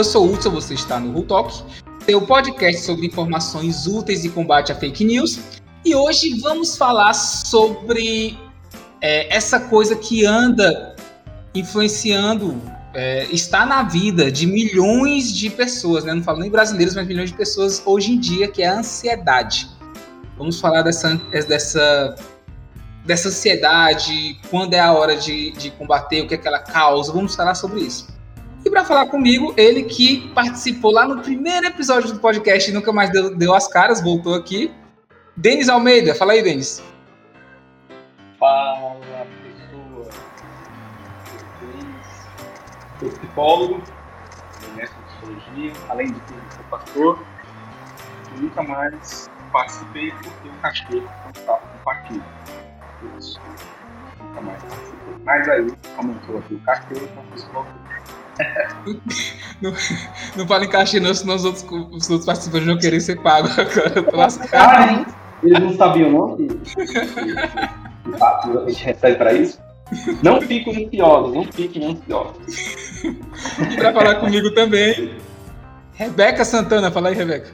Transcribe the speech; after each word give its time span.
eu 0.00 0.04
sou 0.04 0.26
o 0.26 0.32
Hudson, 0.32 0.48
você 0.48 0.72
está 0.72 0.98
no 0.98 1.22
Talk, 1.24 1.62
seu 2.06 2.22
podcast 2.22 2.86
sobre 2.86 3.06
informações 3.06 3.86
úteis 3.86 4.24
e 4.24 4.30
combate 4.30 4.72
a 4.72 4.74
fake 4.74 5.04
news. 5.04 5.38
E 5.84 5.94
hoje 5.94 6.40
vamos 6.40 6.74
falar 6.74 7.12
sobre 7.12 8.38
é, 9.02 9.36
essa 9.36 9.60
coisa 9.60 9.94
que 9.94 10.24
anda 10.24 10.96
influenciando, 11.54 12.58
é, 12.94 13.26
está 13.26 13.66
na 13.66 13.82
vida 13.82 14.32
de 14.32 14.46
milhões 14.46 15.36
de 15.36 15.50
pessoas, 15.50 16.02
né? 16.02 16.14
não 16.14 16.22
falo 16.22 16.38
nem 16.38 16.50
brasileiros, 16.50 16.94
mas 16.94 17.06
milhões 17.06 17.28
de 17.28 17.36
pessoas 17.36 17.82
hoje 17.84 18.12
em 18.12 18.18
dia, 18.18 18.48
que 18.48 18.62
é 18.62 18.68
a 18.68 18.78
ansiedade. 18.78 19.68
Vamos 20.38 20.58
falar 20.58 20.80
dessa, 20.80 21.20
dessa 21.46 22.16
dessa 23.04 23.28
ansiedade, 23.28 24.40
quando 24.50 24.72
é 24.72 24.80
a 24.80 24.92
hora 24.92 25.14
de, 25.14 25.50
de 25.52 25.70
combater, 25.72 26.22
o 26.22 26.26
que 26.26 26.34
é 26.34 26.38
que 26.38 26.48
ela 26.48 26.60
causa, 26.60 27.12
vamos 27.12 27.34
falar 27.34 27.54
sobre 27.54 27.80
isso. 27.80 28.18
E 28.64 28.68
para 28.68 28.84
falar 28.84 29.06
comigo, 29.06 29.54
ele 29.56 29.84
que 29.84 30.28
participou 30.34 30.92
lá 30.92 31.08
no 31.08 31.22
primeiro 31.22 31.66
episódio 31.66 32.12
do 32.12 32.20
podcast 32.20 32.70
e 32.70 32.74
nunca 32.74 32.92
mais 32.92 33.10
deu, 33.10 33.34
deu 33.34 33.54
as 33.54 33.66
caras, 33.66 34.02
voltou 34.02 34.34
aqui. 34.34 34.70
Denis 35.36 35.68
Almeida, 35.68 36.14
fala 36.14 36.32
aí, 36.32 36.42
Denis. 36.42 36.82
Fala, 38.38 38.96
pessoa. 39.42 40.08
Eu 43.00 43.10
sou 43.10 43.18
psicólogo, 43.18 43.82
mestre 44.76 44.98
de 44.98 45.04
psicologia, 45.04 45.72
além 45.88 46.06
de 46.08 46.20
tudo, 46.20 46.42
sou 46.54 46.64
pastor. 46.70 47.18
Nunca 48.36 48.62
mais 48.62 49.30
participei 49.52 50.12
porque 50.12 50.48
o 50.48 50.52
não 50.52 51.30
estava 51.34 51.58
com 51.58 51.78
partido 51.84 52.24
isso. 53.18 53.40
Nunca 54.20 54.40
mais 54.42 54.62
participou. 54.62 55.14
Mas 55.24 55.48
aí, 55.48 55.72
aumentou 55.96 56.38
aqui 56.38 56.54
o 56.54 56.60
cachorro, 56.60 57.08
então 57.10 57.24
foi 57.30 57.38
não, 59.60 59.72
não 60.36 60.46
fala 60.46 60.64
em 60.64 60.68
caixa 60.68 61.00
não, 61.00 61.14
senão 61.14 61.34
os 61.34 61.44
outros, 61.44 61.64
os 61.92 62.10
outros 62.10 62.26
participantes 62.26 62.66
vão 62.66 62.78
querer 62.78 63.00
ser 63.00 63.20
pagos 63.20 63.58
agora. 63.58 64.28
Ah, 64.52 64.92
hein? 64.92 65.06
Eles 65.42 65.60
não 65.60 65.74
sabiam 65.74 66.10
não 66.10 66.36
que, 66.36 66.46
que, 66.46 66.86
que 66.86 66.98
a 68.18 68.68
gente 68.68 68.84
recebe 68.84 69.16
para 69.16 69.32
isso? 69.32 69.58
Não 70.22 70.40
fiquem 70.40 70.86
ansiosos, 70.86 71.34
não 71.34 71.44
fiquem 71.44 71.90
ansiosos. 71.90 73.04
E 73.04 73.76
para 73.76 73.92
falar 73.92 74.14
comigo 74.16 74.50
também, 74.52 75.16
Rebeca 75.94 76.44
Santana, 76.44 76.90
fala 76.90 77.08
aí, 77.08 77.14
Rebeca. 77.14 77.48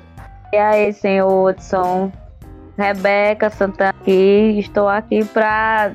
E 0.52 0.56
aí, 0.56 0.92
senhor 0.92 1.50
Hudson? 1.50 2.12
Rebeca 2.76 3.48
Santana 3.50 3.94
aqui, 4.00 4.58
estou 4.58 4.86
aqui 4.86 5.24
para 5.24 5.92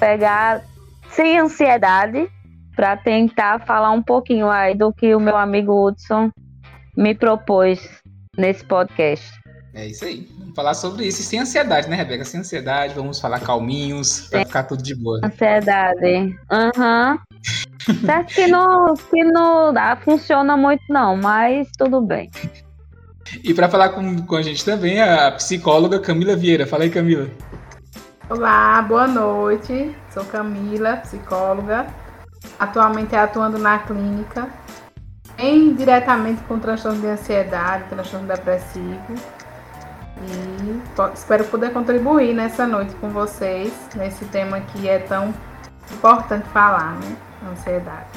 pegar 0.00 0.62
sem 1.10 1.38
ansiedade 1.38 2.28
para 2.74 2.96
tentar 2.96 3.64
falar 3.64 3.90
um 3.90 4.02
pouquinho 4.02 4.50
aí 4.50 4.74
do 4.74 4.92
que 4.92 5.14
o 5.14 5.20
meu 5.20 5.36
amigo 5.36 5.86
Hudson 5.86 6.30
me 6.96 7.14
propôs 7.14 7.88
nesse 8.36 8.64
podcast. 8.64 9.32
É 9.74 9.86
isso 9.86 10.04
aí. 10.04 10.28
Vamos 10.38 10.54
falar 10.54 10.74
sobre 10.74 11.06
isso. 11.06 11.20
E 11.20 11.24
sem 11.24 11.40
ansiedade, 11.40 11.88
né, 11.88 11.96
Rebeca? 11.96 12.24
Sem 12.24 12.40
ansiedade, 12.40 12.94
vamos 12.94 13.18
falar 13.18 13.40
calminhos, 13.40 14.28
para 14.28 14.44
ficar 14.44 14.62
tudo 14.64 14.82
de 14.82 14.94
boa. 14.94 15.20
Ansiedade. 15.24 16.36
Aham. 16.50 17.18
Uhum. 17.88 17.94
certo 18.06 18.34
que 18.34 18.46
não, 18.46 18.94
que 18.94 19.24
não 19.24 19.76
ah, 19.76 19.96
funciona 19.96 20.56
muito, 20.56 20.82
não, 20.88 21.16
mas 21.16 21.68
tudo 21.76 22.00
bem. 22.00 22.30
E 23.42 23.52
para 23.52 23.68
falar 23.68 23.90
com, 23.90 24.24
com 24.24 24.36
a 24.36 24.42
gente 24.42 24.64
também, 24.64 25.02
a 25.02 25.32
psicóloga 25.32 25.98
Camila 25.98 26.36
Vieira. 26.36 26.66
Fala 26.66 26.84
aí, 26.84 26.90
Camila. 26.90 27.28
Olá, 28.30 28.80
boa 28.82 29.06
noite. 29.06 29.94
Sou 30.10 30.24
Camila, 30.24 30.98
psicóloga 30.98 31.86
atualmente 32.58 33.14
atuando 33.14 33.58
na 33.58 33.78
clínica, 33.78 34.48
bem 35.36 35.74
diretamente 35.74 36.42
com 36.44 36.58
transtorno 36.58 37.00
de 37.00 37.06
ansiedade, 37.06 37.84
transtorno 37.88 38.26
depressivo. 38.26 39.14
E 40.16 41.12
espero 41.12 41.44
poder 41.44 41.72
contribuir 41.72 42.34
nessa 42.34 42.66
noite 42.66 42.94
com 42.96 43.10
vocês, 43.10 43.72
nesse 43.96 44.24
tema 44.26 44.60
que 44.60 44.88
é 44.88 45.00
tão 45.00 45.34
importante 45.92 46.48
falar, 46.50 46.94
né? 47.00 47.16
Ansiedade. 47.50 48.08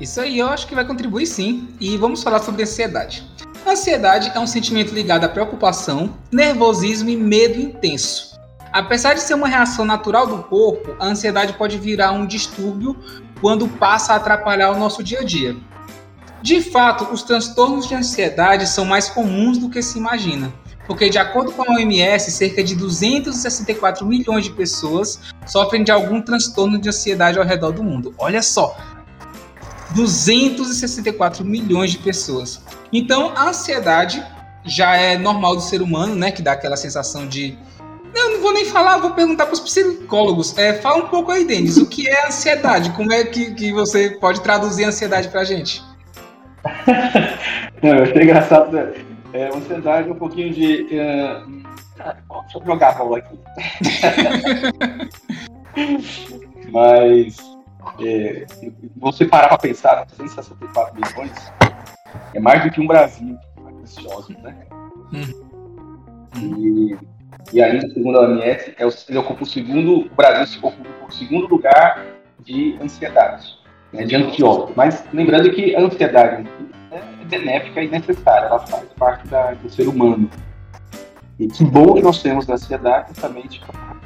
Isso 0.00 0.20
aí, 0.20 0.38
eu 0.38 0.48
acho 0.48 0.66
que 0.66 0.74
vai 0.74 0.84
contribuir 0.84 1.26
sim. 1.26 1.74
E 1.80 1.96
vamos 1.96 2.22
falar 2.22 2.40
sobre 2.40 2.62
ansiedade. 2.62 3.26
Ansiedade 3.66 4.30
é 4.34 4.38
um 4.38 4.46
sentimento 4.46 4.92
ligado 4.92 5.24
à 5.24 5.28
preocupação, 5.28 6.14
nervosismo 6.30 7.08
e 7.08 7.16
medo 7.16 7.58
intenso. 7.58 8.36
Apesar 8.72 9.14
de 9.14 9.20
ser 9.20 9.34
uma 9.34 9.48
reação 9.48 9.84
natural 9.84 10.26
do 10.26 10.42
corpo, 10.42 10.94
a 11.00 11.06
ansiedade 11.06 11.54
pode 11.54 11.78
virar 11.78 12.12
um 12.12 12.26
distúrbio 12.26 12.94
quando 13.40 13.68
passa 13.68 14.12
a 14.12 14.16
atrapalhar 14.16 14.70
o 14.70 14.78
nosso 14.78 15.02
dia 15.02 15.20
a 15.20 15.24
dia. 15.24 15.56
De 16.42 16.60
fato, 16.60 17.12
os 17.12 17.22
transtornos 17.22 17.88
de 17.88 17.94
ansiedade 17.94 18.68
são 18.68 18.84
mais 18.84 19.08
comuns 19.08 19.58
do 19.58 19.68
que 19.68 19.82
se 19.82 19.98
imagina, 19.98 20.52
porque, 20.86 21.10
de 21.10 21.18
acordo 21.18 21.50
com 21.52 21.62
a 21.62 21.74
OMS, 21.74 22.30
cerca 22.30 22.62
de 22.62 22.76
264 22.76 24.06
milhões 24.06 24.44
de 24.44 24.52
pessoas 24.52 25.18
sofrem 25.46 25.82
de 25.82 25.90
algum 25.90 26.20
transtorno 26.20 26.78
de 26.78 26.88
ansiedade 26.88 27.38
ao 27.38 27.44
redor 27.44 27.72
do 27.72 27.82
mundo. 27.82 28.14
Olha 28.18 28.42
só! 28.42 28.76
264 29.94 31.44
milhões 31.44 31.90
de 31.90 31.98
pessoas. 31.98 32.62
Então, 32.92 33.32
a 33.34 33.48
ansiedade 33.48 34.24
já 34.64 34.96
é 34.96 35.16
normal 35.16 35.56
do 35.56 35.62
ser 35.62 35.80
humano, 35.80 36.14
né? 36.14 36.30
Que 36.30 36.42
dá 36.42 36.52
aquela 36.52 36.76
sensação 36.76 37.26
de 37.26 37.56
eu 38.18 38.30
não 38.32 38.40
vou 38.40 38.52
nem 38.52 38.64
falar, 38.64 38.98
vou 38.98 39.12
perguntar 39.12 39.46
para 39.46 39.54
os 39.54 39.60
psicólogos. 39.60 40.56
É, 40.56 40.74
fala 40.74 41.04
um 41.04 41.08
pouco 41.08 41.30
aí, 41.30 41.44
Denis, 41.44 41.76
o 41.76 41.88
que 41.88 42.08
é 42.08 42.26
ansiedade? 42.26 42.90
Como 42.90 43.12
é 43.12 43.24
que, 43.24 43.54
que 43.54 43.72
você 43.72 44.10
pode 44.10 44.40
traduzir 44.40 44.84
ansiedade 44.84 45.28
para 45.28 45.40
a 45.40 45.44
gente? 45.44 45.82
não, 47.82 47.96
eu 47.96 48.02
achei 48.04 48.22
engraçado. 48.22 48.72
Né? 48.72 48.94
É, 49.32 49.48
ansiedade 49.48 50.08
é 50.08 50.12
um 50.12 50.16
pouquinho 50.16 50.52
de. 50.52 50.86
Uh... 50.92 51.66
Deixa 51.96 52.58
eu 52.58 52.64
jogar 52.66 52.90
a 52.90 52.92
bola 52.92 53.18
aqui. 53.18 53.38
Mas 56.70 57.36
é, 58.00 58.46
você 58.96 59.24
parar 59.24 59.48
para 59.48 59.58
pensar, 59.58 60.04
264 60.06 60.94
milhões 60.94 61.32
é 62.34 62.40
mais 62.40 62.62
do 62.62 62.70
que 62.70 62.80
um 62.80 62.86
Brasil, 62.86 63.38
ansioso, 63.82 64.32
né? 64.42 64.54
Hum. 65.12 65.46
E 66.36 66.98
e 67.52 67.62
ainda, 67.62 67.88
segundo 67.88 68.18
a 68.18 68.22
OMS, 68.22 68.74
é 68.78 68.86
o, 68.86 68.90
ele 69.08 69.18
ocupa 69.18 69.42
o 69.42 69.46
segundo, 69.46 70.00
o 70.00 70.14
Brasil 70.14 70.60
ocupa 70.62 70.88
o 71.08 71.12
segundo 71.12 71.46
lugar 71.46 72.04
de 72.40 72.76
ansiedade, 72.80 73.58
né, 73.92 74.04
de 74.04 74.16
ansiólogo. 74.16 74.72
Mas 74.74 75.04
lembrando 75.12 75.50
que 75.50 75.74
a 75.74 75.80
ansiedade 75.80 76.48
é 76.92 77.24
benéfica 77.24 77.82
e 77.82 77.88
necessária, 77.88 78.46
ela 78.46 78.58
faz 78.60 78.84
parte 78.98 79.26
da, 79.28 79.52
do 79.52 79.68
ser 79.70 79.88
humano. 79.88 80.28
E 81.38 81.46
que 81.48 81.64
bom 81.64 81.94
que 81.94 82.02
nós 82.02 82.22
temos 82.22 82.48
a 82.48 82.54
ansiedade 82.54 83.08
justamente 83.08 83.60
para 83.60 83.96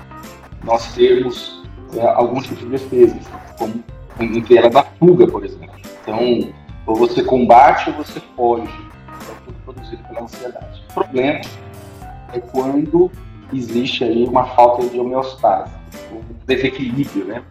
nós 0.65 0.93
termos 0.95 1.63
é, 1.97 2.07
alguns 2.07 2.47
tipos 2.47 2.61
de 2.61 2.71
defesas, 2.71 3.23
como 3.59 3.83
entre 4.21 4.57
elas 4.57 4.75
a 4.77 4.83
fuga, 4.83 5.27
por 5.27 5.45
exemplo. 5.45 5.81
Então, 6.03 6.53
ou 6.87 6.97
você 6.97 7.23
combate 7.23 7.91
ou 7.91 7.97
você 7.97 8.21
foge. 8.37 8.91
É 9.21 9.45
tudo 9.45 9.57
produzido 9.65 10.03
pela 10.05 10.23
ansiedade. 10.23 10.83
O 10.91 10.95
problema 10.95 11.41
é 12.33 12.41
quando 12.41 13.11
existe 13.53 14.05
aí 14.05 14.25
uma 14.25 14.45
falta 14.55 14.87
de 14.89 14.99
homeostase, 14.99 15.73
um 16.13 16.21
desequilíbrio, 16.47 17.25
né? 17.25 17.43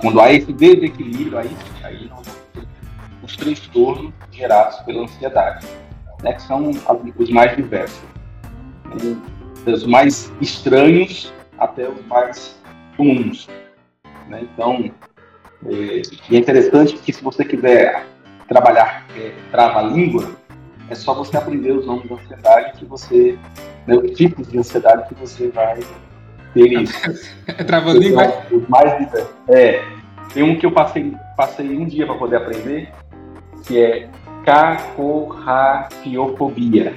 Quando 0.00 0.20
há 0.20 0.32
esse 0.32 0.52
desequilíbrio, 0.52 1.38
aí, 1.38 1.50
aí 1.84 2.10
os 3.22 3.36
transtornos 3.36 4.12
gerados 4.30 4.78
pela 4.80 5.02
ansiedade, 5.02 5.66
né? 6.22 6.32
Que 6.32 6.42
são 6.42 6.70
os 7.16 7.30
mais 7.30 7.56
diversos, 7.56 8.02
né? 8.86 9.16
dos 9.64 9.86
mais 9.86 10.32
estranhos 10.40 11.32
até 11.58 11.88
os 11.88 12.04
mais 12.06 12.60
comuns, 12.96 13.48
né? 14.28 14.42
Então, 14.42 14.90
é, 15.66 16.02
é 16.34 16.36
interessante 16.36 16.94
que 16.94 17.12
se 17.12 17.22
você 17.22 17.44
quiser 17.44 18.04
trabalhar 18.48 19.06
é, 19.16 19.32
trava-língua, 19.50 20.30
é 20.92 20.94
só 20.94 21.12
você 21.14 21.36
aprender 21.36 21.72
os 21.72 21.84
nomes 21.86 22.08
da 22.08 22.14
ansiedade 22.16 22.78
que 22.78 22.84
você 22.84 23.38
né, 23.86 23.96
os 23.96 24.10
tipos 24.12 24.48
de 24.48 24.58
ansiedade 24.58 25.08
que 25.08 25.14
você 25.14 25.48
vai 25.48 25.80
ter 26.54 26.82
isso. 26.82 26.94
É 27.48 27.64
travando 27.64 27.98
mais. 28.14 28.34
Mais. 28.68 29.10
É. 29.48 29.82
Tem 30.32 30.42
um 30.42 30.58
que 30.58 30.66
eu 30.66 30.72
passei, 30.72 31.14
passei 31.36 31.76
um 31.76 31.86
dia 31.86 32.06
para 32.06 32.14
poder 32.16 32.36
aprender, 32.36 32.90
que 33.64 33.82
é 33.82 34.08
cacorrafiofobia. 34.44 36.94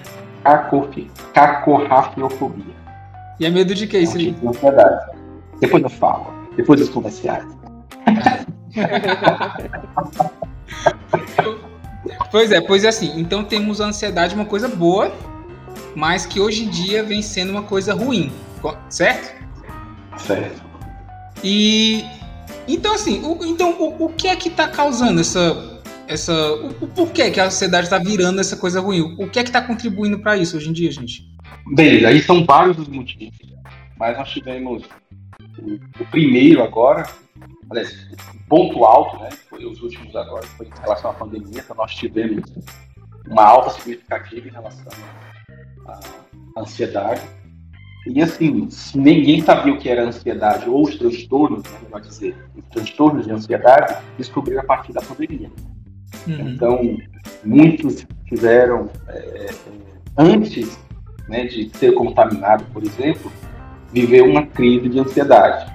Cacorrafiofobia. 1.33 2.75
E 3.39 3.45
é 3.45 3.49
medo 3.49 3.73
de 3.73 3.87
que 3.87 3.97
isso? 3.97 4.17
É 4.17 4.21
um 4.21 4.25
tipo 4.25 4.41
de 4.41 4.47
ansiedade. 4.47 5.11
Depois 5.59 5.83
eu 5.83 5.89
falo. 5.89 6.27
Depois 6.55 6.79
dos 6.79 6.89
comerciais. 6.89 7.45
pois 12.31 12.51
é, 12.51 12.61
pois 12.61 12.83
é 12.83 12.89
assim. 12.89 13.19
Então 13.19 13.43
temos 13.43 13.81
a 13.81 13.87
ansiedade, 13.87 14.35
uma 14.35 14.45
coisa 14.45 14.67
boa, 14.67 15.13
mas 15.95 16.25
que 16.25 16.39
hoje 16.39 16.63
em 16.63 16.69
dia 16.69 17.03
vem 17.03 17.21
sendo 17.21 17.51
uma 17.51 17.63
coisa 17.63 17.93
ruim, 17.93 18.31
certo? 18.89 19.33
Certo. 20.17 20.63
E 21.43 22.03
então 22.67 22.93
assim, 22.93 23.21
o, 23.23 23.45
então 23.45 23.71
o, 23.79 24.05
o 24.05 24.09
que 24.09 24.27
é 24.27 24.35
que 24.35 24.49
está 24.49 24.67
causando 24.67 25.21
essa 25.21 25.81
essa 26.07 26.33
o, 26.33 26.69
o 26.81 26.87
porquê 26.87 27.31
que 27.31 27.39
a 27.39 27.45
ansiedade 27.45 27.85
está 27.85 27.97
virando 27.97 28.39
essa 28.39 28.55
coisa 28.55 28.79
ruim? 28.79 29.15
O 29.17 29.29
que 29.29 29.39
é 29.39 29.43
que 29.43 29.49
está 29.49 29.61
contribuindo 29.61 30.19
para 30.19 30.37
isso 30.37 30.57
hoje 30.57 30.69
em 30.69 30.73
dia, 30.73 30.91
gente? 30.91 31.23
Bem, 31.73 32.05
aí 32.05 32.21
são 32.21 32.45
vários 32.45 32.77
os 32.77 32.87
motivos, 32.87 33.37
mas 33.97 34.17
nós 34.17 34.29
tivemos 34.29 34.83
o, 35.59 35.73
o 36.01 36.05
primeiro 36.11 36.63
agora, 36.63 37.07
aliás, 37.69 38.07
ponto 38.47 38.83
alto, 38.85 39.21
né? 39.21 39.29
Foi 39.49 39.65
os 39.65 39.81
últimos 39.81 40.15
agora, 40.15 40.45
foi 40.57 40.67
em 40.67 40.81
relação 40.81 41.11
à 41.11 41.13
pandemia, 41.13 41.61
então 41.61 41.75
nós 41.75 41.93
tivemos 41.95 42.43
uma 43.27 43.43
alta 43.43 43.71
significativa 43.71 44.47
em 44.47 44.51
relação 44.51 44.91
à 45.87 46.61
ansiedade. 46.61 47.21
E 48.07 48.21
assim, 48.21 48.69
ninguém 48.93 49.41
sabia 49.41 49.73
o 49.73 49.79
que 49.79 49.89
era 49.89 50.03
ansiedade 50.03 50.69
ou 50.69 50.83
os 50.83 50.95
transtornos, 50.95 51.63
né, 51.63 51.79
melhor 51.83 52.01
dizer, 52.01 52.35
os 52.55 52.63
transtornos 52.65 53.25
de 53.25 53.31
ansiedade, 53.31 53.95
descobriram 54.17 54.61
a 54.61 54.65
partir 54.65 54.93
da 54.93 55.01
pandemia. 55.01 55.49
Uhum. 56.27 56.49
Então, 56.49 56.97
muitos 57.43 58.05
tiveram, 58.27 58.89
é, 59.07 59.17
é, 59.17 59.49
antes 60.17 60.79
né, 61.27 61.45
de 61.45 61.75
ser 61.77 61.93
contaminado, 61.93 62.63
por 62.71 62.83
exemplo, 62.83 63.31
viver 63.91 64.21
uma 64.21 64.45
crise 64.45 64.87
de 64.87 64.99
ansiedade. 64.99 65.74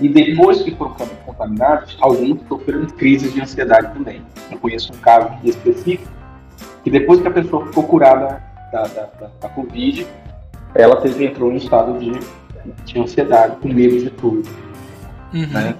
E 0.00 0.08
depois 0.08 0.62
que 0.62 0.74
foram 0.74 0.94
contaminados, 1.26 1.96
alguns 2.00 2.40
sofreram 2.48 2.86
crises 2.86 3.34
de 3.34 3.40
ansiedade 3.40 3.92
também. 3.92 4.22
Eu 4.50 4.58
conheço 4.58 4.92
um 4.92 4.96
caso 4.96 5.30
específico 5.44 6.08
que 6.82 6.90
depois 6.90 7.20
que 7.20 7.28
a 7.28 7.30
pessoa 7.30 7.66
ficou 7.66 7.84
curada 7.84 8.42
da, 8.72 8.82
da, 8.84 9.02
da, 9.20 9.30
da 9.40 9.48
Covid, 9.50 10.06
ela 10.74 10.96
teve, 10.96 11.26
entrou 11.26 11.52
em 11.52 11.56
estado 11.56 11.98
de, 11.98 12.12
de 12.84 12.98
ansiedade, 12.98 13.56
com 13.56 13.68
medo 13.68 13.98
de 13.98 14.10
tudo. 14.10 14.48
Uhum. 15.34 15.46
Né? 15.48 15.74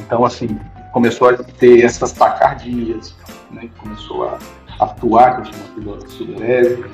Então, 0.00 0.24
assim, 0.24 0.58
começou 0.92 1.28
a 1.28 1.36
ter 1.36 1.84
essas 1.84 2.12
tacardias, 2.12 3.14
né? 3.50 3.68
começou 3.78 4.28
a 4.28 4.38
atuar 4.80 5.42
com 5.42 5.94
a 5.94 6.08
sudorese, 6.08 6.84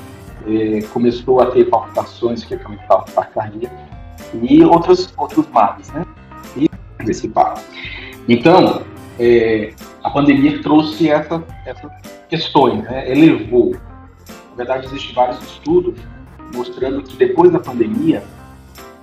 é, 0.46 0.82
começou 0.92 1.40
a 1.40 1.46
ter 1.46 1.64
palpitações 1.64 2.44
que 2.44 2.54
aumentavam 2.54 3.04
a 3.08 3.22
tacardia 3.22 3.70
e 4.42 4.62
outros, 4.64 5.12
outros 5.16 5.48
males, 5.48 5.90
né? 5.92 6.04
E 7.00 7.04
principal. 7.04 7.54
Então, 8.28 8.82
é, 9.18 9.72
a 10.02 10.10
pandemia 10.10 10.62
trouxe 10.62 11.08
essa, 11.08 11.42
essas 11.64 11.90
questões, 12.28 12.82
né? 12.84 13.10
elevou. 13.10 13.76
Na 14.50 14.56
verdade, 14.56 14.86
existem 14.86 15.14
vários 15.14 15.42
estudos 15.42 15.94
mostrando 16.54 17.02
que 17.02 17.16
depois 17.16 17.52
da 17.52 17.58
pandemia, 17.58 18.22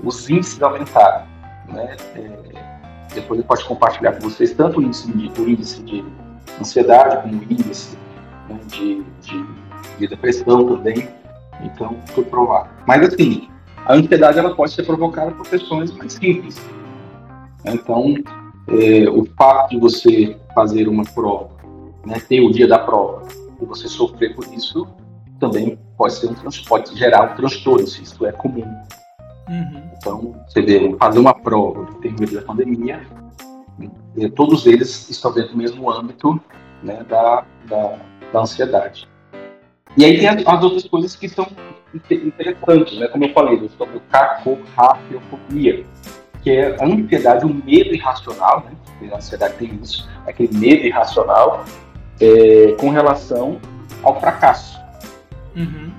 os 0.03 0.29
índices 0.29 0.61
aumentaram. 0.61 1.25
Né? 1.67 1.95
É, 2.15 2.39
depois 3.13 3.39
eu 3.39 3.45
posso 3.45 3.65
compartilhar 3.65 4.13
com 4.13 4.29
vocês 4.29 4.53
tanto 4.53 4.79
o 4.79 4.83
índice 4.83 5.11
de, 5.11 5.41
o 5.41 5.49
índice 5.49 5.81
de 5.83 6.03
ansiedade 6.59 7.21
como 7.21 7.41
o 7.41 7.43
índice 7.43 7.97
né, 8.49 8.59
de, 8.67 9.03
de, 9.21 9.45
de, 9.99 10.07
depressão 10.07 10.65
também. 10.67 11.07
Então, 11.61 11.97
foi 12.07 12.23
provado. 12.25 12.69
Mas 12.85 13.07
assim, 13.07 13.49
a 13.85 13.93
ansiedade 13.93 14.37
ela 14.37 14.53
pode 14.55 14.73
ser 14.73 14.83
provocada 14.83 15.31
por 15.31 15.47
questões 15.47 15.91
mais 15.91 16.13
simples. 16.13 16.61
Então, 17.67 18.15
é, 18.67 19.09
o 19.09 19.25
fato 19.37 19.71
de 19.71 19.79
você 19.79 20.37
fazer 20.53 20.87
uma 20.87 21.03
prova, 21.03 21.49
né, 22.05 22.19
ter 22.27 22.41
o 22.41 22.51
dia 22.51 22.67
da 22.67 22.79
prova, 22.79 23.27
e 23.61 23.65
você 23.65 23.87
sofrer 23.87 24.35
por 24.35 24.45
isso, 24.53 24.87
também 25.39 25.77
pode 25.97 26.13
ser 26.13 26.27
um 26.27 26.35
pode 26.67 26.95
gerar 26.97 27.31
um 27.31 27.35
transtorno, 27.35 27.85
se 27.87 28.03
isso 28.03 28.25
é 28.25 28.31
comum. 28.31 28.65
Uhum. 29.49 29.91
Então, 29.97 30.35
você 30.47 30.61
vê, 30.61 30.95
fazer 30.97 31.19
uma 31.19 31.33
prova 31.33 31.87
tem 32.01 32.11
medo 32.19 32.35
da 32.35 32.41
pandemia, 32.41 33.01
e 34.15 34.29
todos 34.29 34.65
eles 34.65 35.09
estão 35.09 35.33
dentro 35.33 35.51
do 35.51 35.57
mesmo 35.57 35.91
âmbito 35.91 36.39
né, 36.81 37.03
da, 37.07 37.45
da, 37.67 37.99
da, 38.31 38.39
ansiedade. 38.39 39.07
E 39.97 40.05
aí 40.05 40.17
tem 40.17 40.27
as, 40.27 40.47
as, 40.47 40.63
outras 40.63 40.87
coisas 40.87 41.15
que 41.15 41.27
são 41.27 41.47
interessantes, 42.09 42.97
né? 42.97 43.07
como 43.07 43.25
eu 43.25 43.33
falei, 43.33 43.69
sobre 43.77 43.97
o 43.97 44.01
cacorrafiofobia, 44.09 45.85
que 46.45 46.51
é 46.51 46.77
a 46.79 46.85
ansiedade, 46.85 47.43
o 47.43 47.49
medo 47.49 47.95
irracional, 47.95 48.63
né? 48.69 49.09
a 49.11 49.17
ansiedade 49.17 49.55
tem 49.55 49.79
isso, 49.81 50.07
aquele 50.27 50.55
medo 50.55 50.85
irracional 50.85 51.65
é, 52.21 52.73
com 52.79 52.91
relação 52.91 53.59
ao 54.03 54.19
fracasso. 54.19 54.79
Uhum. 55.55 55.91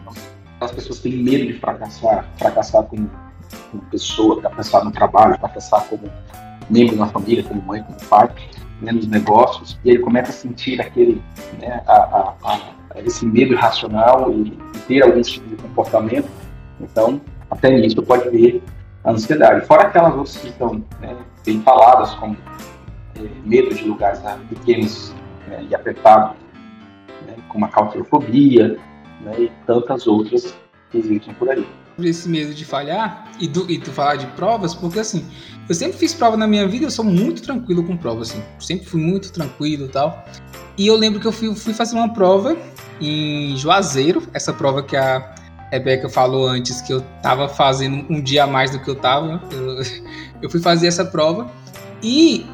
As 0.61 0.71
pessoas 0.71 1.01
têm 1.01 1.17
medo 1.17 1.47
de 1.47 1.55
fracassar, 1.55 2.25
fracassar 2.39 2.85
como, 2.85 3.11
como 3.73 3.83
pessoa, 3.91 4.41
fracassar 4.41 4.85
no 4.85 4.93
trabalho, 4.93 5.37
fracassar 5.37 5.85
como 5.89 6.09
membro 6.71 6.97
da 6.97 7.07
família, 7.07 7.43
como 7.43 7.61
mãe, 7.63 7.83
como 7.83 7.99
pai, 8.09 8.31
né, 8.81 8.93
nos 8.93 9.09
negócios, 9.09 9.77
e 9.85 9.91
ele 9.91 9.99
começa 9.99 10.31
a 10.31 10.35
sentir 10.35 10.81
aquele, 10.81 11.21
né, 11.59 11.83
a, 11.89 11.93
a, 11.93 12.35
a, 12.95 13.01
esse 13.01 13.27
medo 13.27 13.53
irracional 13.53 14.31
e, 14.31 14.57
e 14.77 14.79
ter 14.87 15.03
algum 15.03 15.21
tipo 15.23 15.49
de 15.49 15.57
comportamento. 15.57 16.29
Então, 16.81 17.21
até 17.51 17.69
nisso 17.69 18.01
pode 18.01 18.31
ver 18.31 18.63
ansiedade. 19.07 19.67
Fora 19.67 19.89
aquelas 19.89 20.15
outras 20.15 20.37
que 20.37 20.49
estão 20.49 20.85
né, 21.01 21.17
bem 21.45 21.63
faladas, 21.63 22.15
como 22.15 22.37
é, 23.17 23.21
medo 23.45 23.75
de 23.75 23.85
lugares 23.85 24.21
né, 24.23 24.39
pequenos 24.49 25.15
né, 25.47 25.65
e 25.69 25.75
apertados, 25.75 26.37
né, 27.27 27.35
como 27.49 27.65
a 27.65 27.69
claustrofobia, 27.69 28.79
né, 29.21 29.33
e 29.39 29.53
tantas 29.67 30.07
outras 30.07 30.55
que 30.91 30.99
existem 30.99 31.35
por 31.35 31.49
aí. 31.49 31.67
Esse 31.99 32.29
medo 32.29 32.53
de 32.53 32.65
falhar 32.65 33.31
e, 33.41 33.49
do, 33.49 33.71
e 33.71 33.79
tu 33.79 33.91
falar 33.91 34.17
de 34.17 34.27
provas, 34.29 34.75
porque 34.75 34.99
assim, 34.99 35.27
eu 35.67 35.75
sempre 35.75 35.97
fiz 35.97 36.13
prova 36.13 36.37
na 36.37 36.47
minha 36.47 36.69
vida, 36.69 36.85
eu 36.85 36.91
sou 36.91 37.05
muito 37.05 37.43
tranquilo 37.43 37.83
com 37.85 37.97
prova, 37.97 38.21
assim, 38.21 38.43
sempre 38.59 38.87
fui 38.87 39.01
muito 39.01 39.33
tranquilo 39.33 39.87
e 39.87 39.89
tal. 39.89 40.25
E 40.77 40.87
eu 40.87 40.95
lembro 40.95 41.19
que 41.21 41.27
eu 41.27 41.33
fui, 41.33 41.55
fui 41.55 41.73
fazer 41.73 41.97
uma 41.97 42.13
prova 42.13 42.55
em 43.01 43.57
Juazeiro, 43.57 44.23
essa 44.35 44.53
prova 44.53 44.83
que 44.83 44.95
a 44.95 45.36
Rebeca 45.71 46.09
falou 46.09 46.47
antes, 46.47 46.81
que 46.81 46.93
eu 46.93 47.01
tava 47.23 47.49
fazendo 47.49 48.07
um 48.09 48.21
dia 48.21 48.45
a 48.45 48.47
mais 48.47 48.71
do 48.71 48.79
que 48.79 48.89
eu 48.89 48.95
tava. 48.95 49.43
Eu, 49.51 49.83
eu 50.43 50.51
fui 50.51 50.61
fazer 50.61 50.87
essa 50.87 51.05
prova 51.05 51.51
e, 52.03 52.47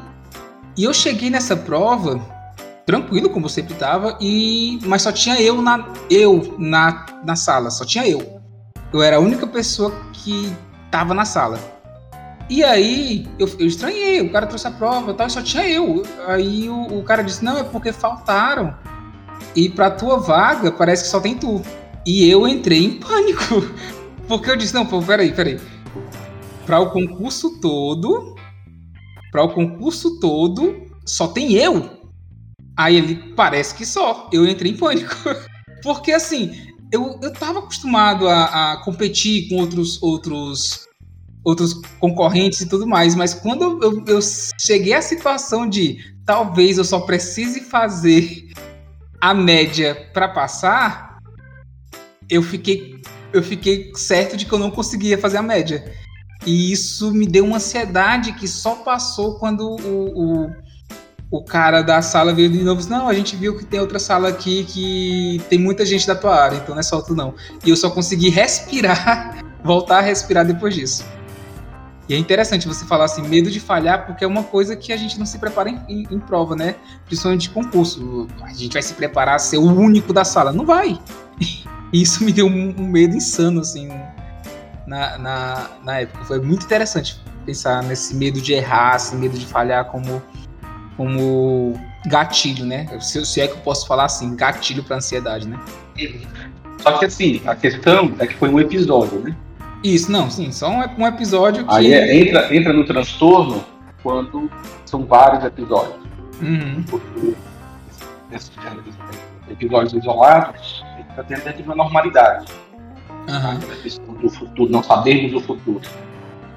e 0.77 0.83
eu 0.83 0.93
cheguei 0.93 1.29
nessa 1.29 1.55
prova 1.55 2.19
tranquilo, 2.85 3.29
como 3.29 3.47
sempre 3.47 3.73
estava, 3.73 4.17
e 4.19 4.79
mas 4.85 5.01
só 5.01 5.11
tinha 5.11 5.39
eu 5.41 5.61
na 5.61 5.87
eu 6.09 6.55
na, 6.57 7.05
na 7.23 7.35
sala, 7.35 7.69
só 7.69 7.85
tinha 7.85 8.07
eu. 8.07 8.41
Eu 8.91 9.01
era 9.01 9.17
a 9.17 9.19
única 9.19 9.47
pessoa 9.47 9.91
que 10.11 10.51
estava 10.85 11.13
na 11.13 11.25
sala. 11.25 11.59
E 12.49 12.63
aí 12.63 13.27
eu, 13.39 13.47
eu, 13.57 13.65
estranhei, 13.65 14.21
o 14.21 14.31
cara 14.31 14.45
trouxe 14.45 14.67
a 14.67 14.71
prova 14.71 15.11
e 15.11 15.13
tal, 15.13 15.27
e 15.27 15.31
só 15.31 15.41
tinha 15.41 15.67
eu. 15.67 16.03
Aí 16.27 16.69
o, 16.69 16.99
o, 16.99 17.03
cara 17.03 17.23
disse: 17.23 17.43
"Não, 17.43 17.57
é 17.57 17.63
porque 17.63 17.91
faltaram. 17.91 18.75
E 19.55 19.69
para 19.69 19.89
tua 19.89 20.17
vaga 20.17 20.71
parece 20.71 21.03
que 21.03 21.09
só 21.09 21.19
tem 21.19 21.35
tu". 21.35 21.61
E 22.05 22.27
eu 22.29 22.47
entrei 22.47 22.83
em 22.83 22.99
pânico. 22.99 23.61
Porque 24.27 24.49
eu 24.49 24.55
disse: 24.55 24.73
"Não, 24.73 24.85
pô, 24.85 25.01
peraí, 25.01 25.33
peraí. 25.33 25.59
Para 26.65 26.79
o 26.79 26.91
concurso 26.91 27.59
todo, 27.59 28.35
para 29.31 29.43
o 29.43 29.53
concurso 29.53 30.19
todo, 30.19 30.87
só 31.05 31.27
tem 31.27 31.53
eu. 31.53 32.01
Aí 32.77 32.95
ele, 32.95 33.15
parece 33.33 33.75
que 33.75 33.85
só. 33.85 34.29
Eu 34.31 34.47
entrei 34.47 34.71
em 34.71 34.77
pânico. 34.77 35.15
Porque 35.83 36.11
assim, 36.11 36.73
eu, 36.93 37.19
eu 37.23 37.33
tava 37.33 37.59
acostumado 37.59 38.27
a, 38.27 38.73
a 38.73 38.77
competir 38.83 39.49
com 39.49 39.55
outros, 39.57 40.01
outros, 40.01 40.87
outros 41.43 41.73
concorrentes 41.99 42.61
e 42.61 42.69
tudo 42.69 42.85
mais, 42.85 43.15
mas 43.15 43.33
quando 43.33 43.83
eu, 43.83 44.03
eu, 44.05 44.19
cheguei 44.61 44.93
à 44.93 45.01
situação 45.01 45.67
de 45.67 45.97
talvez 46.23 46.77
eu 46.77 46.83
só 46.83 46.99
precise 46.99 47.61
fazer 47.61 48.47
a 49.19 49.33
média 49.33 50.09
para 50.13 50.29
passar, 50.29 51.12
eu 52.29 52.41
fiquei, 52.41 53.01
eu 53.31 53.43
fiquei 53.43 53.91
certo 53.95 54.37
de 54.37 54.45
que 54.45 54.53
eu 54.53 54.59
não 54.59 54.71
conseguia 54.71 55.17
fazer 55.17 55.37
a 55.37 55.43
média. 55.43 55.83
E 56.45 56.71
isso 56.71 57.13
me 57.13 57.25
deu 57.25 57.45
uma 57.45 57.57
ansiedade 57.57 58.33
que 58.33 58.47
só 58.47 58.75
passou 58.75 59.35
quando 59.39 59.61
o, 59.61 60.45
o 60.45 60.63
o 61.33 61.43
cara 61.43 61.81
da 61.81 61.99
sala 61.99 62.31
veio 62.31 62.47
de 62.47 62.63
novo 62.63 62.87
não, 62.87 63.07
a 63.07 63.13
gente 63.15 63.35
viu 63.35 63.57
que 63.57 63.65
tem 63.65 63.79
outra 63.79 63.97
sala 63.97 64.29
aqui 64.29 64.63
que 64.65 65.41
tem 65.49 65.57
muita 65.57 65.83
gente 65.83 66.05
da 66.05 66.13
tua 66.13 66.39
área, 66.39 66.57
então 66.57 66.75
não 66.75 66.79
é 66.79 66.83
só 66.83 67.01
tu 67.01 67.15
não. 67.15 67.33
E 67.65 67.71
eu 67.71 67.75
só 67.75 67.89
consegui 67.89 68.29
respirar, 68.29 69.43
voltar 69.65 69.97
a 69.97 70.01
respirar 70.01 70.45
depois 70.45 70.75
disso. 70.75 71.03
E 72.07 72.13
é 72.13 72.17
interessante 72.19 72.67
você 72.67 72.85
falar 72.85 73.05
assim, 73.05 73.23
medo 73.27 73.49
de 73.49 73.59
falhar, 73.59 74.05
porque 74.05 74.23
é 74.23 74.27
uma 74.27 74.43
coisa 74.43 74.75
que 74.75 74.93
a 74.93 74.97
gente 74.97 75.17
não 75.17 75.25
se 75.25 75.39
prepara 75.39 75.71
em, 75.71 75.81
em, 75.89 76.07
em 76.11 76.19
prova, 76.19 76.55
né? 76.55 76.75
Principalmente 77.07 77.47
de 77.47 77.49
concurso. 77.49 78.27
A 78.43 78.53
gente 78.53 78.73
vai 78.73 78.83
se 78.83 78.93
preparar 78.93 79.37
a 79.37 79.39
ser 79.39 79.57
o 79.57 79.65
único 79.65 80.13
da 80.13 80.23
sala. 80.23 80.53
Não 80.53 80.67
vai! 80.67 80.99
E 81.93 82.01
isso 82.01 82.23
me 82.23 82.33
deu 82.33 82.47
um, 82.47 82.73
um 82.77 82.87
medo 82.87 83.15
insano, 83.15 83.61
assim, 83.61 83.87
na, 84.87 85.17
na, 85.17 85.69
na 85.83 85.99
época. 85.99 86.25
Foi 86.25 86.41
muito 86.41 86.65
interessante 86.65 87.21
pensar 87.45 87.83
nesse 87.83 88.15
medo 88.15 88.41
de 88.41 88.53
errar, 88.53 88.95
esse 88.95 89.15
medo 89.15 89.37
de 89.37 89.45
falhar 89.45 89.85
como 89.85 90.21
como 90.97 91.73
gatilho, 92.05 92.65
né? 92.65 92.87
Se, 92.99 93.25
se 93.25 93.41
é 93.41 93.47
que 93.47 93.53
eu 93.53 93.59
posso 93.59 93.87
falar 93.87 94.05
assim, 94.05 94.35
gatilho 94.35 94.83
para 94.83 94.97
ansiedade, 94.97 95.47
né? 95.47 95.59
Só 96.81 96.97
que 96.97 97.05
assim, 97.05 97.41
a 97.45 97.55
questão 97.55 98.13
é 98.19 98.27
que 98.27 98.35
foi 98.35 98.49
um 98.49 98.59
episódio, 98.59 99.19
né? 99.19 99.35
Isso, 99.83 100.11
não, 100.11 100.29
sim, 100.29 100.51
só 100.51 100.69
um, 100.69 100.81
um 100.97 101.07
episódio 101.07 101.65
que... 101.65 101.73
Aí 101.73 101.93
é, 101.93 102.15
entra, 102.15 102.55
entra 102.55 102.73
no 102.73 102.85
transtorno 102.85 103.65
quando 104.01 104.49
são 104.85 105.05
vários 105.05 105.43
episódios. 105.43 106.03
Uhum. 106.41 106.83
nesses 108.29 108.51
episódios 109.49 109.93
isolados, 109.93 110.82
tendo 111.21 111.55
de 111.55 111.63
uma 111.63 111.75
normalidade. 111.75 112.51
Uhum. 113.27 114.15
Do 114.21 114.29
futuro, 114.29 114.71
não 114.71 114.81
sabemos 114.81 115.33
o 115.33 115.39
futuro. 115.41 115.81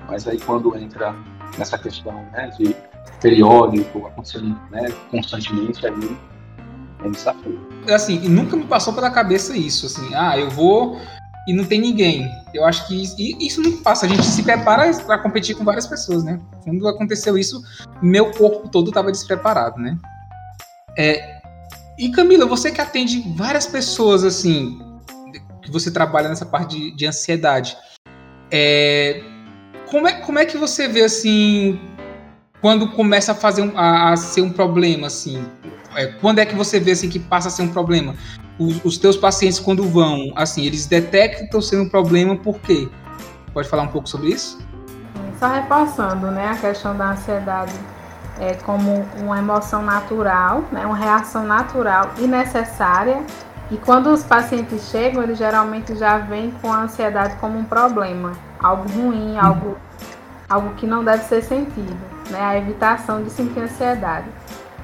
Mas 0.08 0.26
aí 0.26 0.38
quando 0.38 0.76
entra 0.76 1.14
nessa 1.58 1.76
questão 1.76 2.12
né, 2.32 2.50
de 2.58 2.74
periódico, 3.20 4.06
acontecendo 4.06 4.58
né, 4.70 4.88
constantemente, 5.10 5.86
aí 5.86 6.16
é 7.02 7.06
um 7.06 7.10
desafio. 7.10 7.60
Assim, 7.92 8.18
nunca 8.28 8.56
me 8.56 8.64
passou 8.64 8.92
pela 8.92 9.10
cabeça 9.10 9.56
isso, 9.56 9.86
assim, 9.86 10.14
ah, 10.14 10.38
eu 10.38 10.50
vou 10.50 10.98
e 11.46 11.52
não 11.52 11.64
tem 11.64 11.80
ninguém. 11.80 12.28
Eu 12.52 12.64
acho 12.64 12.86
que 12.88 13.02
isso, 13.02 13.14
isso 13.18 13.62
não 13.62 13.80
passa. 13.82 14.06
A 14.06 14.08
gente 14.08 14.24
se 14.24 14.42
prepara 14.42 14.92
para 15.04 15.18
competir 15.18 15.56
com 15.56 15.64
várias 15.64 15.86
pessoas, 15.86 16.24
né? 16.24 16.40
Quando 16.64 16.88
aconteceu 16.88 17.38
isso, 17.38 17.62
meu 18.02 18.32
corpo 18.32 18.68
todo 18.68 18.88
estava 18.88 19.12
despreparado, 19.12 19.80
né? 19.80 19.96
É, 20.98 21.35
e 21.98 22.10
Camila, 22.10 22.46
você 22.46 22.70
que 22.70 22.80
atende 22.80 23.24
várias 23.34 23.66
pessoas, 23.66 24.22
assim, 24.22 24.78
que 25.62 25.70
você 25.70 25.90
trabalha 25.90 26.28
nessa 26.28 26.44
parte 26.44 26.76
de, 26.76 26.90
de 26.90 27.06
ansiedade, 27.06 27.76
é, 28.50 29.22
como, 29.90 30.06
é, 30.06 30.12
como 30.20 30.38
é 30.38 30.44
que 30.44 30.58
você 30.58 30.86
vê, 30.88 31.02
assim, 31.02 31.80
quando 32.60 32.90
começa 32.92 33.32
a 33.32 33.34
fazer 33.34 33.62
um, 33.62 33.78
a, 33.78 34.12
a, 34.12 34.16
ser 34.16 34.42
um 34.42 34.50
problema, 34.50 35.06
assim? 35.06 35.44
É, 35.94 36.06
quando 36.06 36.38
é 36.38 36.46
que 36.46 36.54
você 36.54 36.78
vê, 36.78 36.92
assim, 36.92 37.08
que 37.08 37.18
passa 37.18 37.48
a 37.48 37.50
ser 37.50 37.62
um 37.62 37.68
problema? 37.68 38.14
Os, 38.58 38.84
os 38.84 38.98
teus 38.98 39.16
pacientes, 39.16 39.58
quando 39.58 39.88
vão, 39.88 40.32
assim, 40.36 40.66
eles 40.66 40.86
detectam 40.86 41.60
sendo 41.60 41.84
um 41.84 41.88
problema 41.88 42.36
por 42.36 42.60
quê? 42.60 42.88
Pode 43.52 43.68
falar 43.68 43.84
um 43.84 43.88
pouco 43.88 44.08
sobre 44.08 44.28
isso? 44.28 44.58
Só 45.38 45.48
reforçando, 45.48 46.30
né, 46.30 46.48
a 46.48 46.56
questão 46.56 46.96
da 46.96 47.12
ansiedade 47.12 47.72
é, 48.38 48.54
como 48.54 49.06
uma 49.18 49.38
emoção 49.38 49.82
natural, 49.82 50.64
né, 50.72 50.84
uma 50.84 50.96
reação 50.96 51.44
natural 51.44 52.10
e 52.18 52.26
necessária. 52.26 53.22
E 53.70 53.76
quando 53.76 54.08
os 54.08 54.22
pacientes 54.22 54.88
chegam, 54.90 55.22
eles 55.22 55.38
geralmente 55.38 55.96
já 55.96 56.18
vêm 56.18 56.52
com 56.62 56.72
a 56.72 56.82
ansiedade 56.82 57.36
como 57.36 57.58
um 57.58 57.64
problema, 57.64 58.32
algo 58.62 58.88
ruim, 58.92 59.36
algo, 59.38 59.76
algo 60.48 60.74
que 60.74 60.86
não 60.86 61.04
deve 61.04 61.24
ser 61.24 61.42
sentido, 61.42 61.98
né, 62.30 62.40
a 62.40 62.56
evitação 62.56 63.22
de 63.22 63.30
sentir 63.30 63.60
ansiedade. 63.60 64.26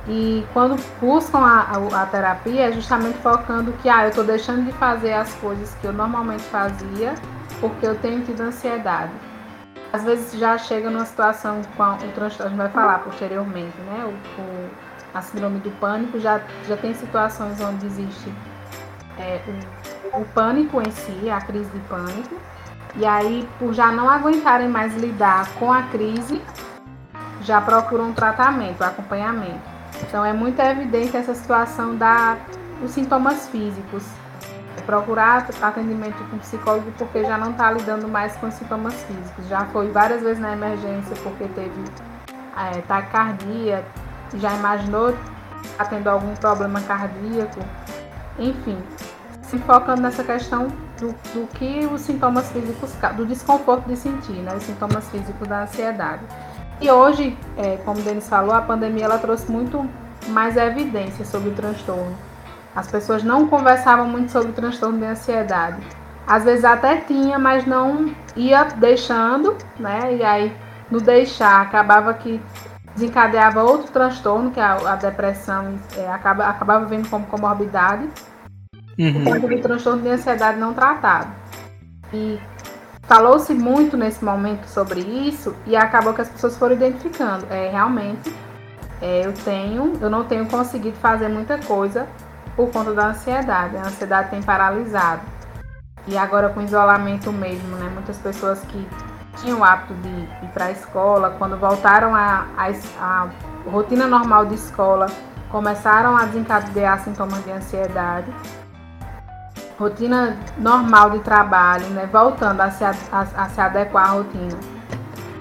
E 0.09 0.45
quando 0.53 0.83
buscam 1.01 1.39
a, 1.39 1.61
a, 1.61 2.03
a 2.03 2.07
terapia, 2.07 2.69
é 2.69 2.73
justamente 2.73 3.19
focando 3.19 3.73
que 3.75 3.89
ah, 3.89 4.03
eu 4.03 4.09
estou 4.09 4.25
deixando 4.25 4.65
de 4.65 4.73
fazer 4.73 5.13
as 5.13 5.33
coisas 5.35 5.73
que 5.81 5.87
eu 5.87 5.93
normalmente 5.93 6.43
fazia 6.43 7.15
porque 7.61 7.87
eu 7.87 7.95
tenho 7.95 8.23
tido 8.23 8.41
ansiedade 8.41 9.13
às 9.93 10.05
vezes 10.05 10.39
já 10.39 10.57
chega 10.57 10.89
numa 10.89 11.05
situação 11.05 11.61
com 11.77 11.83
o 11.83 12.13
transtorno, 12.13 12.47
a 12.47 12.49
gente 12.49 12.57
vai 12.57 12.71
falar 12.71 13.01
posteriormente, 13.01 13.77
né? 13.83 14.05
O, 14.07 14.41
o, 14.41 14.71
a 15.13 15.21
síndrome 15.21 15.59
do 15.61 15.71
pânico 15.73 16.19
já, 16.19 16.41
já 16.67 16.77
tem 16.77 16.95
situações 16.95 17.61
onde 17.61 17.85
existe 17.85 18.33
é, 19.19 19.41
o, 20.15 20.21
o 20.21 20.25
pânico 20.27 20.81
em 20.81 20.91
si, 20.91 21.29
a 21.29 21.41
crise 21.41 21.71
de 21.71 21.81
pânico, 21.81 22.35
e 22.97 23.05
aí, 23.05 23.49
por 23.59 23.73
já 23.75 23.91
não 23.93 24.09
aguentarem 24.09 24.69
mais 24.69 24.95
lidar 24.97 25.49
com 25.59 25.73
a 25.73 25.83
crise, 25.85 26.41
já 27.43 27.61
procuram 27.61 28.13
tratamento, 28.13 28.83
acompanhamento. 28.83 29.61
Então, 30.03 30.25
é 30.25 30.33
muito 30.33 30.61
evidente 30.61 31.17
essa 31.17 31.35
situação 31.35 31.97
da, 31.97 32.37
dos 32.81 32.91
sintomas 32.91 33.49
físicos, 33.49 34.05
procurar 34.87 35.47
atendimento 35.61 36.23
com 36.31 36.39
psicólogo 36.39 36.93
porque 36.99 37.25
já 37.25 37.39
não 37.39 37.53
está 37.53 37.71
lidando 37.71 38.09
mais 38.09 38.37
com 38.37 38.51
sintomas 38.51 38.95
físicos. 39.05 39.47
Já 39.49 39.67
foi 39.67 39.91
várias 39.91 40.23
vezes 40.23 40.41
na 40.41 40.53
emergência 40.53 41.15
porque 41.23 41.45
teve 41.49 41.85
é, 42.57 42.81
taquicardia, 42.83 43.85
já 44.35 44.55
imaginou 44.55 45.15
tá 45.77 45.85
tendo 45.85 46.09
algum 46.09 46.35
problema 46.35 46.81
cardíaco, 46.81 47.61
enfim, 48.39 48.79
se 49.43 49.59
focando 49.59 50.03
nessa 50.03 50.25
questão 50.25 50.69
do, 50.99 51.09
do 51.33 51.47
que 51.55 51.87
os 51.87 52.01
sintomas 52.01 52.51
físicos, 52.51 52.93
do 53.17 53.27
desconforto 53.27 53.87
de 53.87 53.97
sentir, 53.97 54.33
né, 54.33 54.55
os 54.55 54.63
sintomas 54.63 55.09
físicos 55.11 55.47
da 55.47 55.63
ansiedade. 55.63 56.23
E 56.81 56.91
hoje, 56.91 57.39
é, 57.57 57.77
como 57.79 58.01
o 58.01 58.03
Denis 58.03 58.29
falou, 58.29 58.55
a 58.55 58.63
pandemia 58.63 59.05
ela 59.05 59.19
trouxe 59.19 59.51
muito 59.51 59.89
mais 60.29 60.57
evidência 60.57 61.25
sobre 61.25 61.51
o 61.51 61.53
transtorno. 61.53 62.17
As 62.75 62.89
pessoas 62.89 63.23
não 63.23 63.47
conversavam 63.49 64.07
muito 64.07 64.33
sobre 64.33 64.51
o 64.51 64.55
transtorno 64.55 64.99
de 64.99 65.05
ansiedade. 65.05 65.81
Às 66.27 66.45
vezes 66.45 66.65
até 66.65 66.97
tinha, 66.97 67.39
mas 67.39 67.67
não 67.67 68.15
ia 68.37 68.65
deixando, 68.65 69.57
né? 69.79 70.17
E 70.17 70.23
aí, 70.23 70.57
no 70.91 71.01
deixar, 71.01 71.61
acabava 71.61 72.15
que 72.15 72.41
desencadeava 72.95 73.63
outro 73.63 73.91
transtorno, 73.93 74.51
que 74.51 74.61
é 74.61 74.63
a, 74.63 74.93
a 74.93 74.97
depressão 74.97 75.75
é, 75.97 76.09
acaba, 76.09 76.47
acabava 76.47 76.85
vendo 76.87 77.09
como 77.09 77.27
comorbidade, 77.27 78.09
uhum. 78.99 79.25
por 79.25 79.41
do 79.41 79.61
transtorno 79.61 80.03
de 80.03 80.09
ansiedade 80.09 80.59
não 80.59 80.73
tratado. 80.73 81.33
E 82.13 82.39
falou-se 83.03 83.53
muito 83.53 83.97
nesse 83.97 84.25
momento 84.25 84.67
sobre 84.67 85.01
isso 85.01 85.55
e 85.67 85.75
acabou 85.75 86.15
que 86.15 86.21
as 86.21 86.29
pessoas 86.29 86.57
foram 86.57 86.75
identificando. 86.75 87.47
É, 87.51 87.71
realmente, 87.71 88.33
é, 89.01 89.27
eu 89.27 89.33
tenho, 89.33 89.95
eu 90.01 90.09
não 90.09 90.25
tenho 90.25 90.47
conseguido 90.47 90.97
fazer 90.99 91.29
muita 91.29 91.59
coisa 91.59 92.07
por 92.57 92.71
conta 92.71 92.93
da 92.93 93.09
ansiedade. 93.09 93.77
A 93.77 93.87
ansiedade 93.87 94.31
tem 94.31 94.43
paralisado. 94.43 95.23
E 96.07 96.19
agora 96.19 96.49
com 96.49 96.61
isolamento 96.61 97.33
mesmo, 97.33 97.77
né? 97.77 97.89
Muitas 97.93 98.19
pessoas 98.19 98.61
que 98.63 98.89
tinham 99.37 99.61
o 99.61 99.65
hábito 99.65 99.95
de 99.95 100.09
ir 100.09 100.49
para 100.53 100.67
a 100.67 100.71
escola, 100.73 101.31
quando 101.39 101.57
voltaram 101.57 102.15
à 102.15 102.47
a, 102.57 102.69
a, 102.69 103.23
a, 103.25 103.29
rotina 103.71 104.07
normal 104.07 104.47
de 104.47 104.55
escola, 104.55 105.07
começaram 105.51 106.17
a 106.17 106.25
desencadear 106.25 107.01
sintomas 107.01 107.43
de 107.45 107.53
ansiedade. 107.53 108.33
Rotina 109.79 110.37
normal 110.59 111.11
de 111.11 111.21
trabalho, 111.21 111.87
né? 111.91 112.09
Voltando 112.13 112.61
a 112.61 112.71
se, 112.71 112.85
a, 112.85 112.91
a 113.13 113.49
se 113.49 113.61
adequar 113.61 114.07
à 114.07 114.13
rotina. 114.13 114.59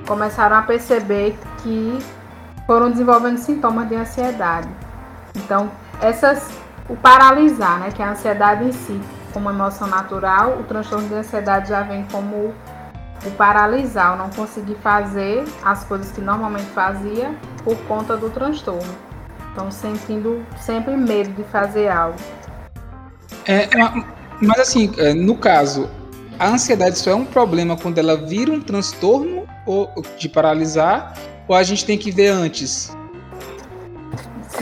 Começaram 0.07 0.57
a 0.57 0.61
perceber 0.61 1.37
que 1.57 1.99
foram 2.65 2.91
desenvolvendo 2.91 3.37
sintomas 3.37 3.89
de 3.89 3.95
ansiedade. 3.95 4.69
Então, 5.35 5.71
essas 6.01 6.60
o 6.91 6.97
paralisar, 6.97 7.79
né, 7.79 7.89
que 7.89 8.01
é 8.01 8.05
a 8.05 8.11
ansiedade 8.11 8.65
em 8.65 8.71
si, 8.73 8.99
como 9.31 9.49
emoção 9.49 9.87
natural, 9.87 10.59
o 10.59 10.63
transtorno 10.63 11.07
de 11.07 11.15
ansiedade 11.15 11.69
já 11.69 11.83
vem 11.83 12.05
como 12.11 12.53
o 13.25 13.31
paralisar, 13.37 14.13
o 14.13 14.17
não 14.17 14.29
conseguir 14.29 14.75
fazer 14.83 15.45
as 15.63 15.85
coisas 15.85 16.11
que 16.11 16.19
normalmente 16.19 16.65
fazia 16.71 17.33
por 17.63 17.77
conta 17.83 18.17
do 18.17 18.29
transtorno. 18.29 18.93
Então, 19.53 19.71
sentindo 19.71 20.45
sempre 20.59 20.97
medo 20.97 21.31
de 21.31 21.43
fazer 21.45 21.87
algo. 21.87 22.17
É, 23.47 23.69
mas 24.41 24.59
assim, 24.59 24.91
é, 24.97 25.13
no 25.13 25.37
caso, 25.37 25.89
a 26.37 26.49
ansiedade 26.49 26.97
só 26.97 27.11
é 27.11 27.15
um 27.15 27.25
problema 27.25 27.77
quando 27.77 27.99
ela 27.99 28.17
vira 28.17 28.51
um 28.51 28.59
transtorno 28.59 29.47
ou 29.65 29.89
de 30.17 30.27
paralisar, 30.27 31.13
ou 31.47 31.55
a 31.55 31.63
gente 31.63 31.85
tem 31.85 31.97
que 31.97 32.11
ver 32.11 32.27
antes? 32.27 32.93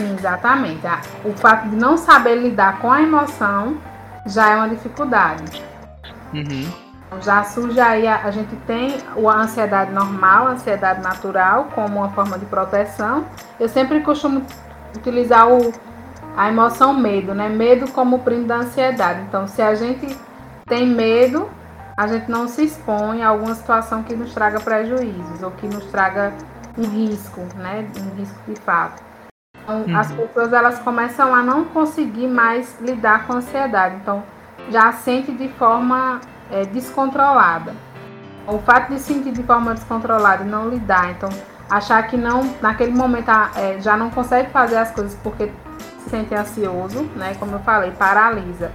Sim, 0.00 0.14
exatamente. 0.14 0.80
O 1.24 1.32
fato 1.34 1.68
de 1.68 1.76
não 1.76 1.98
saber 1.98 2.36
lidar 2.36 2.78
com 2.78 2.90
a 2.90 3.02
emoção 3.02 3.76
já 4.24 4.50
é 4.50 4.56
uma 4.56 4.68
dificuldade. 4.70 5.62
Uhum. 6.32 6.72
Já 7.20 7.44
surge 7.44 7.78
aí, 7.78 8.06
a, 8.06 8.24
a, 8.24 8.30
gente 8.30 8.56
tem 8.66 8.96
a 9.14 9.36
ansiedade 9.36 9.92
normal, 9.92 10.46
a 10.46 10.50
ansiedade 10.52 11.02
natural, 11.02 11.68
como 11.74 11.98
uma 11.98 12.08
forma 12.10 12.38
de 12.38 12.46
proteção. 12.46 13.26
Eu 13.58 13.68
sempre 13.68 14.00
costumo 14.00 14.42
utilizar 14.96 15.46
o, 15.52 15.70
a 16.34 16.48
emoção 16.48 16.94
medo, 16.94 17.34
né? 17.34 17.50
Medo 17.50 17.90
como 17.92 18.20
primo 18.20 18.46
da 18.46 18.56
ansiedade. 18.56 19.20
Então, 19.28 19.46
se 19.46 19.60
a 19.60 19.74
gente 19.74 20.16
tem 20.66 20.86
medo, 20.86 21.50
a 21.94 22.06
gente 22.06 22.30
não 22.30 22.48
se 22.48 22.64
expõe 22.64 23.22
a 23.22 23.28
alguma 23.28 23.54
situação 23.54 24.02
que 24.02 24.14
nos 24.16 24.32
traga 24.32 24.60
prejuízos 24.60 25.42
ou 25.42 25.50
que 25.50 25.66
nos 25.66 25.84
traga 25.86 26.32
um 26.78 26.84
risco, 26.84 27.42
né? 27.56 27.86
Um 28.00 28.16
risco 28.16 28.38
de 28.48 28.58
fato. 28.60 29.09
Então, 29.78 29.98
as 29.98 30.12
pessoas 30.12 30.52
elas 30.52 30.78
começam 30.80 31.34
a 31.34 31.42
não 31.42 31.64
conseguir 31.64 32.26
mais 32.26 32.78
lidar 32.80 33.26
com 33.26 33.34
a 33.34 33.36
ansiedade. 33.36 33.96
Então, 33.96 34.22
já 34.70 34.92
sente 34.92 35.32
de 35.32 35.48
forma 35.48 36.20
é, 36.50 36.64
descontrolada. 36.64 37.74
O 38.46 38.58
fato 38.58 38.92
de 38.92 38.98
sentir 38.98 39.32
de 39.32 39.42
forma 39.42 39.74
descontrolada 39.74 40.42
e 40.42 40.46
não 40.46 40.68
lidar, 40.68 41.10
então 41.10 41.28
achar 41.68 42.02
que 42.08 42.16
não, 42.16 42.42
naquele 42.60 42.92
momento 42.92 43.30
é, 43.54 43.78
já 43.80 43.96
não 43.96 44.10
consegue 44.10 44.50
fazer 44.50 44.76
as 44.76 44.90
coisas 44.90 45.16
porque 45.22 45.52
se 46.00 46.10
sente 46.10 46.34
ansioso, 46.34 47.04
né? 47.14 47.36
Como 47.38 47.52
eu 47.52 47.60
falei, 47.60 47.92
paralisa. 47.92 48.72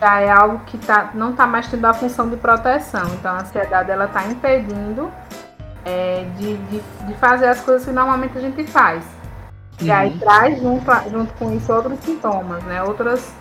Já 0.00 0.20
é 0.20 0.30
algo 0.30 0.60
que 0.66 0.78
tá, 0.78 1.10
não 1.14 1.30
está 1.30 1.46
mais 1.46 1.68
tendo 1.68 1.84
a 1.84 1.92
função 1.92 2.28
de 2.28 2.36
proteção. 2.36 3.06
Então 3.14 3.32
a 3.32 3.40
ansiedade 3.40 3.90
ela 3.90 4.06
está 4.06 4.24
impedindo 4.24 5.10
é, 5.84 6.26
de, 6.36 6.56
de, 6.56 6.80
de 7.06 7.14
fazer 7.14 7.46
as 7.46 7.60
coisas 7.60 7.84
que 7.84 7.92
normalmente 7.92 8.38
a 8.38 8.40
gente 8.40 8.64
faz. 8.64 9.04
E 9.84 9.90
aí 9.90 10.10
uhum. 10.10 10.18
traz 10.18 10.60
junto, 10.60 11.10
junto 11.10 11.34
com 11.34 11.52
isso 11.54 11.72
outros 11.72 11.98
sintomas, 12.00 12.62
né? 12.64 12.82
Outras, 12.82 13.32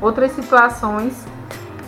outras 0.00 0.32
situações 0.32 1.26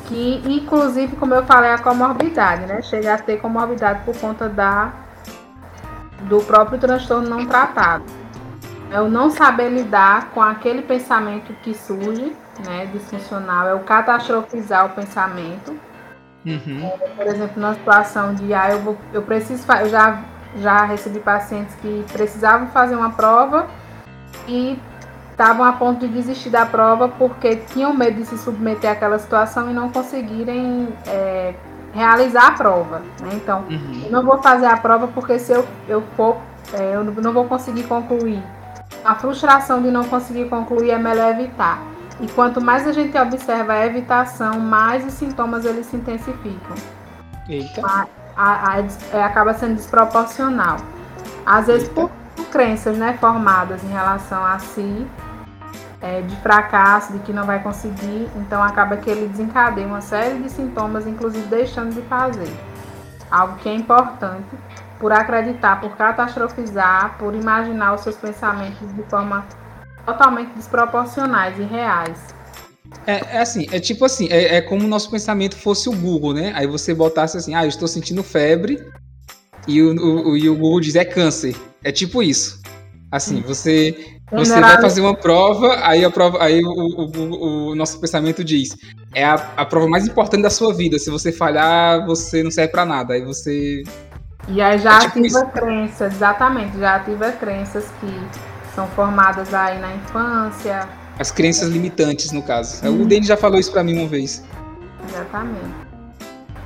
que, 0.07 0.43
inclusive, 0.45 1.14
como 1.17 1.35
eu 1.35 1.45
falei, 1.45 1.71
a 1.71 1.79
comorbidade, 1.79 2.67
né? 2.67 2.83
Chega 2.83 3.14
a 3.14 3.19
ter 3.19 3.40
comorbidade 3.40 4.02
por 4.05 4.17
conta 4.17 4.49
da, 4.49 4.93
do 6.23 6.40
próprio 6.40 6.79
transtorno 6.79 7.29
não 7.29 7.47
tratado. 7.47 8.05
É 8.90 9.00
o 9.00 9.09
não 9.09 9.31
saber 9.31 9.69
lidar 9.69 10.31
com 10.31 10.43
aquele 10.43 10.83
pensamento 10.83 11.52
que 11.62 11.73
surge, 11.73 12.37
né, 12.67 12.87
disfuncional, 12.93 13.69
é 13.69 13.75
o 13.75 13.81
catastrofizar 13.81 14.87
o 14.87 14.88
pensamento. 14.90 15.79
Uhum. 16.45 16.90
É, 17.00 17.09
por 17.09 17.26
exemplo, 17.26 17.62
na 17.62 17.75
situação 17.75 18.35
de 18.35 18.52
ah, 18.52 18.71
eu, 18.71 18.81
vou, 18.81 18.99
eu 19.12 19.23
preciso, 19.23 19.64
eu 19.81 19.88
já, 19.88 20.25
já 20.57 20.85
recebi 20.85 21.21
pacientes 21.21 21.75
que 21.76 22.05
precisavam 22.12 22.67
fazer 22.69 22.97
uma 22.97 23.11
prova 23.11 23.69
e 24.50 24.78
estavam 25.30 25.64
a 25.64 25.73
ponto 25.73 26.07
de 26.07 26.12
desistir 26.12 26.50
da 26.50 26.66
prova 26.66 27.09
porque 27.09 27.57
tinham 27.57 27.95
medo 27.95 28.16
de 28.16 28.26
se 28.26 28.37
submeter 28.37 28.90
àquela 28.90 29.19
situação 29.19 29.71
e 29.71 29.73
não 29.73 29.90
conseguirem 29.90 30.88
é, 31.07 31.54
realizar 31.95 32.49
a 32.49 32.50
prova. 32.52 32.99
Né? 33.21 33.30
Então, 33.35 33.64
uhum. 33.71 34.02
eu 34.04 34.11
não 34.11 34.23
vou 34.23 34.42
fazer 34.42 34.66
a 34.66 34.76
prova 34.76 35.09
porque 35.09 35.38
se 35.38 35.52
eu, 35.52 35.64
eu 35.88 36.02
for, 36.16 36.37
é, 36.75 36.95
eu 36.95 37.04
não 37.04 37.33
vou 37.33 37.47
conseguir 37.47 37.85
concluir. 37.85 38.42
A 39.04 39.14
frustração 39.14 39.80
de 39.80 39.90
não 39.90 40.04
conseguir 40.04 40.49
concluir 40.50 40.90
é 40.90 40.99
melhor 40.99 41.30
evitar. 41.30 41.80
E 42.21 42.28
quanto 42.28 42.61
mais 42.61 42.87
a 42.87 42.92
gente 42.92 43.16
observa 43.16 43.73
a 43.73 43.87
evitação, 43.87 44.61
mais 44.61 45.07
os 45.07 45.14
sintomas 45.14 45.64
eles 45.64 45.87
se 45.87 45.97
intensificam. 45.97 46.76
Eita. 47.49 47.80
A, 47.83 48.07
a, 48.37 48.75
a, 48.75 48.85
é, 49.14 49.23
acaba 49.23 49.54
sendo 49.54 49.76
desproporcional. 49.76 50.76
Às 51.47 51.66
vezes 51.66 51.88
por, 51.88 52.11
por, 52.11 52.20
crenças 52.50 52.97
né, 52.97 53.16
formadas 53.21 53.83
em 53.83 53.88
relação 53.88 54.45
a 54.45 54.59
si, 54.59 55.07
é, 56.00 56.23
de 56.23 56.37
fracasso, 56.37 57.12
de 57.12 57.19
que 57.21 57.33
não 57.33 57.45
vai 57.45 57.62
conseguir, 57.62 58.28
então 58.37 58.62
acaba 58.62 58.97
que 58.97 59.11
ele 59.11 59.28
desencadeia 59.28 59.87
uma 59.87 60.00
série 60.00 60.38
de 60.38 60.50
sintomas, 60.50 61.07
inclusive 61.07 61.47
deixando 61.47 61.95
de 61.95 62.02
fazer. 62.02 62.50
Algo 63.30 63.57
que 63.57 63.69
é 63.69 63.75
importante 63.75 64.49
por 64.99 65.12
acreditar, 65.12 65.80
por 65.80 65.97
catastrofizar, 65.97 67.16
por 67.19 67.35
imaginar 67.35 67.95
os 67.95 68.02
seus 68.02 68.16
pensamentos 68.16 68.92
de 68.95 69.02
forma 69.04 69.47
totalmente 70.04 70.52
desproporcionais 70.54 71.59
e 71.59 71.62
reais. 71.62 72.19
É, 73.07 73.37
é 73.37 73.40
assim, 73.40 73.66
é 73.71 73.78
tipo 73.78 74.04
assim, 74.04 74.28
é, 74.30 74.57
é, 74.57 74.61
como 74.61 74.85
o 74.85 74.88
nosso 74.88 75.11
pensamento 75.11 75.57
fosse 75.57 75.88
o 75.88 75.92
Google, 75.92 76.35
né? 76.35 76.52
Aí 76.57 76.66
você 76.66 76.92
botasse 76.92 77.37
assim, 77.37 77.54
ah, 77.54 77.64
eu 77.64 77.69
estou 77.69 77.87
sentindo 77.87 78.23
febre, 78.23 78.85
e 79.66 79.80
o, 79.83 79.95
o, 79.95 80.37
e 80.37 80.49
o 80.49 80.54
Google 80.54 80.80
diz 80.80 80.97
é 80.97 81.04
câncer. 81.04 81.54
É 81.85 81.93
tipo 81.93 82.23
isso. 82.23 82.61
Assim, 83.11 83.41
você 83.41 84.21
você 84.31 84.61
vai 84.61 84.81
fazer 84.81 85.01
uma 85.01 85.15
prova, 85.15 85.81
aí 85.83 86.05
a 86.05 86.11
prova, 86.11 86.43
aí 86.43 86.63
o, 86.65 86.71
o, 86.71 87.71
o 87.71 87.75
nosso 87.75 88.01
pensamento 88.01 88.45
diz: 88.45 88.77
é 89.13 89.25
a, 89.25 89.35
a, 89.57 89.65
prova 89.65 89.89
mais 89.89 90.07
importante 90.07 90.43
da 90.43 90.51
sua 90.51 90.73
vida. 90.73 90.99
Se 90.99 91.11
você 91.11 91.33
falhar, 91.33 92.07
você 92.07 92.43
não 92.43 92.51
serve 92.51 92.71
para 92.71 92.85
nada. 92.85 93.15
Aí 93.15 93.25
você. 93.25 93.83
E 94.49 94.61
aí 94.61 94.79
já 94.79 94.97
é 94.97 95.01
tipo 95.01 95.19
ativa 95.19 95.27
isso. 95.27 95.47
crenças, 95.47 96.15
exatamente, 96.15 96.79
já 96.79 96.97
ativa 96.97 97.33
crenças 97.33 97.87
que 98.01 98.75
são 98.75 98.87
formadas 98.89 99.53
aí 99.53 99.81
na 99.81 99.95
infância. 99.97 100.89
As 101.19 101.31
crenças 101.31 101.69
limitantes, 101.69 102.31
no 102.31 102.43
caso. 102.43 102.87
Hum. 102.87 103.03
O 103.03 103.07
Denis 103.07 103.27
já 103.27 103.37
falou 103.37 103.59
isso 103.59 103.73
para 103.73 103.83
mim 103.83 103.99
uma 103.99 104.09
vez. 104.09 104.45
Exatamente. 105.09 105.75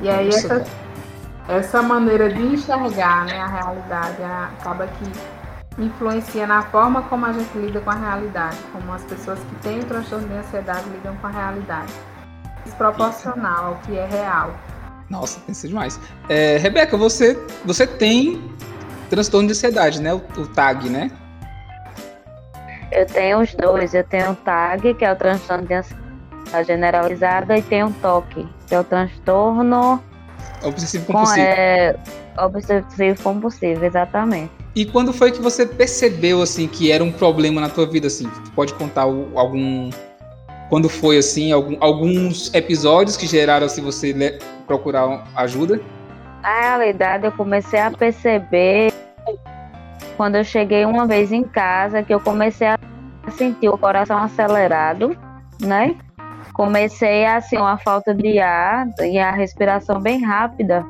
E 0.00 0.09
aí 0.09 0.26
Nossa, 0.26 0.38
essa, 0.38 0.66
essa 1.48 1.82
maneira 1.82 2.32
de 2.32 2.40
enxergar 2.40 3.26
né, 3.26 3.38
a 3.38 3.46
realidade 3.46 4.22
acaba 4.22 4.86
que 4.86 5.82
influencia 5.82 6.46
na 6.46 6.62
forma 6.62 7.02
como 7.02 7.26
a 7.26 7.32
gente 7.32 7.56
lida 7.58 7.80
com 7.80 7.90
a 7.90 7.94
realidade, 7.94 8.56
como 8.72 8.92
as 8.92 9.02
pessoas 9.04 9.38
que 9.38 9.54
têm 9.56 9.80
o 9.80 9.84
transtorno 9.84 10.26
de 10.26 10.34
ansiedade 10.34 10.88
lidam 10.88 11.16
com 11.16 11.26
a 11.26 11.30
realidade. 11.30 11.92
Desproporcional 12.64 13.66
ao 13.66 13.74
que 13.76 13.96
é 13.96 14.06
real. 14.06 14.54
Nossa, 15.11 15.38
pensa 15.40 15.68
demais. 15.68 16.00
É, 16.28 16.57
Rebeca, 16.57 16.96
você, 16.96 17.38
você 17.64 17.87
tem 17.87 18.50
transtorno 19.11 19.48
de 19.48 19.52
ansiedade, 19.52 20.00
né? 20.00 20.14
O, 20.14 20.22
o, 20.38 20.46
TAG, 20.46 20.88
né? 20.88 21.11
Eu 22.90 23.07
tenho 23.07 23.40
os 23.40 23.54
dois. 23.54 23.92
Eu 23.92 24.04
tenho 24.04 24.30
o 24.30 24.37
TAG, 24.37 24.94
que 24.94 25.04
é 25.04 25.12
o 25.12 25.16
transtorno 25.16 25.66
de 25.66 25.74
ansiedade 25.74 26.66
generalizada, 26.66 27.59
e 27.59 27.62
tenho 27.62 27.88
o 27.88 27.92
TOC, 27.92 28.48
que 28.66 28.74
é 28.74 28.80
o 28.80 28.85
transtorno 28.85 30.02
obsessivo 30.64 31.07
compulsivo. 31.07 31.37
Com, 31.37 31.42
é, 31.42 31.96
obsessivo 32.38 33.22
compulsivo, 33.22 33.85
exatamente. 33.85 34.50
E 34.74 34.85
quando 34.85 35.12
foi 35.12 35.31
que 35.31 35.40
você 35.40 35.64
percebeu 35.64 36.42
assim 36.42 36.66
que 36.66 36.90
era 36.90 37.03
um 37.03 37.12
problema 37.12 37.61
na 37.61 37.68
tua 37.68 37.87
vida 37.87 38.09
assim? 38.09 38.29
Pode 38.55 38.74
contar 38.74 39.03
algum 39.03 39.90
quando 40.68 40.88
foi 40.88 41.18
assim, 41.18 41.53
algum, 41.53 41.77
alguns 41.81 42.53
episódios 42.55 43.16
que 43.16 43.27
geraram 43.27 43.66
assim 43.66 43.83
você 43.83 44.38
procurar 44.66 45.24
ajuda? 45.37 45.81
Na 46.42 46.61
realidade, 46.61 47.27
eu 47.27 47.33
comecei 47.33 47.79
a 47.79 47.90
perceber 47.90 48.92
quando 50.16 50.37
eu 50.37 50.44
cheguei 50.44 50.85
uma 50.85 51.07
vez 51.07 51.33
em 51.33 51.44
casa 51.44 52.03
que 52.03 52.12
eu 52.12 52.20
comecei 52.20 52.66
a 52.66 52.79
sentir 53.37 53.68
o 53.68 53.79
coração 53.79 54.18
acelerado, 54.18 55.16
né? 55.61 55.96
Comecei 56.54 57.26
a 57.26 57.36
assim 57.36 57.58
uma 57.58 57.76
falta 57.76 58.14
de 58.14 58.38
ar 58.38 58.86
e 59.02 59.18
a 59.18 59.30
respiração 59.30 60.00
bem 60.00 60.24
rápida. 60.24 60.86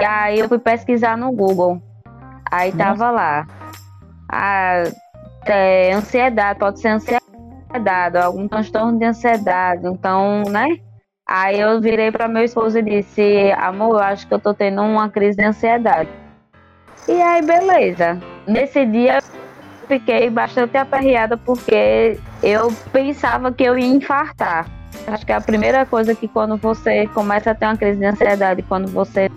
E 0.00 0.04
aí 0.04 0.40
eu 0.40 0.48
fui 0.48 0.58
pesquisar 0.58 1.16
no 1.16 1.30
Google 1.30 1.80
Aí 2.50 2.72
tava 2.72 3.10
lá. 3.10 3.46
A, 4.30 4.84
é, 5.46 5.92
ansiedade, 5.92 6.58
pode 6.58 6.80
ser 6.80 6.88
ansiedade, 6.88 8.18
algum 8.18 8.48
transtorno 8.48 8.98
de 8.98 9.04
ansiedade. 9.04 9.86
Então, 9.86 10.42
né? 10.48 10.78
Aí 11.28 11.58
eu 11.58 11.80
virei 11.80 12.12
para 12.12 12.28
meu 12.28 12.44
esposo 12.44 12.78
e 12.78 12.82
disse: 12.82 13.52
Amor, 13.58 13.96
eu 13.96 14.00
acho 14.00 14.26
que 14.26 14.34
eu 14.34 14.38
tô 14.38 14.54
tendo 14.54 14.82
uma 14.82 15.08
crise 15.08 15.36
de 15.36 15.44
ansiedade. 15.44 16.08
E 17.08 17.20
aí, 17.20 17.42
beleza. 17.42 18.18
Nesse 18.46 18.86
dia 18.86 19.18
fiquei 19.86 20.30
bastante 20.30 20.76
aperreada 20.76 21.36
porque 21.36 22.18
eu 22.42 22.72
pensava 22.92 23.52
que 23.52 23.64
eu 23.64 23.78
ia 23.78 23.86
infartar. 23.86 24.66
Acho 25.06 25.24
que 25.24 25.32
é 25.32 25.36
a 25.36 25.40
primeira 25.40 25.86
coisa 25.86 26.14
que 26.14 26.26
quando 26.26 26.56
você 26.56 27.06
começa 27.08 27.50
a 27.50 27.54
ter 27.54 27.66
uma 27.66 27.76
crise 27.76 27.98
de 27.98 28.06
ansiedade, 28.06 28.62
quando 28.62 28.88
você 28.88 29.30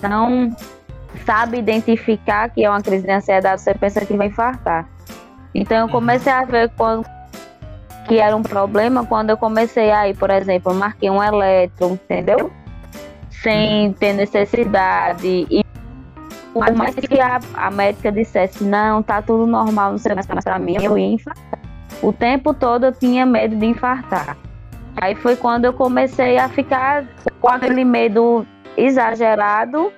não 0.00 0.54
sabe 1.24 1.58
identificar 1.58 2.48
que 2.48 2.64
é 2.64 2.70
uma 2.70 2.80
crise 2.80 3.06
de 3.06 3.12
ansiedade, 3.12 3.60
você 3.60 3.74
pensa 3.74 4.04
que 4.04 4.16
vai 4.16 4.28
infartar. 4.28 4.88
Então 5.54 5.86
eu 5.86 5.88
comecei 5.88 6.32
a 6.32 6.44
ver 6.44 6.70
quando, 6.76 7.06
que 8.08 8.18
era 8.18 8.34
um 8.34 8.42
problema 8.42 9.04
quando 9.04 9.30
eu 9.30 9.36
comecei 9.36 9.90
aí, 9.90 10.14
por 10.14 10.30
exemplo, 10.30 10.72
marquei 10.74 11.10
um 11.10 11.22
eletro, 11.22 11.92
entendeu? 11.92 12.50
Sem 13.30 13.92
ter 13.94 14.14
necessidade. 14.14 15.46
E 15.50 15.61
por 16.52 16.72
mais 16.74 16.94
que 16.94 17.20
a, 17.20 17.40
a 17.54 17.70
médica 17.70 18.12
dissesse, 18.12 18.62
não, 18.62 19.02
tá 19.02 19.22
tudo 19.22 19.46
normal, 19.46 19.92
não 19.92 19.98
sei 19.98 20.14
mais 20.14 20.26
pra 20.26 20.58
mim, 20.58 20.76
eu 20.82 20.98
ia 20.98 21.12
infartar. 21.12 21.58
O 22.02 22.12
tempo 22.12 22.52
todo 22.52 22.86
eu 22.86 22.92
tinha 22.92 23.24
medo 23.24 23.56
de 23.56 23.66
infartar. 23.66 24.36
Aí 25.00 25.14
foi 25.14 25.36
quando 25.36 25.64
eu 25.64 25.72
comecei 25.72 26.38
a 26.38 26.48
ficar 26.48 27.04
com 27.40 27.48
aquele 27.48 27.84
medo 27.84 28.46
exagerado 28.76 29.92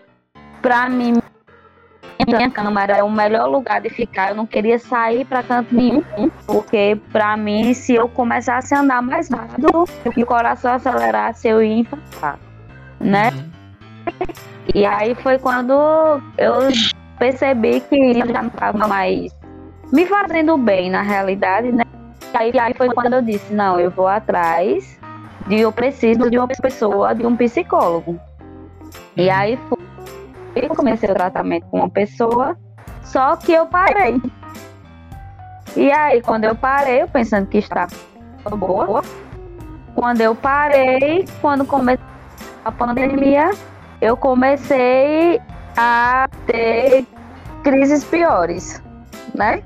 para 0.62 0.88
mim, 0.88 1.14
minha 2.26 2.50
cama 2.50 2.82
era 2.82 3.04
o 3.04 3.10
melhor 3.10 3.48
lugar 3.48 3.80
de 3.80 3.90
ficar. 3.90 4.30
Eu 4.30 4.36
não 4.36 4.46
queria 4.46 4.78
sair 4.78 5.24
para 5.24 5.42
canto 5.42 5.74
nenhum, 5.74 6.02
porque 6.46 6.98
para 7.12 7.36
mim, 7.36 7.74
se 7.74 7.94
eu 7.94 8.08
começasse 8.08 8.74
a 8.74 8.80
andar 8.80 9.02
mais 9.02 9.28
rápido 9.28 9.84
e 10.16 10.22
o 10.22 10.26
coração 10.26 10.72
acelerasse, 10.72 11.48
eu 11.48 11.62
ia 11.62 11.74
infartar, 11.74 12.38
né? 13.00 13.30
Uhum. 13.30 13.53
E 14.74 14.84
aí 14.84 15.14
foi 15.14 15.38
quando 15.38 15.72
eu 16.38 16.52
percebi 17.18 17.80
que 17.80 17.96
eu 17.96 18.26
já 18.26 18.42
não 18.42 18.48
estava 18.48 18.88
mais 18.88 19.32
me 19.92 20.06
fazendo 20.06 20.56
bem, 20.56 20.90
na 20.90 21.02
realidade, 21.02 21.70
né? 21.70 21.84
E 22.32 22.36
aí, 22.36 22.58
aí 22.58 22.74
foi 22.74 22.88
quando 22.92 23.14
eu 23.14 23.22
disse, 23.22 23.52
não, 23.52 23.78
eu 23.78 23.90
vou 23.90 24.08
atrás 24.08 24.98
de 25.46 25.60
eu 25.60 25.70
preciso 25.70 26.30
de 26.30 26.38
uma 26.38 26.48
pessoa, 26.48 27.14
de 27.14 27.26
um 27.26 27.36
psicólogo. 27.36 28.18
E 29.16 29.28
uhum. 29.28 29.34
aí 29.34 29.58
foi 29.68 29.84
eu 30.56 30.68
comecei 30.68 31.10
o 31.10 31.14
tratamento 31.14 31.66
com 31.66 31.78
uma 31.78 31.90
pessoa, 31.90 32.56
só 33.02 33.36
que 33.36 33.52
eu 33.52 33.66
parei. 33.66 34.20
E 35.76 35.90
aí, 35.90 36.22
quando 36.22 36.44
eu 36.44 36.54
parei, 36.54 37.02
eu 37.02 37.08
pensando 37.08 37.46
que 37.46 37.58
estava 37.58 37.90
boa, 38.56 39.02
quando 39.94 40.20
eu 40.20 40.34
parei, 40.34 41.24
quando 41.40 41.64
começou 41.64 42.06
a 42.64 42.70
pandemia, 42.70 43.50
eu 44.04 44.18
comecei 44.18 45.40
a 45.74 46.28
ter 46.46 47.06
crises 47.62 48.04
piores, 48.04 48.82
né? 49.34 49.62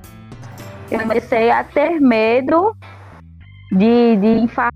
Eu 0.89 1.01
comecei 1.01 1.51
a 1.51 1.65
ter 1.65 2.01
medo 2.01 2.73
de, 3.73 4.17
de 4.17 4.27
infartar 4.39 4.73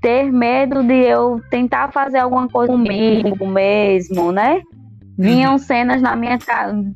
ter 0.00 0.32
medo 0.32 0.82
de 0.82 0.94
eu 0.94 1.40
tentar 1.48 1.92
fazer 1.92 2.18
alguma 2.18 2.48
coisa 2.48 2.72
comigo 2.72 3.46
mesmo, 3.46 4.32
né? 4.32 4.62
Vinham 5.16 5.52
uhum. 5.52 5.58
cenas 5.58 6.02
na 6.02 6.16
minha, 6.16 6.38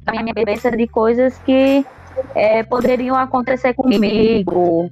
na 0.04 0.22
minha 0.22 0.34
cabeça 0.34 0.72
de 0.72 0.88
coisas 0.88 1.38
que 1.38 1.86
é, 2.34 2.64
poderiam 2.64 3.14
acontecer 3.14 3.74
comigo. 3.74 4.90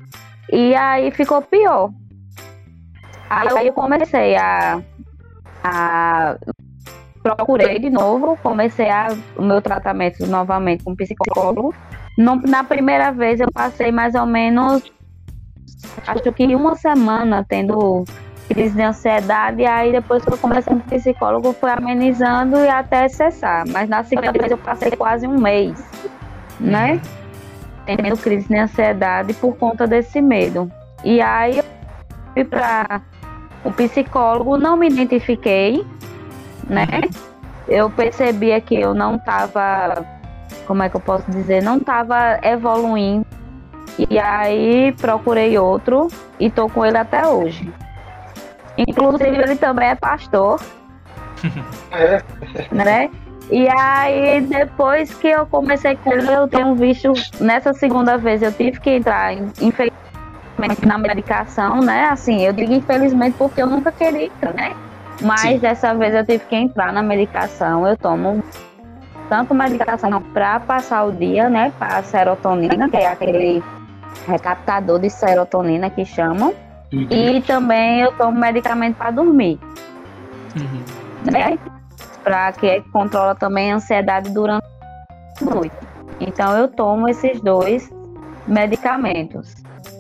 E 0.53 0.77
aí 0.77 1.11
ficou 1.11 1.43
pior. 1.43 1.91
Aí 3.29 3.67
eu 3.67 3.73
comecei 3.73 4.37
a, 4.37 4.81
a 5.63 6.37
procurei 7.23 7.79
de 7.79 7.91
novo, 7.91 8.39
comecei 8.43 8.89
a, 8.89 9.09
o 9.37 9.43
meu 9.43 9.61
tratamento 9.61 10.27
novamente 10.27 10.85
com 10.85 10.95
psicólogo. 10.95 11.75
No, 12.17 12.37
na 12.37 12.65
primeira 12.65 13.13
vez 13.13 13.41
eu 13.41 13.51
passei 13.53 13.93
mais 13.93 14.15
ou 14.15 14.27
menos, 14.27 14.91
acho 16.07 16.33
que 16.33 16.55
uma 16.55 16.75
semana 16.75 17.45
tendo 17.47 18.05
crise 18.49 18.75
de 18.75 18.83
ansiedade, 18.83 19.61
e 19.61 19.67
aí 19.67 19.93
depois 19.93 20.25
que 20.25 20.33
eu 20.33 20.39
comecei 20.39 20.73
com 20.73 20.81
psicólogo 20.81 21.53
foi 21.53 21.71
amenizando 21.71 22.57
e 22.59 22.69
até 22.69 23.09
cessar. 23.09 23.65
Mas 23.69 23.89
na 23.89 24.03
segunda 24.03 24.33
vez 24.33 24.51
eu 24.51 24.59
passei 24.59 24.91
quase 24.93 25.27
um 25.27 25.39
mês, 25.39 25.79
né? 26.59 27.01
Tendo 27.85 28.17
crise 28.17 28.49
de 28.49 28.57
ansiedade 28.57 29.35
por 29.35 29.57
conta 29.57 29.87
desse 29.87 30.21
medo. 30.21 30.71
E 31.05 31.21
aí 31.21 31.59
eu 31.59 31.65
fui 32.35 32.45
para 32.45 33.03
o 33.65 33.71
psicólogo, 33.73 34.57
não 34.57 34.77
me 34.77 34.89
identifiquei, 34.89 35.85
né? 36.69 36.87
Eu 37.67 37.91
percebia 37.91 38.61
que 38.61 38.75
eu 38.75 38.95
não 38.95 39.17
estava, 39.17 40.05
como 40.67 40.83
é 40.83 40.89
que 40.89 40.97
eu 40.97 41.01
posso 41.01 41.31
dizer, 41.31 41.63
não 41.63 41.77
estava 41.77 42.39
evoluindo. 42.43 43.27
E 44.11 44.19
aí 44.19 44.93
procurei 44.93 45.59
outro 45.59 46.09
e 46.39 46.51
tô 46.51 46.69
com 46.69 46.87
ele 46.87 46.97
até 46.97 47.27
hoje. 47.27 47.71
Inclusive 48.77 49.37
ele 49.37 49.57
também 49.57 49.89
é 49.89 49.95
pastor. 49.97 50.61
é. 51.91 52.23
Né? 52.73 53.11
E 53.51 53.67
aí, 53.67 54.43
depois 54.43 55.13
que 55.15 55.29
eu 55.29 55.47
comecei 55.47 55.97
com 55.97 56.13
ele, 56.13 56.31
eu 56.31 56.47
tenho 56.47 56.75
visto, 56.75 57.13
nessa 57.41 57.73
segunda 57.73 58.19
vez 58.19 58.43
eu 58.43 58.53
tive 58.53 58.79
que 58.79 58.91
entrar, 58.91 59.33
infelizmente, 59.33 59.95
na 60.87 60.99
medicação, 60.99 61.81
né? 61.81 62.09
Assim, 62.11 62.41
eu 62.43 62.53
digo 62.53 62.73
infelizmente 62.73 63.37
porque 63.39 63.63
eu 63.63 63.67
nunca 63.67 63.93
queria 63.93 64.31
né? 64.55 64.75
Mas 65.21 65.41
Sim. 65.41 65.59
dessa 65.59 65.95
vez 65.95 66.15
eu 66.15 66.25
tive 66.25 66.45
que 66.45 66.57
entrar 66.57 66.93
na 66.93 67.03
medicação. 67.03 67.87
Eu 67.87 67.97
tomo 67.97 68.43
tanto 69.29 69.55
medicação 69.55 70.23
para 70.33 70.61
passar 70.61 71.05
o 71.05 71.13
dia, 71.13 71.49
né? 71.49 71.73
Para 71.79 72.03
serotonina, 72.03 72.89
que 72.89 72.97
é 72.97 73.07
aquele 73.07 73.63
recaptador 74.27 74.99
de 74.99 75.11
serotonina 75.11 75.91
que 75.91 76.05
chamam. 76.05 76.55
Uhum. 76.93 77.07
E 77.11 77.43
também 77.43 78.01
eu 78.01 78.13
tomo 78.13 78.39
medicamento 78.39 78.97
para 78.97 79.11
dormir. 79.11 79.59
Uhum. 80.57 81.31
Né? 81.31 81.59
Para 82.23 82.53
que 82.53 82.81
controla 82.93 83.35
também 83.35 83.73
a 83.73 83.77
ansiedade 83.77 84.31
durante 84.31 84.67
a 85.41 85.45
noite. 85.45 85.77
Então 86.21 86.57
eu 86.57 86.69
tomo 86.69 87.09
esses 87.09 87.41
dois 87.41 87.91
medicamentos. 88.47 89.55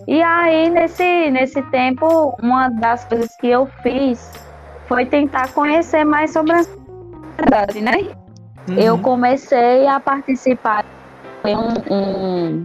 E 0.08 0.22
aí, 0.22 0.70
nesse, 0.70 1.30
nesse 1.30 1.60
tempo, 1.64 2.34
uma 2.42 2.70
das 2.70 3.04
coisas 3.04 3.28
que 3.38 3.46
eu 3.46 3.66
fiz 3.82 4.32
foi 4.86 5.04
tentar 5.04 5.52
conhecer 5.52 6.02
mais 6.02 6.32
sobre 6.32 6.52
a 6.52 6.60
ansiedade, 6.60 7.82
né? 7.82 8.16
Uhum. 8.66 8.78
Eu 8.78 8.98
comecei 9.00 9.86
a 9.86 10.00
participar 10.00 10.86
de 11.44 11.54
um, 11.54 11.94
um, 11.94 12.64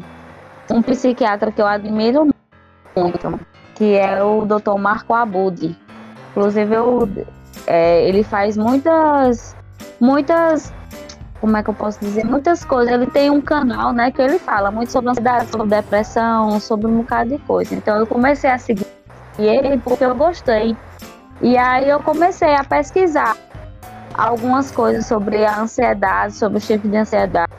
um 0.71 0.81
psiquiatra 0.81 1.51
que 1.51 1.61
eu 1.61 1.67
admiro 1.67 2.29
muito, 2.95 3.39
que 3.75 3.93
é 3.93 4.23
o 4.23 4.45
Dr. 4.45 4.79
Marco 4.79 5.13
Abud. 5.13 5.77
Inclusive, 6.31 6.73
eu, 6.73 7.09
é, 7.67 8.07
ele 8.07 8.23
faz 8.23 8.55
muitas, 8.55 9.53
muitas, 9.99 10.73
como 11.43 11.57
é 11.57 11.61
que 11.61 11.69
eu 11.69 11.73
posso 11.73 11.99
dizer, 11.99 12.23
muitas 12.23 12.63
coisas. 12.63 12.93
Ele 12.93 13.05
tem 13.05 13.29
um 13.29 13.41
canal, 13.41 13.91
né, 13.91 14.09
que 14.09 14.21
ele 14.21 14.39
fala 14.39 14.71
muito 14.71 14.93
sobre 14.93 15.09
ansiedade, 15.09 15.49
sobre 15.49 15.67
depressão, 15.67 16.57
sobre 16.57 16.87
um 16.87 16.99
bocado 16.99 17.31
de 17.31 17.37
coisa. 17.39 17.75
Então, 17.75 17.97
eu 17.97 18.07
comecei 18.07 18.49
a 18.49 18.57
seguir 18.57 18.87
ele 19.37 19.77
porque 19.79 20.05
eu 20.05 20.15
gostei. 20.15 20.73
E 21.41 21.57
aí 21.57 21.89
eu 21.89 21.99
comecei 21.99 22.55
a 22.55 22.63
pesquisar 22.63 23.35
algumas 24.13 24.71
coisas 24.71 25.05
sobre 25.05 25.43
a 25.43 25.59
ansiedade, 25.59 26.33
sobre 26.33 26.59
o 26.59 26.61
tipo 26.61 26.87
de 26.87 26.95
ansiedade, 26.95 27.51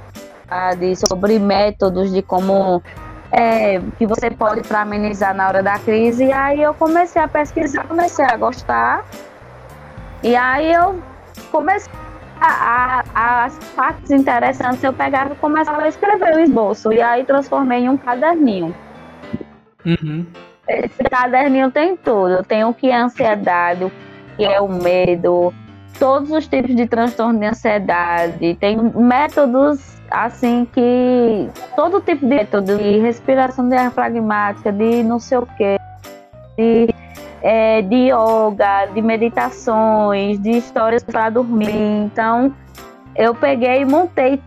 sobre 1.07 1.39
métodos 1.39 2.11
de 2.11 2.23
como 2.23 2.83
é, 3.31 3.83
que 3.99 4.07
você 4.07 4.31
pode 4.31 4.63
para 4.67 4.81
amenizar 4.81 5.35
na 5.35 5.47
hora 5.47 5.63
da 5.63 5.79
crise. 5.79 6.25
E 6.25 6.33
aí 6.33 6.63
eu 6.63 6.73
comecei 6.73 7.21
a 7.21 7.29
pesquisar, 7.29 7.87
comecei 7.87 8.25
a 8.25 8.35
gostar. 8.39 9.05
E 10.23 10.35
aí 10.35 10.73
eu 10.73 10.99
comecei 11.53 11.93
a, 12.45 13.05
a, 13.15 13.45
as 13.45 13.59
partes 13.75 14.11
interessantes 14.11 14.83
eu 14.85 14.93
pegava 14.93 15.33
e 15.33 15.37
começava 15.37 15.83
a 15.83 15.89
escrever 15.89 16.37
o 16.37 16.41
esboço. 16.41 16.93
E 16.93 17.01
aí 17.01 17.25
transformei 17.25 17.85
em 17.85 17.89
um 17.89 17.97
caderninho. 17.97 18.75
Uhum. 19.85 20.27
Esse 20.69 21.03
caderninho 21.05 21.71
tem 21.71 21.97
tudo. 21.97 22.43
Tem 22.45 22.65
o 22.65 22.75
que 22.75 22.89
é 22.89 22.97
ansiedade, 22.97 23.85
o 23.85 23.93
que 24.37 24.45
é 24.45 24.61
o 24.61 24.69
medo, 24.69 25.53
todos 25.99 26.31
os 26.31 26.47
tipos 26.47 26.75
de 26.75 26.87
transtorno 26.87 27.39
de 27.39 27.47
ansiedade. 27.47 28.55
Tem 28.57 28.77
métodos 28.77 29.95
assim 30.11 30.67
que 30.73 31.49
todo 31.75 32.01
tipo 32.01 32.27
de 32.27 32.35
método 32.35 32.77
de 32.77 32.99
respiração 32.99 33.69
diafragmática, 33.69 34.71
de 34.73 35.03
não 35.03 35.19
sei 35.19 35.39
o 35.39 35.47
que, 35.47 35.77
de, 36.57 36.95
é, 37.43 37.83
de 37.83 38.11
yoga, 38.11 38.87
de 38.93 39.03
meditações, 39.03 40.39
de 40.41 40.51
histórias 40.51 41.03
para 41.03 41.31
dormir. 41.31 41.75
Então 41.75 42.55
eu 43.15 43.35
peguei 43.35 43.83
e 43.83 43.85
montei 43.85 44.41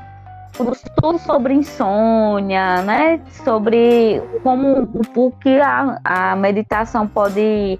tudo 1.00 1.20
sobre 1.20 1.54
insônia, 1.54 2.82
né? 2.82 3.20
Sobre 3.43 4.22
como 4.41 4.89
o 5.15 5.32
que 5.32 5.60
a, 5.60 6.00
a 6.04 6.36
meditação 6.36 7.08
pode 7.08 7.80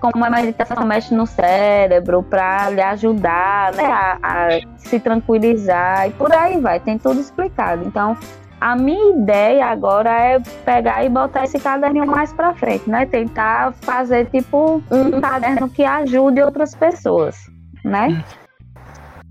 como 0.00 0.24
a 0.24 0.30
meditação 0.30 0.86
mexe 0.86 1.12
no 1.12 1.26
cérebro 1.26 2.22
para 2.22 2.70
lhe 2.70 2.80
ajudar 2.80 3.72
né, 3.74 3.84
a, 3.84 4.18
a, 4.22 4.60
se 4.76 5.00
tranquilizar 5.00 6.08
e 6.08 6.12
por 6.12 6.32
aí 6.32 6.60
vai, 6.60 6.78
tem 6.78 6.96
tudo 6.96 7.20
explicado. 7.20 7.84
Então, 7.84 8.16
a 8.62 8.76
minha 8.76 9.16
ideia 9.16 9.66
agora 9.66 10.10
é 10.10 10.40
pegar 10.64 11.04
e 11.04 11.08
botar 11.08 11.44
esse 11.44 11.58
caderninho 11.58 12.06
mais 12.06 12.32
para 12.32 12.54
frente, 12.54 12.88
né? 12.88 13.06
Tentar 13.06 13.72
fazer 13.80 14.26
tipo 14.26 14.80
um 14.90 15.20
caderno 15.20 15.68
que 15.68 15.84
ajude 15.84 16.40
outras 16.40 16.74
pessoas, 16.74 17.36
né? 17.84 18.08
Hum. 18.08 18.22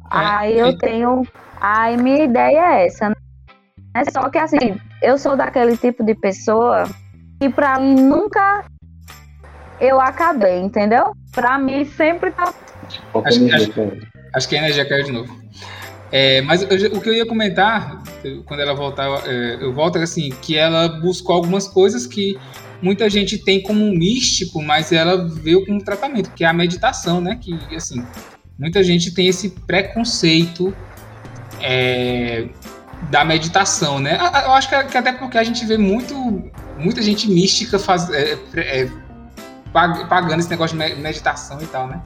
Aí 0.09 0.59
eu 0.59 0.77
tenho 0.77 1.23
Aí 1.61 1.95
minha 1.95 2.23
ideia 2.23 2.59
é 2.59 2.87
essa, 2.87 3.09
né? 3.09 3.15
Só 4.11 4.27
que 4.29 4.39
assim, 4.39 4.81
eu 4.99 5.15
sou 5.19 5.37
daquele 5.37 5.77
tipo 5.77 6.03
de 6.03 6.15
pessoa 6.15 6.89
que 7.39 7.47
pra 7.49 7.79
mim 7.79 8.01
nunca 8.01 8.65
eu 9.79 10.01
acabei, 10.01 10.59
entendeu? 10.59 11.13
Pra 11.31 11.59
mim 11.59 11.85
sempre 11.85 12.31
tá. 12.31 12.51
Acho, 13.23 13.45
acho, 13.53 13.71
acho 14.35 14.49
que 14.49 14.55
a 14.55 14.59
energia 14.59 14.89
caiu 14.89 15.05
de 15.05 15.11
novo. 15.11 15.40
É, 16.11 16.41
mas 16.41 16.61
eu, 16.61 16.97
o 16.97 17.01
que 17.01 17.09
eu 17.09 17.13
ia 17.13 17.25
comentar, 17.25 18.03
quando 18.45 18.59
ela 18.59 18.73
voltar, 18.73 19.07
é, 19.25 19.57
eu 19.61 19.73
volto 19.73 19.97
assim, 19.97 20.29
que 20.41 20.57
ela 20.57 20.89
buscou 20.89 21.35
algumas 21.35 21.67
coisas 21.67 22.05
que 22.05 22.37
muita 22.81 23.09
gente 23.09 23.37
tem 23.37 23.61
como 23.61 23.85
místico, 23.91 24.61
mas 24.61 24.91
ela 24.91 25.27
veio 25.27 25.65
como 25.65 25.81
tratamento, 25.83 26.31
que 26.31 26.43
é 26.43 26.47
a 26.47 26.53
meditação, 26.53 27.21
né? 27.21 27.37
Que, 27.39 27.57
assim, 27.75 28.03
muita 28.59 28.83
gente 28.83 29.11
tem 29.13 29.27
esse 29.27 29.49
preconceito 29.49 30.75
é, 31.61 32.47
da 33.09 33.23
meditação, 33.23 33.99
né? 33.99 34.17
Eu 34.43 34.51
acho 34.51 34.67
que, 34.67 34.75
até 34.75 35.13
porque 35.13 35.37
a 35.37 35.43
gente 35.43 35.65
vê 35.65 35.77
muito, 35.77 36.13
muita 36.77 37.01
gente 37.01 37.29
mística 37.29 37.79
faz, 37.79 38.09
é, 38.09 38.37
é, 38.55 38.89
pagando 39.71 40.39
esse 40.39 40.49
negócio 40.49 40.77
de 40.77 40.95
meditação 40.95 41.61
e 41.61 41.67
tal, 41.67 41.87
né? 41.87 42.01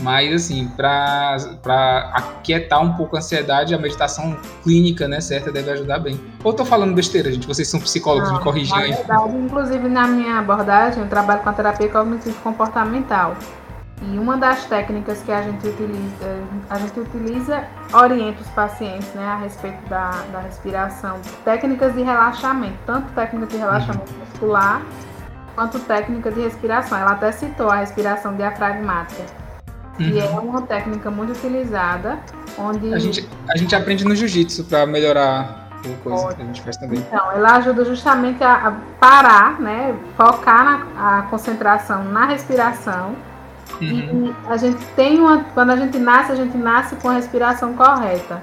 Mas, 0.00 0.32
assim, 0.34 0.68
para 0.68 2.10
aquietar 2.14 2.82
um 2.82 2.94
pouco 2.94 3.16
a 3.16 3.18
ansiedade, 3.18 3.74
a 3.74 3.78
meditação 3.78 4.36
clínica, 4.62 5.06
né, 5.06 5.20
certa, 5.20 5.52
deve 5.52 5.70
ajudar 5.70 5.98
bem. 5.98 6.20
Ou 6.42 6.52
tô 6.52 6.64
falando 6.64 6.94
besteira, 6.94 7.30
gente? 7.30 7.46
Vocês 7.46 7.68
são 7.68 7.78
psicólogos, 7.80 8.30
Não, 8.30 8.38
me 8.38 8.42
corrigem 8.42 8.76
aí. 8.76 8.92
Verdade, 8.92 9.36
inclusive, 9.36 9.88
na 9.88 10.06
minha 10.08 10.38
abordagem, 10.38 11.02
eu 11.02 11.08
trabalho 11.08 11.42
com 11.42 11.50
a 11.50 11.52
terapia 11.52 11.88
cognitivo-comportamental. 11.88 13.36
E 14.10 14.18
uma 14.18 14.36
das 14.36 14.64
técnicas 14.64 15.22
que 15.22 15.30
a 15.30 15.42
gente 15.42 15.64
utiliza, 15.64 16.42
a 16.68 16.78
gente 16.78 16.98
utiliza, 16.98 17.64
orienta 17.92 18.40
os 18.40 18.48
pacientes 18.48 19.08
né, 19.14 19.24
a 19.24 19.36
respeito 19.36 19.88
da, 19.88 20.10
da 20.32 20.40
respiração. 20.40 21.20
Técnicas 21.44 21.94
de 21.94 22.02
relaxamento, 22.02 22.76
tanto 22.84 23.12
técnica 23.12 23.46
de 23.46 23.56
relaxamento 23.58 24.12
muscular 24.14 24.82
quanto 25.54 25.78
técnica 25.80 26.32
de 26.32 26.40
respiração. 26.40 26.98
Ela 26.98 27.12
até 27.12 27.30
citou 27.30 27.70
a 27.70 27.76
respiração 27.76 28.34
diafragmática, 28.34 29.22
que 29.96 30.18
é 30.18 30.24
uhum. 30.24 30.36
é 30.36 30.40
uma 30.40 30.62
técnica 30.62 31.10
muito 31.10 31.32
utilizada, 31.32 32.18
onde... 32.58 32.92
A 32.92 32.98
gente, 32.98 33.28
a 33.48 33.56
gente 33.56 33.74
aprende 33.74 34.04
no 34.04 34.14
jiu-jitsu 34.14 34.64
para 34.64 34.86
melhorar 34.86 35.68
a 35.84 36.02
coisa 36.02 36.34
que 36.34 36.42
a 36.42 36.44
gente 36.44 36.62
faz 36.62 36.76
também. 36.76 36.98
Então, 36.98 37.32
ela 37.32 37.56
ajuda 37.56 37.84
justamente 37.84 38.42
a, 38.42 38.68
a 38.68 38.70
parar, 38.98 39.60
né, 39.60 39.94
focar 40.16 40.64
na, 40.64 41.18
a 41.18 41.22
concentração 41.22 42.04
na 42.04 42.26
respiração, 42.26 43.16
Uhum. 43.80 44.26
E 44.26 44.48
a 44.48 44.56
gente 44.56 44.84
tem 44.94 45.18
uma. 45.18 45.44
Quando 45.54 45.70
a 45.70 45.76
gente 45.76 45.98
nasce, 45.98 46.32
a 46.32 46.34
gente 46.36 46.56
nasce 46.56 46.94
com 46.96 47.08
a 47.08 47.14
respiração 47.14 47.74
correta. 47.74 48.40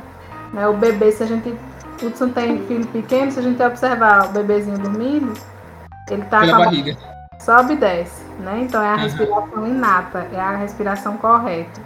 Né? 0.54 0.68
O 0.68 0.74
bebê, 0.74 1.12
se 1.12 1.24
a 1.24 1.26
gente. 1.26 1.56
O 2.02 2.08
Hudson 2.08 2.30
tem 2.30 2.66
filho 2.66 2.88
pequeno, 2.88 3.32
se 3.32 3.40
a 3.40 3.42
gente 3.42 3.62
observar 3.62 4.28
o 4.28 4.30
bebezinho 4.30 4.78
dormindo, 4.78 5.34
ele 6.10 6.24
tá 6.24 6.40
Pela 6.40 6.56
com 6.56 6.62
a 6.62 6.66
barriga. 6.66 6.98
Sobe 7.40 7.74
e 7.74 7.78
desce, 7.78 8.24
né? 8.40 8.60
Então 8.62 8.82
é 8.82 8.90
a 8.90 8.96
respiração 8.96 9.68
inata, 9.68 10.28
é 10.32 10.40
a 10.40 10.56
respiração 10.58 11.18
correta. 11.18 11.82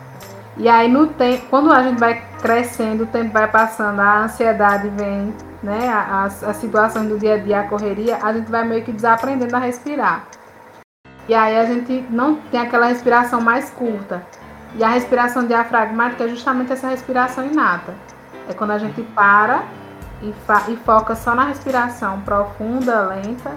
E 0.57 0.67
aí 0.67 0.91
no 0.91 1.07
tempo, 1.07 1.45
quando 1.49 1.71
a 1.71 1.81
gente 1.83 1.99
vai 1.99 2.21
crescendo, 2.41 3.03
o 3.03 3.07
tempo 3.07 3.31
vai 3.31 3.49
passando, 3.49 3.99
a 3.99 4.23
ansiedade 4.23 4.89
vem, 4.89 5.33
né? 5.61 5.89
A, 5.89 6.25
a 6.25 6.53
situação 6.53 7.05
do 7.07 7.17
dia 7.17 7.35
a 7.35 7.37
dia, 7.37 7.59
a 7.61 7.67
correria, 7.67 8.19
a 8.21 8.33
gente 8.33 8.51
vai 8.51 8.67
meio 8.67 8.83
que 8.83 8.91
desaprendendo 8.91 9.55
a 9.55 9.59
respirar. 9.59 10.25
E 11.27 11.33
aí 11.33 11.57
a 11.57 11.65
gente 11.65 12.05
não 12.09 12.35
tem 12.35 12.59
aquela 12.59 12.87
respiração 12.87 13.39
mais 13.39 13.69
curta. 13.69 14.21
E 14.75 14.83
a 14.83 14.89
respiração 14.89 15.45
diafragmática 15.45 16.23
é 16.25 16.27
justamente 16.27 16.73
essa 16.73 16.87
respiração 16.87 17.45
inata. 17.45 17.93
É 18.49 18.53
quando 18.53 18.71
a 18.71 18.77
gente 18.77 19.01
para 19.01 19.63
e, 20.21 20.33
e 20.69 20.75
foca 20.77 21.15
só 21.15 21.33
na 21.33 21.45
respiração 21.45 22.19
profunda, 22.21 23.07
lenta, 23.07 23.51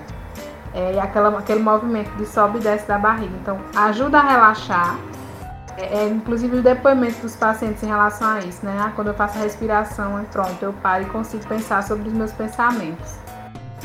é, 0.76 0.92
e 0.92 1.00
aquela, 1.00 1.38
aquele 1.38 1.60
movimento 1.60 2.10
de 2.18 2.26
sobe 2.26 2.58
e 2.58 2.60
desce 2.60 2.86
da 2.86 2.98
barriga. 2.98 3.32
Então, 3.40 3.58
ajuda 3.74 4.18
a 4.18 4.30
relaxar. 4.30 4.98
É, 5.78 6.00
é, 6.00 6.08
inclusive 6.08 6.58
o 6.58 6.62
depoimento 6.62 7.20
dos 7.22 7.34
pacientes 7.34 7.82
em 7.82 7.86
relação 7.86 8.28
a 8.28 8.40
isso, 8.40 8.64
né? 8.64 8.76
Ah, 8.78 8.92
quando 8.94 9.08
eu 9.08 9.14
faço 9.14 9.38
a 9.38 9.42
respiração, 9.42 10.22
pronto, 10.30 10.62
eu 10.62 10.74
paro 10.74 11.04
e 11.04 11.06
consigo 11.06 11.46
pensar 11.46 11.82
sobre 11.82 12.08
os 12.08 12.14
meus 12.14 12.32
pensamentos. 12.32 13.14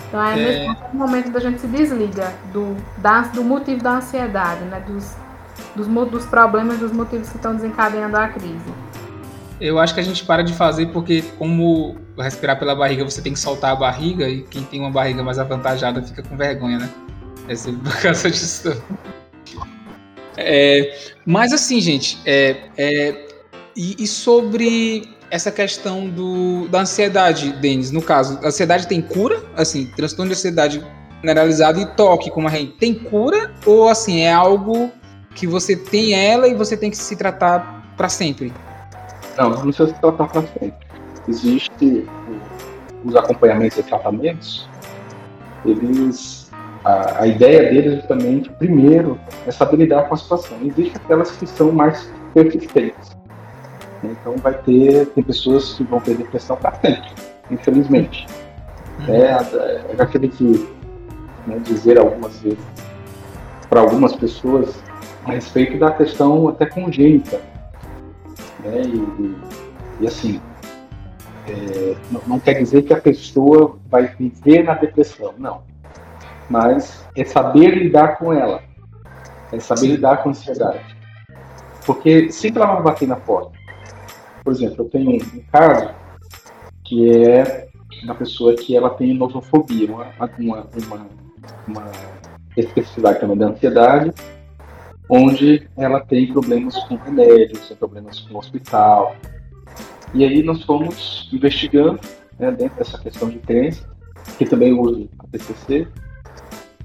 Então 0.08 0.22
é, 0.22 0.34
é... 0.34 0.68
nesse 0.68 0.96
momento 0.96 1.32
da 1.32 1.40
gente 1.40 1.62
se 1.62 1.68
desliga 1.68 2.34
do, 2.52 2.76
da, 2.98 3.22
do 3.22 3.44
motivo 3.44 3.82
da 3.82 3.92
ansiedade, 3.92 4.64
né? 4.66 4.84
Dos, 4.86 5.16
dos, 5.76 5.88
dos 6.10 6.26
problemas, 6.26 6.78
dos 6.78 6.92
motivos 6.92 7.30
que 7.30 7.38
estão 7.38 7.56
desencadeando 7.56 8.18
a 8.18 8.28
crise. 8.28 8.74
Eu 9.62 9.80
acho 9.80 9.94
que 9.94 10.00
a 10.00 10.04
gente 10.04 10.26
para 10.26 10.44
de 10.44 10.54
fazer 10.54 10.88
porque, 10.88 11.24
como 11.38 11.96
respirar 12.18 12.60
pela 12.60 12.76
barriga, 12.76 13.04
você 13.04 13.22
tem 13.22 13.34
que 13.34 13.40
soltar 13.40 13.72
a 13.72 13.76
barriga 13.76 14.28
e 14.28 14.44
quem 14.44 14.64
tem 14.64 14.80
uma 14.80 14.92
barriga 14.92 15.24
mais 15.24 15.40
avantajada 15.40 16.02
fica 16.02 16.22
com 16.22 16.36
vergonha, 16.36 16.80
né? 16.80 16.90
É 17.48 17.56
sempre 17.56 17.90
por 17.90 18.00
causa 18.02 18.30
disso. 18.30 18.82
É, 20.38 21.12
mas 21.26 21.54
assim, 21.54 21.80
gente, 21.80 22.20
é, 22.26 22.58
é, 22.78 23.28
e, 23.76 24.04
e, 24.04 24.08
sobre 24.08 25.10
essa 25.30 25.52
questão 25.52 26.10
do, 26.10 26.68
da 26.68 26.82
ansiedade, 26.82 27.52
Denis, 27.54 27.92
no 27.92 28.02
caso, 28.02 28.40
a 28.44 28.48
ansiedade 28.48 28.88
tem 28.88 29.02
cura? 29.02 29.42
Assim, 29.56 29.86
transtorno 29.96 30.32
de 30.32 30.38
ansiedade 30.38 30.86
generalizado 31.22 31.80
e 31.80 31.86
toque, 31.86 32.32
como 32.32 32.48
a 32.48 32.52
gente, 32.52 32.74
tem 32.74 32.94
cura? 32.94 33.54
Ou 33.66 33.88
assim, 33.88 34.22
é 34.22 34.34
algo 34.34 34.92
que 35.36 35.48
você 35.48 35.76
tem 35.76 36.14
ela 36.14 36.48
e 36.48 36.54
você 36.54 36.76
tem 36.76 36.90
que 36.90 36.98
se 36.98 37.16
tratar 37.16 37.94
para 37.96 38.10
sempre? 38.10 38.52
Não, 39.38 39.50
não 39.52 39.62
precisa 39.62 39.88
se 39.88 40.02
tratar 40.02 40.28
para 40.28 40.42
sempre. 40.42 40.74
Existe 41.28 42.08
os 43.04 43.16
acompanhamentos 43.16 43.78
e 43.78 43.84
tratamentos, 43.84 44.70
eles 45.66 46.50
a, 46.84 47.24
a, 47.24 47.28
ideia 47.28 47.70
deles 47.70 47.94
é 47.94 47.96
justamente, 47.98 48.50
primeiro, 48.52 49.20
é 49.46 49.52
saber 49.52 49.78
lidar 49.78 50.04
com 50.08 50.16
a 50.16 50.18
situação. 50.18 50.58
Existem 50.64 50.94
aquelas 50.96 51.32
que 51.32 51.46
são 51.46 51.72
mais 51.72 52.12
persistentes. 52.34 53.12
Então 54.04 54.36
vai 54.38 54.54
ter, 54.54 55.06
tem 55.08 55.24
pessoas 55.24 55.76
que 55.76 55.84
vão 55.84 56.00
ter 56.00 56.16
depressão 56.16 56.58
para 56.58 56.74
sempre, 56.74 57.12
infelizmente. 57.52 58.26
Uhum. 59.08 59.14
É, 59.14 59.26
é, 59.28 59.96
já 59.96 60.06
tive 60.08 60.28
que 60.30 60.70
né, 61.46 61.60
dizer 61.64 62.00
algumas 62.00 62.40
vezes 62.40 62.60
para 63.70 63.82
algumas 63.82 64.16
pessoas 64.16 64.76
a 65.26 65.34
respeito 65.34 65.78
da 65.78 65.92
questão 65.92 66.48
até 66.50 66.66
congênita 66.66 67.40
né? 68.64 68.82
E, 68.86 69.22
e, 69.22 69.38
e 70.02 70.08
assim, 70.08 70.42
é, 71.48 71.96
não, 72.12 72.22
não, 72.28 72.40
quer 72.40 72.54
dizer 72.54 72.84
que 72.84 72.94
a 72.94 73.02
pessoa 73.02 73.78
vai 73.90 74.08
viver 74.08 74.64
na 74.64 74.76
depressão, 74.76 75.34
não. 75.38 75.64
Mas 76.50 77.06
é 77.16 77.24
saber 77.24 77.76
lidar 77.76 78.18
com 78.18 78.34
ela, 78.34 78.62
é 79.52 79.60
saber 79.60 79.88
lidar 79.88 80.18
com 80.18 80.30
a 80.30 80.32
ansiedade. 80.32 80.80
Porque 81.86 82.32
sempre 82.32 82.62
ela 82.62 82.76
vai 82.76 82.84
bater 82.84 83.08
na 83.08 83.16
porta. 83.16 83.52
Por 84.44 84.54
exemplo, 84.54 84.86
eu 84.86 84.90
tenho 84.90 85.12
um 85.12 85.44
caso 85.52 85.90
que 86.84 87.10
é 87.12 87.68
uma 88.04 88.16
pessoa 88.16 88.56
que 88.56 88.76
ela 88.76 88.90
tem 88.90 89.14
nosofobia, 89.14 89.88
uma, 89.88 90.08
uma, 90.38 90.68
uma, 90.76 91.08
uma 91.68 91.92
especificidade 92.58 93.20
também 93.20 93.38
da 93.38 93.48
ansiedade, 93.48 94.12
onde 95.10 95.68
ela 95.78 96.00
tem 96.00 96.32
problemas 96.32 96.76
com 96.86 96.96
remédios, 96.96 97.68
tem 97.68 97.78
problemas 97.78 98.20
com 98.22 98.36
o 98.36 98.38
hospital. 98.38 99.16
E 100.14 100.24
aí 100.24 100.44
nós 100.44 100.64
fomos 100.64 101.30
investigando 101.32 102.00
né, 102.38 102.52
dentro 102.52 102.78
dessa 102.78 102.98
questão 102.98 103.30
de 103.30 103.40
crença, 103.40 103.88
que 104.38 104.46
também 104.46 104.74
uso 104.74 105.10
a 105.20 105.28
TCC, 105.28 105.88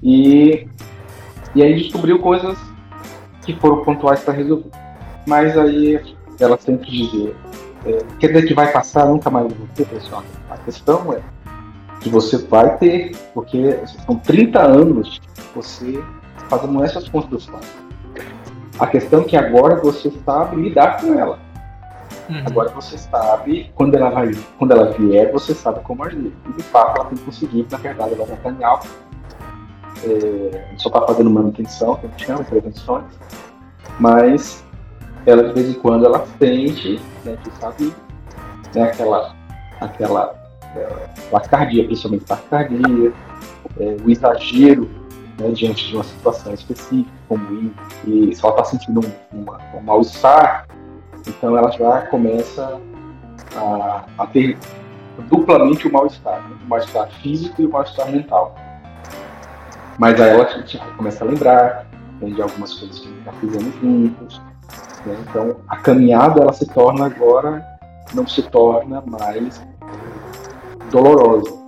e, 0.01 0.67
e 1.55 1.63
aí 1.63 1.75
descobriu 1.75 2.19
coisas 2.19 2.57
que 3.43 3.53
foram 3.55 3.83
pontuais 3.83 4.21
para 4.21 4.33
resolver. 4.33 4.69
Mas 5.27 5.57
aí 5.57 5.99
ela 6.39 6.57
sempre 6.57 6.89
dizia, 6.89 7.35
é, 7.85 7.97
quer 8.19 8.27
dizer 8.27 8.47
que 8.47 8.53
vai 8.53 8.71
passar, 8.71 9.05
nunca 9.05 9.29
mais 9.29 9.51
ter, 9.75 9.85
pessoal. 9.87 10.23
A 10.49 10.57
questão 10.57 11.13
é 11.13 11.21
que 11.99 12.09
você 12.09 12.37
vai 12.37 12.77
ter, 12.77 13.15
porque 13.33 13.79
são 14.05 14.15
30 14.17 14.61
anos 14.61 15.19
você 15.55 16.01
fazendo 16.49 16.83
essas 16.83 17.09
construções. 17.09 17.65
A 18.79 18.85
questão 18.85 19.21
é 19.21 19.23
que 19.23 19.35
agora 19.35 19.81
você 19.81 20.11
sabe 20.23 20.61
lidar 20.61 21.01
com 21.01 21.19
ela. 21.19 21.39
Uhum. 22.29 22.43
Agora 22.45 22.69
você 22.69 22.97
sabe, 22.97 23.71
quando 23.75 23.95
ela, 23.95 24.09
vai, 24.09 24.31
quando 24.57 24.71
ela 24.71 24.91
vier, 24.91 25.31
você 25.31 25.53
sabe 25.53 25.79
como 25.81 26.03
agir. 26.03 26.33
E 26.47 26.53
de 26.53 26.63
fato 26.63 26.99
ela 26.99 27.09
tem 27.09 27.17
conseguido, 27.19 27.67
na 27.71 27.77
verdade, 27.77 28.13
ela 28.13 28.27
já 28.27 28.33
está 28.33 28.49
em 28.51 28.63
alta. 28.63 28.87
É, 30.03 30.75
só 30.77 30.89
está 30.89 31.01
fazendo 31.01 31.29
manutenção, 31.29 31.95
que 31.95 32.05
a 32.05 32.09
gente 32.09 32.79
chama. 32.79 33.05
Mas 33.99 34.63
ela 35.25 35.43
de 35.43 35.53
vez 35.53 35.69
em 35.69 35.79
quando 35.79 36.05
ela 36.05 36.25
sente, 36.39 37.01
né, 37.25 37.37
que 37.43 37.51
sabe, 37.59 37.93
né, 38.73 38.83
aquela, 38.83 39.35
aquela 39.81 40.35
é, 40.75 41.83
principalmente 41.83 42.25
taquicardia, 42.25 43.13
é, 43.79 43.97
o 44.03 44.09
exagero 44.09 44.89
né, 45.39 45.51
diante 45.51 45.87
de 45.87 45.95
uma 45.95 46.03
situação 46.03 46.53
específica, 46.53 47.09
como 47.27 47.53
ir, 47.53 47.73
e 48.05 48.35
se 48.35 48.45
ela 48.45 48.53
está 48.53 48.63
sentindo 48.65 49.01
um, 49.01 49.41
uma, 49.41 49.59
um 49.75 49.81
mal-estar, 49.81 50.67
então 51.27 51.57
ela 51.57 51.71
já 51.71 52.01
começa 52.07 52.79
a, 53.55 54.05
a 54.17 54.27
ter 54.27 54.57
duplamente 55.29 55.87
o 55.87 55.91
mal-estar, 55.91 56.41
né, 56.47 56.57
o 56.63 56.69
mal-estar 56.69 57.09
físico 57.21 57.61
e 57.61 57.65
o 57.65 57.71
mal-estar 57.71 58.09
mental. 58.11 58.55
Mas 59.97 60.19
aí 60.21 60.29
ela 60.29 60.47
começa 60.95 61.23
a 61.23 61.27
lembrar 61.27 61.85
né, 62.21 62.29
de 62.29 62.41
algumas 62.41 62.73
coisas 62.73 62.99
que 62.99 63.23
já 63.25 63.31
fizemos 63.33 63.73
juntos. 63.81 64.41
Né, 65.05 65.17
então 65.27 65.57
a 65.67 65.77
caminhada 65.77 66.41
ela 66.41 66.53
se 66.53 66.67
torna 66.67 67.05
agora, 67.05 67.65
não 68.13 68.27
se 68.27 68.43
torna 68.43 69.01
mais 69.05 69.61
dolorosa 70.91 71.67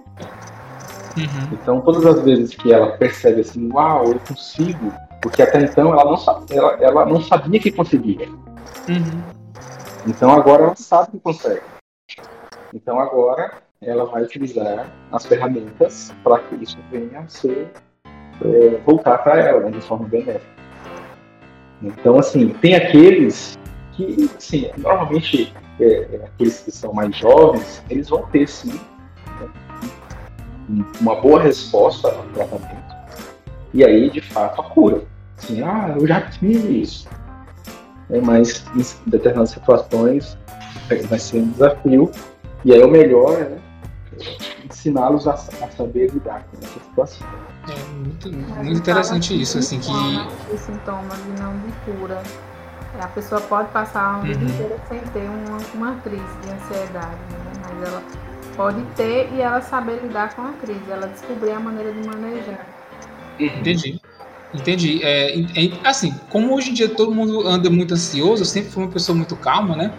Uhum. 1.17 1.49
Então, 1.51 1.81
todas 1.81 2.05
as 2.05 2.23
vezes 2.23 2.55
que 2.55 2.71
ela 2.71 2.91
percebe 2.97 3.41
assim, 3.41 3.69
uau, 3.71 4.05
eu 4.05 4.19
consigo, 4.19 4.93
porque 5.21 5.41
até 5.41 5.61
então 5.61 5.91
ela 5.91 6.05
não, 6.05 6.45
ela, 6.49 6.77
ela 6.79 7.05
não 7.05 7.21
sabia 7.21 7.59
que 7.59 7.71
conseguia. 7.71 8.27
Uhum. 8.87 9.21
Então 10.07 10.31
agora 10.31 10.63
ela 10.63 10.75
sabe 10.75 11.11
que 11.11 11.19
consegue. 11.19 11.61
Então 12.73 12.99
agora 12.99 13.53
ela 13.81 14.05
vai 14.05 14.23
utilizar 14.23 14.91
as 15.11 15.25
ferramentas 15.25 16.13
para 16.23 16.39
que 16.39 16.55
isso 16.55 16.77
venha 16.91 17.19
a 17.19 17.27
ser 17.27 17.71
é, 18.43 18.77
voltar 18.85 19.17
para 19.19 19.39
ela 19.39 19.61
né, 19.61 19.71
de 19.71 19.81
forma 19.81 20.07
benéfica. 20.07 20.59
Então 21.81 22.17
assim 22.17 22.49
tem 22.49 22.75
aqueles 22.75 23.57
que 23.93 24.29
assim 24.37 24.69
normalmente 24.77 25.53
é, 25.79 25.85
é 25.85 26.25
aqueles 26.25 26.61
que 26.61 26.71
são 26.71 26.93
mais 26.93 27.15
jovens 27.15 27.83
eles 27.89 28.09
vão 28.09 28.25
ter 28.27 28.47
sim 28.47 28.79
uma 31.01 31.15
boa 31.15 31.41
resposta 31.41 32.09
ao 32.09 32.23
tratamento. 32.27 32.95
E 33.73 33.83
aí, 33.83 34.09
de 34.09 34.21
fato, 34.21 34.61
a 34.61 34.63
cura. 34.63 35.03
Assim, 35.37 35.61
ah, 35.63 35.95
eu 35.97 36.07
já 36.07 36.21
fiz 36.31 36.63
isso. 36.63 37.09
É, 38.09 38.19
mas 38.21 38.65
em 38.75 39.09
determinadas 39.09 39.51
situações 39.51 40.37
vai 41.07 41.19
ser 41.19 41.41
um 41.41 41.49
desafio. 41.51 42.11
E 42.65 42.73
aí 42.73 42.83
o 42.83 42.87
melhor 42.87 43.33
é 43.33 43.49
né, 43.49 43.59
ensiná-los 44.65 45.27
a, 45.27 45.33
a, 45.33 45.71
saber 45.71 46.11
lidar 46.11 46.43
com 46.45 46.57
essa 46.57 46.79
situação. 46.79 47.27
É 47.67 47.93
muito, 47.93 48.31
muito 48.31 48.79
interessante 48.79 49.39
isso, 49.39 49.59
assim 49.59 49.79
que. 49.79 49.91
Os 50.53 50.59
sintomas 50.61 51.19
e 51.19 51.41
não 51.41 51.57
de 51.59 51.71
cura. 51.85 52.21
A 52.99 53.07
pessoa 53.07 53.39
pode 53.41 53.69
passar 53.69 54.15
uma 54.15 54.23
vida 54.23 54.39
uhum. 54.39 54.49
inteira 54.49 54.77
sem 54.89 54.99
ter 54.99 55.29
uma, 55.29 55.57
uma 55.75 56.01
crise 56.01 56.23
de 56.41 56.51
ansiedade, 56.51 57.15
né? 57.29 57.53
mas 57.61 57.87
ela 57.87 58.03
pode 58.55 58.81
ter 58.95 59.31
e 59.31 59.41
ela 59.41 59.61
saber 59.61 60.01
lidar 60.01 60.35
com 60.35 60.41
a 60.41 60.53
crise, 60.53 60.81
ela 60.89 61.07
descobrir 61.07 61.51
a 61.51 61.59
maneira 61.59 61.93
de 61.93 62.05
manejar. 62.05 62.65
Entendi. 63.39 64.01
Entendi. 64.53 64.99
É, 65.03 65.39
é, 65.39 65.71
assim, 65.83 66.13
como 66.29 66.55
hoje 66.55 66.71
em 66.71 66.73
dia 66.73 66.89
todo 66.89 67.13
mundo 67.13 67.47
anda 67.47 67.69
muito 67.69 67.93
ansioso, 67.93 68.41
eu 68.41 68.45
sempre 68.45 68.71
fui 68.71 68.83
uma 68.83 68.91
pessoa 68.91 69.15
muito 69.15 69.35
calma, 69.35 69.75
né? 69.75 69.91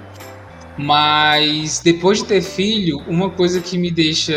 Mas 0.77 1.81
depois 1.81 2.19
de 2.19 2.25
ter 2.25 2.41
filho, 2.41 3.03
uma 3.07 3.31
coisa 3.31 3.61
que 3.61 3.77
me 3.77 3.91
deixa 3.91 4.35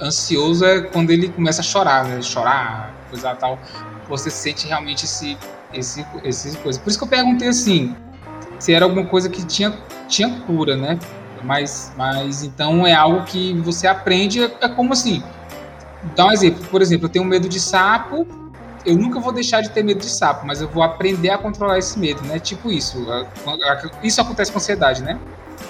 ansioso 0.00 0.64
é 0.64 0.80
quando 0.80 1.10
ele 1.10 1.28
começa 1.28 1.60
a 1.60 1.64
chorar, 1.64 2.04
né? 2.04 2.22
Chorar, 2.22 2.94
coisa 3.10 3.34
tal. 3.34 3.58
Você 4.08 4.30
sente 4.30 4.66
realmente 4.66 5.04
esse, 5.04 5.36
esse, 5.72 6.04
esse 6.24 6.56
coisa. 6.58 6.80
Por 6.80 6.88
isso 6.88 6.98
que 6.98 7.04
eu 7.04 7.08
perguntei 7.08 7.48
assim, 7.48 7.94
se 8.58 8.72
era 8.72 8.84
alguma 8.84 9.06
coisa 9.06 9.28
que 9.28 9.44
tinha, 9.44 9.78
tinha 10.08 10.30
cura, 10.40 10.76
né? 10.76 10.98
Mas, 11.44 11.92
mas 11.96 12.42
então 12.42 12.86
é 12.86 12.94
algo 12.94 13.24
que 13.24 13.52
você 13.60 13.86
aprende, 13.86 14.42
é, 14.42 14.50
é 14.60 14.68
como 14.68 14.92
assim. 14.92 15.22
Dá 16.16 16.26
um 16.26 16.32
exemplo, 16.32 16.64
por 16.68 16.82
exemplo, 16.82 17.06
eu 17.06 17.10
tenho 17.10 17.24
medo 17.24 17.48
de 17.48 17.60
sapo, 17.60 18.26
eu 18.84 18.96
nunca 18.96 19.20
vou 19.20 19.32
deixar 19.32 19.60
de 19.60 19.70
ter 19.70 19.82
medo 19.82 20.00
de 20.00 20.08
sapo, 20.08 20.46
mas 20.46 20.60
eu 20.60 20.68
vou 20.68 20.82
aprender 20.82 21.30
a 21.30 21.38
controlar 21.38 21.78
esse 21.78 21.98
medo, 21.98 22.22
né? 22.24 22.38
Tipo 22.38 22.70
isso. 22.70 23.06
Isso 24.02 24.20
acontece 24.20 24.50
com 24.50 24.58
ansiedade, 24.58 25.02
né? 25.02 25.18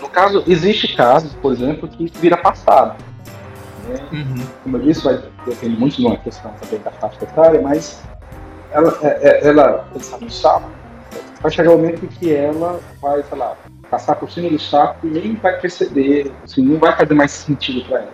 No 0.01 0.09
caso, 0.09 0.43
existe 0.47 0.95
casos, 0.97 1.33
por 1.35 1.53
exemplo, 1.53 1.89
que 1.89 2.11
vira 2.19 2.37
passado. 2.37 2.97
Né? 3.89 3.97
Uhum. 4.13 4.47
Como 4.63 4.77
eu 4.77 4.83
disse, 4.83 5.05
vai 5.05 5.23
depender 5.47 5.79
muito 5.79 5.97
de 5.97 6.07
uma 6.07 6.17
questão 6.17 6.53
também 6.61 6.81
da 6.81 6.91
faixa 6.93 7.23
etária, 7.23 7.61
mas 7.61 8.03
ela, 8.71 8.99
é, 9.03 9.09
é, 9.29 9.49
ela 9.49 9.87
pensar 9.93 10.19
no 10.19 10.31
sapo, 10.31 10.71
vai 11.41 11.51
chegar 11.51 11.71
o 11.71 11.75
um 11.75 11.79
momento 11.79 12.05
em 12.05 12.09
que 12.09 12.35
ela 12.35 12.81
vai, 13.01 13.23
sei 13.23 13.39
lá, 13.39 13.57
passar 13.91 14.15
por 14.15 14.31
cima 14.31 14.49
do 14.49 14.59
sapo 14.59 15.07
e 15.07 15.11
nem 15.11 15.35
vai 15.35 15.59
perceber, 15.61 16.33
assim, 16.43 16.63
não 16.63 16.79
vai 16.79 16.97
fazer 16.97 17.15
mais 17.15 17.31
sentido 17.31 17.85
para 17.87 17.99
ela. 17.99 18.13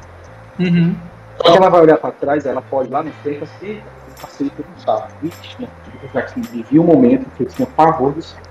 Uhum. 0.58 0.96
Quando 1.38 1.56
ela 1.56 1.68
vai 1.68 1.80
olhar 1.82 1.98
para 1.98 2.10
trás, 2.10 2.44
ela 2.44 2.60
pode 2.62 2.90
lá 2.90 3.02
na 3.02 3.12
frente 3.22 3.44
assim, 3.44 3.80
passei 4.20 4.46
um 4.46 4.80
sapo. 4.80 5.12
Vixe, 5.22 5.68
já 6.12 6.22
que 6.22 6.40
vivia 6.40 6.80
um 6.80 6.86
momento 6.86 7.28
que 7.36 7.42
eu 7.42 7.48
tinha 7.48 7.66
pavor 7.66 8.12
do 8.12 8.22
sapo. 8.22 8.48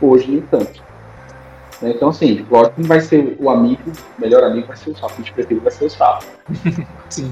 Hoje, 0.00 0.30
nem 0.30 0.40
tanto. 0.42 0.82
Né? 1.82 1.90
Então, 1.90 2.08
assim, 2.08 2.46
lógico 2.50 2.76
que 2.76 2.86
vai 2.86 3.00
ser 3.00 3.36
o 3.38 3.50
amigo, 3.50 3.90
o 4.16 4.20
melhor 4.20 4.44
amigo 4.44 4.66
vai 4.66 4.76
ser 4.76 4.90
o 4.90 4.96
sapo, 4.96 5.20
o 5.20 5.24
de 5.24 5.32
preferido 5.32 5.62
vai 5.62 5.72
ser 5.72 5.86
o 5.86 5.90
sapo. 5.90 6.26
Sim. 7.10 7.30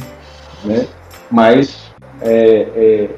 Né? 0.64 0.87
Mas. 1.31 1.92
É, 2.20 2.68
é... 2.74 3.11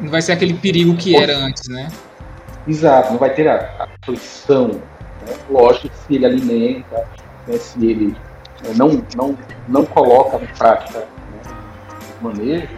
Não 0.00 0.10
vai 0.10 0.22
ser 0.22 0.32
aquele 0.32 0.54
perigo 0.54 0.96
que 0.96 1.16
era 1.16 1.36
antes, 1.36 1.68
né? 1.68 1.88
Exato, 2.66 3.12
não 3.12 3.18
vai 3.18 3.30
ter 3.30 3.48
a, 3.48 3.88
aflição. 4.02 4.68
Né? 4.68 5.34
Lógico 5.48 5.88
que 5.88 5.96
se 5.96 6.14
ele 6.16 6.26
alimenta, 6.26 7.08
né, 7.46 7.56
se 7.56 7.86
ele 7.86 8.16
é, 8.64 8.74
não, 8.74 9.02
não, 9.14 9.38
não 9.68 9.84
coloca 9.84 10.42
em 10.42 10.46
prática 10.46 10.98
né, 10.98 11.06
manejo, 12.20 12.68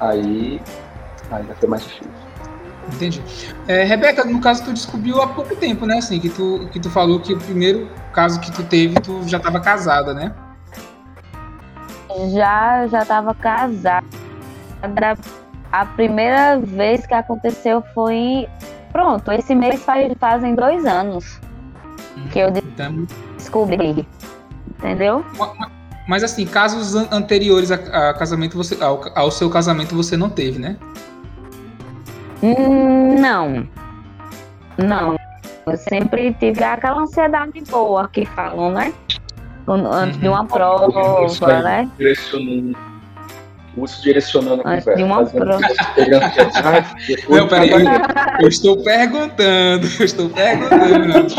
aí, 0.00 0.60
aí 1.30 1.42
vai 1.42 1.56
ser 1.56 1.66
mais 1.66 1.82
difícil. 1.82 2.10
Entendi. 2.94 3.22
É, 3.66 3.84
Rebeca, 3.84 4.24
no 4.24 4.40
caso 4.40 4.64
tu 4.64 4.72
descobriu 4.72 5.20
há 5.20 5.28
pouco 5.28 5.54
tempo, 5.54 5.84
né? 5.84 5.98
Assim, 5.98 6.18
que 6.18 6.30
tu, 6.30 6.68
que 6.72 6.80
tu 6.80 6.90
falou 6.90 7.20
que 7.20 7.34
o 7.34 7.38
primeiro 7.38 7.88
caso 8.12 8.40
que 8.40 8.50
tu 8.50 8.62
teve, 8.64 8.94
tu 9.00 9.28
já 9.28 9.36
estava 9.36 9.60
casada, 9.60 10.14
né? 10.14 10.34
Já, 12.32 12.86
já 12.86 13.00
estava 13.00 13.34
casada. 13.34 14.06
A 15.70 15.84
primeira 15.84 16.58
vez 16.58 17.06
que 17.06 17.14
aconteceu 17.14 17.82
foi. 17.94 18.48
Pronto, 18.90 19.30
esse 19.32 19.54
mês 19.54 19.82
faz, 19.82 20.10
fazem 20.18 20.54
dois 20.54 20.86
anos 20.86 21.38
que 22.32 22.38
eu 22.38 22.48
então... 22.48 23.06
descobri. 23.36 24.08
Entendeu? 24.66 25.24
Mas 26.08 26.24
assim, 26.24 26.46
casos 26.46 26.94
anteriores 27.12 27.70
a, 27.70 27.74
a 27.74 28.14
casamento, 28.14 28.56
você, 28.56 28.82
ao, 28.82 29.04
ao 29.14 29.30
seu 29.30 29.50
casamento 29.50 29.94
você 29.94 30.16
não 30.16 30.30
teve, 30.30 30.58
né? 30.58 30.78
Hum, 32.42 33.20
não. 33.20 33.68
Não. 34.78 35.16
Eu 35.66 35.76
sempre 35.76 36.32
tive 36.34 36.64
aquela 36.64 37.02
ansiedade 37.02 37.60
boa 37.68 38.08
que 38.08 38.24
falam, 38.24 38.72
né? 38.72 38.94
Antes 39.68 40.16
uhum. 40.16 40.22
de 40.22 40.28
uma 40.28 40.46
prova, 40.46 41.62
né? 41.62 41.90
Direcionando 41.98 42.87
curso 43.78 44.02
direcionando 44.02 44.62
a 44.62 44.64
conversa. 44.64 45.04
Uma 45.04 45.24
prova. 45.24 45.60
Não, 47.28 47.48
peraí, 47.48 47.70
eu, 47.70 47.78
eu, 48.40 48.48
estou 48.48 48.82
perguntando, 48.82 49.86
eu 49.98 50.04
estou 50.04 50.30
perguntando. 50.30 51.34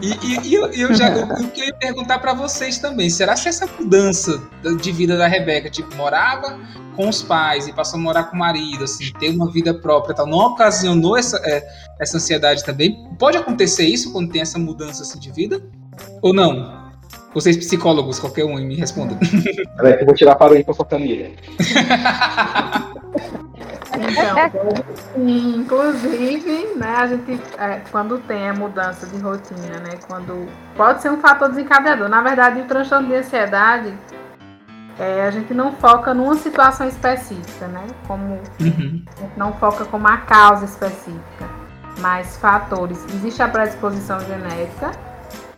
E, 0.00 0.10
e, 0.10 0.48
e 0.48 0.54
eu, 0.54 0.66
eu, 0.72 0.94
já 0.94 1.08
eu, 1.08 1.26
eu 1.26 1.48
queria 1.48 1.74
perguntar 1.74 2.18
para 2.18 2.34
vocês 2.34 2.78
também, 2.78 3.10
será 3.10 3.34
que 3.34 3.48
essa 3.48 3.66
mudança 3.78 4.42
de 4.80 4.92
vida 4.92 5.16
da 5.16 5.26
Rebeca, 5.26 5.70
tipo, 5.70 5.94
morava 5.96 6.58
com 6.94 7.08
os 7.08 7.22
pais 7.22 7.66
e 7.66 7.72
passou 7.72 7.98
a 7.98 8.02
morar 8.02 8.24
com 8.24 8.36
o 8.36 8.38
marido, 8.38 8.84
assim, 8.84 9.12
ter 9.18 9.30
uma 9.30 9.50
vida 9.50 9.72
própria 9.72 10.14
tal, 10.14 10.26
não 10.26 10.38
ocasionou 10.38 11.16
essa, 11.16 11.40
é, 11.44 11.66
essa 12.00 12.16
ansiedade 12.16 12.64
também? 12.64 13.08
Pode 13.18 13.36
acontecer 13.36 13.84
isso 13.84 14.12
quando 14.12 14.30
tem 14.30 14.42
essa 14.42 14.58
mudança 14.58 15.02
assim, 15.02 15.18
de 15.18 15.30
vida? 15.30 15.62
Ou 16.20 16.34
não? 16.34 16.81
Vocês 17.34 17.56
psicólogos, 17.56 18.20
qualquer 18.20 18.44
um, 18.44 18.56
me 18.56 18.74
respondam. 18.74 19.18
Peraí 19.76 20.00
eu 20.00 20.06
vou 20.06 20.14
tirar 20.14 20.34
para 20.34 20.52
o 20.52 20.56
ir 20.56 20.64
para 20.64 20.74
sua 20.74 20.84
família. 20.84 21.32
Então, 23.94 25.56
inclusive, 25.60 26.74
né, 26.76 26.94
a 26.96 27.06
gente, 27.06 27.40
é, 27.58 27.82
quando 27.90 28.18
tem 28.18 28.48
a 28.48 28.54
mudança 28.54 29.06
de 29.06 29.18
rotina, 29.18 29.78
né, 29.78 29.98
quando 30.08 30.48
pode 30.76 31.02
ser 31.02 31.10
um 31.10 31.18
fator 31.18 31.48
desencadeador. 31.48 32.08
Na 32.08 32.22
verdade, 32.22 32.60
o 32.60 32.64
transtorno 32.64 33.08
de 33.08 33.14
ansiedade, 33.14 33.92
é, 34.98 35.26
a 35.26 35.30
gente 35.30 35.52
não 35.52 35.72
foca 35.72 36.14
numa 36.14 36.36
situação 36.36 36.88
específica, 36.88 37.66
né, 37.68 37.86
como 38.06 38.40
uhum. 38.60 39.04
não 39.36 39.52
foca 39.54 39.84
como 39.84 40.08
a 40.08 40.18
causa 40.18 40.64
específica, 40.64 41.48
mas 41.98 42.36
fatores. 42.38 43.04
Existe 43.14 43.42
a 43.42 43.48
predisposição 43.48 44.20
genética, 44.20 44.92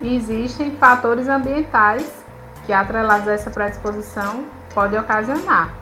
e 0.04 0.16
existem 0.16 0.72
fatores 0.72 1.28
ambientais 1.28 2.24
que, 2.66 2.72
atrelados 2.72 3.26
a 3.26 3.32
essa 3.32 3.50
predisposição, 3.50 4.44
pode 4.74 4.94
ocasionar. 4.96 5.72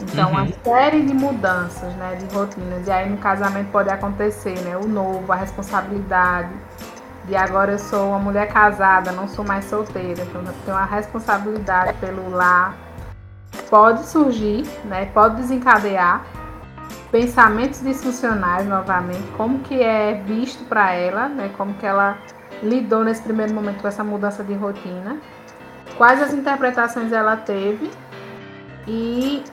Então, 0.00 0.30
uhum. 0.32 0.42
uma 0.42 0.48
série 0.62 1.02
de 1.02 1.14
mudanças, 1.14 1.94
né, 1.94 2.16
de 2.16 2.34
rotinas. 2.34 2.86
E 2.86 2.90
aí, 2.90 3.08
no 3.08 3.16
casamento 3.16 3.70
pode 3.70 3.88
acontecer, 3.88 4.60
né, 4.60 4.76
o 4.76 4.86
novo, 4.86 5.32
a 5.32 5.36
responsabilidade. 5.36 6.50
De 7.24 7.34
agora 7.34 7.72
eu 7.72 7.78
sou 7.78 8.08
uma 8.08 8.18
mulher 8.18 8.52
casada, 8.52 9.10
não 9.10 9.26
sou 9.26 9.46
mais 9.46 9.64
solteira, 9.64 10.22
então 10.24 10.44
tenho 10.66 10.76
uma 10.76 10.84
responsabilidade 10.84 11.94
pelo 11.94 12.28
lar. 12.28 12.74
Pode 13.70 14.04
surgir, 14.04 14.66
né, 14.84 15.06
pode 15.06 15.36
desencadear 15.36 16.22
pensamentos 17.10 17.80
disfuncionais 17.80 18.66
novamente, 18.66 19.26
como 19.38 19.60
que 19.60 19.80
é 19.82 20.20
visto 20.26 20.64
para 20.64 20.92
ela, 20.92 21.28
né, 21.28 21.50
como 21.56 21.72
que 21.74 21.86
ela 21.86 22.18
lidou 22.64 23.04
nesse 23.04 23.22
primeiro 23.22 23.54
momento 23.54 23.80
com 23.80 23.88
essa 23.88 24.02
mudança 24.02 24.42
de 24.42 24.54
rotina, 24.54 25.18
quais 25.96 26.20
as 26.22 26.32
interpretações 26.32 27.12
ela 27.12 27.36
teve 27.36 27.90
e, 28.86 29.44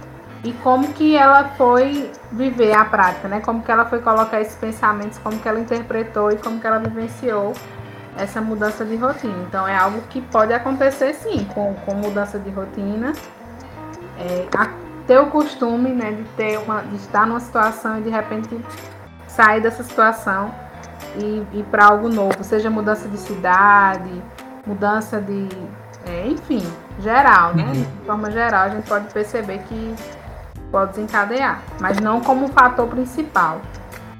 e 0.43 0.53
como 0.63 0.93
que 0.93 1.15
ela 1.15 1.49
foi 1.49 2.09
viver 2.31 2.73
a 2.73 2.85
prática, 2.85 3.27
né? 3.27 3.41
Como 3.41 3.61
que 3.61 3.71
ela 3.71 3.85
foi 3.85 3.99
colocar 3.99 4.41
esses 4.41 4.55
pensamentos, 4.55 5.17
como 5.19 5.37
que 5.39 5.47
ela 5.47 5.59
interpretou 5.59 6.31
e 6.31 6.37
como 6.37 6.59
que 6.59 6.65
ela 6.65 6.79
vivenciou 6.79 7.53
essa 8.17 8.41
mudança 8.41 8.83
de 8.85 8.95
rotina. 8.95 9.45
Então 9.47 9.67
é 9.67 9.75
algo 9.75 10.01
que 10.09 10.21
pode 10.21 10.53
acontecer 10.53 11.13
sim, 11.13 11.45
com, 11.53 11.73
com 11.85 11.95
mudança 11.95 12.39
de 12.39 12.49
rotina. 12.49 13.13
É, 14.17 14.47
a, 14.57 14.69
ter 15.07 15.19
o 15.19 15.27
costume 15.27 15.89
né, 15.89 16.11
de 16.11 16.23
ter 16.35 16.57
uma. 16.59 16.81
de 16.81 16.95
estar 16.95 17.25
numa 17.25 17.39
situação 17.39 17.99
e 17.99 18.01
de 18.01 18.09
repente 18.09 18.59
sair 19.27 19.61
dessa 19.61 19.83
situação 19.83 20.53
e 21.17 21.59
ir 21.59 21.63
para 21.69 21.85
algo 21.85 22.09
novo, 22.09 22.43
seja 22.43 22.69
mudança 22.69 23.07
de 23.07 23.17
cidade, 23.17 24.21
mudança 24.65 25.19
de. 25.19 25.47
É, 26.05 26.27
enfim, 26.27 26.63
geral, 26.99 27.53
né? 27.55 27.63
Uhum. 27.63 27.73
De 27.73 28.05
forma 28.05 28.31
geral, 28.31 28.63
a 28.63 28.69
gente 28.69 28.87
pode 28.87 29.13
perceber 29.13 29.59
que 29.69 29.95
pode 30.71 30.91
desencadear, 30.91 31.61
mas 31.79 31.99
não 31.99 32.21
como 32.21 32.47
fator 32.47 32.87
principal. 32.87 33.61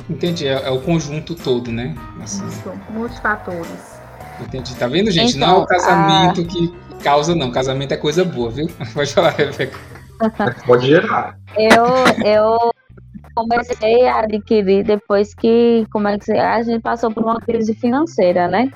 Entendi, 0.09 0.47
é, 0.47 0.67
é 0.67 0.69
o 0.69 0.81
conjunto 0.81 1.33
todo, 1.35 1.71
né? 1.71 1.95
Assim. 2.21 2.45
Isso, 2.47 2.71
muitos 2.89 3.17
fatores. 3.19 3.99
Entendi. 4.39 4.75
Tá 4.75 4.87
vendo, 4.87 5.11
gente? 5.11 5.37
Então, 5.37 5.47
não 5.47 5.55
é 5.55 5.59
o 5.59 5.65
casamento 5.65 6.41
a... 6.41 6.45
que 6.45 6.75
causa, 7.03 7.35
não. 7.35 7.51
Casamento 7.51 7.93
é 7.93 7.97
coisa 7.97 8.23
boa, 8.23 8.49
viu? 8.49 8.69
Pode 8.93 9.13
falar, 9.13 9.29
Rebeca. 9.29 9.77
Pode 10.65 10.87
gerar. 10.87 11.37
Eu, 11.55 12.25
eu 12.25 12.70
comecei 13.47 14.07
a 14.07 14.19
adquirir 14.19 14.83
depois 14.83 15.33
que 15.33 15.85
como 15.91 16.07
é 16.07 16.17
que 16.17 16.31
a 16.31 16.61
gente 16.63 16.81
passou 16.81 17.11
por 17.11 17.23
uma 17.23 17.39
crise 17.39 17.73
financeira, 17.73 18.47
né? 18.47 18.71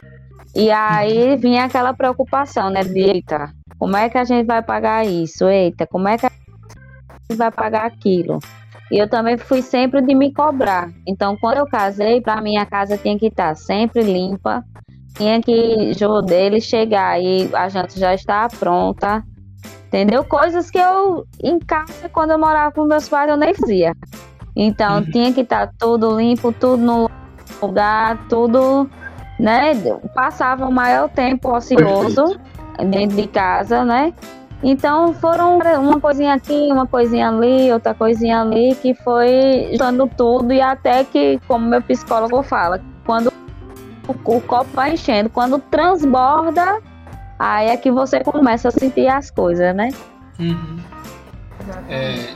E 0.56 0.72
aí 0.72 1.36
vinha 1.38 1.66
aquela 1.66 1.94
preocupação, 1.94 2.70
né? 2.70 2.82
De, 2.82 3.00
eita, 3.00 3.52
como 3.78 3.98
é 3.98 4.10
que 4.10 4.18
a 4.18 4.24
gente 4.24 4.46
vai 4.46 4.62
pagar 4.62 5.06
isso? 5.06 5.48
Eita, 5.50 5.86
como 5.86 6.08
é 6.08 6.18
que 6.18 6.26
a 6.26 6.32
gente 7.30 7.38
vai 7.38 7.52
pagar 7.52 7.86
aquilo? 7.86 8.40
E 8.92 8.98
eu 8.98 9.10
também 9.10 9.38
fui 9.38 9.62
sempre 9.62 10.02
de 10.02 10.14
me 10.14 10.32
cobrar. 10.32 10.92
Então, 11.08 11.36
quando 11.38 11.58
eu 11.58 11.66
casei, 11.66 12.22
para 12.22 12.42
mim 12.42 12.58
a 12.58 12.66
casa 12.66 12.98
tinha 12.98 13.18
que 13.18 13.28
estar 13.28 13.56
sempre 13.56 14.04
limpa, 14.04 14.64
tinha 15.16 15.42
que 15.42 15.92
o 16.06 16.22
dele 16.22 16.62
chegar 16.62 17.20
e 17.20 17.50
a 17.54 17.68
janta 17.68 17.98
já 17.98 18.14
está 18.14 18.48
pronta, 18.48 19.24
entendeu? 19.88 20.24
Coisas 20.24 20.70
que 20.70 20.78
eu 20.78 21.26
em 21.44 21.58
casa 21.60 22.10
quando 22.10 22.32
eu 22.32 22.40
morava 22.40 22.74
com 22.74 22.86
meus 22.86 23.10
pais 23.10 23.30
eu 23.30 23.38
nem 23.38 23.54
fazia. 23.54 23.94
Então 24.56 24.98
uhum. 24.98 25.12
tinha 25.12 25.34
que 25.34 25.42
estar 25.42 25.68
tá 25.68 25.74
tudo 25.78 26.18
limpo, 26.18 26.52
tudo 26.52 26.78
no 26.78 27.10
lugar, 27.62 28.18
tudo, 28.30 28.90
né? 29.40 29.74
Passava 30.14 30.66
o 30.66 30.72
maior 30.72 31.10
tempo 31.10 31.56
ocioso 31.56 32.40
dentro 32.90 33.16
de 33.18 33.28
casa, 33.28 33.84
né? 33.84 34.14
Então 34.64 35.14
foram 35.14 35.60
uma 35.60 36.00
coisinha 36.00 36.34
aqui, 36.34 36.70
uma 36.72 36.88
coisinha 36.88 37.30
ali, 37.30 37.72
outra 37.72 37.94
coisinha 37.94 38.42
ali, 38.42 38.74
que 38.76 38.94
foi 38.96 39.70
juntando 39.72 40.10
tudo 40.18 40.54
e 40.54 40.62
até 40.62 41.04
que, 41.04 41.40
como 41.48 41.68
meu 41.68 41.82
psicólogo 41.82 42.42
fala, 42.42 42.82
quando 43.06 43.32
o, 44.08 44.12
o 44.12 44.42
copo 44.42 44.70
vai 44.74 44.94
enchendo. 44.94 45.30
Quando 45.30 45.60
transborda, 45.60 46.82
aí 47.38 47.68
é 47.68 47.78
que 47.78 47.92
você 47.92 48.24
começa 48.24 48.70
a 48.70 48.72
sentir 48.72 49.08
as 49.08 49.30
coisas, 49.30 49.76
né? 49.76 49.90
Uhum. 50.40 50.80
É, 51.90 52.34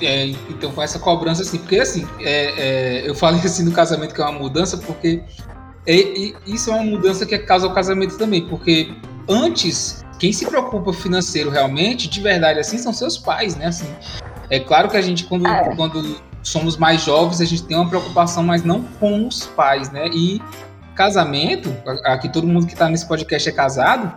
é, 0.00 0.26
então 0.48 0.72
foi 0.72 0.84
essa 0.84 0.98
cobrança 0.98 1.42
assim, 1.42 1.58
porque 1.58 1.78
assim, 1.78 2.06
é, 2.20 3.02
é, 3.02 3.08
eu 3.08 3.14
falei 3.14 3.40
assim 3.44 3.64
no 3.64 3.72
casamento 3.72 4.14
que 4.14 4.20
é 4.20 4.24
uma 4.24 4.38
mudança, 4.38 4.76
porque 4.78 5.22
é, 5.86 5.94
isso 6.46 6.70
é 6.70 6.74
uma 6.74 6.84
mudança 6.84 7.26
que 7.26 7.38
causa 7.38 7.66
o 7.66 7.74
casamento 7.74 8.16
também, 8.16 8.46
porque 8.46 8.92
antes 9.28 10.04
quem 10.18 10.32
se 10.32 10.46
preocupa 10.46 10.92
financeiro 10.92 11.50
realmente, 11.50 12.08
de 12.08 12.20
verdade 12.20 12.58
assim, 12.58 12.78
são 12.78 12.92
seus 12.92 13.16
pais, 13.16 13.56
né? 13.56 13.66
Assim, 13.66 13.88
é 14.50 14.60
claro 14.60 14.88
que 14.88 14.96
a 14.96 15.02
gente 15.02 15.24
quando, 15.24 15.46
é. 15.46 15.74
quando 15.74 16.20
somos 16.42 16.76
mais 16.76 17.02
jovens 17.02 17.40
a 17.40 17.44
gente 17.44 17.62
tem 17.64 17.76
uma 17.76 17.88
preocupação, 17.88 18.42
mas 18.42 18.62
não 18.62 18.82
com 18.82 19.26
os 19.26 19.46
pais, 19.46 19.90
né? 19.90 20.08
E 20.12 20.40
casamento, 20.94 21.74
aqui 22.04 22.28
todo 22.28 22.46
mundo 22.46 22.66
que 22.66 22.74
está 22.74 22.88
nesse 22.88 23.06
podcast 23.08 23.48
é 23.48 23.52
casado, 23.52 24.12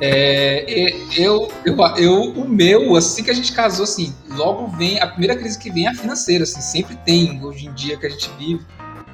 é, 0.00 0.92
eu, 1.16 1.50
eu, 1.64 1.76
eu, 1.96 2.22
o 2.32 2.48
meu, 2.48 2.96
assim 2.96 3.22
que 3.22 3.30
a 3.30 3.34
gente 3.34 3.52
casou, 3.52 3.84
assim, 3.84 4.14
logo 4.30 4.66
vem, 4.68 5.00
a 5.00 5.06
primeira 5.06 5.34
crise 5.36 5.58
que 5.58 5.70
vem 5.70 5.86
é 5.86 5.90
a 5.90 5.94
financeira, 5.94 6.44
assim, 6.44 6.60
sempre 6.60 6.96
tem, 6.96 7.42
hoje 7.42 7.66
em 7.66 7.72
dia 7.72 7.96
que 7.96 8.06
a 8.06 8.10
gente 8.10 8.30
vive. 8.38 8.64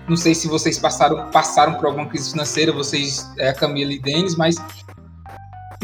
Não 0.08 0.16
sei 0.16 0.34
se 0.34 0.48
vocês 0.48 0.78
passaram, 0.78 1.30
passaram 1.30 1.74
por 1.74 1.86
alguma 1.86 2.08
crise 2.08 2.32
financeira, 2.32 2.72
vocês, 2.72 3.30
é, 3.38 3.52
Camila 3.52 3.92
e 3.92 4.00
Denis, 4.00 4.34
mas, 4.34 4.56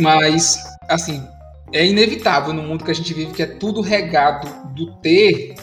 mas, 0.01 0.59
assim, 0.89 1.25
é 1.73 1.87
inevitável 1.87 2.53
no 2.53 2.63
mundo 2.63 2.85
que 2.85 2.91
a 2.91 2.95
gente 2.95 3.15
vive, 3.15 3.33
que 3.33 3.43
é 3.43 3.47
tudo 3.47 3.81
regado 3.81 4.49
do 4.75 4.97
ter 4.97 5.55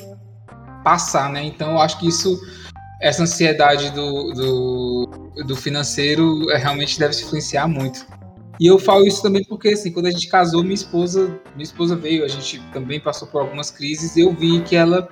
passar, 0.82 1.30
né? 1.30 1.44
Então, 1.44 1.72
eu 1.72 1.82
acho 1.82 2.00
que 2.00 2.08
isso, 2.08 2.40
essa 3.02 3.24
ansiedade 3.24 3.90
do, 3.90 4.34
do, 4.34 5.44
do 5.46 5.56
financeiro 5.58 6.50
é, 6.52 6.58
realmente 6.58 6.98
deve 6.98 7.14
se 7.14 7.26
influenciar 7.26 7.68
muito. 7.68 8.06
E 8.60 8.68
eu 8.68 8.80
falo 8.80 9.06
isso 9.06 9.22
também 9.22 9.44
porque, 9.44 9.70
assim, 9.70 9.92
quando 9.92 10.06
a 10.06 10.12
gente 10.12 10.28
casou, 10.28 10.64
minha 10.64 10.74
esposa, 10.74 11.40
minha 11.56 11.64
esposa 11.64 11.96
veio, 11.96 12.24
a 12.24 12.28
gente 12.28 12.62
também 12.72 13.00
passou 13.00 13.28
por 13.28 13.42
algumas 13.42 13.70
crises, 13.70 14.16
eu 14.16 14.34
vi 14.34 14.62
que 14.62 14.76
ela 14.76 15.10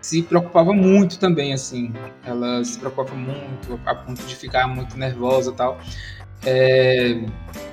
se 0.00 0.22
preocupava 0.22 0.72
muito 0.72 1.18
também, 1.18 1.52
assim. 1.52 1.92
Ela 2.24 2.62
se 2.64 2.78
preocupava 2.78 3.14
muito, 3.14 3.80
a 3.86 3.94
ponto 3.94 4.22
de 4.22 4.36
ficar 4.36 4.66
muito 4.66 4.98
nervosa 4.98 5.50
e 5.50 5.54
tal. 5.54 5.78
É, 6.44 7.18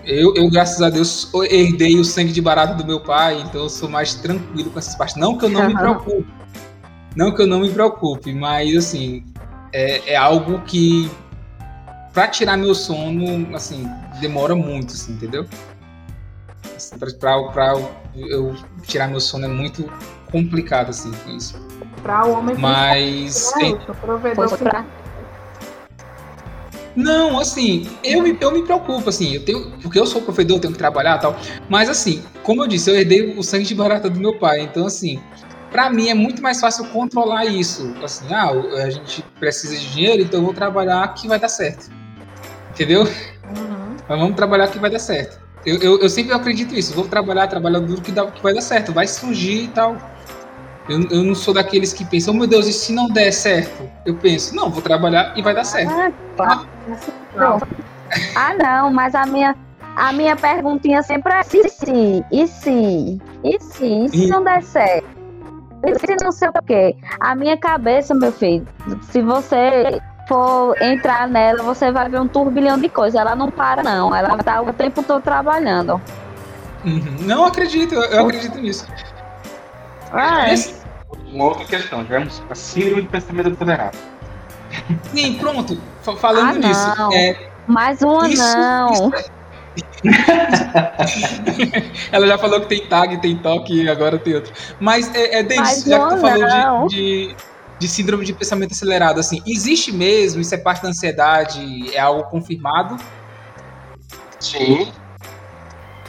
eu, 0.05 0.33
eu, 0.35 0.49
graças 0.49 0.81
a 0.81 0.89
Deus, 0.89 1.31
herdei 1.49 1.97
o 1.97 2.03
sangue 2.03 2.31
de 2.31 2.41
barata 2.41 2.73
do 2.73 2.85
meu 2.85 2.99
pai, 2.99 3.41
então 3.41 3.63
eu 3.63 3.69
sou 3.69 3.89
mais 3.89 4.15
tranquilo 4.15 4.71
com 4.71 4.79
essas 4.79 4.95
partes. 4.95 5.15
Não 5.15 5.37
que 5.37 5.45
eu 5.45 5.49
não 5.49 5.61
uhum. 5.61 5.67
me 5.67 5.75
preocupe, 5.75 6.27
não 7.15 7.33
que 7.33 7.41
eu 7.41 7.47
não 7.47 7.59
me 7.61 7.69
preocupe, 7.69 8.33
mas, 8.33 8.75
assim, 8.75 9.23
é, 9.73 10.13
é 10.13 10.15
algo 10.15 10.61
que 10.61 11.09
para 12.13 12.27
tirar 12.27 12.57
meu 12.57 12.73
sono, 12.73 13.55
assim, 13.55 13.87
demora 14.17 14.55
muito, 14.55 14.93
assim, 14.93 15.13
entendeu? 15.13 15.45
Assim, 16.75 16.97
pra, 16.97 17.43
pra, 17.51 17.73
eu 18.15 18.55
tirar 18.83 19.07
meu 19.07 19.19
sono 19.19 19.45
é 19.45 19.47
muito 19.47 19.89
complicado, 20.31 20.89
assim, 20.89 21.11
com 21.11 21.31
isso. 21.31 21.59
Pra 22.03 22.25
o 22.25 22.33
homem 22.33 22.55
Mas. 22.57 23.53
É, 23.57 23.73
provedor 23.93 24.57
pra... 24.57 24.85
Não, 26.95 27.39
assim, 27.39 27.87
eu 28.03 28.23
me, 28.23 28.35
eu 28.41 28.51
me 28.51 28.63
preocupo, 28.63 29.07
assim, 29.07 29.35
eu 29.35 29.45
tenho, 29.45 29.71
porque 29.83 29.99
eu 29.99 30.05
sou 30.07 30.19
provedor, 30.19 30.59
tenho 30.59 30.73
que 30.73 30.79
trabalhar 30.79 31.17
e 31.17 31.21
tal, 31.21 31.37
mas 31.69 31.89
assim, 31.89 32.23
como 32.41 32.63
eu 32.63 32.67
disse, 32.67 32.89
eu 32.89 32.95
herdei 32.95 33.37
o 33.37 33.43
sangue 33.43 33.65
de 33.65 33.75
barata 33.75 34.09
do 34.09 34.19
meu 34.19 34.39
pai, 34.39 34.61
então 34.61 34.87
assim, 34.87 35.21
para 35.69 35.91
mim 35.91 36.09
é 36.09 36.15
muito 36.15 36.41
mais 36.41 36.59
fácil 36.59 36.85
controlar 36.87 37.45
isso, 37.45 37.93
assim, 38.03 38.33
ah, 38.33 38.49
a 38.83 38.89
gente 38.89 39.23
precisa 39.39 39.77
de 39.77 39.91
dinheiro, 39.91 40.23
então 40.23 40.39
eu 40.39 40.45
vou 40.45 40.55
trabalhar 40.55 41.07
que 41.13 41.27
vai 41.27 41.39
dar 41.39 41.49
certo. 41.49 41.91
Entendeu? 42.71 43.07
Mas 44.07 44.19
vamos 44.19 44.35
trabalhar 44.35 44.67
que 44.67 44.79
vai 44.79 44.89
dar 44.89 44.99
certo. 44.99 45.39
Eu, 45.65 45.77
eu, 45.79 45.99
eu, 45.99 46.09
sempre 46.09 46.33
acredito 46.33 46.73
nisso. 46.73 46.93
Vou 46.93 47.07
trabalhar, 47.07 47.47
trabalhar 47.47 47.79
duro 47.79 48.01
que, 48.01 48.11
dá, 48.11 48.25
que 48.27 48.41
vai 48.41 48.53
dar 48.53 48.61
certo. 48.61 48.93
Vai 48.93 49.07
surgir 49.07 49.65
e 49.65 49.67
tal. 49.67 49.97
Eu, 50.87 51.01
eu 51.09 51.23
não 51.23 51.35
sou 51.35 51.53
daqueles 51.53 51.91
que 51.91 52.05
pensam, 52.05 52.33
oh, 52.33 52.37
meu 52.37 52.47
Deus, 52.47 52.65
e 52.67 52.73
se 52.73 52.93
não 52.93 53.09
der 53.09 53.31
certo? 53.31 53.89
Eu 54.05 54.15
penso, 54.15 54.55
não, 54.55 54.69
vou 54.69 54.81
trabalhar 54.81 55.37
e 55.37 55.41
vai 55.41 55.53
dar 55.53 55.65
certo. 55.65 55.91
Ah, 55.91 56.11
tá. 56.37 56.65
não. 57.35 57.59
ah 58.35 58.53
não, 58.53 58.93
mas 58.93 59.13
a 59.13 59.25
minha, 59.25 59.53
a 59.97 60.13
minha 60.13 60.37
perguntinha 60.37 61.03
sempre 61.03 61.33
é 61.33 61.43
se, 61.43 61.67
se, 61.67 62.25
e 62.31 62.47
se, 62.47 63.21
e 63.43 63.59
se, 63.59 64.05
e 64.05 64.09
se 64.09 64.27
não 64.27 64.41
der 64.41 64.63
certo? 64.63 65.05
E 65.85 65.99
se 65.99 66.23
não 66.23 66.31
sei 66.31 66.47
o 66.47 66.63
quê? 66.65 66.95
A 67.19 67.35
minha 67.35 67.57
cabeça, 67.57 68.13
meu 68.15 68.31
filho, 68.31 68.65
se 69.11 69.21
você 69.21 69.99
for 70.27 70.75
entrar 70.81 71.27
nela, 71.27 71.63
você 71.63 71.91
vai 71.91 72.09
ver 72.09 72.19
um 72.19 72.27
turbilhão 72.27 72.77
de 72.79 72.89
coisas. 72.89 73.19
Ela 73.19 73.35
não 73.35 73.49
para, 73.49 73.81
não. 73.81 74.13
Ela 74.13 74.37
tá 74.37 74.61
o 74.61 74.73
tempo 74.73 75.01
todo 75.01 75.21
trabalhando. 75.21 76.01
Uhum. 76.85 77.17
Não 77.21 77.45
acredito, 77.45 77.95
eu 77.95 78.25
acredito 78.25 78.57
nisso. 78.59 78.87
Ah, 80.11 80.49
é. 80.49 80.55
Uma 81.31 81.45
outra 81.45 81.65
questão, 81.65 82.03
tivemos 82.03 82.41
a 82.49 82.55
síndrome 82.55 83.03
de 83.03 83.07
pensamento 83.07 83.53
acelerado. 83.53 83.97
Sim, 85.13 85.35
pronto. 85.35 85.77
Falando 86.17 86.63
ah, 86.63 86.67
nisso. 86.67 87.13
É, 87.13 87.49
Mais 87.67 88.01
uma 88.01 88.29
isso, 88.29 88.57
não. 88.57 88.91
Isso 88.91 89.11
é... 89.23 89.37
Ela 92.11 92.27
já 92.27 92.37
falou 92.37 92.61
que 92.61 92.67
tem 92.67 92.87
tag, 92.87 93.17
tem 93.17 93.37
toque 93.37 93.83
e 93.83 93.89
agora 93.89 94.17
tem 94.17 94.35
outro. 94.35 94.53
Mas, 94.79 95.13
é, 95.13 95.41
é 95.41 95.49
já 95.49 95.99
que 95.99 96.15
tu 96.15 96.21
falou 96.21 96.87
de, 96.87 96.95
de 96.95 97.35
de 97.79 97.87
síndrome 97.87 98.25
de 98.25 98.33
pensamento 98.33 98.71
acelerado, 98.71 99.19
assim, 99.19 99.41
existe 99.45 99.91
mesmo? 99.91 100.41
Isso 100.41 100.53
é 100.55 100.57
parte 100.57 100.81
da 100.81 100.89
ansiedade? 100.89 101.95
É 101.95 101.99
algo 101.99 102.23
confirmado? 102.23 102.97
Sim. 104.39 104.91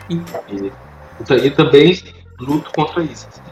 E, 0.09 0.15
e, 0.15 1.47
e 1.47 1.51
também 1.51 1.99
luto 2.41 2.71
contra 2.73 3.03
isso. 3.03 3.29
Assim, 3.29 3.43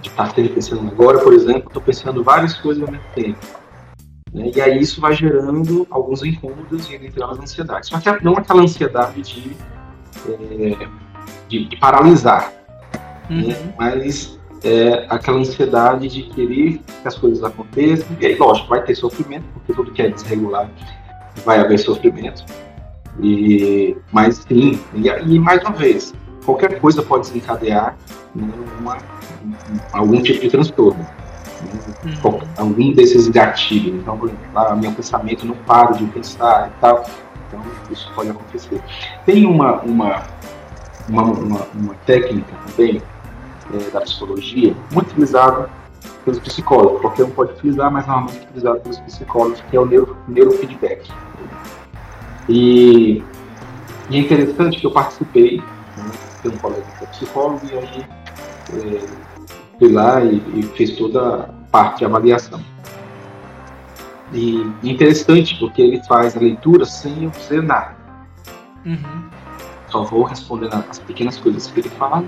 de 0.00 0.08
estar 0.08 0.32
pensando 0.34 0.88
agora, 0.88 1.18
por 1.18 1.32
exemplo, 1.32 1.64
estou 1.66 1.82
pensando 1.82 2.22
várias 2.22 2.54
coisas 2.54 2.82
ao 2.82 2.90
mesmo 2.90 3.06
tempo. 3.14 3.38
Né? 4.32 4.50
E 4.54 4.60
aí 4.60 4.78
isso 4.78 5.00
vai 5.00 5.14
gerando 5.14 5.86
alguns 5.90 6.22
incômodos 6.22 6.90
e 6.90 6.94
entre 6.94 7.22
elas 7.22 7.38
ansiedade. 7.38 7.86
Só 7.86 7.98
que 7.98 8.24
não 8.24 8.36
aquela 8.36 8.62
ansiedade 8.62 9.22
de, 9.22 9.56
é, 10.28 10.88
de, 11.48 11.68
de, 11.68 11.76
paralisar, 11.76 12.52
né? 13.28 13.36
uhum. 13.42 13.48
né? 13.48 13.74
mas 13.78 14.35
é, 14.62 15.06
aquela 15.08 15.38
ansiedade 15.38 16.08
de 16.08 16.22
querer 16.22 16.78
que 16.78 17.08
as 17.08 17.16
coisas 17.16 17.42
aconteçam. 17.42 18.06
E 18.20 18.26
aí, 18.26 18.36
lógico, 18.36 18.68
vai 18.68 18.82
ter 18.82 18.94
sofrimento, 18.94 19.44
porque 19.54 19.72
tudo 19.72 19.90
que 19.92 20.02
é 20.02 20.08
desregular 20.08 20.70
vai 21.44 21.60
haver 21.60 21.78
sofrimento. 21.78 22.44
E, 23.20 23.96
mas 24.12 24.44
sim, 24.48 24.78
e, 24.94 25.08
e 25.08 25.38
mais 25.38 25.62
uma 25.62 25.72
vez, 25.72 26.12
qualquer 26.44 26.80
coisa 26.80 27.02
pode 27.02 27.28
desencadear 27.28 27.96
uma, 28.34 28.98
algum 29.92 30.20
tipo 30.22 30.40
de 30.40 30.50
transtorno. 30.50 30.98
Né, 30.98 31.80
hum. 32.04 32.40
Algum 32.56 32.92
desses 32.92 33.28
gatilhos. 33.28 34.00
Então, 34.00 34.18
por 34.18 34.28
exemplo, 34.28 34.44
ah, 34.54 34.76
meu 34.76 34.92
pensamento 34.92 35.46
não 35.46 35.54
para 35.66 35.92
de 35.92 36.04
pensar 36.06 36.70
e 36.70 36.80
tal. 36.80 37.04
Então, 37.48 37.62
isso 37.90 38.10
pode 38.14 38.30
acontecer. 38.30 38.80
Tem 39.24 39.46
uma, 39.46 39.80
uma, 39.82 40.22
uma, 41.08 41.22
uma, 41.22 41.66
uma 41.74 41.94
técnica 42.04 42.52
também 42.66 43.02
é, 43.74 43.90
da 43.90 44.00
psicologia, 44.00 44.74
muito 44.92 45.10
utilizado 45.10 45.68
pelos 46.24 46.40
psicólogos. 46.40 47.00
Qualquer 47.00 47.24
um 47.24 47.30
pode 47.30 47.52
utilizar, 47.52 47.90
mas 47.90 48.06
normalmente 48.06 48.44
utilizado 48.44 48.80
pelos 48.80 48.98
psicólogos, 49.00 49.62
que 49.70 49.76
é 49.76 49.80
o 49.80 49.86
neuro, 49.86 50.16
neurofeedback. 50.28 51.10
E, 52.48 53.22
e, 54.10 54.16
é 54.16 54.18
interessante 54.18 54.78
que 54.78 54.86
eu 54.86 54.90
participei, 54.90 55.58
né, 55.58 56.10
tem 56.42 56.52
um 56.52 56.56
colega 56.58 56.84
que 56.98 57.04
é 57.04 57.06
psicólogo, 57.08 57.60
e 57.66 57.78
aí 57.78 58.06
é, 58.74 59.06
fui 59.78 59.92
lá 59.92 60.22
e, 60.22 60.36
e 60.54 60.62
fiz 60.74 60.96
toda 60.96 61.40
a 61.40 61.42
parte 61.70 61.98
de 61.98 62.04
avaliação. 62.04 62.60
E 64.32 64.60
é 64.84 64.88
interessante 64.88 65.56
porque 65.58 65.80
ele 65.80 66.02
faz 66.04 66.36
a 66.36 66.40
leitura 66.40 66.84
sem 66.84 67.24
eu 67.24 67.30
dizer 67.30 67.62
nada. 67.62 67.96
Uhum. 68.84 69.30
Só 69.88 70.02
vou 70.02 70.24
respondendo 70.24 70.74
as 70.74 70.98
pequenas 70.98 71.38
coisas 71.38 71.68
que 71.68 71.80
ele 71.80 71.88
fala 71.90 72.24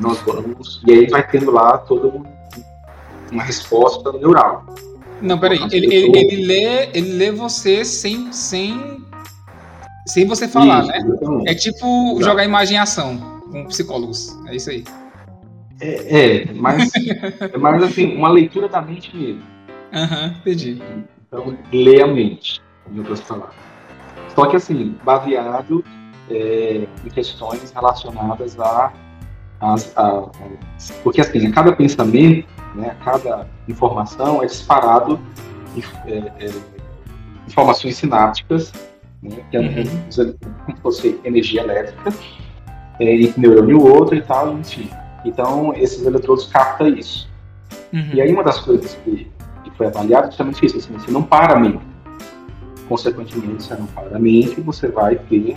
nós 0.00 0.20
vamos. 0.20 0.82
E 0.86 0.92
aí 0.92 1.06
vai 1.08 1.26
tendo 1.26 1.50
lá 1.50 1.78
toda 1.78 2.12
uma 3.30 3.42
resposta 3.42 4.12
neural. 4.12 4.64
Não, 5.20 5.38
peraí. 5.38 5.60
Ele, 5.72 5.94
ele, 5.94 6.18
ele, 6.18 6.46
lê, 6.46 6.90
ele 6.92 7.12
lê 7.12 7.30
você 7.30 7.84
sem, 7.84 8.32
sem, 8.32 9.02
sem 10.06 10.26
você 10.26 10.46
falar, 10.46 10.80
isso, 10.80 10.88
né? 10.88 10.98
Exatamente. 10.98 11.50
É 11.50 11.54
tipo 11.54 11.86
Exato. 11.86 12.24
jogar 12.24 12.44
imagem 12.44 12.76
em 12.76 12.80
ação 12.80 13.40
com 13.50 13.64
psicólogos. 13.66 14.36
É 14.46 14.56
isso 14.56 14.70
aí. 14.70 14.84
É, 15.80 16.42
é 16.42 16.52
mas 16.52 16.90
é 17.40 17.58
mais 17.58 17.82
assim, 17.82 18.14
uma 18.16 18.28
leitura 18.28 18.68
da 18.68 18.82
mente 18.82 19.16
mesmo. 19.16 19.42
Aham, 19.92 20.26
uhum, 20.26 20.34
entendi. 20.38 20.82
Então, 21.26 21.56
lê 21.72 22.02
a 22.02 22.06
mente, 22.06 22.60
em 22.92 22.98
outras 22.98 23.20
palavras. 23.20 23.54
Só 24.34 24.46
que 24.46 24.56
assim, 24.56 24.96
baseado 25.02 25.82
é, 26.30 26.86
em 27.04 27.08
questões 27.08 27.70
relacionadas 27.70 28.58
a 28.60 28.92
as, 29.60 29.96
a, 29.96 30.28
porque 31.02 31.20
assim, 31.20 31.46
a 31.46 31.52
cada 31.52 31.72
pensamento, 31.72 32.46
né, 32.74 32.90
a 33.00 33.04
cada 33.04 33.46
informação 33.68 34.42
é 34.42 34.46
disparado 34.46 35.18
é, 36.06 36.44
é, 36.44 36.50
informações 37.46 37.96
sinápticas, 37.96 38.72
né, 39.22 39.36
que 39.50 39.56
é 39.56 39.60
uhum. 39.60 39.84
como 39.84 40.12
se 40.12 40.82
fosse 40.82 41.20
energia 41.24 41.62
elétrica, 41.62 42.12
é, 42.98 43.14
entre 43.14 43.40
neurônio 43.40 43.78
e 43.78 43.90
outro 43.90 44.16
e 44.16 44.22
tal, 44.22 44.52
enfim. 44.58 44.90
Então, 45.24 45.72
esses 45.74 46.06
eletrodos 46.06 46.46
captam 46.46 46.88
isso. 46.88 47.28
Uhum. 47.92 48.10
E 48.14 48.20
aí, 48.20 48.32
uma 48.32 48.44
das 48.44 48.60
coisas 48.60 48.96
que, 49.04 49.30
que 49.64 49.70
foi 49.76 49.86
avaliada 49.86 50.26
é 50.26 50.30
justamente 50.30 50.64
isso: 50.64 50.78
assim, 50.78 50.92
você 50.92 51.10
não 51.10 51.22
para 51.22 51.54
a 51.54 51.60
mente. 51.60 51.84
Consequentemente, 52.88 53.64
você 53.64 53.74
não 53.74 53.86
para 53.86 54.16
a 54.16 54.18
mente, 54.18 54.60
você 54.60 54.88
vai 54.88 55.16
ter 55.16 55.54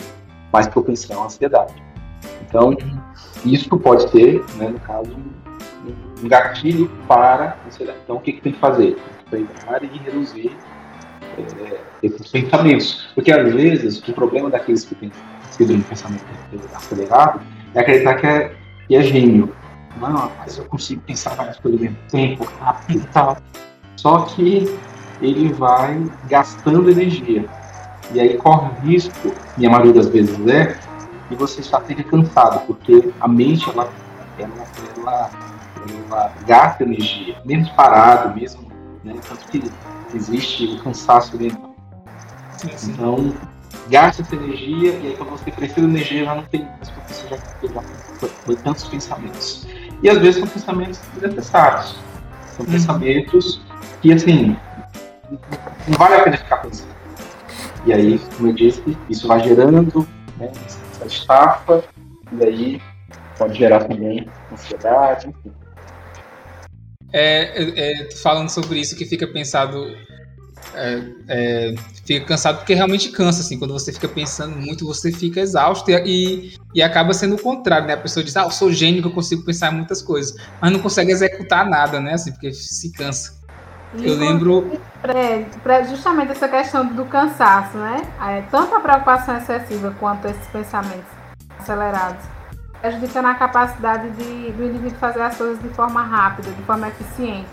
mais 0.51 0.67
propensão 0.67 1.21
à 1.21 1.25
ansiedade. 1.25 1.73
Então, 2.41 2.69
uhum. 2.69 2.99
Isso 3.45 3.69
pode 3.77 4.07
ter, 4.11 4.43
né, 4.55 4.69
no 4.69 4.79
caso, 4.79 5.09
um, 5.11 6.27
gatilho 6.27 6.89
para 7.07 7.57
ansiedade. 7.65 7.97
Então, 8.03 8.17
o 8.17 8.19
que, 8.19 8.33
que 8.33 8.41
tem 8.41 8.53
que 8.53 8.59
fazer? 8.59 8.97
Treinar 9.29 9.81
e 9.83 9.97
reduzir 9.99 10.51
é, 11.37 11.79
esses 12.03 12.27
pensamentos. 12.27 13.07
Porque, 13.15 13.31
às 13.31 13.53
vezes, 13.53 13.99
o 14.07 14.13
problema 14.13 14.49
daqueles 14.49 14.83
que 14.83 14.95
têm 14.95 15.11
sido 15.51 15.73
um 15.73 15.81
pensamento 15.81 16.23
acelerado 16.75 17.41
é 17.73 17.79
acreditar 17.79 18.15
que 18.15 18.27
é, 18.27 18.51
que 18.87 18.95
é 18.95 19.01
gênio. 19.01 19.53
Não, 19.99 20.31
mas 20.39 20.57
eu 20.57 20.65
consigo 20.65 21.01
pensar 21.01 21.35
várias 21.35 21.57
coisas 21.59 21.79
mesmo 21.79 21.97
tempo, 22.09 22.43
rápido 22.59 23.03
e 23.03 23.07
tal. 23.07 23.37
Só 23.95 24.21
que 24.21 24.77
ele 25.21 25.51
vai 25.53 26.01
gastando 26.29 26.89
energia. 26.89 27.45
E 28.13 28.19
aí 28.19 28.37
corre 28.37 28.69
risco, 28.83 29.31
e 29.57 29.67
a 29.67 29.69
maioria 29.69 29.93
das 29.93 30.07
vezes 30.07 30.35
é, 30.47 30.75
de 31.29 31.35
você 31.35 31.61
estar 31.61 31.81
sempre 31.81 32.03
cansado, 32.03 32.65
porque 32.65 33.11
a 33.19 33.27
mente, 33.27 33.69
ela, 33.69 33.89
ela, 34.37 34.53
ela, 34.97 35.31
ela 36.07 36.33
gasta 36.45 36.83
energia, 36.83 37.41
mesmo 37.45 37.73
parado, 37.75 38.35
mesmo, 38.35 38.67
né? 39.03 39.13
Tanto 39.27 39.47
que 39.47 39.71
existe 40.13 40.65
o 40.65 40.83
cansaço 40.83 41.37
mental. 41.37 41.75
Então, 42.83 43.33
gasta 43.89 44.21
essa 44.21 44.35
energia, 44.35 44.91
e 44.91 45.07
aí 45.07 45.15
quando 45.17 45.29
você 45.29 45.51
precisa 45.51 45.81
de 45.81 45.87
energia, 45.87 46.25
já 46.25 46.35
não 46.35 46.43
tem 46.43 46.65
mais, 46.65 46.89
porque 46.89 47.13
você 47.13 47.27
já, 47.27 47.37
já 47.37 47.81
foi, 48.17 48.29
foi 48.29 48.55
tantos 48.57 48.87
pensamentos. 48.87 49.67
E 50.01 50.09
às 50.09 50.17
vezes 50.17 50.39
são 50.39 50.47
pensamentos 50.47 50.99
desnecessários. 51.13 51.95
São 52.55 52.65
uhum. 52.65 52.71
pensamentos 52.71 53.61
que, 54.01 54.13
assim, 54.13 54.57
não 55.87 55.97
vale 55.97 56.15
a 56.15 56.23
pena 56.23 56.37
ficar 56.37 56.57
pensando. 56.57 56.89
E 57.85 57.93
aí, 57.93 58.19
como 58.35 58.49
eu 58.49 58.53
disse, 58.53 58.97
isso 59.09 59.27
vai 59.27 59.39
gerando 59.41 60.07
né, 60.37 60.51
essa 60.99 61.07
estafa, 61.07 61.83
e 62.31 62.43
aí 62.43 62.81
pode 63.37 63.57
gerar 63.57 63.85
também 63.85 64.27
ansiedade, 64.51 65.29
enfim. 65.29 65.51
É, 67.11 68.03
é, 68.03 68.11
falando 68.17 68.49
sobre 68.49 68.79
isso 68.79 68.95
que 68.95 69.05
fica 69.05 69.25
pensado 69.25 69.95
é, 70.75 71.03
é, 71.27 71.75
fica 72.05 72.25
cansado 72.25 72.57
porque 72.57 72.73
realmente 72.73 73.09
cansa, 73.09 73.41
assim, 73.41 73.57
quando 73.57 73.73
você 73.73 73.91
fica 73.91 74.07
pensando 74.07 74.55
muito, 74.55 74.85
você 74.85 75.11
fica 75.11 75.39
exausto 75.39 75.89
e, 75.89 76.53
e 76.73 76.81
acaba 76.81 77.13
sendo 77.13 77.35
o 77.35 77.41
contrário, 77.41 77.87
né? 77.87 77.93
A 77.93 77.97
pessoa 77.97 78.23
diz, 78.23 78.35
ah, 78.37 78.43
eu 78.43 78.51
sou 78.51 78.71
gênio, 78.71 79.03
eu 79.03 79.11
consigo 79.11 79.43
pensar 79.43 79.71
em 79.71 79.77
muitas 79.77 80.01
coisas, 80.01 80.35
mas 80.61 80.71
não 80.71 80.79
consegue 80.79 81.11
executar 81.11 81.67
nada, 81.67 81.99
né? 81.99 82.13
Assim, 82.13 82.31
porque 82.31 82.51
se 82.53 82.91
cansa. 82.91 83.38
E 83.93 84.07
eu 84.07 84.15
lembro. 84.15 84.79
justamente 85.87 86.31
essa 86.31 86.47
questão 86.47 86.85
do 86.85 87.05
cansaço, 87.05 87.77
né? 87.77 88.01
É, 88.21 88.41
tanto 88.51 88.75
a 88.75 88.79
preocupação 88.79 89.37
excessiva 89.37 89.93
quanto 89.99 90.27
esses 90.27 90.47
pensamentos 90.47 91.09
acelerados 91.59 92.23
prejudica 92.79 93.21
na 93.21 93.35
capacidade 93.35 94.09
de, 94.11 94.51
do 94.53 94.63
indivíduo 94.63 94.97
fazer 94.99 95.21
as 95.21 95.37
coisas 95.37 95.61
de 95.61 95.67
forma 95.69 96.01
rápida, 96.01 96.49
de 96.49 96.63
forma 96.63 96.87
eficiente 96.87 97.49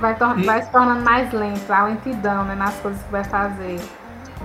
vai, 0.00 0.14
vai 0.44 0.62
se 0.62 0.70
tornando 0.70 1.02
mais 1.02 1.32
lento, 1.32 1.70
a 1.70 1.84
lentidão 1.84 2.44
né, 2.44 2.54
nas 2.54 2.74
coisas 2.76 3.02
que 3.02 3.10
vai 3.10 3.24
fazer. 3.24 3.80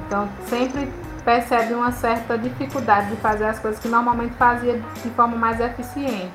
Então 0.05 0.28
sempre 0.47 0.91
percebe 1.24 1.74
uma 1.74 1.91
certa 1.91 2.38
dificuldade 2.38 3.09
de 3.09 3.15
fazer 3.17 3.45
as 3.45 3.59
coisas 3.59 3.80
que 3.80 3.88
normalmente 3.88 4.34
fazia 4.36 4.82
de 5.03 5.09
forma 5.11 5.36
mais 5.36 5.59
eficiente. 5.59 6.34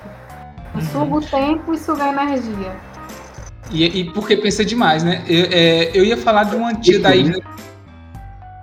Uhum. 0.74 0.80
Suga 0.80 1.14
o 1.16 1.20
tempo 1.20 1.74
e 1.74 1.78
suga 1.78 2.04
a 2.04 2.08
energia. 2.08 2.76
E, 3.70 3.84
e 4.00 4.04
porque 4.12 4.36
pensa 4.36 4.64
demais, 4.64 5.02
né? 5.02 5.24
Eu, 5.26 5.46
é, 5.50 5.90
eu 5.94 6.04
ia 6.04 6.16
falar 6.16 6.44
de 6.44 6.56
uma 6.56 6.74
tia 6.74 7.00
da 7.00 7.14
Ivna. 7.14 7.38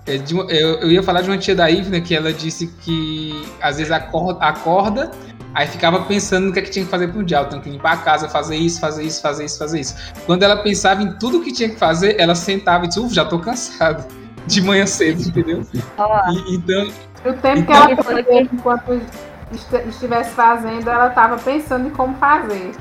É, 0.06 0.18
de, 0.18 0.36
eu, 0.36 0.46
eu, 0.48 0.92
ia 0.92 1.04
falar 1.04 1.22
de 1.22 1.30
uma 1.30 1.38
tia 1.38 1.56
da 1.56 1.70
Ivna 1.70 2.02
que 2.02 2.16
ela 2.16 2.34
disse 2.34 2.68
que 2.82 3.46
às 3.62 3.78
vezes 3.78 3.92
acorda, 3.92 4.44
acorda 4.44 5.12
Aí 5.54 5.68
ficava 5.68 6.02
pensando 6.06 6.48
no 6.48 6.54
que, 6.54 6.60
é 6.60 6.62
que 6.62 6.72
tinha 6.72 6.86
que 6.86 6.92
fazer 6.92 7.10
pro 7.10 7.24
dia. 7.24 7.44
Tenho 7.46 7.62
que 7.62 7.70
limpar 7.70 7.94
a 7.94 7.98
casa, 7.98 8.30
fazer 8.30 8.56
isso, 8.56 8.80
fazer 8.80 9.04
isso, 9.04 9.22
fazer 9.22 9.46
isso, 9.46 9.58
fazer 9.58 9.80
isso. 9.80 9.96
Quando 10.26 10.44
ela 10.44 10.58
pensava 10.58 11.04
em 11.04 11.14
tudo 11.18 11.42
que 11.42 11.52
tinha 11.52 11.70
que 11.70 11.76
fazer, 11.76 12.20
ela 12.20 12.36
sentava 12.36 12.86
e 12.86 12.88
disse, 12.88 13.00
uff, 13.00 13.14
já 13.14 13.26
tô 13.26 13.40
cansado. 13.40 14.06
De 14.48 14.60
manhã 14.62 14.88
cedo, 14.88 15.22
entendeu? 15.22 15.62
E, 15.72 16.56
então. 16.56 16.88
O 17.24 17.34
tempo 17.34 17.60
então, 17.60 17.66
que 17.66 17.94
ela 17.94 18.04
fazia 18.04 18.42
enquanto 18.42 19.02
estivesse 19.88 20.32
fazendo, 20.32 20.90
ela 20.90 21.10
estava 21.10 21.38
pensando 21.38 21.88
em 21.88 21.92
como 21.92 22.16
fazer. 22.16 22.72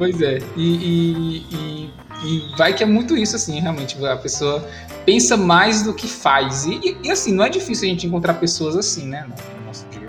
Pois 0.00 0.18
é. 0.22 0.38
E, 0.56 0.76
e, 0.76 1.46
e, 1.50 1.90
e, 2.24 2.56
vai 2.56 2.72
que 2.72 2.82
é 2.82 2.86
muito 2.86 3.14
isso, 3.14 3.36
assim, 3.36 3.60
realmente. 3.60 4.02
A 4.06 4.16
pessoa 4.16 4.66
pensa 5.04 5.36
mais 5.36 5.82
do 5.82 5.92
que 5.92 6.08
faz. 6.08 6.64
E, 6.64 6.96
e 7.04 7.10
assim, 7.10 7.34
não 7.34 7.44
é 7.44 7.50
difícil 7.50 7.86
a 7.86 7.90
gente 7.90 8.06
encontrar 8.06 8.32
pessoas 8.32 8.76
assim, 8.76 9.06
né? 9.06 9.28
No 9.28 9.66
nosso 9.66 9.86
dia. 9.90 10.08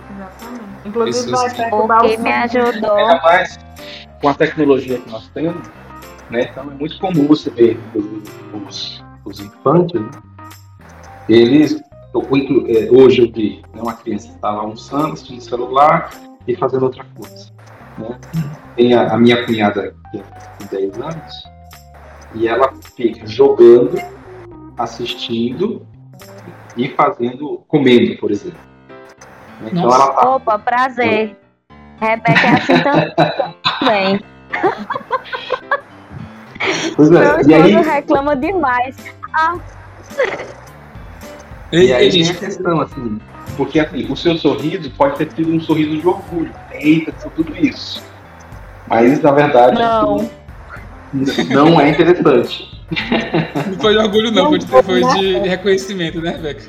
Inclusive 0.85 1.29
vai 1.29 1.53
perturbar 1.53 2.05
o 2.05 2.23
me 2.23 2.31
ajudou. 2.31 2.95
Ainda 2.95 3.21
mais 3.21 3.59
com 4.21 4.29
a 4.29 4.33
tecnologia 4.33 4.97
que 4.97 5.11
nós 5.11 5.27
temos, 5.33 5.67
né? 6.29 6.47
Então 6.49 6.71
é 6.71 6.73
muito 6.73 6.97
comum 6.97 7.27
você 7.27 7.49
ver 7.49 7.77
os, 8.65 9.03
os 9.25 9.39
infantes, 9.41 9.99
né? 9.99 10.09
eles 11.27 11.81
é, 12.13 12.89
hoje 12.91 13.23
eu 13.23 13.31
vi 13.31 13.61
né, 13.73 13.81
uma 13.81 13.93
criança 13.93 14.29
que 14.29 14.35
estava 14.35 14.61
almoçando, 14.61 15.13
assistindo 15.13 15.41
celular 15.41 16.11
e 16.47 16.55
fazendo 16.55 16.83
outra 16.83 17.05
coisa. 17.13 17.50
Né? 18.01 18.19
Tem 18.75 18.93
a, 18.93 19.13
a, 19.13 19.17
minha 19.17 19.45
cunhada 19.45 19.93
que 20.11 20.67
tem 20.67 20.89
10 20.89 20.99
anos 20.99 21.51
e 22.33 22.47
ela 22.47 22.73
fica 22.95 23.27
jogando, 23.27 23.97
assistindo 24.77 25.85
e 26.77 26.89
fazendo, 26.89 27.63
comendo, 27.67 28.17
por 28.17 28.31
exemplo. 28.31 28.59
Então 29.65 29.83
Nossa. 29.83 30.03
ela 30.03 30.13
tá... 30.13 30.29
Opa, 30.29 30.59
prazer. 30.59 31.37
Rebeca 31.99 32.41
é 32.41 32.49
assim 32.49 32.73
também. 33.79 34.21
Pois 36.95 37.11
é. 37.11 37.41
e 37.47 37.53
aí... 37.53 37.75
reclama 37.75 38.35
demais. 38.35 38.95
Ah. 39.33 39.57
E 41.71 41.93
aí 41.93 42.11
tem 42.11 42.29
a 42.29 42.33
questão, 42.33 42.81
assim, 42.81 43.19
porque 43.55 43.79
assim, 43.79 44.05
o 44.11 44.15
seu 44.15 44.37
sorriso 44.37 44.89
pode 44.91 45.17
ter 45.17 45.31
sido 45.31 45.53
um 45.53 45.59
sorriso 45.59 45.97
de 45.97 46.07
orgulho. 46.07 46.51
Eita, 46.71 47.11
tudo 47.35 47.55
isso. 47.57 48.03
Mas 48.87 49.21
na 49.21 49.31
verdade 49.31 49.79
não, 49.79 50.29
não 51.49 51.81
é 51.81 51.89
interessante. 51.89 52.69
Não 53.71 53.79
foi 53.79 53.93
de 53.93 53.99
orgulho, 53.99 54.31
não, 54.31 54.49
foi, 54.67 54.83
foi 54.83 55.01
de 55.01 55.39
reconhecimento, 55.47 56.19
né, 56.19 56.31
Rebeca? 56.31 56.63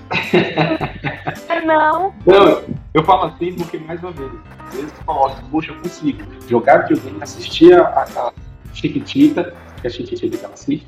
Não. 1.66 2.14
Não, 2.24 2.62
eu 2.94 3.02
falo 3.02 3.24
assim 3.24 3.54
porque, 3.54 3.78
mais 3.78 4.00
uma 4.02 4.12
vez, 4.12 4.30
às 4.68 4.74
vezes 4.74 4.92
eu 4.96 5.04
falo, 5.04 5.34
poxa, 5.50 5.72
eu 5.72 5.76
consigo 5.76 6.22
jogar 6.48 6.86
videogame, 6.86 7.22
assistir 7.22 7.74
a, 7.74 7.86
a 7.86 8.32
Chiquitita, 8.72 9.52
que 9.80 9.86
é 9.86 9.90
a 9.90 9.92
Chiquitita 9.92 10.36
que 10.36 10.44
ela 10.44 10.54
assiste, 10.54 10.86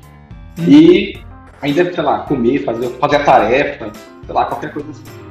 hum. 0.59 0.63
e 0.67 1.21
ainda, 1.61 1.93
sei 1.93 2.03
lá, 2.03 2.19
comer, 2.19 2.63
fazer, 2.63 2.87
fazer 2.89 3.15
a 3.17 3.23
tarefa, 3.23 3.91
sei 4.25 4.33
lá, 4.33 4.45
qualquer 4.45 4.71
coisa 4.73 4.89
assim. 4.91 5.24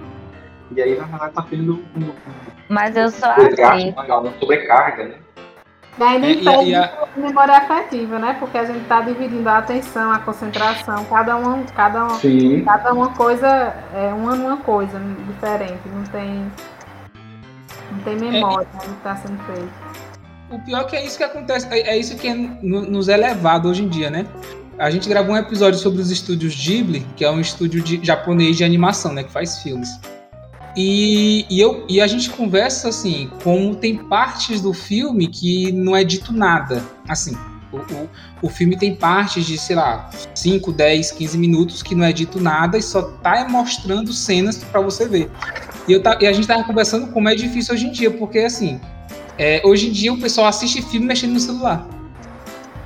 E 0.71 0.83
aí, 0.83 0.99
na 0.99 1.05
verdade, 1.05 1.35
tá 1.35 1.47
tendo 1.49 1.75
um. 1.97 2.01
um 2.01 2.15
Mas 2.69 2.97
eu 2.97 3.11
sou 3.11 3.29
assim. 3.29 3.93
Uma 3.93 4.33
sobrecarga, 4.39 5.05
né? 5.05 5.15
E 5.99 6.03
ainda 6.03 6.31
impede 6.31 6.71
e, 6.71 6.75
a... 6.75 7.07
memória 7.17 7.57
afetiva, 7.57 8.19
né? 8.19 8.37
Porque 8.41 8.59
a 8.59 8.65
gente 8.65 8.81
está 8.81 9.01
dividindo 9.01 9.49
a 9.49 9.59
atenção, 9.59 10.11
a 10.11 10.19
concentração, 10.19 11.05
cada 11.05 11.37
uma, 11.37 11.63
cada 11.75 12.05
uma, 12.05 12.19
cada 12.65 12.93
uma 12.93 13.11
coisa, 13.11 13.47
é 13.95 14.13
uma 14.13 14.35
uma 14.35 14.57
coisa 14.57 15.01
diferente, 15.29 15.81
não 15.95 16.03
tem, 16.05 16.53
não 17.93 17.99
tem 18.01 18.17
memória 18.17 18.67
é, 18.67 18.77
do 18.77 18.83
que 18.83 18.91
está 18.91 19.17
sendo 19.17 19.39
feito. 19.45 19.73
O 20.51 20.59
pior 20.59 20.81
é 20.81 20.85
que 20.85 20.97
é 20.97 21.07
isso 21.07 21.17
que 21.17 21.25
acontece, 21.25 21.69
é, 21.71 21.95
é 21.95 21.97
isso 21.97 22.17
que 22.17 22.27
é, 22.27 22.35
nos 22.35 23.09
é 23.09 23.17
levado 23.17 23.69
hoje 23.69 23.85
em 23.85 23.89
dia, 23.89 24.11
né? 24.11 24.27
A 24.77 24.91
gente 24.91 25.09
gravou 25.09 25.37
um 25.37 25.39
episódio 25.39 25.79
sobre 25.79 26.01
os 26.01 26.11
estúdios 26.11 26.57
Ghibli, 26.57 27.07
que 27.17 27.25
é 27.25 27.31
um 27.31 27.41
estúdio 27.41 27.81
de, 27.81 28.05
japonês 28.05 28.57
de 28.57 28.65
animação, 28.65 29.13
né? 29.13 29.23
Que 29.23 29.31
faz 29.31 29.59
filmes. 29.59 29.89
E, 30.77 31.47
e, 31.49 31.61
eu, 31.61 31.85
e 31.89 32.01
a 32.01 32.07
gente 32.07 32.31
conversa 32.31 32.89
assim, 32.89 33.31
como 33.43 33.77
tem 33.77 33.97
partes 33.97 34.61
do 34.61 34.73
filme 34.73 35.29
que 35.29 35.71
não 35.73 35.95
é 35.95 36.03
dito 36.03 36.33
nada. 36.33 36.83
Assim, 37.09 37.37
o, 37.73 37.77
o, 37.77 38.09
o 38.43 38.49
filme 38.49 38.77
tem 38.77 38.95
partes 38.95 39.47
de, 39.47 39.57
sei 39.57 39.77
lá, 39.77 40.11
5, 40.35 40.73
10, 40.73 41.13
15 41.13 41.39
minutos 41.39 41.83
que 41.83 41.95
não 41.95 42.05
é 42.05 42.13
dito 42.13 42.41
nada 42.41 42.77
e 42.77 42.83
só 42.83 43.03
tá 43.03 43.47
mostrando 43.49 44.13
cenas 44.13 44.59
para 44.59 44.81
você 44.81 45.07
ver. 45.07 45.31
E, 45.87 45.93
eu, 45.93 46.03
e 46.21 46.27
a 46.27 46.33
gente 46.33 46.47
tava 46.47 46.65
conversando 46.65 47.09
como 47.09 47.29
é 47.29 47.35
difícil 47.35 47.75
hoje 47.75 47.87
em 47.87 47.93
dia, 47.93 48.11
porque 48.11 48.41
assim, 48.41 48.81
é, 49.39 49.63
hoje 49.65 49.89
em 49.89 49.93
dia 49.93 50.13
o 50.13 50.21
pessoal 50.21 50.47
assiste 50.47 50.83
filme 50.83 51.07
mexendo 51.07 51.33
no 51.33 51.41
celular. 51.41 51.87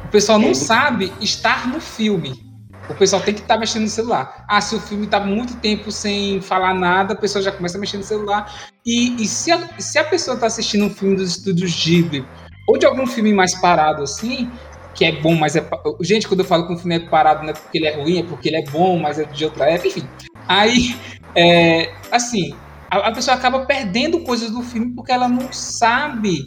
O 0.04 0.08
pessoal 0.08 0.38
não 0.38 0.50
é. 0.50 0.54
sabe 0.54 1.12
estar 1.20 1.68
no 1.68 1.80
filme. 1.80 2.47
O 2.88 2.94
pessoal 2.94 3.22
tem 3.22 3.34
que 3.34 3.40
estar 3.40 3.54
tá 3.54 3.60
mexendo 3.60 3.82
no 3.82 3.88
celular. 3.88 4.44
Ah, 4.48 4.60
se 4.60 4.74
o 4.74 4.80
filme 4.80 5.04
está 5.04 5.20
muito 5.20 5.56
tempo 5.56 5.92
sem 5.92 6.40
falar 6.40 6.74
nada, 6.74 7.14
a 7.14 7.16
pessoa 7.16 7.42
já 7.42 7.52
começa 7.52 7.76
a 7.76 7.80
mexer 7.80 7.98
no 7.98 8.04
celular. 8.04 8.52
E, 8.84 9.22
e 9.22 9.26
se, 9.26 9.52
a, 9.52 9.68
se 9.78 9.98
a 9.98 10.04
pessoa 10.04 10.34
está 10.34 10.46
assistindo 10.46 10.86
um 10.86 10.90
filme 10.90 11.16
dos 11.16 11.30
estúdios 11.30 11.72
Ghibli, 11.84 12.24
ou 12.66 12.78
de 12.78 12.86
algum 12.86 13.06
filme 13.06 13.32
mais 13.32 13.54
parado 13.60 14.02
assim, 14.02 14.50
que 14.94 15.04
é 15.04 15.12
bom, 15.12 15.34
mas 15.34 15.54
é. 15.54 15.64
Gente, 16.00 16.26
quando 16.26 16.40
eu 16.40 16.46
falo 16.46 16.66
que 16.66 16.72
um 16.72 16.78
filme 16.78 16.96
é 16.96 17.00
parado, 17.00 17.42
não 17.42 17.50
é 17.50 17.52
porque 17.52 17.78
ele 17.78 17.86
é 17.86 17.94
ruim, 17.94 18.18
é 18.18 18.22
porque 18.22 18.48
ele 18.48 18.56
é 18.56 18.64
bom, 18.64 18.98
mas 18.98 19.18
é 19.18 19.24
de 19.24 19.44
outra 19.44 19.70
época, 19.70 19.88
enfim. 19.88 20.08
Aí, 20.48 20.96
é, 21.36 21.94
assim, 22.10 22.54
a, 22.90 23.08
a, 23.08 23.12
pessoa 23.12 23.36
acaba 23.36 23.64
perdendo 23.64 24.20
coisas 24.20 24.50
do 24.50 24.62
filme 24.62 24.94
porque 24.94 25.12
ela 25.12 25.28
não 25.28 25.52
sabe 25.52 26.46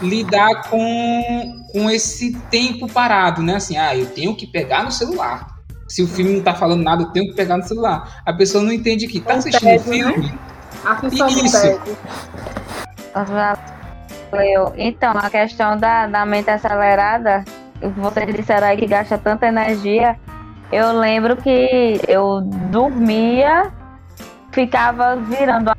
lidar 0.00 0.68
com, 0.68 1.64
com 1.72 1.90
esse 1.90 2.38
tempo 2.50 2.86
parado, 2.86 3.42
né? 3.42 3.56
Assim, 3.56 3.76
ah, 3.76 3.96
eu 3.96 4.06
tenho 4.06 4.36
que 4.36 4.46
pegar 4.46 4.84
no 4.84 4.92
celular. 4.92 5.57
Se 5.88 6.02
o 6.02 6.06
filme 6.06 6.34
não 6.34 6.42
tá 6.42 6.54
falando 6.54 6.82
nada, 6.82 7.02
eu 7.02 7.06
tenho 7.08 7.28
que 7.28 7.34
pegar 7.34 7.56
no 7.56 7.64
celular. 7.64 8.22
A 8.24 8.32
pessoa 8.32 8.62
não 8.62 8.72
entende 8.72 9.06
que 9.06 9.20
tá 9.20 9.34
assistindo 9.34 9.76
o 9.76 9.80
filme. 9.80 10.18
Né? 10.18 10.38
A 10.84 10.94
pessoa 10.96 11.30
Isso. 11.30 11.80
Valeu. 14.30 14.72
Então, 14.76 15.12
a 15.16 15.30
questão 15.30 15.76
da, 15.78 16.06
da 16.06 16.26
mente 16.26 16.50
acelerada, 16.50 17.44
vocês 17.96 18.34
disseram 18.34 18.66
aí 18.66 18.76
que 18.76 18.86
gasta 18.86 19.16
tanta 19.16 19.46
energia. 19.46 20.18
Eu 20.70 20.92
lembro 20.98 21.36
que 21.36 22.00
eu 22.06 22.42
dormia, 22.70 23.72
ficava 24.52 25.16
virando 25.16 25.72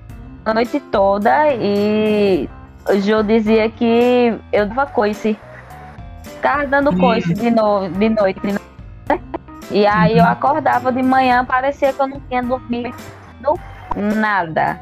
a 0.45 0.53
noite 0.53 0.80
toda 0.91 1.53
e 1.53 2.49
o 2.89 2.99
Jô 2.99 3.22
dizia 3.22 3.70
que 3.70 4.34
eu 4.51 4.66
dava 4.66 4.88
coice. 4.88 5.38
Ficava 6.24 6.66
dando 6.66 6.89
hum. 6.91 6.97
coice 6.97 7.34
de, 7.34 7.51
no, 7.51 7.88
de 7.89 8.10
noite. 8.10 8.39
De 8.41 8.47
noite. 8.53 8.70
E 9.72 9.86
aí 9.86 10.17
eu 10.17 10.26
acordava 10.26 10.91
de 10.91 11.03
manhã, 11.03 11.45
parecia 11.45 11.93
que 11.93 12.01
eu 12.01 12.07
não 12.07 12.20
tinha 12.22 12.41
dormido 12.41 12.95
nada. 13.95 14.80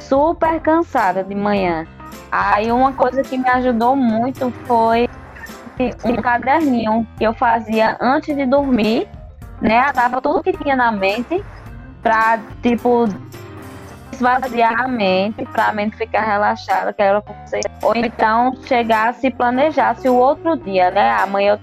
Super 0.00 0.60
cansada 0.60 1.22
de 1.22 1.34
manhã. 1.34 1.86
Aí 2.30 2.72
uma 2.72 2.92
coisa 2.92 3.22
que 3.22 3.38
me 3.38 3.48
ajudou 3.48 3.94
muito 3.94 4.50
foi 4.66 5.08
um 6.04 6.16
caderninho 6.16 7.06
que 7.16 7.24
eu 7.24 7.32
fazia 7.34 7.96
antes 8.00 8.36
de 8.36 8.44
dormir, 8.46 9.08
né? 9.60 9.92
Dava 9.92 10.20
tudo 10.20 10.42
que 10.42 10.52
tinha 10.52 10.74
na 10.74 10.90
mente 10.90 11.44
pra, 12.02 12.38
tipo, 12.60 13.08
esvaziar 14.12 14.80
a 14.80 14.88
mente, 14.88 15.44
pra 15.46 15.72
mente 15.72 15.96
ficar 15.96 16.22
relaxada, 16.22 16.92
que 16.92 17.02
era 17.02 17.20
você. 17.20 17.60
Ou 17.82 17.94
então 17.94 18.54
chegar 18.64 19.10
a 19.10 19.12
se 19.12 19.30
planejar 19.30 19.94
se 19.96 20.08
o 20.08 20.14
outro 20.14 20.56
dia, 20.56 20.90
né? 20.90 21.12
Amanhã 21.12 21.52
eu 21.52 21.60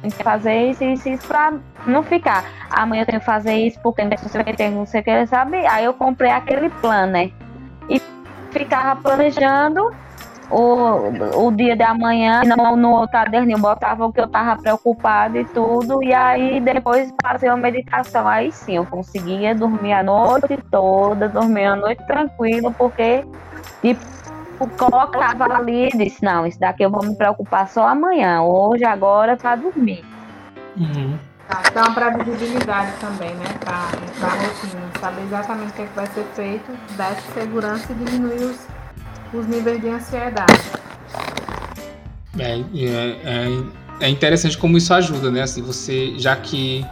tenho 0.00 0.14
que 0.14 0.22
fazer 0.22 0.70
isso, 0.70 0.84
isso, 0.84 1.08
isso 1.08 1.26
pra 1.26 1.52
não 1.86 2.02
ficar. 2.02 2.44
Amanhã 2.70 3.02
eu 3.02 3.06
tenho 3.06 3.20
que 3.20 3.26
fazer 3.26 3.54
isso 3.54 3.78
porque 3.80 4.02
não 4.04 4.16
sei 4.16 4.40
o 4.40 4.44
que, 4.44 4.52
tem, 4.54 4.70
não 4.70 4.86
sei 4.86 5.00
o 5.00 5.04
que, 5.04 5.26
sabe? 5.26 5.66
Aí 5.66 5.84
eu 5.84 5.94
comprei 5.94 6.30
aquele 6.30 6.70
planner 6.70 7.32
e 7.88 8.00
ficava 8.50 9.00
planejando 9.00 9.90
o, 10.50 11.46
o 11.46 11.50
dia 11.52 11.76
de 11.76 11.82
amanhã, 11.82 12.42
no, 12.44 12.76
no 12.76 13.08
caderninho 13.08 13.58
botava 13.58 14.06
o 14.06 14.12
que 14.12 14.20
eu 14.20 14.28
tava 14.28 14.60
preocupado 14.60 15.38
e 15.38 15.44
tudo, 15.46 16.02
e 16.02 16.12
aí 16.12 16.60
depois 16.60 17.12
fazer 17.22 17.48
uma 17.48 17.56
meditação. 17.56 18.26
Aí 18.28 18.52
sim, 18.52 18.76
eu 18.76 18.86
conseguia 18.86 19.54
dormir 19.54 19.92
a 19.92 20.02
noite 20.02 20.58
toda, 20.70 21.28
dormir 21.28 21.64
a 21.64 21.76
noite 21.76 22.06
tranquilo, 22.06 22.72
porque 22.76 23.24
tipo, 23.80 24.04
colocava 24.76 25.44
ali 25.56 25.88
e 25.88 25.98
disse, 25.98 26.22
não, 26.22 26.46
isso 26.46 26.60
daqui 26.60 26.84
eu 26.84 26.90
vou 26.90 27.04
me 27.04 27.16
preocupar 27.16 27.68
só 27.68 27.88
amanhã, 27.88 28.42
hoje, 28.42 28.84
agora, 28.84 29.36
para 29.36 29.56
dormir. 29.56 30.04
Uhum. 30.76 31.18
Tá, 31.48 31.62
então, 31.70 31.92
para 31.92 32.10
visibilidade 32.24 32.92
também, 33.00 33.34
né? 33.34 33.44
Para 33.60 33.74
a 33.74 34.34
rotina, 34.34 34.90
saber 34.98 35.22
exatamente 35.22 35.70
o 35.70 35.72
que, 35.74 35.82
é 35.82 35.86
que 35.86 35.94
vai 35.94 36.06
ser 36.06 36.24
feito, 36.34 36.72
dar 36.96 37.14
segurança 37.34 37.92
e 37.92 37.94
diminuir 37.94 38.44
os, 38.44 38.56
os 39.32 39.46
níveis 39.46 39.80
de 39.80 39.88
ansiedade. 39.88 40.62
É, 42.38 42.58
é, 42.58 42.64
é, 43.24 44.06
é, 44.06 44.08
interessante 44.08 44.56
como 44.56 44.78
isso 44.78 44.92
ajuda, 44.94 45.30
né? 45.30 45.42
Assim, 45.42 45.62
você, 45.62 46.14
já 46.18 46.34
que. 46.34 46.84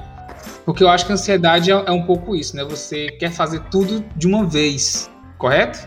Porque 0.64 0.84
eu 0.84 0.88
acho 0.88 1.06
que 1.06 1.12
a 1.12 1.14
ansiedade 1.14 1.72
é, 1.72 1.74
é 1.74 1.90
um 1.90 2.02
pouco 2.04 2.36
isso, 2.36 2.54
né? 2.54 2.62
Você 2.64 3.08
quer 3.12 3.32
fazer 3.32 3.60
tudo 3.70 4.04
de 4.14 4.26
uma 4.26 4.44
vez, 4.44 5.10
correto? 5.38 5.78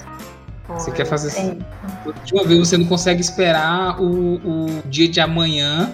Você 0.68 0.92
quer 0.92 1.06
fazer 1.06 1.30
Sim. 1.30 1.60
de 2.24 2.34
uma 2.34 2.44
vez, 2.44 2.68
você 2.68 2.78
não 2.78 2.88
consegue 2.88 3.22
esperar 3.22 4.02
o, 4.02 4.36
o 4.36 4.82
dia 4.88 5.08
de 5.08 5.22
amanhã. 5.22 5.94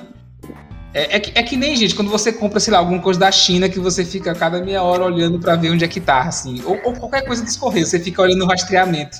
É, 0.94 1.16
é, 1.16 1.20
que, 1.20 1.40
é 1.40 1.44
que 1.44 1.56
nem, 1.56 1.76
gente, 1.76 1.96
quando 1.96 2.12
você 2.12 2.34
compra, 2.34 2.60
sei 2.60 2.74
lá, 2.74 2.80
alguma 2.80 3.00
coisa 3.00 3.20
da 3.20 3.32
China 3.32 3.70
que 3.70 3.80
você 3.80 4.04
fica 4.04 4.32
a 4.32 4.36
cada 4.36 4.62
meia 4.62 4.84
hora 4.84 5.06
olhando 5.06 5.40
para 5.40 5.56
ver 5.56 5.72
onde 5.72 5.86
é 5.86 5.88
que 5.88 6.02
tá, 6.02 6.24
assim. 6.24 6.62
Ou, 6.66 6.80
ou 6.84 6.94
qualquer 6.94 7.26
coisa 7.26 7.44
discorrer, 7.44 7.86
você 7.86 8.00
fica 8.00 8.22
olhando 8.22 8.44
o 8.44 8.48
rastreamento. 8.48 9.18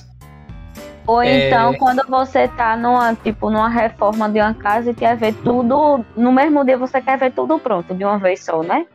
Ou 1.06 1.22
é... 1.22 1.48
então, 1.48 1.74
quando 1.74 2.02
você 2.08 2.46
tá 2.48 2.76
numa, 2.76 3.14
tipo, 3.14 3.50
numa 3.50 3.68
reforma 3.68 4.28
de 4.28 4.38
uma 4.38 4.54
casa 4.54 4.90
e 4.90 4.94
quer 4.94 5.16
ver 5.16 5.34
tudo, 5.42 6.04
no 6.16 6.30
mesmo 6.30 6.64
dia 6.64 6.76
você 6.76 7.00
quer 7.00 7.18
ver 7.18 7.32
tudo 7.32 7.58
pronto, 7.58 7.94
de 7.94 8.04
uma 8.04 8.18
vez 8.18 8.44
só, 8.44 8.62
né? 8.62 8.86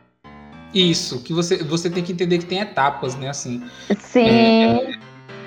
Isso, 0.72 1.22
que 1.22 1.32
você, 1.32 1.62
você 1.64 1.90
tem 1.90 2.04
que 2.04 2.12
entender 2.12 2.38
que 2.38 2.46
tem 2.46 2.60
etapas, 2.60 3.16
né, 3.16 3.28
assim. 3.28 3.62
Sim. 3.98 4.28
É, 4.28 4.98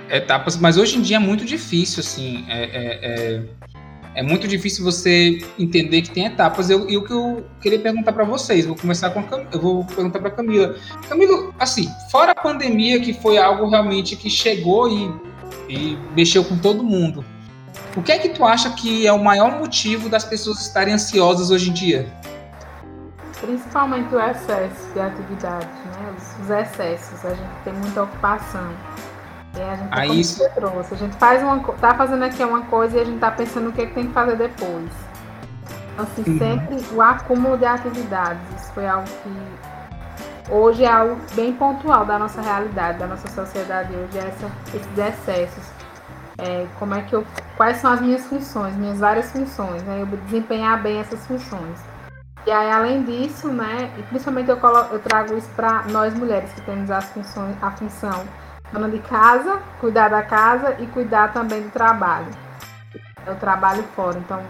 é, 0.09 0.17
etapas, 0.17 0.57
mas 0.57 0.77
hoje 0.77 0.97
em 0.97 1.01
dia 1.01 1.15
é 1.15 1.19
muito 1.19 1.45
difícil, 1.45 2.01
assim, 2.01 2.45
é, 2.49 3.41
é, 4.15 4.23
muito 4.23 4.47
difícil 4.47 4.83
você 4.83 5.39
entender 5.57 6.01
que 6.01 6.11
tem 6.11 6.25
etapas. 6.25 6.69
Eu, 6.69 6.89
e 6.89 6.97
o 6.97 7.03
que 7.03 7.13
eu 7.13 7.45
queria 7.61 7.79
perguntar 7.79 8.13
para 8.13 8.23
vocês, 8.23 8.65
vou 8.65 8.75
começar 8.75 9.09
com 9.11 9.19
a 9.19 9.23
Cam... 9.23 9.45
eu 9.51 9.59
vou 9.59 9.85
perguntar 9.85 10.19
para 10.19 10.31
Camila. 10.31 10.75
Camila, 11.07 11.53
assim, 11.59 11.87
fora 12.11 12.31
a 12.31 12.35
pandemia 12.35 12.99
que 12.99 13.13
foi 13.13 13.37
algo 13.37 13.69
realmente 13.69 14.15
que 14.15 14.29
chegou 14.29 14.89
e 14.89 15.31
e 15.71 15.97
mexeu 16.15 16.43
com 16.43 16.57
todo 16.57 16.83
mundo. 16.83 17.23
O 17.95 18.01
que 18.01 18.11
é 18.11 18.17
que 18.17 18.29
tu 18.29 18.45
acha 18.45 18.69
que 18.71 19.07
é 19.07 19.11
o 19.11 19.23
maior 19.23 19.57
motivo 19.59 20.09
das 20.09 20.23
pessoas 20.23 20.59
estarem 20.61 20.93
ansiosas 20.93 21.49
hoje 21.49 21.69
em 21.69 21.73
dia? 21.73 22.11
Principalmente 23.39 24.13
o 24.13 24.19
excesso 24.19 24.93
de 24.93 24.99
atividades, 24.99 25.67
né? 25.67 26.15
Os, 26.17 26.49
excessos. 26.49 27.25
A 27.25 27.33
gente 27.33 27.63
tem 27.63 27.73
muita 27.73 28.03
ocupação. 28.03 28.69
E 29.55 29.61
a 29.61 30.05
gente, 30.05 30.19
isso... 30.19 30.49
trouxe, 30.55 30.93
a 30.93 30.97
gente 30.97 31.15
faz 31.17 31.43
uma, 31.43 31.59
tá 31.59 31.93
fazendo 31.95 32.23
aqui 32.23 32.43
uma 32.43 32.61
coisa 32.63 32.97
e 32.97 33.01
a 33.01 33.03
gente 33.03 33.19
tá 33.19 33.31
pensando 33.31 33.69
o 33.69 33.73
que, 33.73 33.81
é 33.81 33.85
que 33.85 33.93
tem 33.93 34.07
que 34.07 34.13
fazer 34.13 34.37
depois. 34.37 34.89
Então, 35.93 36.05
assim, 36.05 36.23
uhum. 36.25 36.37
sempre 36.37 36.95
o 36.95 37.01
acúmulo 37.01 37.57
de 37.57 37.65
atividades. 37.65 38.41
Isso 38.57 38.71
foi 38.73 38.87
algo 38.87 39.07
que 39.23 40.51
hoje 40.51 40.85
é 40.85 40.91
algo 40.91 41.17
bem 41.35 41.53
pontual 41.53 42.05
da 42.05 42.17
nossa 42.17 42.41
realidade, 42.41 42.97
da 42.97 43.07
nossa 43.07 43.27
sociedade 43.27 43.93
hoje, 43.93 44.17
é 44.17 44.27
essa, 44.27 44.51
esses 44.73 44.97
excessos 44.97 45.81
é, 46.41 46.65
como 46.79 46.95
é 46.95 47.01
que 47.03 47.13
eu, 47.13 47.25
quais 47.55 47.77
são 47.77 47.91
as 47.91 48.01
minhas 48.01 48.25
funções, 48.25 48.75
minhas 48.75 48.99
várias 48.99 49.31
funções, 49.31 49.83
né? 49.83 50.01
Eu 50.01 50.05
desempenhar 50.07 50.81
bem 50.81 50.99
essas 50.99 51.25
funções. 51.27 51.79
E 52.45 52.51
aí, 52.51 52.71
além 52.71 53.03
disso, 53.03 53.49
né, 53.49 53.91
e 53.99 54.03
principalmente 54.03 54.49
eu, 54.49 54.57
coloco, 54.57 54.95
eu 54.95 54.99
trago 54.99 55.37
isso 55.37 55.49
para 55.55 55.83
nós 55.89 56.11
mulheres 56.15 56.51
que 56.53 56.61
temos 56.61 56.89
as 56.89 57.05
funções, 57.05 57.55
a 57.61 57.69
função 57.69 58.25
dona 58.71 58.89
de 58.89 58.99
casa, 58.99 59.61
cuidar 59.79 60.09
da 60.09 60.23
casa 60.23 60.75
e 60.79 60.87
cuidar 60.87 61.33
também 61.33 61.61
do 61.61 61.69
trabalho. 61.69 62.27
É 63.25 63.31
o 63.31 63.35
trabalho 63.35 63.83
fora. 63.95 64.17
Então, 64.17 64.41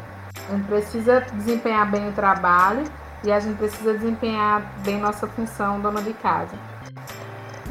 a 0.49 0.55
gente 0.55 0.65
precisa 0.65 1.22
desempenhar 1.34 1.89
bem 1.89 2.09
o 2.09 2.13
trabalho 2.13 2.84
e 3.24 3.32
a 3.32 3.39
gente 3.39 3.57
precisa 3.57 3.93
desempenhar 3.93 4.61
bem 4.84 4.99
nossa 4.99 5.28
função 5.28 5.80
dona 5.80 6.01
de 6.01 6.13
casa. 6.13 6.55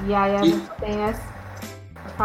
E 0.06 0.14
aí 0.14 0.36
a 0.36 0.40
e... 0.40 0.50
gente 0.50 0.70
tem 0.80 1.02
essa. 1.02 1.30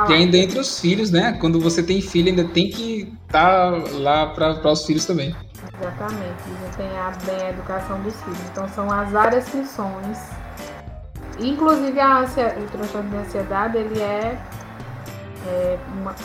E 0.09 0.13
ainda 0.13 0.37
entre 0.37 0.59
os 0.59 0.79
filhos, 0.79 1.09
né? 1.09 1.37
Quando 1.39 1.59
você 1.59 1.81
tem 1.81 2.01
filho, 2.01 2.29
ainda 2.29 2.43
tem 2.45 2.69
que 2.69 3.13
estar 3.25 3.71
tá 3.71 3.83
lá 3.93 4.27
para 4.27 4.71
os 4.71 4.85
filhos 4.85 5.05
também. 5.05 5.33
Exatamente, 5.79 6.43
desempenhar 6.47 7.17
bem 7.25 7.47
a 7.47 7.49
educação 7.49 8.01
dos 8.01 8.15
filhos. 8.21 8.39
Então 8.51 8.67
são 8.69 8.91
as 8.91 9.09
várias 9.11 9.47
funções. 9.49 10.17
Inclusive 11.39 11.99
a 11.99 12.19
ansia, 12.19 12.55
o 12.57 12.65
transtorno 12.71 13.09
de 13.09 13.17
ansiedade, 13.17 13.77
ele 13.77 14.01
é, 14.01 14.37
é 15.47 15.77
uma, 15.99 16.15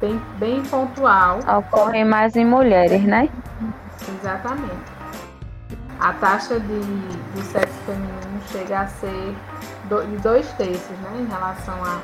bem, 0.00 0.20
bem 0.38 0.62
pontual. 0.62 1.40
Ocorre 1.58 2.04
mais 2.04 2.36
em 2.36 2.44
mulheres, 2.44 3.02
né? 3.04 3.28
Exatamente. 4.20 4.98
A 6.00 6.12
taxa 6.14 6.60
de, 6.60 6.80
de 7.34 7.42
sexo 7.42 7.74
feminino 7.86 8.40
chega 8.52 8.80
a 8.80 8.86
ser 8.86 9.34
do, 9.88 10.04
de 10.06 10.16
dois 10.18 10.46
terços, 10.52 10.96
né? 10.98 11.20
Em 11.20 11.26
relação 11.26 11.74
a 11.84 12.00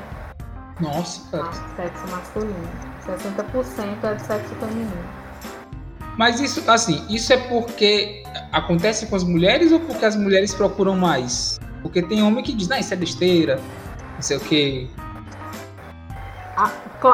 nossa, 0.79 1.21
cara. 1.31 1.51
Sexo 1.75 2.07
masculino. 2.11 2.69
60% 3.05 4.03
é 4.03 4.13
de 4.15 4.21
sexo 4.21 4.55
feminino. 4.55 5.25
Mas 6.17 6.39
isso, 6.39 6.69
assim, 6.69 7.05
isso 7.09 7.31
é 7.31 7.37
porque 7.37 8.23
acontece 8.51 9.05
com 9.07 9.15
as 9.15 9.23
mulheres 9.23 9.71
ou 9.71 9.79
porque 9.79 10.05
as 10.05 10.15
mulheres 10.15 10.53
procuram 10.53 10.95
mais? 10.95 11.59
Porque 11.85 12.01
tem 12.01 12.23
homem 12.23 12.43
que 12.43 12.51
diz, 12.51 12.67
não, 12.67 12.79
isso 12.79 12.91
é 12.95 12.97
besteira, 12.97 13.59
não 14.15 14.21
sei 14.21 14.37
o 14.37 14.39
quê. 14.39 14.87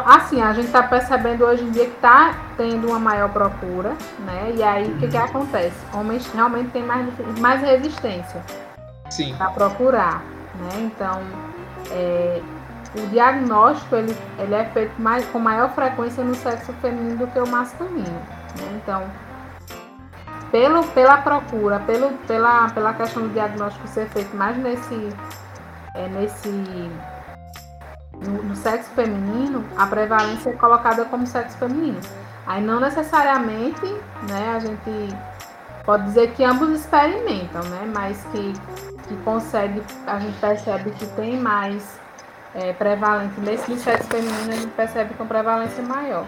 Assim, 0.06 0.42
a 0.42 0.54
gente 0.54 0.68
está 0.68 0.82
percebendo 0.82 1.44
hoje 1.44 1.62
em 1.62 1.72
dia 1.72 1.88
que 1.88 1.96
está 1.96 2.40
tendo 2.56 2.88
uma 2.88 2.98
maior 2.98 3.28
procura, 3.34 3.98
né? 4.20 4.54
E 4.56 4.64
aí 4.64 4.90
o 4.90 4.98
que, 4.98 5.10
que 5.10 5.18
acontece? 5.18 5.76
Homens 5.94 6.26
realmente 6.34 6.70
têm 6.70 6.84
mais, 6.84 7.06
mais 7.38 7.62
resistência. 7.62 8.42
para 9.38 9.50
procurar, 9.50 10.24
né? 10.56 10.70
Então, 10.80 11.22
é, 11.92 12.42
o 12.96 13.08
diagnóstico 13.08 13.94
ele, 13.98 14.16
ele 14.40 14.56
é 14.56 14.64
feito 14.70 15.02
mais, 15.02 15.26
com 15.26 15.40
maior 15.40 15.76
frequência 15.76 16.24
no 16.24 16.34
sexo 16.34 16.72
feminino 16.82 17.18
do 17.18 17.28
que 17.28 17.40
o 17.40 17.48
masculino. 17.48 18.06
Né? 18.06 18.82
Então, 18.82 19.04
pelo, 20.52 20.84
pela 20.88 21.18
procura, 21.18 21.80
pelo, 21.80 22.12
pela, 22.28 22.70
pela 22.70 22.94
questão 22.94 23.24
do 23.24 23.30
diagnóstico 23.30 23.88
ser 23.88 24.08
feito 24.10 24.36
mais 24.36 24.58
nesse, 24.58 25.10
é, 25.96 26.08
nesse 26.10 26.50
no, 28.14 28.44
no, 28.44 28.56
sexo 28.56 28.90
feminino, 28.92 29.66
a 29.78 29.88
prevalência 29.88 30.50
é 30.50 30.54
colocada 30.54 31.06
como 31.06 31.26
sexo 31.26 31.58
feminino. 31.58 32.00
Aí 32.46 32.62
não 32.62 32.80
necessariamente, 32.80 33.86
né, 34.30 34.54
a 34.56 34.60
gente 34.60 35.16
pode 35.86 36.04
dizer 36.04 36.34
que 36.34 36.44
ambos 36.44 36.70
experimentam, 36.70 37.64
né, 37.64 37.92
mas 37.96 38.24
que, 38.32 38.54
que 39.08 39.16
consegue, 39.24 39.82
a 40.06 40.20
gente 40.20 40.38
percebe 40.40 40.92
que 40.92 41.06
tem 41.08 41.40
mais 41.40 42.00
é, 42.54 42.76
nesse 43.38 43.78
sexo 43.78 44.10
feminino, 44.10 44.52
a 44.52 44.56
gente 44.56 44.74
percebe 44.74 45.14
com 45.14 45.26
prevalência 45.26 45.82
maior. 45.82 46.26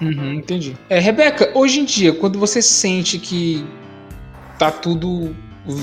Uhum, 0.00 0.34
entendi. 0.34 0.76
É, 0.88 0.98
Rebeca, 0.98 1.50
hoje 1.54 1.80
em 1.80 1.84
dia, 1.84 2.12
quando 2.12 2.38
você 2.38 2.62
sente 2.62 3.18
que 3.18 3.66
tá 4.58 4.70
tudo. 4.70 5.34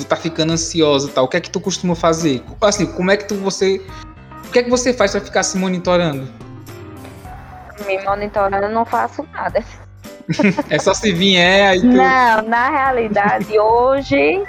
tá 0.07 0.16
ficando 0.16 0.53
ansiosa 0.53 1.09
e 1.09 1.11
tal, 1.11 1.26
o 1.26 1.28
que 1.28 1.38
é 1.38 1.41
que 1.41 1.49
tu 1.49 1.59
costuma 1.59 1.95
fazer? 1.95 2.43
Assim, 2.61 2.86
como 2.86 3.11
é 3.11 3.18
que 3.18 3.28
tu 3.28 3.36
você. 3.36 3.82
O 4.47 4.51
que 4.51 4.59
é 4.59 4.63
que 4.63 4.70
você 4.70 4.93
faz 4.93 5.11
para 5.11 5.22
ficar 5.22 5.43
se 5.43 5.57
monitorando? 5.57 6.28
Me 7.86 8.01
monitorando, 8.03 8.66
eu 8.66 8.72
não 8.72 8.86
faço 8.86 9.26
nada. 9.34 9.63
é 10.70 10.80
só 10.80 10.93
se 10.93 11.11
vier 11.11 11.70
aí 11.70 11.82
tu... 11.82 11.88
Não, 11.88 12.41
na 12.43 12.70
realidade, 12.70 13.47
hoje. 13.59 14.43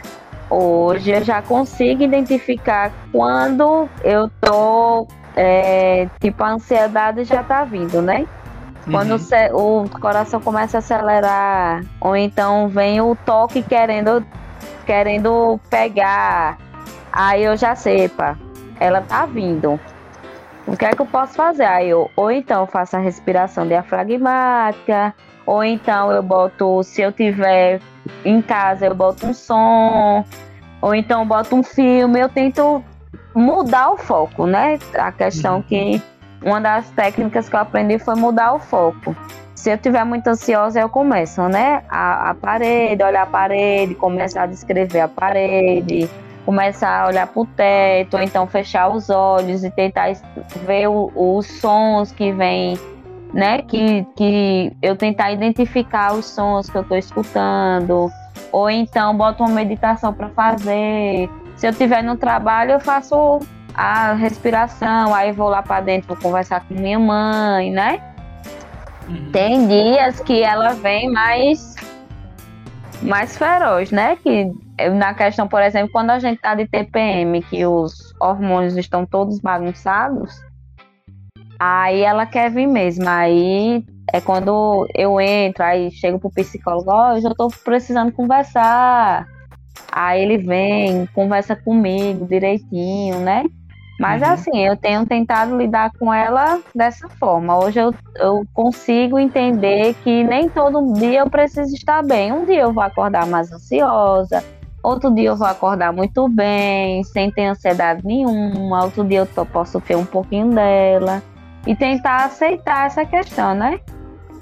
Hoje 0.49 1.11
eu 1.11 1.25
já 1.25 1.43
consigo 1.43 2.05
identificar 2.05 2.93
quando 3.11 3.89
eu 4.05 4.31
tô. 4.41 5.09
É, 5.35 6.09
tipo, 6.21 6.43
a 6.45 6.53
ansiedade 6.53 7.25
já 7.25 7.43
tá 7.43 7.65
vindo, 7.65 8.01
né? 8.01 8.27
Quando 8.91 9.13
uhum. 9.13 9.85
o 9.85 10.01
coração 10.01 10.41
começa 10.41 10.79
a 10.79 10.81
acelerar, 10.81 11.83
ou 12.01 12.17
então 12.17 12.69
vem 12.69 13.01
o 13.01 13.17
toque 13.17 13.61
querendo, 13.63 14.25
querendo 14.85 15.59
pegar, 15.69 16.57
aí 17.13 17.43
eu 17.43 17.57
já 17.57 17.75
sei, 17.75 18.09
pá, 18.09 18.37
ela 18.79 19.01
tá 19.01 19.27
vindo. 19.27 19.81
O 20.67 20.77
que 20.77 20.85
é 20.85 20.93
que 20.93 21.03
eu 21.03 21.07
posso 21.07 21.35
fazer? 21.35 21.65
Aí 21.65 21.89
eu, 21.89 22.11
ou 22.15 22.31
então 22.31 22.61
eu 22.61 22.67
faço 22.67 22.97
a 22.97 23.01
respiração 23.01 23.67
diafragmática, 23.67 25.13
ou 25.45 25.65
então 25.65 26.13
eu 26.13 26.23
boto, 26.23 26.83
se 26.85 27.03
eu 27.03 27.11
tiver 27.11 27.81
em 28.25 28.41
casa, 28.41 28.87
eu 28.87 28.95
boto 28.95 29.27
um 29.27 29.35
som, 29.35 30.25
ou 30.81 30.95
então 30.95 31.21
eu 31.21 31.27
boto 31.27 31.57
um 31.57 31.63
filme, 31.63 32.21
eu 32.21 32.29
tento 32.29 32.85
mudar 33.35 33.91
o 33.91 33.97
foco, 33.97 34.47
né? 34.47 34.79
A 34.95 35.11
questão 35.11 35.57
uhum. 35.57 35.63
que 35.63 36.03
uma 36.43 36.61
das 36.61 36.91
técnicas 36.91 37.49
que 37.49 37.57
eu 37.57 37.61
aprendi 37.61 37.99
foi 37.99 38.15
mudar 38.15 38.55
o 38.55 38.59
foco. 38.59 39.17
Se 39.55 39.71
eu 39.71 39.75
estiver 39.75 40.05
muito 40.05 40.29
ansiosa, 40.29 40.81
eu 40.81 40.89
começo, 40.89 41.43
né? 41.49 41.83
A, 41.89 42.31
a 42.31 42.35
parede, 42.35 43.03
olhar 43.03 43.23
a 43.23 43.27
parede, 43.27 43.95
começar 43.95 44.43
a 44.43 44.47
descrever 44.47 45.01
a 45.01 45.09
parede, 45.09 46.09
começar 46.45 47.03
a 47.03 47.09
olhar 47.09 47.27
para 47.27 47.41
o 47.41 47.47
teto, 47.47 48.17
ou 48.17 48.23
então 48.23 48.47
fechar 48.47 48.89
os 48.89 49.11
olhos 49.11 49.65
e 49.65 49.71
tentar 49.71 50.13
ver 50.65 50.89
o, 50.89 51.11
os 51.17 51.47
sons 51.47 52.13
que 52.13 52.31
vêm, 52.33 52.79
né? 53.33 53.63
Que, 53.63 54.07
que 54.15 54.77
eu 54.81 54.95
tentar 54.95 55.33
identificar 55.33 56.13
os 56.13 56.27
sons 56.27 56.71
que 56.71 56.77
eu 56.77 56.83
estou 56.83 56.97
escutando, 56.97 58.09
ou 58.53 58.71
então 58.71 59.17
boto 59.17 59.43
uma 59.43 59.53
meditação 59.53 60.13
para 60.13 60.29
fazer. 60.29 61.29
Se 61.57 61.67
eu 61.67 61.71
estiver 61.71 62.05
no 62.05 62.17
trabalho, 62.17 62.73
eu 62.73 62.81
faço 62.81 63.41
a 63.77 64.15
respiração, 64.15 65.15
aí 65.15 65.33
vou 65.33 65.51
lá 65.51 65.63
para 65.63 65.83
dentro 65.83 66.09
vou 66.09 66.17
conversar 66.17 66.67
com 66.67 66.73
minha 66.73 66.99
mãe, 66.99 67.71
né? 67.71 68.01
Uhum. 69.07 69.31
Tem 69.31 69.69
dias 69.69 70.19
que 70.21 70.43
ela 70.43 70.73
vem 70.73 71.13
mais 71.13 71.77
mais 73.03 73.37
feroz, 73.37 73.91
né? 73.91 74.17
Que 74.17 74.51
na 74.95 75.13
questão, 75.13 75.47
por 75.47 75.61
exemplo, 75.61 75.91
quando 75.93 76.11
a 76.11 76.19
gente 76.19 76.41
tá 76.41 76.55
de 76.55 76.67
TPM, 76.67 77.43
que 77.43 77.67
os 77.67 78.15
hormônios 78.19 78.79
estão 78.79 79.05
todos 79.05 79.39
bagunçados, 79.41 80.41
aí 81.59 82.01
ela 82.01 82.25
quer 82.25 82.51
vir 82.51 82.67
mesmo. 82.67 83.07
Aí 83.07 83.85
é 84.11 84.23
quando 84.23 84.89
eu 84.95 85.21
entro, 85.21 85.63
aí 85.63 85.91
chego 85.91 86.19
pro 86.19 86.31
psicólogo, 86.31 86.91
ó, 86.91 87.13
oh, 87.13 87.17
eu 87.17 87.21
já 87.21 87.35
tô 87.35 87.49
precisando 87.63 88.11
conversar. 88.11 89.27
Aí 89.93 90.23
ele 90.23 90.39
vem, 90.39 91.07
conversa 91.15 91.55
comigo 91.55 92.27
direitinho, 92.27 93.21
né? 93.21 93.45
Mas 93.99 94.21
uhum. 94.23 94.29
assim, 94.29 94.67
eu 94.67 94.77
tenho 94.77 95.07
tentado 95.07 95.57
lidar 95.57 95.91
com 95.99 96.13
ela 96.13 96.61
dessa 96.75 97.09
forma. 97.09 97.59
Hoje 97.59 97.81
eu, 97.81 97.95
eu 98.17 98.47
consigo 98.53 99.19
entender 99.19 99.95
que 100.05 100.23
nem 100.23 100.49
todo 100.49 100.93
dia 100.95 101.21
eu 101.21 101.31
preciso 101.31 101.75
estar 101.75 102.03
bem. 102.03 102.33
Um 102.33 102.45
dia 102.45 102.63
eu 102.63 102.73
vou 102.73 102.83
acordar 102.83 103.27
mais 103.27 103.51
ansiosa, 103.51 104.45
outro 104.83 105.13
dia 105.15 105.31
eu 105.31 105.37
vou 105.37 105.47
acordar 105.47 105.93
muito 105.93 106.29
bem, 106.29 107.03
sem 107.05 107.31
ter 107.31 107.47
ansiedade 107.47 108.05
nenhuma, 108.05 108.85
outro 108.85 109.05
dia 109.05 109.21
eu 109.21 109.27
tô, 109.27 109.47
posso 109.47 109.81
ter 109.81 109.97
um 109.97 110.05
pouquinho 110.05 110.51
dela. 110.51 111.23
E 111.67 111.75
tentar 111.75 112.27
aceitar 112.27 112.87
essa 112.87 113.05
questão, 113.05 113.55
né? 113.55 113.81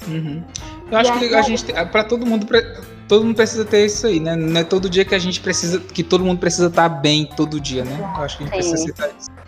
Uhum. 0.07 0.43
Eu 0.91 0.99
acho 0.99 1.19
que 1.19 1.35
a 1.35 1.41
gente, 1.41 1.65
para 1.91 2.05
todo 2.05 2.27
mundo, 2.27 2.47
todo 3.09 3.25
mundo 3.25 3.35
precisa 3.35 3.65
ter 3.65 3.87
isso 3.87 4.07
aí, 4.07 4.21
né? 4.21 4.37
Não 4.37 4.61
é 4.61 4.65
todo 4.65 4.91
dia 4.91 5.05
que 5.07 5.15
a 5.15 5.19
gente 5.19 5.41
precisa, 5.41 5.81
que 5.81 6.03
todo 6.03 6.23
mundo 6.23 6.39
precisa 6.39 6.67
estar 6.67 6.89
bem 6.89 7.25
todo 7.25 7.59
dia, 7.59 7.83
né? 7.83 8.13
Eu 8.17 8.23
acho 8.23 8.37
que 8.37 8.45
a 8.45 8.47
gente 8.47 8.63
Sim. 8.63 8.71
precisa 8.71 8.93
aceitar 8.93 9.17
isso. 9.19 9.44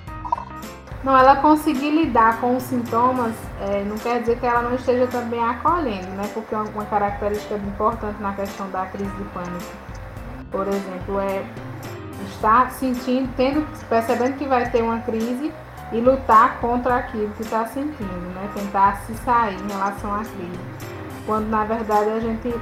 Não, 1.07 1.17
ela 1.17 1.37
conseguir 1.37 1.93
lidar 1.93 2.41
com 2.41 2.57
os 2.57 2.65
sintomas 2.65 3.33
é, 3.61 3.85
não 3.85 3.97
quer 3.97 4.19
dizer 4.19 4.41
que 4.41 4.45
ela 4.45 4.61
não 4.61 4.75
esteja 4.75 5.07
também 5.07 5.41
acolhendo, 5.41 6.09
né? 6.09 6.29
Porque 6.35 6.53
uma 6.53 6.85
característica 6.85 7.55
importante 7.55 8.21
na 8.21 8.33
questão 8.33 8.69
da 8.71 8.87
crise 8.87 9.13
de 9.13 9.23
pânico, 9.27 9.73
por 10.51 10.67
exemplo, 10.67 11.21
é 11.21 11.45
estar 12.27 12.73
sentindo, 12.73 13.31
tendo, 13.37 13.65
percebendo 13.89 14.37
que 14.37 14.49
vai 14.49 14.69
ter 14.69 14.83
uma 14.83 14.99
crise 14.99 15.53
e 15.93 16.01
lutar 16.01 16.59
contra 16.61 16.97
aquilo 16.97 17.31
que 17.37 17.43
está 17.43 17.65
sentindo, 17.67 18.35
né? 18.35 18.51
Tentar 18.53 18.97
se 19.07 19.15
sair 19.19 19.55
em 19.63 19.71
relação 19.71 20.13
à 20.13 20.25
crise. 20.25 20.61
Quando 21.25 21.49
na 21.49 21.63
verdade 21.63 22.11
a 22.11 22.19
gente 22.19 22.53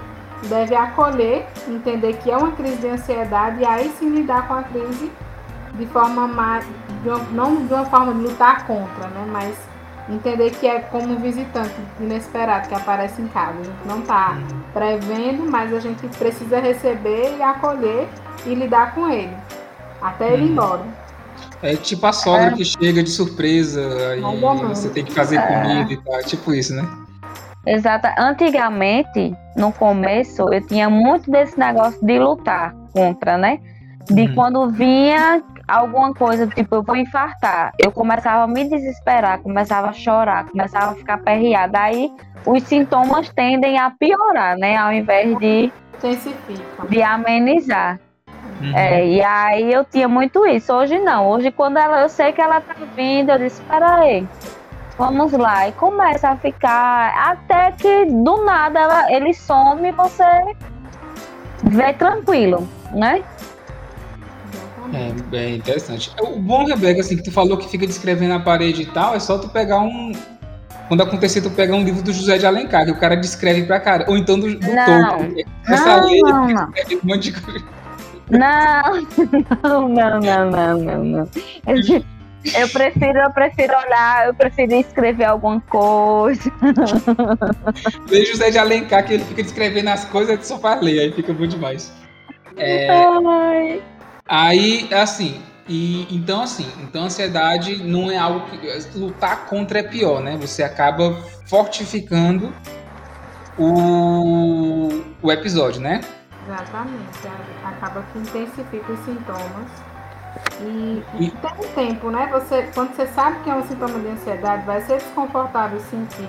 deve 0.51 0.75
acolher, 0.75 1.47
entender 1.67 2.19
que 2.19 2.31
é 2.31 2.37
uma 2.37 2.53
crise 2.53 2.77
de 2.77 2.89
ansiedade 2.89 3.61
e 3.61 3.65
aí 3.65 3.91
sim 3.99 4.11
lidar 4.11 4.47
com 4.47 4.53
a 4.53 4.63
crise 4.65 5.11
de 5.79 5.87
forma 5.87 6.29
mais. 6.29 6.67
De 7.05 7.11
uma, 7.11 7.19
não 7.31 7.67
de 7.67 7.73
uma 7.73 7.85
forma 7.85 8.13
de 8.15 8.21
lutar 8.21 8.67
contra, 8.67 9.07
né? 9.09 9.25
Mas 9.31 9.57
entender 10.09 10.51
que 10.51 10.67
é 10.67 10.81
como 10.81 11.15
um 11.15 11.21
visitante 11.21 11.75
inesperado 12.01 12.69
que 12.69 12.75
aparece 12.75 13.23
em 13.23 13.29
casa. 13.29 13.61
A 13.61 13.65
gente 13.65 13.87
não 13.87 14.01
está 14.01 14.39
prevendo, 14.73 15.49
mas 15.49 15.73
a 15.73 15.81
gente 15.81 16.07
precisa 16.19 16.59
receber 16.59 17.37
e 17.39 17.43
acolher 17.43 18.09
e 18.47 18.55
lidar 18.55 18.95
com 18.95 19.09
ele. 19.09 19.35
Até 20.03 20.33
ele 20.33 20.43
ir 20.43 20.47
uhum. 20.47 20.53
embora. 20.53 20.83
É 21.63 21.77
tipo 21.77 22.07
a 22.07 22.13
sogra 22.13 22.49
é. 22.49 22.53
que 22.53 22.65
chega 22.65 23.03
de 23.03 23.11
surpresa 23.11 23.81
e 24.17 24.21
você 24.69 24.91
tem 24.91 25.05
que 25.05 25.13
fazer 25.13 25.37
é. 25.37 25.47
comida 25.47 25.93
e 25.93 25.97
tal. 25.97 26.15
É 26.19 26.23
tipo 26.23 26.53
isso, 26.53 26.75
né? 26.75 26.87
Exato. 27.67 28.09
Antigamente, 28.19 29.35
no 29.57 29.73
começo, 29.73 30.43
eu 30.53 30.67
tinha 30.67 30.91
muito 30.91 31.31
desse 31.31 31.59
negócio 31.59 32.05
de 32.05 32.19
lutar 32.19 32.75
contra, 32.93 33.39
né? 33.39 33.59
De 34.11 34.23
hum. 34.23 34.35
quando 34.35 34.71
vinha 34.71 35.43
alguma 35.67 36.13
coisa, 36.13 36.47
tipo, 36.47 36.77
eu 36.77 36.83
vou 36.83 36.97
infartar, 36.97 37.73
eu 37.79 37.91
começava 37.91 38.45
a 38.45 38.47
me 38.47 38.65
desesperar, 38.69 39.41
começava 39.41 39.89
a 39.89 39.93
chorar, 39.93 40.47
começava 40.47 40.93
a 40.93 40.95
ficar 40.95 41.19
perreada. 41.19 41.81
Aí 41.81 42.13
os 42.47 42.63
sintomas 42.65 43.29
tendem 43.31 43.79
a 43.79 43.91
piorar, 43.91 44.57
né? 44.57 44.77
Ao 44.77 44.93
invés 44.93 45.37
de, 45.39 45.73
de 46.89 47.03
amenizar. 47.03 47.99
Uhum. 48.61 48.77
É, 48.77 49.07
e 49.07 49.23
aí 49.23 49.73
eu 49.73 49.85
tinha 49.85 50.09
muito 50.09 50.47
isso. 50.47 50.73
Hoje 50.73 50.99
não. 50.99 51.29
Hoje, 51.29 51.51
quando 51.51 51.77
ela, 51.79 52.03
eu 52.03 52.09
sei 52.09 52.33
que 52.33 52.41
ela 52.41 52.61
tá 52.61 52.75
vindo, 52.95 53.31
eu 53.31 53.39
disse, 53.39 53.61
espera 53.61 53.97
aí. 53.97 54.27
Vamos 54.97 55.33
lá. 55.33 55.69
E 55.69 55.73
começa 55.73 56.31
a 56.31 56.37
ficar. 56.37 57.13
Até 57.31 57.73
que 57.73 58.07
do 58.07 58.45
nada 58.45 58.81
ela, 58.81 59.13
ele 59.13 59.35
some 59.35 59.89
e 59.89 59.93
você 59.93 60.25
vê 61.65 61.93
tranquilo, 61.95 62.69
né? 62.93 63.23
É, 64.93 65.37
é 65.37 65.51
interessante. 65.57 66.11
O 66.21 66.39
bom, 66.39 66.67
Rebeca, 66.67 67.01
assim, 67.01 67.17
que 67.17 67.23
tu 67.23 67.33
falou 67.33 67.57
que 67.57 67.69
fica 67.69 67.87
descrevendo 67.87 68.35
a 68.35 68.41
parede 68.41 68.83
e 68.83 68.87
tal, 68.87 69.15
é 69.15 69.21
só 69.21 69.39
tu 69.39 69.49
pegar 69.49 69.81
um. 69.81 70.13
Quando 70.89 71.03
acontecer, 71.03 71.41
tu 71.41 71.51
pegar 71.51 71.75
um 71.75 71.83
livro 71.83 72.03
do 72.03 72.13
José 72.13 72.37
de 72.37 72.47
Alencar, 72.47 72.85
que 72.85 72.91
o 72.91 72.99
cara 72.99 73.17
descreve 73.17 73.65
pra 73.65 73.81
cara. 73.81 74.05
Ou 74.09 74.19
então 74.19 74.39
do, 74.39 74.55
do 74.55 74.73
não. 74.73 75.19
Tolkien. 75.19 75.47
Essa 75.67 75.97
não, 75.97 76.07
lei 76.07 76.21
não, 76.21 76.49
não. 76.49 76.65
um 77.03 77.07
monte 77.07 77.33
de 77.33 77.41
coisa. 77.41 77.65
Não, 78.31 79.87
não, 79.87 79.89
não, 79.91 80.51
não, 80.51 80.79
não, 80.79 81.05
não. 81.05 81.29
Eu 81.67 82.69
prefiro, 82.73 83.19
eu 83.19 83.31
prefiro 83.33 83.75
olhar, 83.77 84.29
eu 84.29 84.35
prefiro 84.35 84.75
escrever 84.77 85.25
alguma 85.25 85.61
coisa. 85.61 86.51
Veja 88.07 88.33
José 88.33 88.51
de 88.51 88.59
Alencar 88.59 89.05
que 89.05 89.13
ele 89.13 89.25
fica 89.25 89.43
descrevendo 89.43 89.91
as 89.91 90.07
coisas, 90.07 90.47
só 90.47 90.59
faz 90.59 90.81
ler, 90.81 91.01
aí 91.01 91.13
fica 91.13 91.35
bom 91.35 91.47
demais. 91.47 91.93
É... 92.57 92.89
Ai. 92.91 93.83
Aí, 94.27 94.89
assim, 94.93 95.43
e 95.69 96.07
então 96.15 96.43
assim, 96.43 96.67
então 96.83 97.05
ansiedade 97.05 97.83
não 97.85 98.11
é 98.11 98.17
algo 98.17 98.47
que 98.49 98.99
lutar 98.99 99.47
contra 99.47 99.81
é 99.81 99.83
pior, 99.83 100.23
né? 100.23 100.37
Você 100.39 100.63
acaba 100.63 101.23
fortificando 101.47 102.53
o, 103.59 105.05
o 105.23 105.31
episódio, 105.31 105.81
né? 105.81 106.01
Exatamente. 106.47 107.29
Acaba 107.65 108.03
que 108.13 108.19
intensifica 108.19 108.93
os 108.93 109.01
sintomas. 109.01 109.71
E, 110.61 111.03
e, 111.21 111.31
tem 111.31 111.53
um 111.53 111.73
tempo, 111.75 112.11
né? 112.11 112.29
Você, 112.33 112.69
quando 112.75 112.95
você 112.95 113.07
sabe 113.09 113.43
que 113.45 113.51
é 113.51 113.55
um 113.55 113.67
sintoma 113.67 113.99
de 113.99 114.09
ansiedade, 114.09 114.67
vai 114.67 114.81
ser 114.83 114.99
desconfortável 114.99 115.79
sentir, 115.81 116.29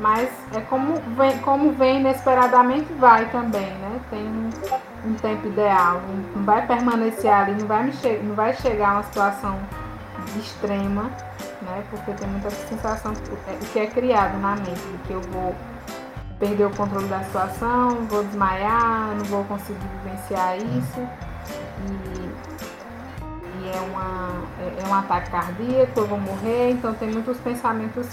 mas 0.00 0.30
é 0.54 0.60
como 0.60 0.94
vem, 1.16 1.38
como 1.38 1.72
vem 1.72 2.00
inesperadamente, 2.00 2.92
vai 2.94 3.28
também, 3.30 3.66
né? 3.66 4.00
Tem 4.10 4.26
um, 5.04 5.14
tempo 5.14 5.48
ideal, 5.48 6.00
não, 6.34 6.44
vai 6.44 6.66
permanecer 6.66 7.30
ali, 7.30 7.52
não 7.52 7.66
vai, 7.66 7.84
me 7.84 7.92
não 8.22 8.34
vai 8.34 8.54
chegar 8.54 8.90
a 8.90 8.92
uma 8.94 9.02
situação 9.02 9.58
extrema, 10.38 11.04
né? 11.62 11.82
Porque 11.90 12.12
tem 12.12 12.28
muita 12.28 12.50
sensação 12.50 13.12
que 13.72 13.78
é 13.78 13.86
criado 13.86 14.38
na 14.38 14.54
mente 14.56 14.70
de 14.70 14.98
que 15.06 15.12
eu 15.12 15.20
vou 15.20 15.54
perder 16.38 16.66
o 16.66 16.70
controle 16.70 17.08
da 17.08 17.22
situação, 17.24 18.06
vou 18.08 18.22
desmaiar, 18.22 19.14
não 19.16 19.24
vou 19.24 19.44
conseguir 19.44 19.80
vivenciar 20.04 20.56
isso. 20.56 21.08
E, 21.86 22.28
e 23.64 23.70
é, 23.70 23.80
uma, 23.80 24.44
é, 24.60 24.84
é 24.84 24.88
um 24.88 24.94
ataque 24.94 25.30
cardíaco, 25.30 26.00
eu 26.00 26.06
vou 26.06 26.20
morrer. 26.20 26.70
Então 26.70 26.94
tem 26.94 27.10
muitos 27.10 27.38
pensamentos 27.38 28.06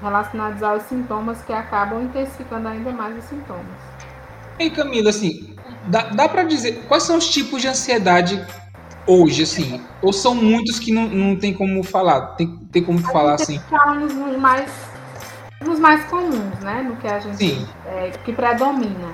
relacionados 0.00 0.62
aos 0.62 0.82
sintomas 0.84 1.42
que 1.42 1.52
acabam 1.52 2.02
intensificando 2.02 2.68
ainda 2.68 2.92
mais 2.92 3.16
os 3.18 3.24
sintomas. 3.24 3.64
E 4.58 4.70
Camila, 4.70 5.10
assim, 5.10 5.54
dá, 5.86 6.10
dá 6.10 6.28
para 6.28 6.44
dizer 6.44 6.84
quais 6.88 7.02
são 7.02 7.18
os 7.18 7.28
tipos 7.28 7.62
de 7.62 7.68
ansiedade 7.68 8.44
hoje, 9.06 9.42
assim? 9.42 9.82
Ou 10.02 10.12
são 10.12 10.34
muitos 10.34 10.78
que 10.78 10.92
não, 10.92 11.08
não 11.08 11.36
tem 11.36 11.54
como 11.54 11.82
falar? 11.82 12.34
Tem, 12.36 12.46
tem 12.70 12.84
como 12.84 12.98
a 12.98 13.10
falar 13.10 13.34
assim? 13.34 13.60
Nos 13.98 14.36
mais 14.36 14.70
nos 15.64 15.78
mais 15.78 16.04
comuns, 16.04 16.58
né? 16.60 16.82
No 16.82 16.96
que 16.96 17.08
a 17.08 17.18
gente 17.18 17.66
é, 17.86 18.10
que 18.24 18.32
predomina. 18.32 19.12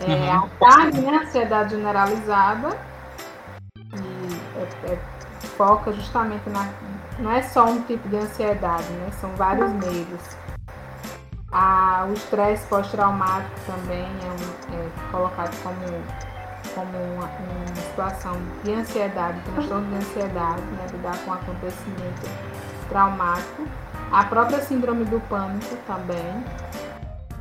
É, 0.00 0.34
uhum. 0.34 0.48
A 0.64 0.84
né? 0.86 1.20
Ansiedade 1.22 1.76
generalizada. 1.76 2.76
E 3.76 4.58
é, 4.58 4.92
é, 4.92 4.98
foca 5.56 5.92
justamente 5.92 6.48
na. 6.48 6.68
Não 7.20 7.30
é 7.30 7.42
só 7.42 7.66
um 7.66 7.82
tipo 7.82 8.08
de 8.08 8.16
ansiedade, 8.16 8.88
né? 8.92 9.10
São 9.20 9.30
vários 9.36 9.70
medos. 9.72 10.36
A, 11.52 12.06
o 12.08 12.14
estresse 12.14 12.66
pós-traumático 12.66 13.54
também 13.66 14.04
é, 14.04 14.74
um, 14.74 14.74
é, 14.74 14.88
colocado 15.10 15.54
como, 15.62 15.74
como 16.74 16.96
uma, 17.14 17.26
uma, 17.26 17.76
situação 17.76 18.36
de 18.64 18.72
ansiedade, 18.72 19.40
transtorno 19.40 19.86
de 19.88 19.96
ansiedade, 19.96 20.62
né? 20.62 20.86
Lidar 20.92 21.18
com 21.18 21.30
um 21.30 21.34
acontecimento 21.34 22.30
traumático. 22.88 23.66
A 24.10 24.24
própria 24.24 24.60
síndrome 24.62 25.04
do 25.04 25.20
pânico 25.28 25.76
também. 25.86 26.44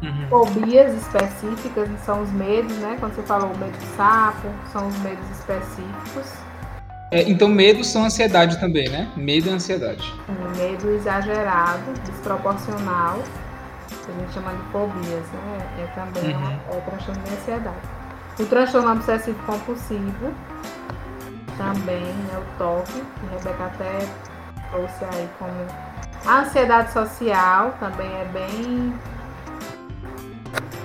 Uhum. 0.02 0.28
Fobias 0.30 0.94
específicas 0.94 1.90
são 2.06 2.22
os 2.22 2.32
medos, 2.32 2.76
né? 2.78 2.98
Quando 3.00 3.16
você 3.16 3.24
falou 3.24 3.56
medo 3.58 3.78
de 3.78 3.86
sapo, 3.96 4.48
são 4.72 4.88
os 4.88 4.98
medos 5.00 5.30
específicos. 5.32 6.49
É, 7.12 7.24
então, 7.28 7.48
medos 7.50 7.88
são 7.88 8.06
ansiedade 8.06 8.60
também, 8.60 8.88
né? 8.90 9.12
Medo 9.16 9.50
e 9.50 9.52
ansiedade. 9.52 10.14
Um 10.30 10.58
medo 10.58 10.90
exagerado, 10.92 11.92
desproporcional, 12.06 13.20
que 13.88 14.12
a 14.12 14.20
gente 14.20 14.34
chama 14.34 14.52
de 14.52 14.62
fobias, 14.72 15.26
né? 15.32 15.68
É 15.80 15.88
também 15.96 16.36
uhum. 16.36 16.42
uma, 16.42 16.54
é 16.54 16.82
transtorno 16.82 17.24
de 17.24 17.32
ansiedade. 17.32 17.78
O 18.40 18.46
transtorno 18.46 18.92
obsessivo 18.92 19.40
compulsivo 19.46 20.34
também 21.58 22.06
é 22.34 22.38
o 22.38 22.58
toque, 22.58 22.94
que 22.94 23.26
a 23.26 23.38
Rebeca 23.38 23.66
até 23.66 24.08
trouxe 24.72 25.04
aí 25.06 25.30
como 25.40 25.90
a 26.26 26.42
ansiedade 26.42 26.92
social 26.94 27.76
também 27.80 28.08
é 28.08 28.26
bem. 28.26 28.94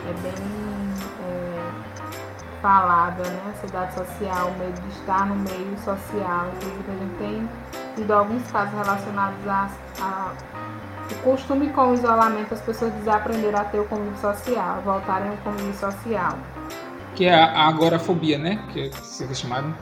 É 0.06 0.12
bem 0.22 0.32
é, 0.32 0.63
falada, 2.64 3.22
né? 3.22 3.42
Ansiedade 3.54 3.92
social, 3.92 4.48
o 4.48 4.58
medo 4.58 4.80
de 4.80 4.88
estar 4.88 5.26
no 5.26 5.34
meio 5.34 5.76
social. 5.84 6.46
Inclusive, 6.56 6.84
a 6.88 6.94
gente 6.94 7.14
tem 7.18 7.48
tido 7.94 8.10
alguns 8.10 8.50
casos 8.50 8.72
relacionados 8.72 9.46
a, 9.46 9.68
a 10.00 10.32
o 11.10 11.14
costume 11.16 11.68
com 11.68 11.90
o 11.90 11.94
isolamento, 11.94 12.54
as 12.54 12.62
pessoas 12.62 12.90
desaprenderam 12.94 13.60
a 13.60 13.64
ter 13.64 13.78
o 13.78 13.84
convívio 13.84 14.16
social, 14.18 14.80
voltarem 14.82 15.28
ao 15.28 15.36
convívio 15.36 15.74
social. 15.74 16.38
Que 17.14 17.26
é 17.26 17.34
a 17.34 17.68
agorafobia, 17.68 18.38
né? 18.38 18.58
Que 18.72 18.88
você 18.88 19.32
chamado. 19.34 19.74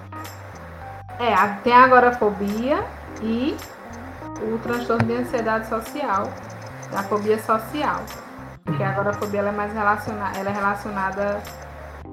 É, 1.21 1.37
tem 1.63 1.73
a 1.73 1.85
agorafobia 1.85 2.85
e 3.23 3.57
o 4.43 4.59
transtorno 4.59 5.07
de 5.07 5.15
ansiedade 5.15 5.69
social, 5.69 6.29
a 6.93 7.03
fobia 7.05 7.39
social. 7.41 8.03
Porque 8.65 8.83
a 8.83 9.13
fobia 9.13 9.41
é 9.41 9.53
mais 9.53 9.73
relacionada, 9.73 10.37
ela 10.37 10.51
é 10.51 10.53
relacionada 10.53 11.41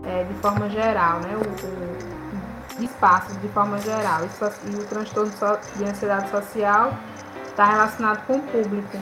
é, 0.04 0.24
de 0.24 0.34
forma 0.36 0.70
geral, 0.70 1.20
né? 1.20 1.36
O, 1.36 2.80
o 2.80 2.84
espaço 2.84 3.38
de 3.40 3.48
forma 3.50 3.80
geral. 3.80 4.22
E, 4.24 4.72
e 4.72 4.76
o 4.76 4.86
transtorno 4.86 5.32
de 5.76 5.84
ansiedade 5.84 6.30
social 6.30 6.98
está 7.46 7.66
relacionado 7.66 8.26
com 8.26 8.38
o 8.38 8.42
público. 8.42 8.98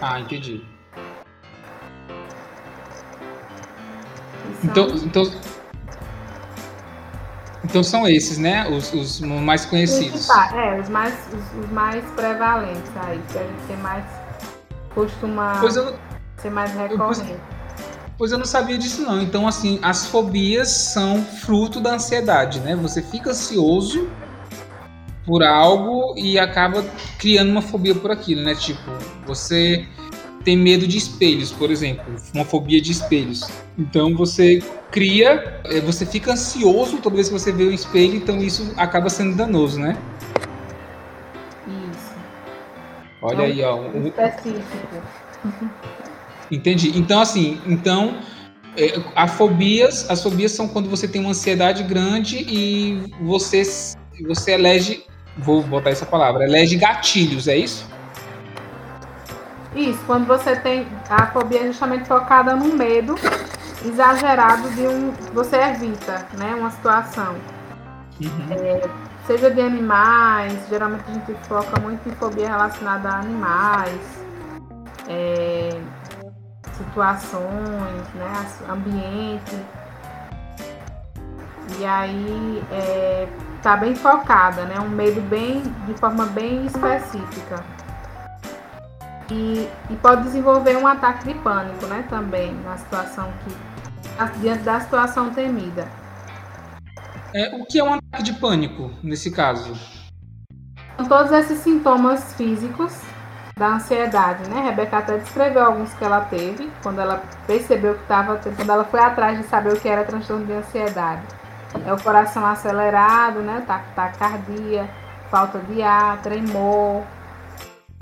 Ah, 0.00 0.20
entendi. 0.20 0.64
Então, 4.62 4.88
então, 4.88 5.30
então 7.62 7.82
são 7.82 8.08
esses, 8.08 8.38
né? 8.38 8.66
Os, 8.68 8.92
os 8.94 9.20
mais 9.20 9.66
conhecidos. 9.66 10.28
É, 10.30 10.80
os 10.80 10.88
mais, 10.88 11.14
os, 11.32 11.64
os, 11.64 11.70
mais 11.70 12.02
prevalentes 12.12 12.90
aí, 13.06 13.20
que 13.30 13.38
a 13.38 13.42
gente 13.42 13.66
tem 13.66 13.76
mais. 13.78 14.04
costuma 14.94 15.60
eu, 15.62 15.98
ser 16.38 16.50
mais 16.50 16.72
recorrente. 16.72 17.36
Pois, 18.16 18.30
eu 18.30 18.38
não 18.38 18.44
sabia 18.44 18.78
disso 18.78 19.02
não. 19.02 19.20
Então, 19.20 19.46
assim, 19.46 19.78
as 19.82 20.06
fobias 20.06 20.68
são 20.68 21.22
fruto 21.22 21.80
da 21.80 21.94
ansiedade, 21.94 22.60
né? 22.60 22.76
Você 22.76 23.02
fica 23.02 23.30
ansioso 23.30 24.08
por 25.26 25.42
algo 25.42 26.14
e 26.16 26.38
acaba 26.38 26.84
criando 27.18 27.50
uma 27.50 27.62
fobia 27.62 27.94
por 27.94 28.10
aquilo, 28.10 28.42
né? 28.42 28.54
Tipo, 28.54 28.82
você 29.26 29.86
tem 30.44 30.56
medo 30.56 30.86
de 30.86 30.98
espelhos, 30.98 31.50
por 31.50 31.70
exemplo, 31.70 32.04
uma 32.32 32.44
fobia 32.44 32.80
de 32.80 32.92
espelhos. 32.92 33.48
Então 33.78 34.14
você 34.14 34.62
cria, 34.92 35.60
eh, 35.64 35.80
você 35.80 36.04
fica 36.04 36.32
ansioso 36.32 36.98
toda 36.98 37.16
vez 37.16 37.28
que 37.28 37.32
você 37.32 37.50
vê 37.50 37.64
o 37.64 37.72
espelho, 37.72 38.14
então 38.14 38.38
isso 38.38 38.72
acaba 38.76 39.08
sendo 39.08 39.34
danoso, 39.34 39.80
né? 39.80 39.96
Isso. 41.66 42.14
Olha 43.22 43.42
é 43.42 43.46
aí, 43.46 43.64
ó. 43.64 43.76
Um... 43.76 44.06
Específico. 44.06 44.62
Entendi. 46.54 46.96
Então, 46.98 47.20
assim, 47.20 47.60
então 47.66 48.16
é, 48.76 49.00
a 49.14 49.26
fobias, 49.26 50.08
as 50.10 50.22
fobias 50.22 50.52
são 50.52 50.68
quando 50.68 50.88
você 50.88 51.06
tem 51.06 51.20
uma 51.20 51.30
ansiedade 51.30 51.82
grande 51.82 52.38
e 52.38 53.12
você, 53.20 53.62
você 54.26 54.52
elege, 54.52 55.04
vou 55.38 55.62
botar 55.62 55.90
essa 55.90 56.06
palavra, 56.06 56.44
elege 56.44 56.76
gatilhos, 56.76 57.48
é 57.48 57.56
isso? 57.56 57.88
Isso, 59.74 59.98
quando 60.06 60.26
você 60.26 60.54
tem 60.54 60.86
a 61.10 61.26
fobia 61.28 61.60
é 61.62 61.66
justamente 61.66 62.06
focada 62.06 62.54
no 62.54 62.74
medo 62.74 63.16
exagerado 63.84 64.70
de 64.70 64.86
um. 64.86 65.12
Você 65.32 65.56
evita, 65.56 66.26
né? 66.38 66.54
Uma 66.54 66.70
situação. 66.70 67.34
Uhum. 68.20 68.46
É, 68.52 68.88
seja 69.26 69.50
de 69.50 69.60
animais, 69.60 70.54
geralmente 70.70 71.02
a 71.08 71.12
gente 71.12 71.34
foca 71.48 71.80
muito 71.80 72.08
em 72.08 72.12
fobia 72.12 72.48
relacionada 72.48 73.08
a 73.08 73.18
animais, 73.18 74.00
é, 75.08 75.80
situações, 76.76 78.08
né? 78.14 78.46
Ambiente. 78.68 79.56
E 81.78 81.84
aí 81.84 82.62
é, 82.70 83.28
tá 83.62 83.76
bem 83.76 83.94
focada, 83.94 84.64
né? 84.64 84.78
Um 84.78 84.88
medo 84.88 85.20
bem 85.22 85.62
de 85.86 85.94
forma 85.94 86.26
bem 86.26 86.66
específica. 86.66 87.64
E, 89.30 89.68
e 89.88 89.96
pode 89.96 90.24
desenvolver 90.24 90.76
um 90.76 90.86
ataque 90.86 91.26
de 91.28 91.34
pânico, 91.40 91.86
né? 91.86 92.04
Também 92.08 92.54
na 92.62 92.76
situação 92.76 93.32
que 93.44 94.40
diante 94.40 94.62
da 94.62 94.80
situação 94.80 95.30
temida. 95.30 95.88
É, 97.34 97.56
o 97.56 97.64
que 97.64 97.80
é 97.80 97.84
um 97.84 97.94
ataque 97.94 98.22
de 98.22 98.32
pânico 98.34 98.92
nesse 99.02 99.30
caso? 99.30 99.74
São 100.96 101.06
todos 101.06 101.32
esses 101.32 101.58
sintomas 101.58 102.34
físicos 102.34 102.96
da 103.56 103.68
ansiedade, 103.68 104.48
né? 104.50 104.62
Rebeca 104.62 104.98
até 104.98 105.16
descreveu 105.18 105.64
alguns 105.64 105.94
que 105.94 106.04
ela 106.04 106.22
teve 106.22 106.70
quando 106.82 107.00
ela 107.00 107.22
percebeu 107.46 107.94
que 107.94 108.02
estava, 108.02 108.36
quando 108.36 108.70
ela 108.70 108.84
foi 108.84 109.00
atrás 109.00 109.38
de 109.38 109.44
saber 109.44 109.72
o 109.72 109.80
que 109.80 109.88
era 109.88 110.04
transtorno 110.04 110.44
de 110.44 110.52
ansiedade. 110.52 111.22
É 111.86 111.92
o 111.92 112.02
coração 112.02 112.44
acelerado, 112.44 113.40
né? 113.40 113.64
Taquicardia, 113.94 114.88
falta 115.30 115.58
de 115.60 115.82
ar, 115.82 116.20
tremor, 116.22 117.04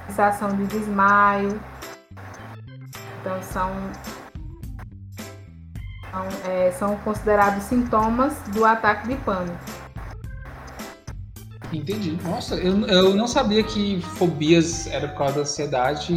sensação 0.07 0.57
de 0.57 0.67
desmaio. 0.67 1.61
Então, 3.21 3.43
são, 3.43 3.71
são, 6.11 6.51
é, 6.51 6.71
são 6.73 6.97
considerados 6.97 7.63
sintomas 7.65 8.35
do 8.49 8.65
ataque 8.65 9.09
de 9.09 9.17
pânico. 9.17 9.82
Entendi. 11.73 12.19
Nossa, 12.23 12.55
eu, 12.57 12.87
eu 12.87 13.15
não 13.15 13.27
sabia 13.27 13.63
que 13.63 14.01
fobias 14.03 14.87
era 14.87 15.09
por 15.09 15.19
causa 15.19 15.35
da 15.37 15.41
ansiedade 15.41 16.13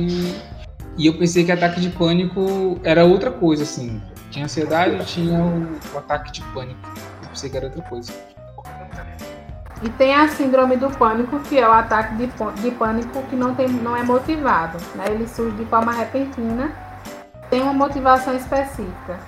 e 0.97 1.07
eu 1.07 1.17
pensei 1.17 1.43
que 1.43 1.51
ataque 1.51 1.79
de 1.79 1.89
pânico 1.89 2.79
era 2.83 3.05
outra 3.05 3.31
coisa, 3.31 3.63
assim. 3.63 4.01
Tinha 4.31 4.45
ansiedade 4.45 4.95
e 4.95 5.05
tinha 5.05 5.39
o, 5.39 5.77
o, 5.93 5.97
ataque 5.97 6.31
de 6.31 6.41
pânico. 6.53 6.79
Eu 7.21 7.29
pensei 7.29 7.49
que 7.49 7.57
era 7.57 7.67
outra 7.67 7.81
coisa. 7.83 8.11
E 9.83 9.89
tem 9.89 10.15
a 10.15 10.27
síndrome 10.29 10.77
do 10.77 10.89
pânico, 10.89 11.39
que 11.41 11.57
é 11.57 11.67
o 11.67 11.71
ataque 11.71 12.15
de, 12.15 12.27
de 12.61 12.71
pânico 12.71 13.21
que 13.23 13.35
não, 13.35 13.53
tem, 13.55 13.67
não 13.67 13.95
é 13.95 14.03
motivado. 14.03 14.77
Né? 14.95 15.05
Ele 15.09 15.27
surge 15.27 15.55
de 15.57 15.65
forma 15.65 15.91
repentina, 15.91 16.71
tem 17.49 17.61
uma 17.61 17.73
motivação 17.73 18.35
específica. 18.35 19.19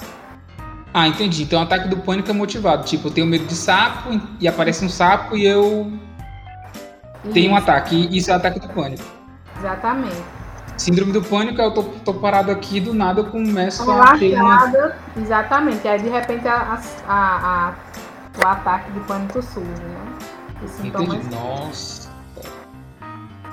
Ah, 0.93 1.07
entendi. 1.07 1.43
Então 1.43 1.59
o 1.59 1.63
ataque 1.63 1.89
do 1.89 1.97
pânico 1.97 2.31
é 2.31 2.33
motivado. 2.33 2.85
Tipo, 2.85 3.09
eu 3.09 3.11
tenho 3.11 3.27
medo 3.27 3.45
de 3.45 3.55
sapo 3.55 4.19
e 4.39 4.47
aparece 4.47 4.83
um 4.85 4.89
sapo 4.89 5.35
e 5.35 5.45
eu 5.45 5.91
tenho 7.33 7.51
um 7.51 7.55
ataque. 7.55 8.07
Isso 8.15 8.31
é 8.31 8.33
o 8.33 8.37
ataque 8.37 8.59
do 8.59 8.69
pânico. 8.69 9.03
Exatamente. 9.57 10.37
Síndrome 10.77 11.11
do 11.11 11.23
pânico 11.23 11.59
é 11.59 11.65
eu 11.65 11.73
tô, 11.73 11.83
tô 11.83 12.13
parado 12.13 12.51
aqui 12.51 12.79
do 12.79 12.93
nada 12.93 13.21
eu 13.21 13.25
começo 13.25 13.83
Relaxada, 13.83 14.15
a 14.15 14.19
ter 14.19 14.35
uma... 14.35 14.95
Exatamente. 15.17 15.87
Aí 15.87 15.99
de 15.99 16.09
repente 16.09 16.47
a, 16.47 16.79
a, 17.07 17.15
a, 17.15 17.73
o 18.37 18.47
ataque 18.47 18.91
de 18.91 18.99
pânico 19.01 19.41
surge, 19.41 19.67
né? 19.69 20.17
Entendi. 20.83 21.19
Nossa. 21.31 22.09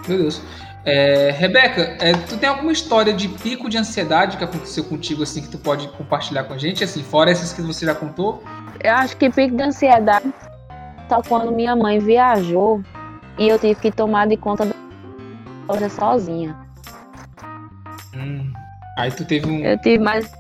Meu 0.07 0.19
Deus. 0.19 0.43
É, 0.85 1.31
Rebeca, 1.31 1.97
é, 1.99 2.13
tu 2.13 2.37
tem 2.37 2.47
alguma 2.47 2.71
história 2.71 3.13
de 3.13 3.27
pico 3.27 3.71
de 3.71 3.79
ansiedade 3.79 4.37
que 4.37 4.45
aconteceu 4.45 4.85
contigo, 4.85 5.23
assim, 5.23 5.41
que 5.41 5.49
tu 5.49 5.57
pode 5.57 5.89
compartilhar 5.89 6.45
com 6.45 6.53
a 6.53 6.59
gente, 6.59 6.85
assim, 6.85 7.03
fora 7.03 7.31
essas 7.31 7.55
que 7.55 7.63
você 7.63 7.87
já 7.87 7.95
contou? 7.95 8.43
Eu 8.83 8.93
acho 8.93 9.17
que 9.17 9.31
pico 9.31 9.57
de 9.57 9.63
ansiedade 9.63 10.31
só 11.09 11.23
quando 11.23 11.53
minha 11.53 11.75
mãe 11.75 11.99
viajou 11.99 12.83
e 13.39 13.49
eu 13.49 13.59
tive 13.59 13.81
que 13.81 13.91
tomar 13.91 14.27
de 14.27 14.37
conta 14.37 14.67
da 14.67 14.75
loja 15.69 15.89
sozinha. 15.89 16.57
Hum. 18.15 18.53
Aí 18.97 19.11
tu 19.11 19.25
teve 19.25 19.51
um. 19.51 19.61
Eu 19.61 19.79
tive 19.79 20.03
mais. 20.03 20.33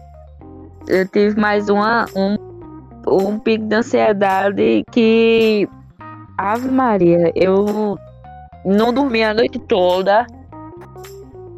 Eu 0.86 1.08
tive 1.08 1.38
mais 1.40 1.68
uma, 1.68 2.06
um, 2.14 2.36
um 3.08 3.38
pico 3.38 3.64
de 3.64 3.74
ansiedade 3.74 4.84
que. 4.92 5.68
Ave 6.36 6.68
Maria, 6.68 7.32
eu 7.36 7.96
não 8.64 8.92
dormi 8.92 9.22
a 9.22 9.32
noite 9.32 9.56
toda, 9.58 10.26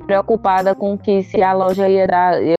preocupada 0.06 0.74
com 0.74 0.98
que 0.98 1.22
se 1.22 1.42
a 1.42 1.54
loja 1.54 1.88
ia 1.88 2.06
dar, 2.06 2.42
eu, 2.42 2.54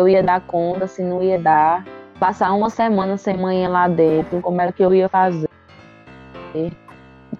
eu 0.00 0.08
ia 0.08 0.20
dar 0.20 0.40
conta, 0.40 0.88
se 0.88 1.02
não 1.02 1.22
ia 1.22 1.38
dar. 1.38 1.84
Passar 2.18 2.52
uma 2.52 2.68
semana 2.68 3.16
sem 3.16 3.36
manhã 3.36 3.68
lá 3.68 3.86
dentro, 3.86 4.40
como 4.40 4.60
era 4.60 4.72
que 4.72 4.82
eu 4.82 4.92
ia 4.92 5.08
fazer. 5.08 5.48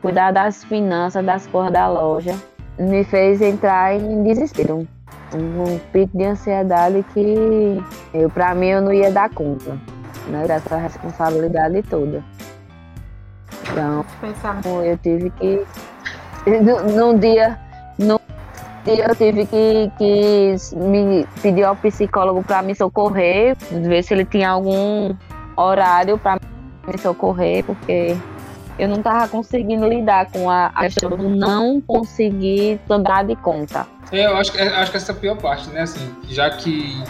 Cuidar 0.01 0.33
das 0.33 0.63
finanças, 0.65 1.25
das 1.25 1.47
coisas 1.47 1.73
da 1.73 1.89
loja, 1.89 2.35
me 2.79 3.03
fez 3.05 3.41
entrar 3.41 3.95
em 3.95 4.23
desespero. 4.23 4.87
Um, 5.35 5.79
pico 5.93 6.17
de 6.17 6.25
ansiedade 6.25 7.05
que 7.13 7.83
eu, 8.15 8.31
para 8.31 8.55
mim 8.55 8.69
eu 8.69 8.81
não 8.81 8.93
ia 8.93 9.11
dar 9.11 9.29
conta 9.29 9.79
né, 10.29 10.47
dessa 10.47 10.77
responsabilidade 10.77 11.83
toda. 11.83 12.25
Então, 13.71 14.05
eu 14.85 14.97
tive 14.99 15.31
que 15.31 15.67
num 16.95 17.19
dia, 17.19 17.59
num 17.99 18.19
dia 18.85 19.07
eu 19.09 19.15
tive 19.15 19.47
que, 19.47 19.93
que 19.99 20.55
me 20.77 21.27
pedir 21.43 21.65
ao 21.65 21.77
psicólogo 21.77 22.43
para 22.43 22.63
me 22.63 22.75
socorrer, 22.75 23.57
ver 23.71 24.03
se 24.03 24.15
ele 24.15 24.25
tinha 24.25 24.51
algum 24.51 25.15
horário 25.57 26.17
para 26.17 26.41
me 26.87 26.99
socorrer, 26.99 27.65
porque 27.65 28.17
eu 28.79 28.89
não 28.89 28.99
estava 28.99 29.27
conseguindo 29.29 29.87
lidar 29.89 30.31
com 30.31 30.49
a, 30.49 30.71
questão 30.79 31.11
do 31.11 31.29
não 31.29 31.81
conseguir 31.81 32.81
dar 32.87 33.25
de 33.25 33.35
conta. 33.37 33.87
É, 34.13 34.27
eu 34.27 34.37
acho, 34.37 34.53
acho 34.53 34.91
que 34.91 34.97
essa 34.97 35.13
é 35.13 35.15
a 35.15 35.19
pior 35.19 35.37
parte, 35.37 35.69
né? 35.71 35.81
Assim, 35.83 36.15
já 36.29 36.49
que 36.51 37.03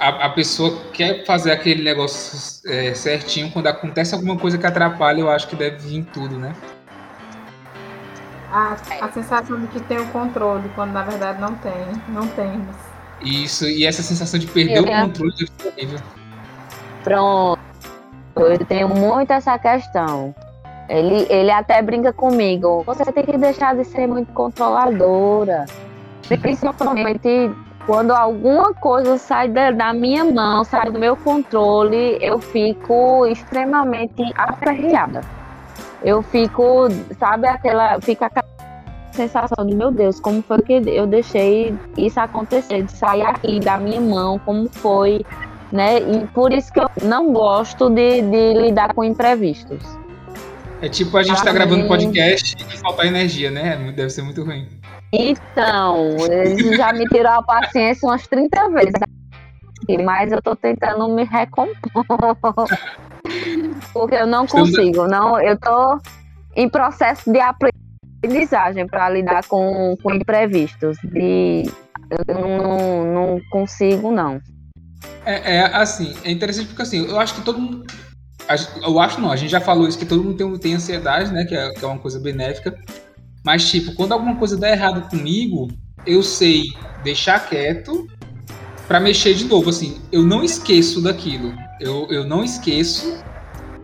a, 0.00 0.08
a 0.26 0.30
pessoa 0.30 0.76
quer 0.92 1.24
fazer 1.24 1.52
aquele 1.52 1.82
negócio 1.82 2.62
é, 2.70 2.94
certinho, 2.94 3.50
quando 3.50 3.66
acontece 3.66 4.14
alguma 4.14 4.36
coisa 4.36 4.56
que 4.56 4.66
atrapalha, 4.66 5.20
eu 5.20 5.30
acho 5.30 5.48
que 5.48 5.56
deve 5.56 5.76
vir 5.76 6.04
tudo, 6.06 6.38
né? 6.38 6.54
A, 8.50 8.76
a 9.02 9.12
sensação 9.12 9.60
de 9.60 9.66
que 9.66 9.80
tem 9.80 9.98
o 9.98 10.06
controle, 10.06 10.70
quando 10.74 10.92
na 10.92 11.02
verdade 11.02 11.38
não 11.40 11.54
tem. 11.56 11.72
Não 12.08 12.26
temos. 12.28 12.74
Isso, 13.20 13.66
e 13.66 13.84
essa 13.84 14.02
sensação 14.02 14.40
de 14.40 14.46
perder 14.46 14.78
eu 14.78 14.84
o 14.84 14.86
controle 14.86 15.34
é 15.40 15.70
terrível. 15.70 15.98
Pronto. 17.04 17.67
Eu 18.40 18.64
tenho 18.64 18.88
muito 18.88 19.32
essa 19.32 19.58
questão. 19.58 20.34
Ele, 20.88 21.26
ele 21.28 21.50
até 21.50 21.82
brinca 21.82 22.12
comigo. 22.12 22.82
Você 22.86 23.04
tem 23.12 23.24
que 23.24 23.36
deixar 23.36 23.76
de 23.76 23.84
ser 23.84 24.06
muito 24.06 24.32
controladora. 24.32 25.66
Principalmente 26.40 27.50
quando 27.86 28.10
alguma 28.10 28.74
coisa 28.74 29.16
sai 29.16 29.48
da, 29.48 29.70
da, 29.70 29.92
minha 29.94 30.24
mão, 30.24 30.62
sai 30.62 30.90
do 30.90 30.98
meu 30.98 31.16
controle, 31.16 32.18
eu 32.20 32.38
fico 32.38 33.26
extremamente 33.26 34.22
aperreada 34.36 35.22
eu 36.02 36.22
fico, 36.22 36.88
sabe, 37.18 37.46
aquela. 37.46 38.00
Fica 38.00 38.26
aquela 38.26 38.48
sensação 39.12 39.66
de 39.66 39.74
meu 39.74 39.90
Deus, 39.90 40.20
como 40.20 40.40
foi 40.42 40.62
que 40.62 40.72
eu 40.72 41.04
deixei 41.04 41.76
isso 41.96 42.20
acontecer, 42.20 42.84
de 42.84 42.92
sair 42.92 43.22
aqui 43.22 43.58
da 43.58 43.76
minha 43.76 44.00
mão, 44.00 44.38
como 44.38 44.68
foi, 44.68 45.26
né? 45.72 45.98
E 45.98 46.26
por 46.28 46.52
isso 46.52 46.72
que 46.72 46.80
eu 46.80 46.90
não 47.02 47.32
gosto 47.32 47.90
de, 47.90 48.22
de 48.22 48.54
lidar 48.54 48.94
com 48.94 49.04
imprevistos. 49.04 49.82
É 50.80 50.88
tipo 50.88 51.16
a 51.16 51.22
gente 51.22 51.34
estar 51.34 51.46
tá 51.46 51.52
gravando 51.52 51.88
podcast 51.88 52.56
e 52.56 52.78
faltar 52.78 53.06
energia, 53.06 53.50
né? 53.50 53.92
Deve 53.96 54.10
ser 54.10 54.22
muito 54.22 54.44
ruim. 54.44 54.68
Então, 55.12 56.16
eles 56.30 56.76
já 56.76 56.92
me 56.92 57.04
tirou 57.06 57.32
a 57.32 57.42
paciência 57.42 58.08
umas 58.08 58.26
30 58.26 58.68
vezes. 58.70 58.92
Mas 60.04 60.30
eu 60.30 60.40
tô 60.40 60.54
tentando 60.54 61.08
me 61.08 61.24
recompor. 61.24 62.04
Porque 63.92 64.14
eu 64.14 64.26
não 64.26 64.46
consigo, 64.46 65.06
não, 65.06 65.40
eu 65.40 65.58
tô 65.58 65.98
em 66.54 66.68
processo 66.68 67.30
de 67.30 67.40
aprendizagem 67.40 68.86
para 68.86 69.08
lidar 69.10 69.44
com, 69.46 69.96
com 70.02 70.14
imprevistos. 70.14 70.96
De, 71.02 71.64
eu 72.26 72.34
não, 72.34 73.04
não 73.04 73.40
consigo, 73.50 74.10
não. 74.10 74.40
É, 75.24 75.56
é, 75.56 75.76
assim, 75.76 76.14
é 76.24 76.30
interessante 76.30 76.68
porque 76.68 76.82
assim, 76.82 77.06
eu 77.06 77.18
acho 77.18 77.34
que 77.34 77.42
todo 77.42 77.58
mundo. 77.58 77.84
Eu 78.82 78.98
acho 78.98 79.20
não, 79.20 79.30
a 79.30 79.36
gente 79.36 79.50
já 79.50 79.60
falou 79.60 79.86
isso, 79.86 79.98
que 79.98 80.06
todo 80.06 80.24
mundo 80.24 80.36
tem, 80.36 80.58
tem 80.58 80.74
ansiedade, 80.74 81.32
né? 81.32 81.44
Que 81.44 81.54
é, 81.54 81.70
que 81.70 81.84
é 81.84 81.88
uma 81.88 81.98
coisa 81.98 82.18
benéfica. 82.18 82.78
Mas, 83.44 83.70
tipo, 83.70 83.94
quando 83.94 84.12
alguma 84.12 84.36
coisa 84.36 84.56
dá 84.56 84.70
errado 84.70 85.08
comigo, 85.08 85.68
eu 86.06 86.22
sei 86.22 86.64
deixar 87.04 87.46
quieto 87.48 88.06
para 88.86 89.00
mexer 89.00 89.34
de 89.34 89.44
novo. 89.44 89.70
Assim, 89.70 90.00
eu 90.10 90.22
não 90.22 90.42
esqueço 90.42 91.02
daquilo. 91.02 91.54
Eu, 91.80 92.06
eu 92.10 92.24
não 92.24 92.42
esqueço 92.42 93.22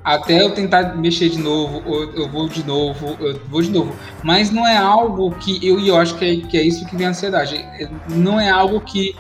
até 0.05 0.43
eu 0.43 0.51
tentar 0.53 0.97
mexer 0.97 1.31
de 1.31 1.39
novo, 1.39 1.83
ou 1.87 2.05
eu 2.13 2.29
vou 2.29 2.47
de 2.47 2.63
novo, 2.63 3.17
eu 3.21 3.41
vou 3.49 3.63
de 3.63 3.71
novo. 3.71 3.97
Mas 4.23 4.51
não 4.51 4.67
é 4.67 4.77
algo 4.77 5.31
que 5.37 5.67
eu, 5.67 5.81
e 5.81 5.89
eu 5.89 5.97
acho 5.97 6.17
que 6.17 6.25
é, 6.25 6.37
que 6.47 6.59
é 6.59 6.63
isso 6.63 6.85
que 6.85 6.97
vem 6.97 7.07
a 7.07 7.11
ansiedade. 7.11 7.65
Não 8.09 8.39
é 8.39 8.51
algo 8.51 8.81
que 8.81 9.17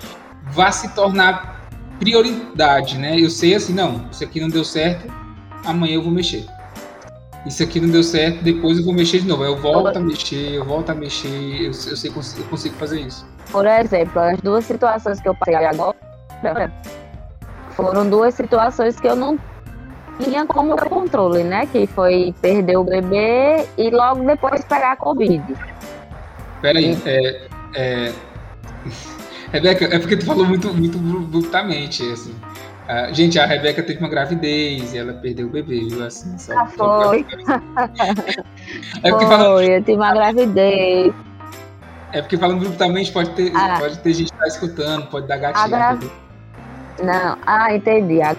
vá 0.53 0.71
se 0.71 0.95
tornar 0.95 1.54
prioridade, 2.05 2.99
né? 2.99 3.19
Eu 3.19 3.31
sei 3.31 3.55
assim, 3.55 3.73
não, 3.73 4.07
isso 4.13 4.23
aqui 4.23 4.39
não 4.41 4.49
deu 4.49 4.65
certo, 4.65 5.11
amanhã 5.65 5.95
eu 5.95 6.03
vou 6.03 6.13
mexer. 6.13 6.45
Isso 7.47 7.63
aqui 7.63 7.81
não 7.81 7.89
deu 7.89 8.03
certo, 8.03 8.43
depois 8.43 8.79
eu 8.79 8.85
vou 8.85 8.95
mexer 8.95 9.21
de 9.21 9.27
novo. 9.27 9.45
Eu 9.45 9.57
volto 9.57 9.97
a 9.97 10.01
mexer, 10.01 10.55
eu 10.55 10.65
volto 10.65 10.91
a 10.91 10.95
mexer, 10.95 11.29
eu, 11.61 11.67
eu 11.67 11.73
sei 11.73 12.11
que 12.11 12.19
eu 12.19 12.45
consigo 12.49 12.75
fazer 12.77 13.01
isso. 13.01 13.27
Por 13.51 13.67
exemplo, 13.67 14.21
as 14.21 14.41
duas 14.41 14.65
situações 14.65 15.21
que 15.21 15.29
eu 15.29 15.35
passei 15.35 15.55
agora 15.55 16.73
foram 17.71 18.09
duas 18.09 18.35
situações 18.35 18.99
que 18.99 19.07
eu 19.07 19.17
não 19.17 19.39
tinha 20.23 20.47
como 20.47 20.77
controle, 20.77 21.43
né? 21.43 21.67
Que 21.67 21.87
foi 21.87 22.35
perder 22.41 22.77
o 22.77 22.85
bebê 22.85 23.67
e 23.77 23.91
logo 23.91 24.25
depois 24.25 24.65
pegar 24.65 24.93
a 24.93 24.97
Covid. 24.97 25.43
Peraí, 26.63 26.97
é, 27.05 27.47
é... 27.75 28.13
Rebeca, 29.55 29.85
é 29.85 30.01
porque 30.01 30.17
tu 30.17 30.27
falou 30.27 30.45
muito, 30.45 30.75
muito 30.75 30.99
abruptamente, 30.99 32.03
assim. 32.11 32.33
Uh, 32.33 33.15
gente, 33.15 33.39
a 33.39 33.47
Rebeca 33.47 33.85
teve 33.85 34.01
uma 34.01 34.09
gravidez 34.09 34.93
e 34.93 34.99
ela 34.99 35.13
perdeu 35.13 35.47
o 35.47 35.51
bebê, 35.51 35.87
viu? 35.89 36.05
Assim, 36.05 36.37
só, 36.37 36.59
ah, 36.59 36.67
foi. 36.67 37.25
é 39.05 39.11
porque 39.11 39.27
foi, 39.27 39.37
falando... 39.37 39.63
eu 39.63 39.81
tive 39.81 39.97
uma 39.97 40.13
gravidez. 40.13 41.15
É 42.13 42.21
porque 42.21 42.37
falando 42.37 42.63
abruptamente 42.63 43.13
pode 43.13 43.31
ter, 43.31 43.53
ah. 43.55 43.77
pode 43.79 43.97
ter 44.01 44.13
gente 44.13 44.33
que 44.33 44.39
tá 44.39 44.47
escutando, 44.49 45.07
pode 45.07 45.29
dar 45.29 45.37
gatilho. 45.37 45.69
Gra... 45.69 45.99
Não, 47.05 47.39
ah, 47.47 47.73
entendi. 47.73 48.21
A 48.23 48.35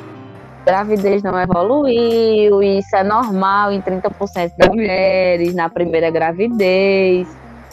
gravidez 0.66 1.24
não 1.24 1.40
evoluiu, 1.40 2.62
isso 2.62 2.94
é 2.94 3.06
normal 3.06 3.72
em 3.72 3.82
30% 3.82 4.52
das 4.58 4.68
mulheres 4.68 5.56
na 5.56 5.70
primeira 5.70 6.12
gravidez. 6.12 7.26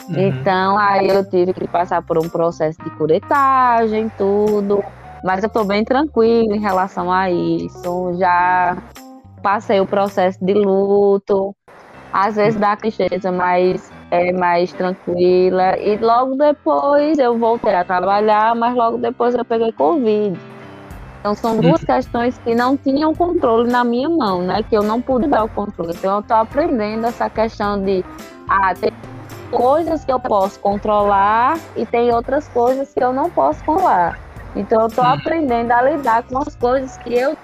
Uhum. 0.08 0.18
Então, 0.18 0.78
aí 0.78 1.08
eu 1.08 1.24
tive 1.28 1.52
que 1.52 1.66
passar 1.68 2.02
por 2.02 2.18
um 2.18 2.28
processo 2.28 2.78
de 2.82 2.90
curetagem, 2.90 4.10
tudo. 4.18 4.82
Mas 5.24 5.42
eu 5.42 5.48
tô 5.48 5.64
bem 5.64 5.84
tranquila 5.84 6.56
em 6.56 6.60
relação 6.60 7.12
a 7.12 7.30
isso. 7.30 8.12
Já 8.18 8.76
passei 9.42 9.80
o 9.80 9.86
processo 9.86 10.44
de 10.44 10.54
luto. 10.54 11.54
às 12.12 12.36
vezes 12.36 12.60
dá 12.60 12.76
tristeza, 12.76 13.32
mas 13.32 13.90
é 14.10 14.32
mais 14.32 14.72
tranquila. 14.72 15.78
E 15.78 15.96
logo 15.96 16.36
depois 16.36 17.18
eu 17.18 17.38
voltei 17.38 17.74
a 17.74 17.84
trabalhar, 17.84 18.54
mas 18.54 18.74
logo 18.74 18.98
depois 18.98 19.34
eu 19.34 19.44
peguei 19.44 19.72
Covid. 19.72 20.38
Então 21.20 21.34
são 21.36 21.56
duas 21.56 21.80
uhum. 21.80 21.86
questões 21.86 22.36
que 22.38 22.54
não 22.54 22.76
tinham 22.76 23.14
controle 23.14 23.70
na 23.70 23.84
minha 23.84 24.08
mão, 24.08 24.42
né? 24.42 24.62
Que 24.62 24.76
eu 24.76 24.82
não 24.82 25.00
pude 25.00 25.28
dar 25.28 25.44
o 25.44 25.48
controle. 25.48 25.94
Então 25.96 26.16
eu 26.16 26.20
estou 26.20 26.36
aprendendo 26.36 27.06
essa 27.06 27.30
questão 27.30 27.80
de 27.80 28.04
ah, 28.48 28.74
tem 28.74 28.92
coisas 29.52 30.04
que 30.04 30.12
eu 30.12 30.18
posso 30.18 30.58
controlar 30.60 31.58
e 31.76 31.86
tem 31.86 32.12
outras 32.12 32.48
coisas 32.48 32.92
que 32.92 33.02
eu 33.02 33.12
não 33.12 33.30
posso 33.30 33.62
controlar. 33.64 34.18
Então 34.56 34.80
eu 34.82 34.86
estou 34.86 35.04
aprendendo 35.04 35.70
a 35.72 35.82
lidar 35.82 36.22
com 36.24 36.38
as 36.38 36.54
coisas 36.56 36.96
que 36.98 37.14
eu 37.14 37.36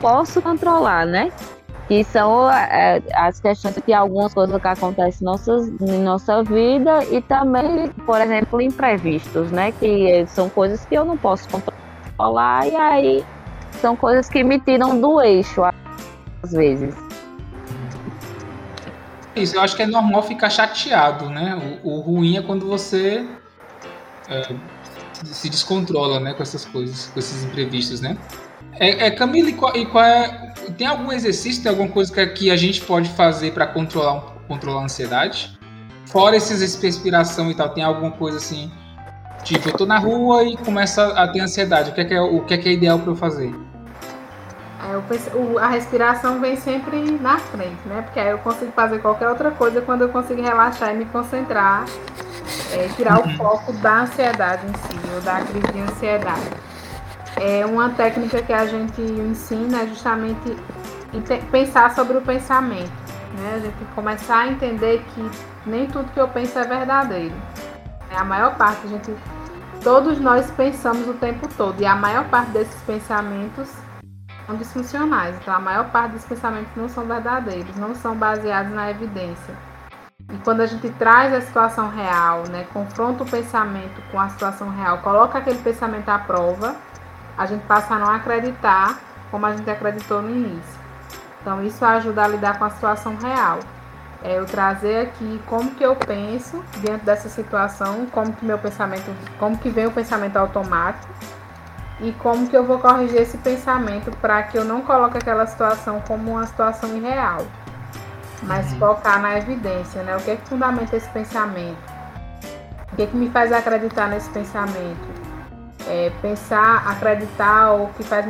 posso 0.00 0.40
controlar, 0.42 1.06
né? 1.06 1.30
que 1.88 2.04
são 2.04 2.50
é, 2.50 3.02
as 3.12 3.40
questões 3.40 3.76
que 3.84 3.92
algumas 3.92 4.32
coisas 4.32 4.60
que 4.60 4.68
acontecem 4.68 5.24
nossas, 5.24 5.68
em 5.80 5.98
nossa 6.02 6.42
vida 6.42 7.04
e 7.04 7.20
também, 7.20 7.88
por 8.06 8.20
exemplo, 8.20 8.62
imprevistos, 8.62 9.50
né? 9.50 9.72
Que 9.72 10.24
são 10.28 10.48
coisas 10.48 10.86
que 10.86 10.94
eu 10.94 11.04
não 11.04 11.18
posso 11.18 11.46
controlar 11.50 12.66
e 12.66 12.76
aí 12.76 13.24
são 13.72 13.94
coisas 13.94 14.28
que 14.28 14.42
me 14.42 14.58
tiram 14.58 14.98
do 14.98 15.20
eixo 15.20 15.62
às 16.42 16.52
vezes. 16.52 17.11
Isso, 19.34 19.56
eu 19.56 19.62
acho 19.62 19.74
que 19.74 19.82
é 19.82 19.86
normal 19.86 20.22
ficar 20.22 20.50
chateado, 20.50 21.30
né? 21.30 21.78
O, 21.82 21.90
o 21.90 22.00
ruim 22.00 22.36
é 22.36 22.42
quando 22.42 22.66
você 22.66 23.26
é, 24.28 24.54
se 25.24 25.48
descontrola, 25.48 26.20
né, 26.20 26.34
com 26.34 26.42
essas 26.42 26.64
coisas, 26.64 27.06
com 27.06 27.18
esses 27.18 27.44
imprevistos, 27.44 28.00
né? 28.00 28.16
É, 28.78 29.06
é 29.06 29.10
Camila, 29.10 29.48
e 29.48 29.52
qual, 29.52 29.76
e 29.76 29.86
qual 29.86 30.04
é, 30.04 30.52
tem 30.76 30.86
algum 30.86 31.12
exercício, 31.12 31.62
tem 31.62 31.70
alguma 31.70 31.88
coisa 31.88 32.12
que, 32.12 32.26
que 32.26 32.50
a 32.50 32.56
gente 32.56 32.80
pode 32.82 33.08
fazer 33.10 33.52
para 33.52 33.66
controlar, 33.66 34.20
controlar 34.48 34.82
a 34.82 34.84
ansiedade? 34.84 35.58
Fora 36.06 36.36
esses 36.36 36.76
respiração 36.76 37.50
e 37.50 37.54
tal, 37.54 37.70
tem 37.70 37.82
alguma 37.82 38.10
coisa 38.10 38.36
assim, 38.36 38.70
tipo, 39.44 39.68
eu 39.68 39.72
tô 39.72 39.86
na 39.86 39.98
rua 39.98 40.44
e 40.44 40.56
começa 40.58 41.06
a 41.14 41.26
ter 41.28 41.40
ansiedade, 41.40 41.90
o 41.90 41.94
que 41.94 42.02
é, 42.02 42.04
que 42.04 42.14
é 42.14 42.20
o 42.20 42.44
que 42.44 42.54
é, 42.54 42.58
que 42.58 42.68
é 42.68 42.72
ideal 42.72 42.98
para 42.98 43.12
eu 43.12 43.16
fazer? 43.16 43.54
Eu 44.92 45.58
a 45.58 45.68
respiração 45.68 46.38
vem 46.38 46.56
sempre 46.56 47.00
na 47.18 47.38
frente, 47.38 47.80
né? 47.86 48.02
Porque 48.02 48.20
aí 48.20 48.30
eu 48.30 48.38
consigo 48.38 48.70
fazer 48.72 48.98
qualquer 48.98 49.28
outra 49.28 49.50
coisa 49.50 49.80
quando 49.80 50.02
eu 50.02 50.10
consigo 50.10 50.42
relaxar 50.42 50.94
e 50.94 50.98
me 50.98 51.06
concentrar, 51.06 51.86
é, 52.72 52.88
tirar 52.88 53.20
o 53.20 53.36
foco 53.36 53.72
da 53.74 54.02
ansiedade 54.02 54.66
em 54.66 54.74
si, 54.74 55.14
ou 55.14 55.20
da 55.22 55.40
crise 55.40 55.72
de 55.72 55.80
ansiedade. 55.80 56.50
É 57.40 57.64
uma 57.64 57.88
técnica 57.90 58.42
que 58.42 58.52
a 58.52 58.66
gente 58.66 59.00
ensina 59.00 59.82
é 59.82 59.86
justamente 59.86 60.56
pensar 61.50 61.94
sobre 61.94 62.18
o 62.18 62.20
pensamento. 62.20 62.92
Né? 63.38 63.54
A 63.54 63.58
gente 63.60 63.84
começar 63.94 64.40
a 64.40 64.48
entender 64.48 65.02
que 65.14 65.30
nem 65.64 65.86
tudo 65.86 66.12
que 66.12 66.20
eu 66.20 66.28
penso 66.28 66.58
é 66.58 66.64
verdadeiro. 66.64 67.34
É 68.10 68.16
a 68.16 68.24
maior 68.24 68.56
parte, 68.56 68.86
a 68.86 68.88
gente, 68.90 69.14
todos 69.82 70.20
nós 70.20 70.50
pensamos 70.50 71.08
o 71.08 71.14
tempo 71.14 71.48
todo 71.56 71.80
e 71.80 71.86
a 71.86 71.96
maior 71.96 72.24
parte 72.28 72.50
desses 72.50 72.80
pensamentos 72.82 73.70
são 74.46 74.56
disfuncionais. 74.56 75.36
Então, 75.40 75.54
a 75.54 75.60
maior 75.60 75.90
parte 75.90 76.12
dos 76.12 76.24
pensamentos 76.24 76.70
não 76.76 76.88
são 76.88 77.04
verdadeiros, 77.06 77.76
não 77.76 77.94
são 77.94 78.14
baseados 78.14 78.72
na 78.72 78.90
evidência. 78.90 79.54
E 80.30 80.38
quando 80.38 80.60
a 80.60 80.66
gente 80.66 80.88
traz 80.90 81.32
a 81.34 81.40
situação 81.40 81.90
real, 81.90 82.44
né, 82.48 82.66
confronta 82.72 83.22
o 83.22 83.26
pensamento 83.28 84.00
com 84.10 84.18
a 84.18 84.28
situação 84.28 84.70
real, 84.70 84.98
coloca 84.98 85.38
aquele 85.38 85.58
pensamento 85.58 86.08
à 86.08 86.18
prova, 86.18 86.76
a 87.36 87.46
gente 87.46 87.64
passa 87.66 87.94
a 87.94 87.98
não 87.98 88.10
acreditar 88.10 89.00
como 89.30 89.46
a 89.46 89.56
gente 89.56 89.68
acreditou 89.68 90.22
no 90.22 90.30
início. 90.30 90.80
Então 91.40 91.62
isso 91.64 91.84
ajuda 91.84 92.24
a 92.24 92.28
lidar 92.28 92.58
com 92.58 92.64
a 92.64 92.70
situação 92.70 93.16
real. 93.16 93.58
É 94.22 94.38
eu 94.38 94.46
trazer 94.46 95.00
aqui 95.00 95.42
como 95.46 95.72
que 95.72 95.84
eu 95.84 95.96
penso 95.96 96.62
diante 96.80 97.04
dessa 97.04 97.28
situação, 97.28 98.06
como 98.06 98.32
que 98.32 98.44
meu 98.44 98.58
pensamento, 98.58 99.10
como 99.38 99.58
que 99.58 99.68
vem 99.68 99.86
o 99.86 99.90
pensamento 99.90 100.36
automático 100.36 101.12
e 102.02 102.12
como 102.12 102.48
que 102.48 102.56
eu 102.56 102.64
vou 102.64 102.78
corrigir 102.78 103.22
esse 103.22 103.38
pensamento 103.38 104.10
para 104.18 104.42
que 104.42 104.58
eu 104.58 104.64
não 104.64 104.82
coloque 104.82 105.18
aquela 105.18 105.46
situação 105.46 106.02
como 106.06 106.32
uma 106.32 106.46
situação 106.46 106.94
irreal, 106.96 107.46
mas 108.42 108.70
uhum. 108.72 108.78
focar 108.78 109.22
na 109.22 109.38
evidência, 109.38 110.02
né? 110.02 110.16
O 110.16 110.20
que 110.20 110.32
é 110.32 110.36
que 110.36 110.48
fundamenta 110.48 110.96
esse 110.96 111.08
pensamento? 111.10 111.78
O 112.92 112.96
que, 112.96 113.02
é 113.02 113.06
que 113.06 113.16
me 113.16 113.30
faz 113.30 113.52
acreditar 113.52 114.08
nesse 114.08 114.28
pensamento? 114.30 115.22
é, 115.88 116.10
pensar, 116.20 116.86
acreditar 116.88 117.72
ou 117.72 117.88
que 117.88 118.02
faz, 118.02 118.26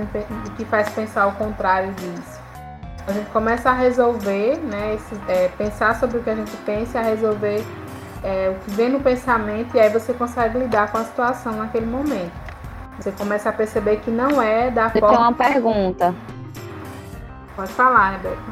que 0.56 0.64
faz 0.64 0.88
pensar 0.90 1.26
o 1.26 1.32
contrário 1.32 1.92
disso. 1.92 2.40
A 3.06 3.12
gente 3.12 3.30
começa 3.30 3.70
a 3.70 3.72
resolver, 3.72 4.58
né, 4.58 4.94
esse, 4.94 5.20
é, 5.28 5.48
pensar 5.58 5.98
sobre 5.98 6.18
o 6.18 6.22
que 6.22 6.30
a 6.30 6.36
gente 6.36 6.56
pensa, 6.58 7.00
a 7.00 7.02
resolver 7.02 7.64
é, 8.22 8.50
o 8.50 8.64
que 8.64 8.70
vem 8.72 8.90
no 8.90 9.00
pensamento 9.00 9.76
e 9.76 9.80
aí 9.80 9.88
você 9.88 10.12
consegue 10.12 10.58
lidar 10.58 10.90
com 10.92 10.98
a 10.98 11.04
situação 11.04 11.56
naquele 11.56 11.86
momento. 11.86 12.51
Você 13.02 13.10
começa 13.10 13.48
a 13.48 13.52
perceber 13.52 13.96
que 13.96 14.12
não 14.12 14.40
é 14.40 14.70
da 14.70 14.84
Eu 14.84 15.00
forma. 15.00 15.06
Eu 15.06 15.10
tenho 15.10 15.20
uma 15.20 15.32
pergunta. 15.32 16.14
Pode 17.56 17.72
falar, 17.72 18.10
Rebeca. 18.10 18.42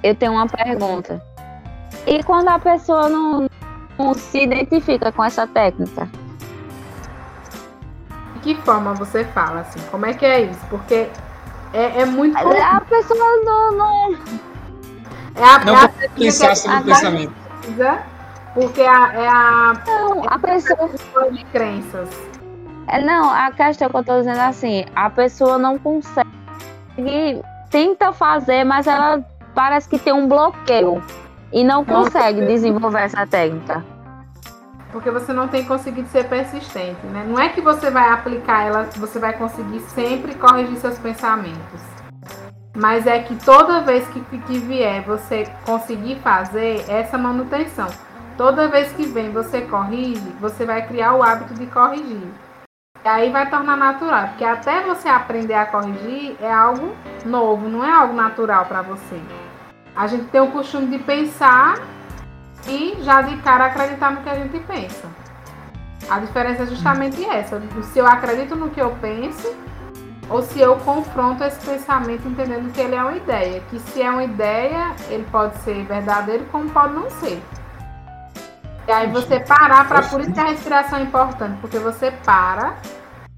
Eu 0.00 0.14
tenho 0.14 0.32
uma 0.32 0.46
pergunta. 0.46 1.20
E 2.06 2.22
quando 2.22 2.48
a 2.50 2.58
pessoa 2.60 3.08
não, 3.08 3.48
não 3.98 4.14
se 4.14 4.44
identifica 4.44 5.10
com 5.10 5.24
essa 5.24 5.44
técnica? 5.44 6.08
que 8.42 8.54
forma 8.62 8.94
você 8.94 9.24
fala, 9.24 9.62
assim? 9.62 9.80
Como 9.90 10.06
é 10.06 10.14
que 10.14 10.24
é 10.24 10.42
isso? 10.42 10.60
Porque 10.70 11.08
é, 11.74 12.02
é 12.02 12.06
muito. 12.06 12.38
A 12.38 12.80
pessoa 12.82 13.18
não. 13.44 13.72
não... 13.72 14.12
É 15.34 15.44
a, 15.44 15.64
não 15.64 15.76
é 15.76 15.84
a 15.84 15.88
pensar 16.14 16.56
sobre 16.56 16.78
o 16.78 16.84
pensamento. 16.84 17.34
Porque 18.54 18.82
a, 18.82 19.12
é 19.14 19.28
a. 19.28 19.72
Não, 19.84 20.24
a 20.28 20.38
pessoa. 20.38 20.88
de 21.32 21.44
crenças. 21.46 22.29
É, 22.88 23.00
não, 23.02 23.30
a 23.30 23.50
questão 23.50 23.88
que 23.88 23.96
eu 23.96 24.04
tô 24.04 24.18
dizendo 24.18 24.38
é 24.38 24.46
assim: 24.46 24.84
a 24.94 25.10
pessoa 25.10 25.58
não 25.58 25.78
consegue. 25.78 26.30
Tenta 27.70 28.12
fazer, 28.12 28.64
mas 28.64 28.86
ela 28.86 29.24
parece 29.54 29.88
que 29.88 29.98
tem 29.98 30.12
um 30.12 30.28
bloqueio. 30.28 31.02
E 31.52 31.64
não 31.64 31.84
consegue 31.84 32.46
desenvolver 32.46 33.02
essa 33.02 33.26
técnica. 33.26 33.84
Porque 34.92 35.10
você 35.10 35.32
não 35.32 35.48
tem 35.48 35.64
conseguido 35.64 36.08
ser 36.08 36.28
persistente, 36.28 37.04
né? 37.06 37.24
Não 37.28 37.38
é 37.38 37.48
que 37.48 37.60
você 37.60 37.90
vai 37.90 38.08
aplicar 38.08 38.66
ela, 38.66 38.88
você 38.96 39.18
vai 39.18 39.32
conseguir 39.32 39.80
sempre 39.80 40.34
corrigir 40.34 40.76
seus 40.76 40.98
pensamentos. 40.98 41.80
Mas 42.74 43.06
é 43.06 43.20
que 43.20 43.34
toda 43.36 43.82
vez 43.82 44.06
que, 44.08 44.20
que 44.20 44.58
vier 44.58 45.02
você 45.02 45.44
conseguir 45.64 46.16
fazer 46.16 46.84
essa 46.88 47.18
manutenção, 47.18 47.88
toda 48.36 48.68
vez 48.68 48.92
que 48.92 49.06
vem 49.06 49.30
você 49.30 49.62
corrige, 49.62 50.28
você 50.40 50.64
vai 50.64 50.86
criar 50.86 51.14
o 51.14 51.22
hábito 51.22 51.54
de 51.54 51.66
corrigir. 51.66 52.28
Aí 53.04 53.30
vai 53.30 53.48
tornar 53.48 53.76
natural, 53.76 54.28
porque 54.28 54.44
até 54.44 54.82
você 54.82 55.08
aprender 55.08 55.54
a 55.54 55.64
corrigir 55.64 56.36
é 56.40 56.52
algo 56.52 56.94
novo, 57.24 57.66
não 57.66 57.82
é 57.82 57.90
algo 57.90 58.12
natural 58.12 58.66
para 58.66 58.82
você. 58.82 59.18
A 59.96 60.06
gente 60.06 60.24
tem 60.26 60.40
o 60.40 60.50
costume 60.50 60.86
de 60.86 60.98
pensar 61.02 61.76
e 62.68 62.98
já 63.00 63.22
de 63.22 63.36
cara 63.38 63.66
acreditar 63.66 64.12
no 64.12 64.22
que 64.22 64.28
a 64.28 64.34
gente 64.34 64.58
pensa. 64.60 65.08
A 66.10 66.18
diferença 66.18 66.64
é 66.64 66.66
justamente 66.66 67.24
essa, 67.24 67.60
se 67.84 67.98
eu 67.98 68.06
acredito 68.06 68.54
no 68.54 68.68
que 68.68 68.80
eu 68.80 68.90
penso 69.00 69.54
ou 70.28 70.42
se 70.42 70.60
eu 70.60 70.76
confronto 70.76 71.42
esse 71.42 71.64
pensamento 71.64 72.28
entendendo 72.28 72.72
que 72.72 72.80
ele 72.80 72.94
é 72.94 73.02
uma 73.02 73.16
ideia, 73.16 73.62
que 73.70 73.78
se 73.78 74.02
é 74.02 74.10
uma 74.10 74.24
ideia, 74.24 74.94
ele 75.08 75.26
pode 75.30 75.56
ser 75.58 75.84
verdadeiro 75.84 76.44
como 76.52 76.68
pode 76.70 76.94
não 76.94 77.08
ser. 77.10 77.42
E 78.88 78.92
aí 78.92 79.08
você 79.08 79.40
parar 79.40 79.86
para 79.86 80.02
por 80.02 80.20
isso 80.20 80.32
que 80.32 80.40
a 80.40 80.48
respiração 80.48 80.98
é 80.98 81.02
importante, 81.02 81.58
porque 81.60 81.78
você 81.78 82.10
para 82.24 82.74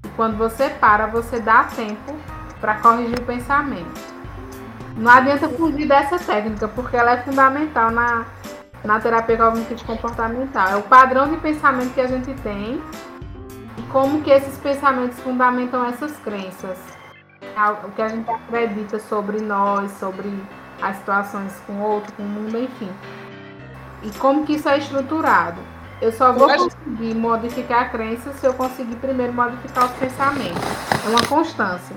e 0.03 0.07
quando 0.09 0.37
você 0.37 0.69
para, 0.69 1.07
você 1.07 1.39
dá 1.39 1.65
tempo 1.65 2.15
para 2.59 2.75
corrigir 2.75 3.19
o 3.19 3.23
pensamento. 3.23 4.13
Não 4.95 5.11
adianta 5.11 5.49
fugir 5.49 5.87
dessa 5.87 6.17
técnica, 6.19 6.67
porque 6.67 6.95
ela 6.95 7.11
é 7.11 7.17
fundamental 7.23 7.91
na 7.91 8.25
na 8.83 8.99
terapia 8.99 9.37
cognitivo 9.37 9.85
comportamental. 9.85 10.67
É 10.67 10.75
o 10.75 10.83
padrão 10.83 11.29
de 11.29 11.37
pensamento 11.37 11.93
que 11.93 12.01
a 12.01 12.07
gente 12.07 12.33
tem 12.41 12.81
e 13.77 13.81
como 13.83 14.21
que 14.21 14.29
esses 14.29 14.57
pensamentos 14.57 15.19
fundamentam 15.21 15.85
essas 15.85 16.17
crenças. 16.17 16.77
É 17.41 17.69
o 17.85 17.91
que 17.91 18.01
a 18.01 18.09
gente 18.09 18.29
acredita 18.29 18.99
sobre 18.99 19.39
nós, 19.39 19.91
sobre 19.91 20.31
as 20.81 20.97
situações 20.97 21.61
com 21.65 21.73
o 21.73 21.81
outro, 21.81 22.11
com 22.13 22.23
o 22.23 22.25
mundo, 22.25 22.57
enfim. 22.57 22.89
E 24.03 24.11
como 24.19 24.45
que 24.45 24.53
isso 24.53 24.67
é 24.67 24.77
estruturado. 24.77 25.59
Eu 26.01 26.11
só 26.11 26.33
vou 26.33 26.49
conseguir 26.49 27.15
modificar 27.15 27.83
a 27.83 27.85
crença 27.85 28.33
se 28.33 28.45
eu 28.45 28.53
conseguir 28.53 28.95
primeiro 28.97 29.33
modificar 29.33 29.85
os 29.85 29.91
pensamentos. 29.91 30.61
É 31.05 31.09
uma 31.09 31.25
constância. 31.27 31.95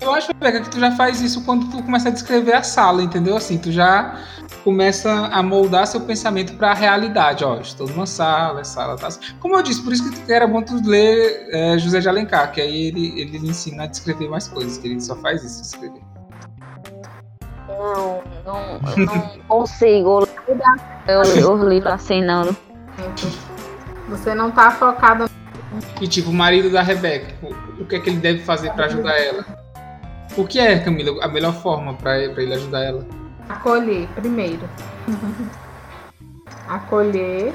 Eu 0.00 0.12
acho, 0.14 0.28
Rebeca, 0.28 0.60
que 0.60 0.70
tu 0.70 0.78
já 0.78 0.92
faz 0.92 1.20
isso 1.20 1.44
quando 1.44 1.68
tu 1.70 1.82
começa 1.82 2.08
a 2.08 2.12
descrever 2.12 2.52
a 2.52 2.62
sala, 2.62 3.02
entendeu? 3.02 3.36
Assim, 3.36 3.58
tu 3.58 3.72
já 3.72 4.20
começa 4.62 5.10
a 5.10 5.42
moldar 5.42 5.86
seu 5.86 6.00
pensamento 6.02 6.54
para 6.54 6.70
a 6.70 6.74
realidade. 6.74 7.44
Ó, 7.44 7.58
estou 7.58 7.88
numa 7.88 8.06
sala, 8.06 8.60
a 8.60 8.64
sala 8.64 8.96
tá. 8.96 9.08
Como 9.40 9.56
eu 9.56 9.62
disse, 9.62 9.82
por 9.82 9.92
isso 9.92 10.10
que 10.10 10.32
era 10.32 10.46
bom 10.46 10.62
tu 10.62 10.80
ler 10.84 11.48
é, 11.50 11.78
José 11.78 12.00
de 12.00 12.08
Alencar, 12.08 12.52
que 12.52 12.60
aí 12.60 12.88
ele, 12.88 13.20
ele 13.20 13.38
ensina 13.38 13.84
a 13.84 13.86
descrever 13.86 14.28
mais 14.28 14.46
coisas, 14.46 14.78
que 14.78 14.88
ele 14.88 15.00
só 15.00 15.16
faz 15.16 15.42
isso, 15.42 15.62
escrever. 15.62 16.13
Não, 17.78 18.22
não, 18.44 18.80
não 18.96 19.28
consigo 19.48 20.28
ler 21.06 21.46
os 21.46 21.60
livros 21.62 21.92
assim, 21.92 22.22
não. 22.22 22.56
Você 24.08 24.34
não 24.34 24.50
tá 24.50 24.70
focada. 24.70 25.28
E 26.00 26.06
tipo, 26.06 26.30
o 26.30 26.34
marido 26.34 26.70
da 26.70 26.82
Rebeca, 26.82 27.34
o 27.80 27.84
que 27.84 27.96
é 27.96 28.00
que 28.00 28.10
ele 28.10 28.18
deve 28.18 28.40
fazer 28.40 28.72
para 28.72 28.86
ajudar 28.86 29.18
ela? 29.18 29.44
O 30.36 30.46
que 30.46 30.58
é, 30.58 30.78
Camila, 30.78 31.24
a 31.24 31.28
melhor 31.28 31.54
forma 31.54 31.94
para 31.94 32.18
ele 32.18 32.54
ajudar 32.54 32.82
ela? 32.82 33.06
Acolher, 33.48 34.08
primeiro. 34.14 34.68
Acolher, 36.68 37.52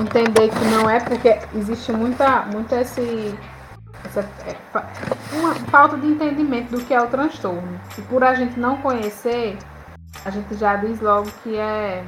entender 0.00 0.48
que 0.48 0.64
não 0.66 0.88
é 0.88 1.00
porque 1.00 1.38
existe 1.54 1.92
muita, 1.92 2.42
muito 2.46 2.74
esse, 2.74 3.34
essa, 4.04 4.20
é, 4.20 4.56
uma 5.32 5.54
falta 5.54 5.96
de 5.96 6.06
entendimento 6.06 6.70
do 6.70 6.84
que 6.84 6.94
é 6.94 7.00
o 7.00 7.06
transtorno. 7.06 7.80
E 7.98 8.02
por 8.02 8.22
a 8.22 8.34
gente 8.34 8.58
não 8.58 8.76
conhecer, 8.78 9.58
a 10.24 10.30
gente 10.30 10.54
já 10.54 10.76
diz 10.76 11.00
logo 11.00 11.28
que 11.42 11.56
é 11.56 12.04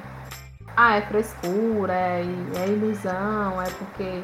ah, 0.77 0.97
é 0.97 1.01
frescura, 1.02 1.93
é, 1.93 2.23
é 2.56 2.68
ilusão, 2.68 3.60
é 3.62 3.70
porque 3.70 4.23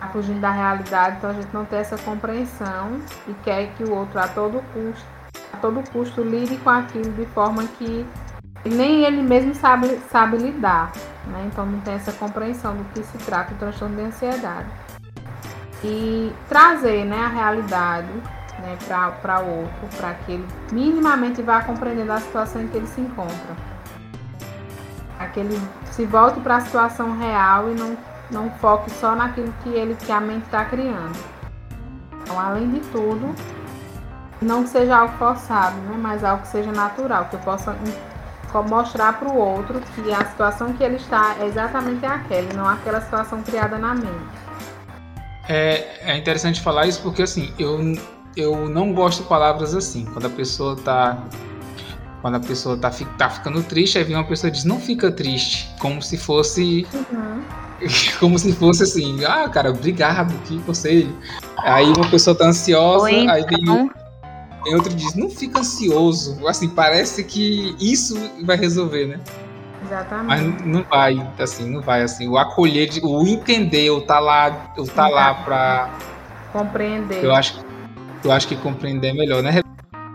tá 0.00 0.08
fugindo 0.08 0.40
da 0.40 0.50
realidade, 0.50 1.18
então 1.18 1.30
a 1.30 1.32
gente 1.34 1.52
não 1.52 1.64
tem 1.64 1.78
essa 1.78 1.96
compreensão 1.98 3.00
e 3.28 3.34
quer 3.44 3.68
que 3.74 3.84
o 3.84 3.94
outro 3.94 4.18
a 4.18 4.26
todo 4.26 4.62
custo, 4.72 5.06
a 5.52 5.56
todo 5.58 5.88
custo 5.90 6.22
lide 6.22 6.56
com 6.56 6.70
aquilo 6.70 7.12
de 7.12 7.26
forma 7.26 7.64
que 7.78 8.04
nem 8.64 9.04
ele 9.04 9.22
mesmo 9.22 9.54
sabe, 9.54 9.96
sabe 10.10 10.38
lidar, 10.38 10.90
né? 11.26 11.44
Então 11.46 11.64
não 11.64 11.80
tem 11.80 11.94
essa 11.94 12.12
compreensão 12.12 12.76
do 12.76 12.84
que 12.92 13.02
se 13.04 13.18
trata 13.18 13.54
o 13.54 13.56
transtorno 13.56 13.94
de 13.94 14.02
ansiedade. 14.02 14.68
E 15.82 16.32
trazer 16.48 17.04
né, 17.04 17.24
a 17.24 17.28
realidade 17.28 18.12
né, 18.58 18.76
para 19.22 19.42
o 19.42 19.60
outro, 19.62 19.96
para 19.96 20.14
que 20.14 20.32
ele 20.32 20.46
minimamente 20.70 21.40
vá 21.42 21.62
compreendendo 21.62 22.12
a 22.12 22.20
situação 22.20 22.62
em 22.62 22.68
que 22.68 22.76
ele 22.76 22.86
se 22.86 23.00
encontra. 23.00 23.56
Para 25.16 25.28
que 25.28 25.40
ele 25.40 25.60
se 25.90 26.04
volte 26.04 26.40
para 26.40 26.56
a 26.56 26.60
situação 26.60 27.18
real 27.18 27.70
e 27.70 27.74
não 27.74 27.96
não 28.30 28.50
foque 28.50 28.90
só 28.90 29.14
naquilo 29.14 29.52
que 29.62 29.70
ele 29.70 29.94
que 29.94 30.12
a 30.12 30.20
mente 30.20 30.44
está 30.44 30.64
criando. 30.64 31.18
Então, 32.22 32.38
além 32.38 32.70
de 32.70 32.80
tudo, 32.90 33.34
não 34.40 34.66
seja 34.66 34.96
algo 34.96 35.16
forçado, 35.18 35.76
né? 35.76 35.96
mas 36.00 36.22
algo 36.22 36.42
que 36.42 36.48
seja 36.48 36.70
natural, 36.70 37.26
que 37.26 37.34
eu 37.34 37.40
possa 37.40 37.76
mostrar 38.68 39.18
para 39.18 39.28
o 39.28 39.36
outro 39.36 39.80
que 39.80 40.12
a 40.12 40.24
situação 40.24 40.72
que 40.72 40.82
ele 40.82 40.96
está 40.96 41.36
é 41.40 41.46
exatamente 41.46 42.04
aquela, 42.06 42.52
não 42.54 42.68
aquela 42.68 43.00
situação 43.00 43.42
criada 43.42 43.78
na 43.78 43.94
mente. 43.94 44.39
É, 45.50 45.84
é 46.02 46.16
interessante 46.16 46.60
falar 46.60 46.86
isso 46.86 47.02
porque 47.02 47.22
assim, 47.22 47.52
eu, 47.58 47.80
eu 48.36 48.68
não 48.68 48.92
gosto 48.92 49.24
de 49.24 49.28
palavras 49.28 49.74
assim. 49.74 50.04
Quando 50.04 50.26
a 50.26 50.30
pessoa 50.30 50.74
está 50.74 51.26
quando 52.22 52.36
a 52.36 52.40
pessoa 52.40 52.76
tá, 52.76 52.90
tá 53.18 53.30
ficando 53.30 53.60
triste, 53.62 53.98
aí 53.98 54.04
vem 54.04 54.14
uma 54.14 54.24
pessoa 54.24 54.48
e 54.48 54.52
diz, 54.52 54.64
não 54.64 54.78
fica 54.78 55.10
triste, 55.10 55.68
como 55.80 56.00
se 56.02 56.16
fosse 56.16 56.86
uhum. 56.92 57.42
como 58.20 58.38
se 58.38 58.52
fosse 58.52 58.84
assim, 58.84 59.24
ah, 59.24 59.48
cara, 59.48 59.70
obrigado, 59.70 60.32
que 60.44 60.60
conselho. 60.60 61.16
Aí 61.58 61.86
uma 61.86 62.08
pessoa 62.08 62.36
tá 62.36 62.46
ansiosa, 62.46 63.10
então... 63.10 63.34
aí 63.34 63.44
vem, 63.44 63.90
vem 64.64 64.74
outro 64.76 64.94
diz, 64.94 65.14
não 65.14 65.30
fica 65.30 65.58
ansioso. 65.60 66.46
Assim, 66.46 66.68
parece 66.68 67.24
que 67.24 67.74
isso 67.80 68.16
vai 68.44 68.56
resolver, 68.56 69.06
né? 69.06 69.20
Exatamente. 69.90 70.26
Mas 70.26 70.64
não 70.64 70.82
vai, 70.84 71.32
assim, 71.40 71.68
não 71.68 71.82
vai, 71.82 72.02
assim. 72.02 72.28
O 72.28 72.38
acolher, 72.38 72.88
o 73.02 73.26
entender, 73.26 73.90
o 73.90 74.00
tá 74.00 74.20
lá, 74.20 74.72
o 74.78 74.86
tá 74.86 75.08
lá 75.08 75.34
pra... 75.34 75.90
Compreender. 76.52 77.24
Eu 77.24 77.34
acho, 77.34 77.64
eu 78.22 78.30
acho 78.30 78.46
que 78.46 78.54
compreender 78.56 79.08
é 79.08 79.12
melhor, 79.12 79.42
né? 79.42 79.60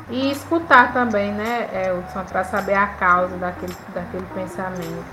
E 0.10 0.32
escutar 0.32 0.94
também, 0.94 1.34
né, 1.34 1.68
Hudson, 1.92 2.24
para 2.24 2.44
saber 2.46 2.76
a 2.76 2.88
causa 2.88 3.36
daquele, 3.38 3.74
daquele 3.94 4.26
pensamento. 4.34 5.06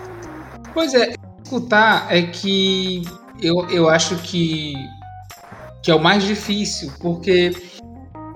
Pois 0.72 0.94
é, 0.94 1.14
escutar 1.42 2.06
é 2.08 2.22
que 2.22 3.02
eu, 3.42 3.68
eu 3.68 3.88
acho 3.88 4.16
que, 4.18 4.74
que 5.82 5.90
é 5.90 5.94
o 5.94 6.00
mais 6.00 6.22
difícil, 6.22 6.92
porque 7.00 7.52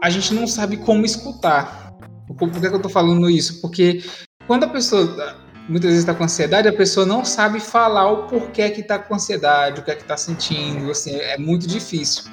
a 0.03 0.11
gente 0.11 0.35
não 0.35 0.47
sabe 0.47 0.77
como 0.79 1.05
escutar. 1.05 1.93
Por 2.27 2.51
que, 2.51 2.61
que 2.61 2.67
eu 2.67 2.83
tô 2.83 2.89
falando 2.89 3.31
isso? 3.31 3.61
Porque 3.61 4.03
quando 4.47 4.65
a 4.65 4.69
pessoa 4.69 5.46
muitas 5.69 5.91
vezes 5.91 6.01
está 6.01 6.15
com 6.15 6.25
ansiedade, 6.25 6.69
a 6.69 6.73
pessoa 6.73 7.05
não 7.05 7.25
sabe 7.25 7.61
falar 7.61 8.11
o 8.11 8.29
porquê 8.29 8.71
que 8.71 8.81
está 8.81 8.99
com 8.99 9.15
ansiedade, 9.15 9.81
o 9.81 9.85
que 9.85 9.91
é 9.91 9.95
que 9.95 10.03
está 10.03 10.17
sentindo, 10.17 10.91
assim, 10.91 11.17
é 11.17 11.37
muito 11.37 11.67
difícil. 11.67 12.25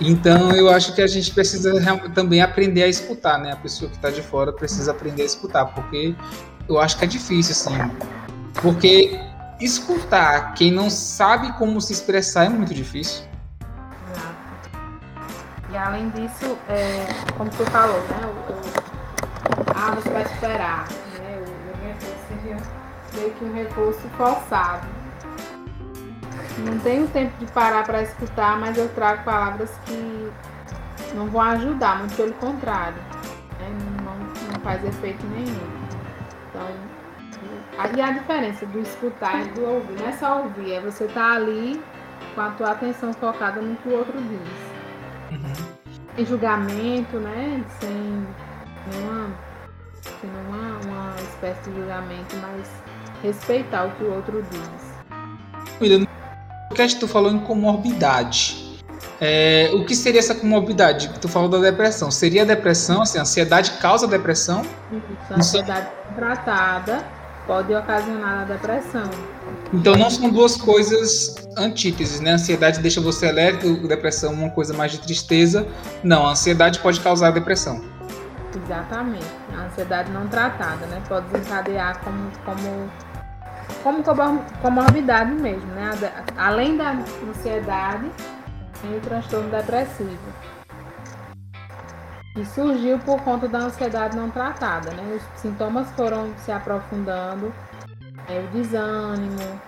Então 0.00 0.52
eu 0.52 0.68
acho 0.70 0.94
que 0.94 1.00
a 1.00 1.06
gente 1.06 1.32
precisa 1.32 1.72
também 2.14 2.42
aprender 2.42 2.82
a 2.82 2.88
escutar, 2.88 3.38
né? 3.38 3.52
A 3.52 3.56
pessoa 3.56 3.88
que 3.90 3.96
está 3.96 4.10
de 4.10 4.22
fora 4.22 4.52
precisa 4.52 4.90
aprender 4.90 5.22
a 5.22 5.26
escutar, 5.26 5.66
porque 5.66 6.14
eu 6.68 6.80
acho 6.80 6.98
que 6.98 7.04
é 7.04 7.08
difícil, 7.08 7.52
assim. 7.52 7.90
Porque 8.60 9.18
escutar 9.60 10.54
quem 10.54 10.70
não 10.72 10.90
sabe 10.90 11.52
como 11.58 11.80
se 11.80 11.92
expressar 11.92 12.46
é 12.46 12.48
muito 12.48 12.74
difícil. 12.74 13.24
Exato. 14.10 14.70
E 15.72 15.76
além 15.76 16.10
disso, 16.10 16.58
é, 16.68 17.06
como 17.36 17.50
você 17.52 17.64
falou, 17.66 18.00
né? 18.00 18.26
O, 18.26 18.52
o, 18.52 18.84
ah, 19.74 19.94
você 19.94 20.10
vai 20.10 20.22
esperar. 20.22 20.88
Meio 23.14 23.30
que 23.32 23.44
um 23.44 23.54
recurso 23.54 24.08
forçado. 24.16 24.86
Não 26.58 26.78
tenho 26.80 27.08
tempo 27.08 27.36
de 27.38 27.46
parar 27.52 27.84
para 27.84 28.02
escutar, 28.02 28.58
mas 28.58 28.78
eu 28.78 28.88
trago 28.90 29.24
palavras 29.24 29.70
que 29.84 30.32
não 31.14 31.26
vão 31.26 31.40
ajudar, 31.42 31.98
muito 31.98 32.16
pelo 32.16 32.32
contrário. 32.34 32.96
Né? 33.58 33.68
Não, 34.04 34.52
não 34.52 34.60
faz 34.60 34.84
efeito 34.84 35.26
nenhum. 35.26 35.74
Então, 36.48 36.66
Aí 37.76 38.00
a 38.00 38.12
diferença 38.12 38.64
do 38.66 38.78
escutar 38.80 39.46
e 39.46 39.48
do 39.50 39.64
ouvir. 39.64 39.98
Não 39.98 40.08
é 40.08 40.12
só 40.12 40.42
ouvir, 40.42 40.74
é 40.74 40.80
você 40.80 41.04
estar 41.04 41.30
tá 41.30 41.36
ali 41.36 41.82
com 42.34 42.40
a 42.40 42.50
tua 42.50 42.70
atenção 42.70 43.12
focada 43.12 43.60
no 43.60 43.76
que 43.76 43.88
o 43.88 43.98
outro 43.98 44.16
diz. 44.16 45.38
Uhum. 45.38 45.74
Sem 46.14 46.26
julgamento, 46.26 47.16
né? 47.18 47.64
Sem 47.80 47.90
nenhuma, 47.90 49.30
sem 50.02 50.30
nenhuma 50.30 50.80
uma 50.86 51.16
espécie 51.16 51.68
de 51.70 51.76
julgamento, 51.76 52.36
mas 52.36 52.70
respeitar 53.24 53.86
o 53.86 53.90
que 53.92 54.04
o 54.04 54.14
outro 54.14 54.44
diz. 54.50 54.94
William, 55.80 56.06
o 56.70 56.74
que 56.74 56.94
tu 56.96 57.08
falou 57.08 57.32
em 57.32 57.38
comorbidade. 57.38 58.64
É, 59.20 59.70
o 59.72 59.84
que 59.84 59.94
seria 59.94 60.18
essa 60.18 60.34
comorbidade? 60.34 61.10
Tu 61.20 61.28
falou 61.28 61.48
da 61.48 61.58
depressão. 61.58 62.10
Seria 62.10 62.42
a 62.42 62.44
depressão, 62.44 63.02
assim, 63.02 63.18
a 63.18 63.22
ansiedade 63.22 63.72
causa 63.80 64.06
depressão? 64.06 64.62
Isso, 64.92 65.32
a 65.32 65.36
ansiedade 65.36 65.88
tratada 66.14 67.04
pode 67.46 67.74
ocasionar 67.74 68.42
a 68.42 68.44
depressão. 68.44 69.08
Então 69.72 69.96
não 69.96 70.10
são 70.10 70.30
duas 70.30 70.56
coisas 70.56 71.34
antíteses, 71.56 72.20
né? 72.20 72.32
A 72.32 72.34
ansiedade 72.34 72.80
deixa 72.80 73.00
você 73.00 73.26
elétrico, 73.26 73.86
depressão 73.86 74.32
uma 74.32 74.50
coisa 74.50 74.74
mais 74.74 74.92
de 74.92 74.98
tristeza. 74.98 75.66
Não, 76.02 76.26
a 76.26 76.30
ansiedade 76.30 76.78
pode 76.80 77.00
causar 77.00 77.30
depressão. 77.30 77.82
Exatamente. 78.64 79.26
A 79.56 79.66
ansiedade 79.66 80.10
não 80.10 80.26
tratada, 80.28 80.86
né? 80.86 81.02
Pode 81.08 81.26
desencadear 81.28 82.00
como, 82.02 82.30
como, 82.44 82.90
como 83.82 84.02
comorbidade 84.62 85.32
mesmo, 85.32 85.70
né? 85.72 85.90
Além 86.36 86.76
da 86.76 86.92
ansiedade, 87.28 88.10
tem 88.80 88.96
o 88.96 89.00
transtorno 89.00 89.50
depressivo 89.50 90.18
e 92.36 92.44
surgiu 92.44 92.98
por 92.98 93.20
conta 93.22 93.46
da 93.46 93.58
ansiedade 93.58 94.16
não 94.16 94.30
tratada. 94.30 94.90
Né? 94.90 95.16
Os 95.16 95.40
sintomas 95.40 95.90
foram 95.92 96.32
se 96.38 96.50
aprofundando, 96.50 97.52
é, 98.28 98.40
o 98.40 98.46
desânimo, 98.48 99.60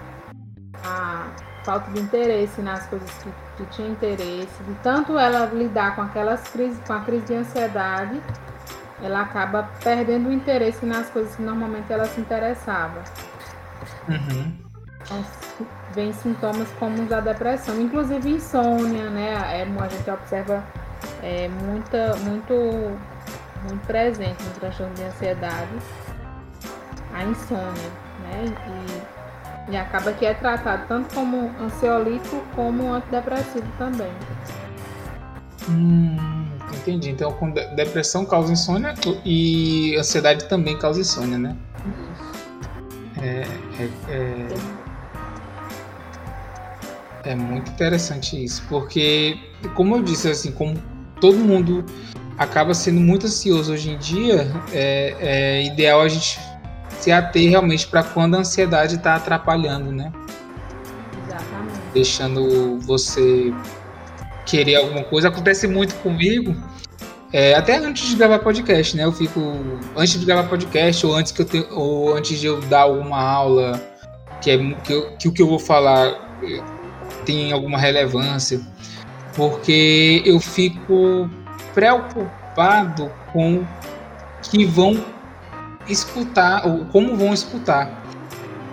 a 0.84 1.28
falta 1.64 1.90
de 1.92 2.00
interesse 2.00 2.60
nas 2.60 2.86
coisas 2.86 3.10
que, 3.18 3.30
que 3.56 3.66
tinha 3.66 3.88
interesse, 3.88 4.62
de 4.62 4.74
tanto 4.82 5.18
ela 5.18 5.46
lidar 5.46 5.94
com 5.94 6.02
aquelas 6.02 6.42
crises, 6.48 6.78
com 6.86 6.92
a 6.92 7.00
crise 7.00 7.26
de 7.26 7.34
ansiedade, 7.34 8.20
ela 9.02 9.22
acaba 9.22 9.68
perdendo 9.82 10.28
o 10.28 10.32
interesse 10.32 10.86
nas 10.86 11.08
coisas 11.10 11.36
que 11.36 11.42
normalmente 11.42 11.92
ela 11.92 12.06
se 12.06 12.20
interessava. 12.20 13.02
Uhum. 14.08 14.52
Vem 15.94 16.12
sintomas 16.12 16.68
como 16.78 17.02
os 17.02 17.08
da 17.08 17.20
depressão, 17.20 17.80
inclusive 17.80 18.28
insônia, 18.28 19.08
né? 19.10 19.60
É, 19.60 19.62
a 19.62 19.88
gente 19.88 20.10
observa 20.10 20.64
é 21.22 21.48
muita, 21.48 22.16
muito, 22.16 22.54
muito 23.62 23.86
presente 23.86 24.42
no 24.42 24.50
transtorno 24.60 24.94
de 24.94 25.04
ansiedade, 25.04 25.76
a 27.12 27.24
insônia, 27.24 27.90
né? 28.22 28.44
E, 29.68 29.72
e 29.72 29.76
acaba 29.76 30.12
que 30.12 30.26
é 30.26 30.34
tratado 30.34 30.84
tanto 30.86 31.14
como 31.14 31.50
ansiolítico 31.60 32.42
como 32.54 32.92
antidepressivo 32.92 33.66
também. 33.78 34.12
Hum, 35.68 36.48
entendi. 36.72 37.10
Então, 37.10 37.34
depressão 37.74 38.24
causa 38.24 38.52
insônia 38.52 38.94
e 39.24 39.96
ansiedade 39.96 40.48
também 40.48 40.78
causa 40.78 41.00
insônia, 41.00 41.38
né? 41.38 41.56
É, 41.84 42.35
é, 43.22 43.46
é, 44.08 44.48
é, 47.24 47.34
muito 47.34 47.70
interessante 47.70 48.42
isso, 48.42 48.62
porque, 48.68 49.38
como 49.74 49.96
eu 49.96 50.02
disse, 50.02 50.28
assim, 50.28 50.52
como 50.52 50.76
todo 51.20 51.38
mundo 51.38 51.84
acaba 52.38 52.74
sendo 52.74 53.00
muito 53.00 53.26
ansioso 53.26 53.72
hoje 53.72 53.90
em 53.90 53.98
dia, 53.98 54.52
é, 54.72 55.16
é 55.18 55.64
ideal 55.64 56.02
a 56.02 56.08
gente 56.08 56.38
se 57.00 57.10
ater 57.10 57.48
realmente 57.48 57.86
para 57.86 58.02
quando 58.02 58.36
a 58.36 58.40
ansiedade 58.40 58.96
está 58.96 59.16
atrapalhando, 59.16 59.92
né? 59.92 60.12
Exatamente. 61.24 61.80
Deixando 61.94 62.78
você 62.80 63.52
querer 64.44 64.76
alguma 64.76 65.04
coisa. 65.04 65.28
Acontece 65.28 65.66
muito 65.66 65.94
comigo. 65.96 66.54
É, 67.36 67.54
até 67.54 67.76
antes 67.76 68.08
de 68.08 68.16
gravar 68.16 68.38
podcast, 68.38 68.96
né? 68.96 69.04
Eu 69.04 69.12
fico. 69.12 69.38
Antes 69.94 70.18
de 70.18 70.24
gravar 70.24 70.48
podcast, 70.48 71.04
ou 71.04 71.14
antes 71.14 71.32
que 71.32 71.42
eu 71.42 71.44
tenho, 71.44 71.66
ou 71.70 72.16
antes 72.16 72.40
de 72.40 72.46
eu 72.46 72.62
dar 72.62 72.80
alguma 72.80 73.20
aula 73.20 73.78
que, 74.40 74.50
é, 74.50 74.56
que, 74.56 74.90
eu, 74.90 75.10
que 75.18 75.28
o 75.28 75.32
que 75.32 75.42
eu 75.42 75.46
vou 75.46 75.58
falar 75.58 76.38
tem 77.26 77.52
alguma 77.52 77.76
relevância. 77.76 78.58
Porque 79.34 80.22
eu 80.24 80.40
fico 80.40 81.28
preocupado 81.74 83.12
com 83.34 83.66
que 84.40 84.64
vão 84.64 85.04
escutar, 85.86 86.66
ou 86.66 86.86
como 86.86 87.18
vão 87.18 87.34
escutar. 87.34 88.02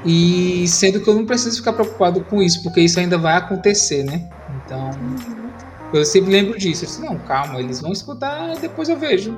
E 0.06 0.66
sendo 0.70 1.02
que 1.02 1.10
eu 1.10 1.16
não 1.16 1.26
preciso 1.26 1.58
ficar 1.58 1.74
preocupado 1.74 2.24
com 2.24 2.42
isso, 2.42 2.64
porque 2.64 2.80
isso 2.80 2.98
ainda 2.98 3.18
vai 3.18 3.36
acontecer, 3.36 4.06
né? 4.06 4.26
Então, 4.64 4.90
uhum. 4.92 5.43
Eu 5.94 6.06
sempre 6.06 6.32
lembro 6.32 6.58
disso. 6.58 6.84
Eu 6.84 6.88
disse, 6.88 7.02
não, 7.02 7.18
calma, 7.20 7.60
eles 7.60 7.82
vão 7.82 7.92
escutar, 7.92 8.56
depois 8.58 8.90
eu 8.90 8.98
vejo. 8.98 9.38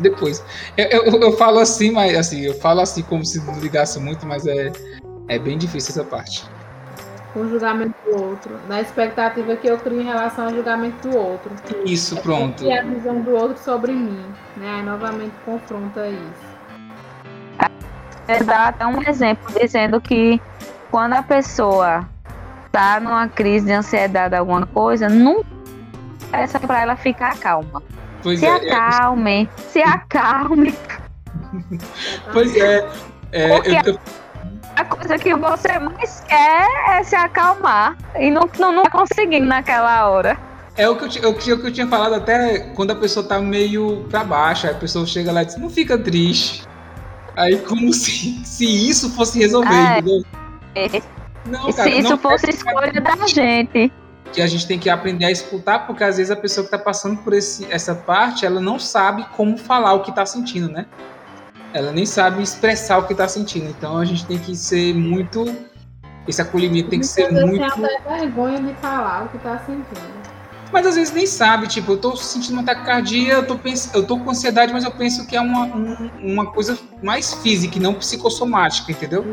Depois. 0.00 0.42
Eu, 0.76 0.86
eu, 0.86 1.20
eu, 1.20 1.32
falo 1.36 1.58
assim, 1.58 1.90
mas 1.90 2.16
assim, 2.16 2.40
eu 2.40 2.54
falo 2.54 2.80
assim 2.80 3.02
como 3.02 3.24
se 3.24 3.44
não 3.44 3.58
ligasse 3.58 3.98
muito, 3.98 4.26
mas 4.26 4.46
é, 4.46 4.72
é 5.28 5.38
bem 5.38 5.58
difícil 5.58 5.90
essa 5.90 6.04
parte 6.04 6.44
com 7.32 7.40
o 7.40 7.48
julgamento 7.48 7.94
do 8.04 8.22
outro, 8.22 8.58
na 8.68 8.80
expectativa 8.80 9.54
que 9.56 9.68
eu 9.68 9.78
crio 9.78 10.00
em 10.00 10.04
relação 10.04 10.46
ao 10.46 10.50
julgamento 10.50 11.08
do 11.08 11.16
outro. 11.16 11.50
Isso, 11.84 12.16
pronto. 12.16 12.64
E 12.64 12.72
a 12.72 12.82
visão 12.82 13.20
do 13.20 13.32
outro 13.32 13.62
sobre 13.62 13.92
mim, 13.92 14.24
né? 14.56 14.76
Aí 14.78 14.82
novamente 14.82 15.34
confronta 15.44 16.08
isso. 16.08 16.58
É 18.26 18.42
dar 18.42 18.68
até 18.68 18.86
um 18.86 19.02
exemplo 19.02 19.46
dizendo 19.58 20.00
que 20.00 20.40
quando 20.90 21.14
a 21.14 21.22
pessoa 21.22 22.08
tá 22.78 23.00
numa 23.00 23.26
crise 23.26 23.66
de 23.66 23.72
ansiedade 23.72 24.36
alguma 24.36 24.64
coisa, 24.64 25.08
não 25.08 25.44
essa 26.32 26.60
para 26.60 26.82
ela 26.82 26.94
ficar 26.94 27.36
calma. 27.36 27.82
Pois 28.22 28.38
se 28.38 28.46
é, 28.46 28.52
acalme, 28.52 29.48
é... 29.56 29.60
se 29.62 29.82
acalme. 29.82 30.74
Pois 32.32 32.54
é. 32.56 32.86
é 33.32 33.88
eu, 33.88 33.98
a 34.76 34.84
coisa 34.84 35.18
que 35.18 35.34
você 35.34 35.78
mais 35.78 36.22
quer 36.28 36.68
é 36.90 37.02
se 37.02 37.16
acalmar. 37.16 37.96
E 38.16 38.30
não, 38.30 38.48
não, 38.58 38.70
não 38.70 38.82
tá 38.82 38.90
conseguindo 38.90 39.46
naquela 39.46 40.08
hora. 40.08 40.38
É 40.76 40.86
o 40.88 40.94
que, 40.94 41.18
eu, 41.18 41.24
é 41.24 41.26
o 41.32 41.34
que 41.34 41.50
eu 41.50 41.72
tinha 41.72 41.86
falado 41.86 42.14
até 42.14 42.58
quando 42.74 42.90
a 42.90 42.96
pessoa 42.96 43.26
tá 43.26 43.40
meio 43.40 44.04
pra 44.10 44.22
baixo. 44.22 44.68
A 44.68 44.74
pessoa 44.74 45.06
chega 45.06 45.32
lá 45.32 45.42
e 45.42 45.46
diz, 45.46 45.56
não 45.56 45.70
fica 45.70 45.96
triste. 45.96 46.64
Aí 47.34 47.56
como 47.60 47.90
se, 47.94 48.44
se 48.44 48.66
isso 48.66 49.10
fosse 49.14 49.38
resolver, 49.38 49.74
é. 49.74 49.98
entendeu? 49.98 50.22
É. 50.74 51.17
Não, 51.48 51.72
cara, 51.72 51.90
se 51.90 51.98
isso 51.98 52.18
fosse 52.18 52.50
escolha 52.50 53.00
da 53.00 53.26
gente. 53.26 53.92
Que 54.32 54.42
a 54.42 54.46
gente 54.46 54.66
tem 54.66 54.78
que 54.78 54.90
aprender 54.90 55.24
a 55.24 55.30
escutar, 55.30 55.86
porque 55.86 56.04
às 56.04 56.18
vezes 56.18 56.30
a 56.30 56.36
pessoa 56.36 56.64
que 56.64 56.70
tá 56.70 56.78
passando 56.78 57.16
por 57.18 57.32
esse, 57.32 57.66
essa 57.70 57.94
parte, 57.94 58.44
ela 58.44 58.60
não 58.60 58.78
sabe 58.78 59.26
como 59.34 59.56
falar 59.56 59.94
o 59.94 60.02
que 60.02 60.14
tá 60.14 60.26
sentindo, 60.26 60.68
né? 60.68 60.86
ela 61.72 61.92
nem 61.92 62.06
sabe 62.06 62.42
expressar 62.42 62.98
o 62.98 63.06
que 63.06 63.12
está 63.12 63.28
sentindo. 63.28 63.68
Então 63.68 63.98
a 63.98 64.04
gente 64.04 64.24
tem 64.26 64.38
que 64.38 64.54
ser 64.56 64.94
muito. 64.94 65.44
Esse 66.26 66.42
acolhimento 66.42 66.90
tem 66.90 67.00
que 67.00 67.06
ser 67.06 67.30
muito. 67.30 67.74
Tem 67.74 67.84
até 67.96 68.18
vergonha 68.18 68.60
de 68.60 68.74
falar 68.74 69.24
o 69.24 69.28
que 69.28 69.36
está 69.36 69.58
sentindo. 69.60 70.18
Mas 70.70 70.86
às 70.86 70.96
vezes 70.96 71.14
nem 71.14 71.26
sabe, 71.26 71.66
tipo, 71.66 71.92
eu 71.92 71.96
tô 71.96 72.14
sentindo 72.14 72.52
uma 72.52 72.62
taquicardia, 72.62 73.32
eu 73.32 73.46
tô, 73.46 73.56
pens... 73.56 73.90
eu 73.94 74.06
tô 74.06 74.18
com 74.18 74.28
ansiedade, 74.28 74.70
mas 74.70 74.84
eu 74.84 74.90
penso 74.90 75.26
que 75.26 75.34
é 75.34 75.40
uma, 75.40 75.64
um, 75.64 76.10
uma 76.20 76.52
coisa 76.52 76.78
mais 77.02 77.32
física 77.32 77.78
e 77.78 77.80
não 77.80 77.94
psicossomática, 77.94 78.92
entendeu? 78.92 79.24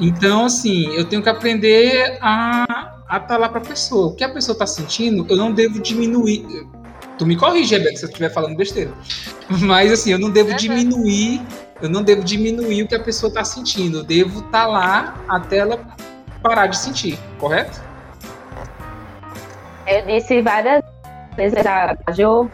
Então, 0.00 0.46
assim, 0.46 0.86
eu 0.94 1.04
tenho 1.04 1.22
que 1.22 1.28
aprender 1.28 2.18
a 2.22 2.64
estar 3.02 3.20
tá 3.20 3.36
lá 3.36 3.50
para 3.50 3.58
a 3.58 3.64
pessoa. 3.64 4.06
O 4.06 4.14
que 4.14 4.24
a 4.24 4.30
pessoa 4.30 4.54
está 4.54 4.66
sentindo, 4.66 5.26
eu 5.28 5.36
não 5.36 5.52
devo 5.52 5.78
diminuir. 5.78 6.46
Tu 7.18 7.26
me 7.26 7.36
corrige, 7.36 7.76
Rebeca, 7.76 7.96
se 7.96 8.04
eu 8.04 8.08
estiver 8.08 8.30
falando 8.30 8.56
besteira. 8.56 8.90
Mas 9.60 9.92
assim, 9.92 10.10
eu 10.10 10.18
não 10.18 10.30
devo 10.30 10.54
diminuir, 10.54 11.42
eu 11.82 11.90
não 11.90 12.02
devo 12.02 12.24
diminuir 12.24 12.84
o 12.84 12.88
que 12.88 12.94
a 12.94 13.02
pessoa 13.02 13.28
está 13.28 13.44
sentindo. 13.44 13.98
Eu 13.98 14.04
devo 14.04 14.38
estar 14.38 14.64
tá 14.64 14.66
lá 14.66 15.14
até 15.28 15.58
ela 15.58 15.78
parar 16.42 16.68
de 16.68 16.78
sentir, 16.78 17.18
correto? 17.38 17.82
Eu 19.86 20.06
disse 20.06 20.40
várias 20.40 20.82
vezes 21.36 21.58
a 21.66 21.94
Jo, 22.12 22.48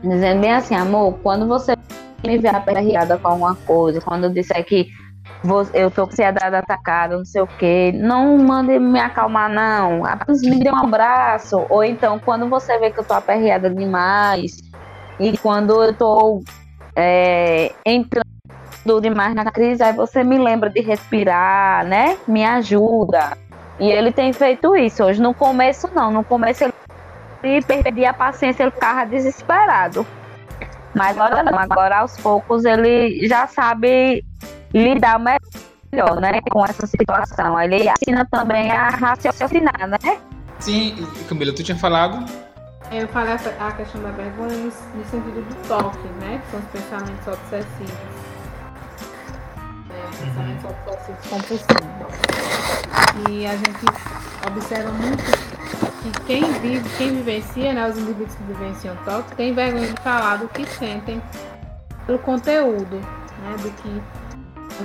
dizendo 0.00 0.40
bem 0.40 0.52
assim, 0.52 0.76
amor, 0.76 1.18
quando 1.24 1.48
você 1.48 1.74
me 2.24 2.38
ver 2.38 2.54
aperreada 2.54 3.18
com 3.18 3.28
alguma 3.28 3.56
coisa, 3.56 4.00
quando 4.00 4.24
eu 4.24 4.30
disser 4.30 4.64
que 4.64 4.88
eu 5.72 5.90
tô 5.90 6.06
com 6.06 6.12
ansiedade 6.12 6.54
atacada, 6.54 7.16
não 7.16 7.24
sei 7.24 7.42
o 7.42 7.46
quê. 7.46 7.92
Não 7.94 8.38
mande 8.38 8.78
me 8.78 8.98
acalmar, 8.98 9.50
não. 9.50 10.04
Apenas 10.04 10.40
me 10.42 10.58
dê 10.58 10.70
um 10.70 10.76
abraço. 10.76 11.66
Ou 11.68 11.84
então, 11.84 12.18
quando 12.18 12.48
você 12.48 12.78
vê 12.78 12.90
que 12.90 13.00
eu 13.00 13.04
tô 13.04 13.14
aperreada 13.14 13.68
demais, 13.68 14.56
e 15.18 15.36
quando 15.38 15.82
eu 15.82 15.94
tô 15.94 16.42
é, 16.96 17.72
entrando 17.84 18.24
demais 19.00 19.34
na 19.34 19.50
crise, 19.50 19.82
aí 19.82 19.92
você 19.92 20.24
me 20.24 20.38
lembra 20.38 20.70
de 20.70 20.80
respirar, 20.80 21.84
né? 21.86 22.16
Me 22.26 22.44
ajuda. 22.44 23.36
E 23.78 23.90
ele 23.90 24.12
tem 24.12 24.32
feito 24.32 24.76
isso. 24.76 25.04
Hoje, 25.04 25.20
no 25.20 25.34
começo, 25.34 25.88
não. 25.94 26.10
No 26.10 26.24
começo, 26.24 26.64
ele 27.42 27.62
perdia 27.62 28.10
a 28.10 28.14
paciência, 28.14 28.62
ele 28.62 28.70
ficava 28.70 29.04
desesperado. 29.04 30.06
Mas 30.94 31.18
agora 31.18 31.42
não. 31.42 31.58
Agora, 31.58 31.98
aos 31.98 32.16
poucos, 32.18 32.64
ele 32.64 33.26
já 33.26 33.46
sabe 33.46 34.24
lidar 34.72 35.18
melhor, 35.18 36.20
né, 36.20 36.40
com 36.50 36.64
essa 36.64 36.86
situação. 36.86 37.60
Ele 37.60 37.88
ensina 37.88 38.26
também 38.30 38.70
a 38.70 38.88
raciocinar, 38.88 39.88
né? 39.88 40.18
Sim, 40.58 40.96
Camila, 41.28 41.52
tu 41.54 41.62
tinha 41.62 41.76
falado? 41.76 42.24
Eu 42.92 43.08
falei 43.08 43.32
a 43.32 43.72
questão 43.72 44.02
da 44.02 44.10
vergonha 44.10 44.56
no, 44.56 44.64
no 44.66 45.04
sentido 45.04 45.42
do 45.42 45.68
toque, 45.68 46.08
né? 46.20 46.40
Que 46.44 46.50
são 46.50 46.60
os 46.60 46.66
pensamentos 46.66 47.26
obsessivos. 47.26 48.23
Compulsivos. 51.28 51.68
E 53.30 53.46
a 53.46 53.56
gente 53.56 53.84
observa 54.46 54.90
muito 54.92 55.22
que 56.02 56.20
quem 56.26 56.52
vive, 56.60 56.88
quem 56.96 57.16
vivencia, 57.16 57.72
né, 57.72 57.88
os 57.88 57.98
indivíduos 57.98 58.34
que 58.34 58.42
vivenciam 58.44 58.96
toque, 59.04 59.34
tem 59.36 59.54
vergonha 59.54 59.88
de 59.88 60.00
falar 60.02 60.36
do 60.36 60.48
que 60.48 60.66
sentem 60.66 61.22
pelo 62.06 62.18
conteúdo, 62.18 62.96
né, 62.96 63.56
do 63.62 63.70
que 63.70 64.02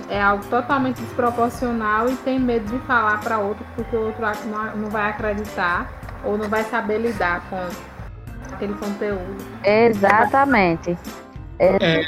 é 0.10 0.22
algo 0.22 0.44
totalmente 0.46 1.02
desproporcional 1.02 2.10
e 2.10 2.16
tem 2.18 2.40
medo 2.40 2.66
de 2.70 2.78
falar 2.86 3.20
para 3.22 3.40
outro 3.40 3.66
porque 3.76 3.96
o 3.96 4.06
outro 4.06 4.22
não 4.76 4.90
vai 4.90 5.10
acreditar 5.10 5.90
ou 6.24 6.38
não 6.38 6.48
vai 6.48 6.64
saber 6.66 7.00
lidar 7.00 7.42
com 7.50 7.68
aquele 8.54 8.74
conteúdo. 8.76 9.38
Exatamente. 9.64 10.98
É, 11.60 12.06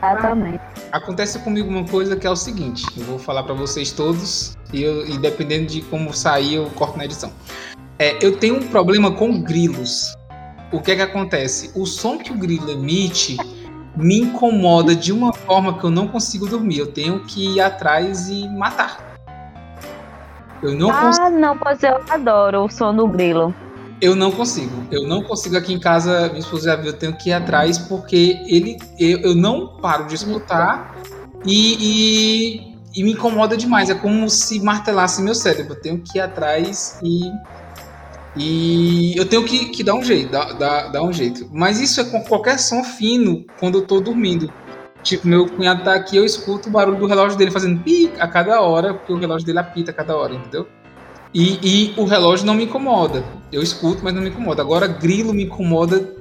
Exatamente. 0.00 0.60
Acontece 0.90 1.38
comigo 1.40 1.68
uma 1.68 1.84
coisa 1.84 2.16
que 2.16 2.26
é 2.26 2.30
o 2.30 2.36
seguinte, 2.36 2.86
eu 2.96 3.04
vou 3.04 3.18
falar 3.18 3.42
para 3.42 3.52
vocês 3.52 3.92
todos 3.92 4.56
e, 4.72 4.82
eu, 4.82 5.06
e 5.06 5.18
dependendo 5.18 5.66
de 5.66 5.82
como 5.82 6.12
sair 6.14 6.54
eu 6.54 6.70
corto 6.70 6.96
na 6.96 7.04
edição. 7.04 7.30
É, 7.98 8.18
eu 8.24 8.36
tenho 8.38 8.56
um 8.56 8.66
problema 8.68 9.12
com 9.12 9.42
grilos. 9.42 10.16
O 10.72 10.80
que 10.80 10.92
é 10.92 10.96
que 10.96 11.02
acontece? 11.02 11.70
O 11.74 11.86
som 11.86 12.18
que 12.18 12.32
o 12.32 12.34
grilo 12.34 12.70
emite 12.70 13.36
me 13.96 14.20
incomoda 14.20 14.96
de 14.96 15.12
uma 15.12 15.32
forma 15.32 15.78
que 15.78 15.84
eu 15.84 15.90
não 15.90 16.08
consigo 16.08 16.48
dormir. 16.48 16.78
Eu 16.78 16.92
tenho 16.92 17.20
que 17.20 17.54
ir 17.54 17.60
atrás 17.60 18.28
e 18.28 18.48
matar. 18.48 19.14
Eu 20.62 20.74
não 20.74 20.90
ah, 20.90 21.00
consigo. 21.02 21.30
não, 21.30 21.56
pois 21.58 21.82
eu 21.82 22.00
adoro 22.08 22.64
o 22.64 22.70
som 22.70 22.94
do 22.94 23.06
grilo. 23.06 23.54
Eu 24.00 24.14
não 24.14 24.30
consigo. 24.30 24.86
Eu 24.90 25.06
não 25.06 25.22
consigo 25.22 25.56
aqui 25.56 25.72
em 25.72 25.78
casa, 25.78 26.28
minha 26.28 26.40
esposa 26.40 26.70
já 26.70 26.76
viu, 26.76 26.86
eu 26.86 26.92
tenho 26.92 27.16
que 27.16 27.30
ir 27.30 27.32
atrás 27.32 27.78
porque 27.78 28.42
ele, 28.46 28.76
eu, 28.98 29.20
eu 29.20 29.34
não 29.34 29.76
paro 29.78 30.06
de 30.06 30.14
escutar 30.14 30.96
e, 31.46 31.76
e, 31.80 33.00
e 33.00 33.04
me 33.04 33.12
incomoda 33.12 33.56
demais. 33.56 33.90
É 33.90 33.94
como 33.94 34.28
se 34.28 34.60
martelasse 34.60 35.22
meu 35.22 35.34
cérebro. 35.34 35.74
Eu 35.74 35.80
tenho 35.80 35.98
que 36.00 36.18
ir 36.18 36.20
atrás 36.20 36.98
e 37.02 37.30
e 38.36 39.16
eu 39.16 39.26
tenho 39.26 39.44
que, 39.44 39.66
que 39.66 39.84
dar 39.84 39.94
um 39.94 40.02
jeito, 40.02 40.30
dar, 40.30 40.52
dar, 40.54 40.88
dar 40.88 41.02
um 41.02 41.12
jeito. 41.12 41.48
Mas 41.52 41.80
isso 41.80 42.00
é 42.00 42.04
com 42.04 42.22
qualquer 42.24 42.58
som 42.58 42.82
fino 42.82 43.44
quando 43.60 43.78
eu 43.78 43.86
tô 43.86 44.00
dormindo. 44.00 44.52
Tipo, 45.02 45.28
meu 45.28 45.46
cunhado 45.46 45.84
tá 45.84 45.94
aqui, 45.94 46.16
eu 46.16 46.24
escuto 46.24 46.68
o 46.68 46.72
barulho 46.72 46.98
do 46.98 47.06
relógio 47.06 47.36
dele 47.38 47.50
fazendo 47.50 47.80
pi 47.82 48.10
a 48.18 48.26
cada 48.26 48.60
hora, 48.60 48.94
porque 48.94 49.12
o 49.12 49.18
relógio 49.18 49.46
dele 49.46 49.58
apita 49.58 49.90
a 49.90 49.94
cada 49.94 50.16
hora, 50.16 50.34
entendeu? 50.34 50.66
E, 51.34 51.58
e 51.62 51.94
o 52.00 52.04
relógio 52.04 52.46
não 52.46 52.54
me 52.54 52.64
incomoda. 52.64 53.24
Eu 53.52 53.60
escuto, 53.60 54.02
mas 54.04 54.14
não 54.14 54.22
me 54.22 54.28
incomoda. 54.28 54.62
Agora, 54.62 54.86
grilo 54.86 55.34
me 55.34 55.44
incomoda 55.44 56.14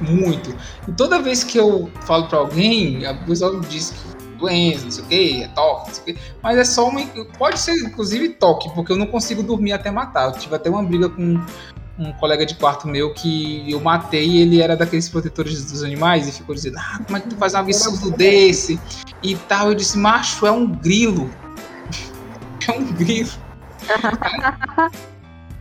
muito. 0.00 0.54
E 0.86 0.92
toda 0.92 1.20
vez 1.20 1.42
que 1.42 1.58
eu 1.58 1.90
falo 2.02 2.28
para 2.28 2.38
alguém, 2.38 3.06
a 3.06 3.14
pessoa 3.14 3.58
diz 3.68 3.90
que 3.90 4.20
doença, 4.38 4.84
não 4.84 4.90
sei 4.90 5.04
o 5.04 5.06
que, 5.06 5.42
é 5.42 5.48
toque, 5.48 5.88
não 5.88 5.94
sei 5.94 6.02
o 6.02 6.06
que. 6.06 6.22
Mas 6.42 6.58
é 6.58 6.64
só 6.64 6.88
uma. 6.88 7.00
Pode 7.38 7.58
ser, 7.58 7.74
inclusive, 7.74 8.30
toque, 8.30 8.70
porque 8.74 8.92
eu 8.92 8.96
não 8.96 9.06
consigo 9.06 9.42
dormir 9.42 9.72
até 9.72 9.90
matar. 9.90 10.26
Eu 10.26 10.32
tive 10.32 10.54
até 10.54 10.68
uma 10.68 10.82
briga 10.82 11.08
com 11.08 11.40
um 11.98 12.12
colega 12.14 12.46
de 12.46 12.54
quarto 12.54 12.88
meu 12.88 13.12
que 13.12 13.70
eu 13.70 13.80
matei 13.80 14.26
e 14.26 14.38
ele 14.40 14.62
era 14.62 14.74
daqueles 14.74 15.08
protetores 15.08 15.70
dos 15.70 15.82
animais 15.82 16.28
e 16.28 16.32
ficou 16.32 16.54
dizendo: 16.54 16.78
Ah, 16.78 17.00
como 17.04 17.16
é 17.16 17.20
que 17.20 17.28
tu 17.28 17.36
faz 17.36 17.54
um 17.54 17.58
absurdo 17.58 18.10
desse? 18.10 18.80
E 19.22 19.36
tal. 19.36 19.68
Eu 19.68 19.74
disse: 19.74 19.98
Macho, 19.98 20.46
é 20.46 20.50
um 20.50 20.66
grilo. 20.66 21.30
é 22.68 22.72
um 22.72 22.84
grilo. 22.92 23.30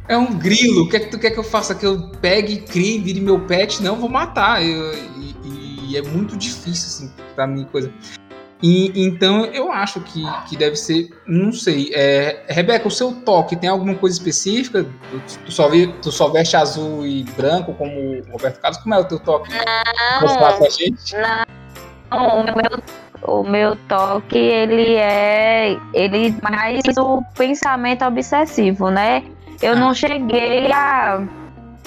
É 0.07 0.17
um 0.17 0.37
grilo. 0.37 0.83
O 0.83 0.89
que 0.89 0.97
é 0.97 0.99
que 0.99 1.11
tu 1.11 1.19
quer 1.19 1.31
que 1.31 1.39
eu 1.39 1.43
faça? 1.43 1.75
Que 1.75 1.85
eu 1.85 2.09
pegue, 2.21 2.61
crie, 2.61 2.99
vire 2.99 3.21
meu 3.21 3.39
pet? 3.39 3.81
Não, 3.81 3.95
vou 3.95 4.09
matar. 4.09 4.63
Eu, 4.63 4.93
e, 4.93 5.35
e, 5.89 5.97
é 5.97 6.01
muito 6.01 6.35
difícil, 6.37 6.87
assim, 6.87 7.13
pra 7.35 7.45
mim, 7.47 7.65
coisa. 7.71 7.91
E, 8.61 8.91
então 9.05 9.45
eu 9.45 9.71
acho 9.71 10.01
que, 10.01 10.21
que 10.49 10.57
deve 10.57 10.75
ser, 10.75 11.09
não 11.25 11.51
sei. 11.51 11.91
É, 11.93 12.43
Rebeca, 12.49 12.87
o 12.87 12.91
seu 12.91 13.13
toque 13.13 13.55
tem 13.55 13.69
alguma 13.69 13.95
coisa 13.95 14.17
específica? 14.17 14.83
Tu, 14.83 15.39
tu, 15.45 15.51
só, 15.51 15.69
tu 16.01 16.11
só 16.11 16.27
veste 16.27 16.57
azul 16.57 17.07
e 17.07 17.23
branco, 17.23 17.73
como 17.75 17.91
o 17.91 18.31
Roberto 18.31 18.59
Carlos? 18.59 18.81
Como 18.81 18.93
é 18.93 18.99
o 18.99 19.05
teu 19.05 19.19
toque? 19.19 19.51
Não, 19.51 20.37
pra 20.37 20.69
gente? 20.69 21.15
não. 21.15 21.59
O 22.11 22.43
meu, 22.43 22.83
o 23.23 23.43
meu 23.43 23.75
toque, 23.87 24.37
ele 24.37 24.95
é 24.95 25.77
ele 25.93 26.35
mais 26.41 26.81
o 26.97 27.23
pensamento 27.35 28.05
obsessivo, 28.05 28.89
né? 28.89 29.23
Eu 29.61 29.73
ah. 29.73 29.75
não 29.75 29.93
cheguei 29.93 30.71
a 30.71 31.21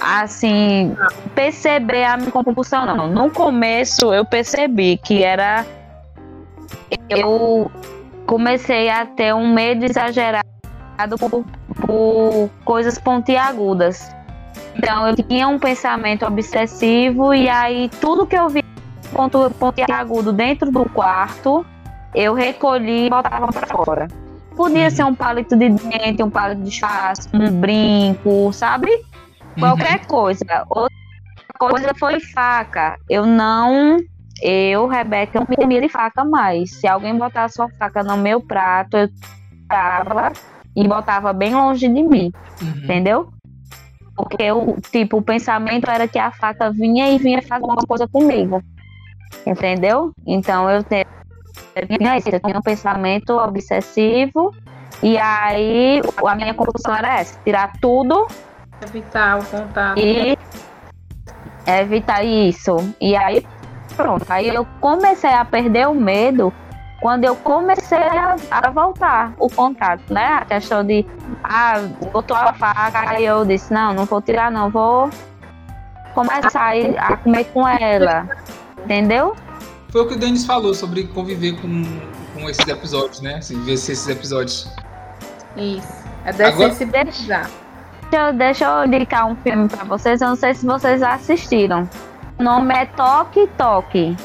assim 0.00 0.96
perceber 1.34 2.04
a 2.04 2.16
minha 2.16 2.30
compulsão 2.30 2.84
não. 2.84 3.08
No 3.08 3.30
começo 3.30 4.12
eu 4.12 4.24
percebi 4.24 4.96
que 4.96 5.22
era 5.22 5.64
eu 7.08 7.70
comecei 8.26 8.88
a 8.88 9.06
ter 9.06 9.34
um 9.34 9.52
medo 9.52 9.84
exagerado 9.84 10.46
por, 11.18 11.44
por 11.86 12.50
coisas 12.64 12.98
pontiagudas. 12.98 14.14
Então 14.76 15.08
eu 15.08 15.16
tinha 15.16 15.48
um 15.48 15.58
pensamento 15.58 16.24
obsessivo 16.24 17.34
e 17.34 17.48
aí 17.48 17.90
tudo 18.00 18.26
que 18.26 18.36
eu 18.36 18.48
vi 18.48 18.62
ponto, 19.12 19.50
pontiagudo 19.58 20.32
dentro 20.32 20.70
do 20.70 20.84
quarto, 20.88 21.64
eu 22.14 22.34
recolhi 22.34 23.06
e 23.06 23.10
botava 23.10 23.48
para 23.48 23.66
fora. 23.66 24.08
Podia 24.56 24.84
uhum. 24.84 24.90
ser 24.90 25.04
um 25.04 25.14
palito 25.14 25.56
de 25.56 25.70
dente, 25.70 26.22
um 26.22 26.30
palito 26.30 26.62
de 26.62 26.70
chás, 26.70 27.28
um 27.32 27.60
brinco, 27.60 28.52
sabe? 28.52 28.90
Qualquer 29.58 30.00
uhum. 30.00 30.06
coisa. 30.06 30.64
Outra 30.68 30.94
coisa 31.58 31.92
foi 31.98 32.20
faca. 32.20 32.96
Eu 33.08 33.24
não 33.24 33.98
eu, 34.42 34.88
Rebeca, 34.88 35.38
não 35.38 35.46
me 35.48 35.56
comia 35.56 35.80
de 35.80 35.88
faca 35.88 36.24
mais. 36.24 36.72
Se 36.72 36.88
alguém 36.88 37.16
botasse 37.16 37.60
uma 37.60 37.70
faca 37.78 38.02
no 38.02 38.16
meu 38.16 38.40
prato, 38.40 38.96
eu 38.96 39.08
tava 39.68 40.32
e 40.74 40.86
botava 40.88 41.32
bem 41.32 41.54
longe 41.54 41.88
de 41.88 42.02
mim. 42.02 42.32
Uhum. 42.60 42.68
Entendeu? 42.82 43.28
Porque 44.16 44.50
o 44.50 44.76
tipo, 44.90 45.18
o 45.18 45.22
pensamento 45.22 45.88
era 45.88 46.08
que 46.08 46.18
a 46.18 46.32
faca 46.32 46.72
vinha 46.72 47.10
e 47.12 47.18
vinha 47.18 47.40
fazer 47.40 47.62
alguma 47.62 47.82
coisa 47.86 48.08
comigo. 48.08 48.60
Entendeu? 49.46 50.12
Então 50.26 50.70
eu 50.70 50.82
tinha 50.84 51.08
um 52.58 52.62
pensamento 52.62 53.36
obsessivo 53.36 54.54
e 55.02 55.18
aí 55.18 56.00
a 56.24 56.34
minha 56.34 56.54
conclusão 56.54 56.94
era 56.94 57.20
essa, 57.20 57.38
tirar 57.44 57.72
tudo. 57.80 58.26
Evitar 58.82 59.38
o 59.38 59.44
contato. 59.44 59.98
E 59.98 60.38
evitar 61.66 62.24
isso. 62.24 62.76
E 63.00 63.16
aí 63.16 63.44
pronto. 63.96 64.24
Aí 64.28 64.48
eu 64.48 64.66
comecei 64.80 65.32
a 65.32 65.44
perder 65.44 65.88
o 65.88 65.94
medo 65.94 66.52
quando 67.00 67.24
eu 67.24 67.34
comecei 67.34 67.98
a, 67.98 68.36
a 68.50 68.70
voltar 68.70 69.34
o 69.38 69.48
contato, 69.50 70.12
né? 70.12 70.38
A 70.40 70.44
questão 70.44 70.84
de, 70.84 71.04
ah, 71.42 71.80
botou 72.12 72.36
a 72.36 72.52
faca, 72.52 73.10
aí 73.10 73.24
eu 73.24 73.44
disse, 73.44 73.74
não, 73.74 73.92
não 73.92 74.04
vou 74.04 74.22
tirar 74.22 74.52
não, 74.52 74.70
vou 74.70 75.10
começar 76.14 76.74
a 76.98 77.16
comer 77.16 77.44
com 77.46 77.66
ela, 77.66 78.28
entendeu? 78.84 79.34
Foi 79.90 80.02
o 80.02 80.08
que 80.08 80.14
o 80.14 80.18
Denis 80.18 80.46
falou 80.46 80.72
sobre 80.72 81.04
conviver 81.04 81.60
com, 81.60 81.84
com 82.34 82.48
esses 82.48 82.66
episódios, 82.66 83.20
né? 83.20 83.36
Assim, 83.36 83.62
ver 83.62 83.72
esses 83.74 84.08
episódios. 84.08 84.68
Isso, 85.56 86.04
é 86.24 86.32
dessensibilizar. 86.32 87.50
Agora... 88.12 88.32
Deixa 88.32 88.66
eu 88.66 88.86
indicar 88.86 89.26
um 89.26 89.36
filme 89.36 89.68
pra 89.68 89.84
vocês, 89.84 90.20
eu 90.20 90.28
não 90.28 90.36
sei 90.36 90.54
se 90.54 90.66
vocês 90.66 91.00
já 91.00 91.14
assistiram. 91.14 91.88
O 92.38 92.42
nome 92.42 92.74
é 92.74 92.86
Toque 92.86 93.48
Toque. 93.56 94.16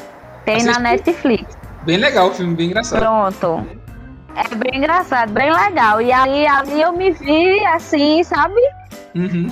Tem 0.44 0.56
Assisti. 0.56 0.72
na 0.72 0.78
Netflix. 0.78 1.58
Bem 1.84 1.98
legal 1.98 2.28
o 2.28 2.34
filme, 2.34 2.54
bem 2.54 2.66
engraçado. 2.66 3.00
Pronto. 3.00 3.66
É 4.34 4.54
bem 4.54 4.78
engraçado, 4.78 5.32
bem 5.32 5.52
legal. 5.52 6.00
E 6.00 6.12
aí 6.12 6.46
ali 6.46 6.80
eu 6.80 6.92
me 6.92 7.10
vi 7.10 7.64
assim, 7.66 8.22
sabe? 8.24 8.60
Uhum. 9.14 9.48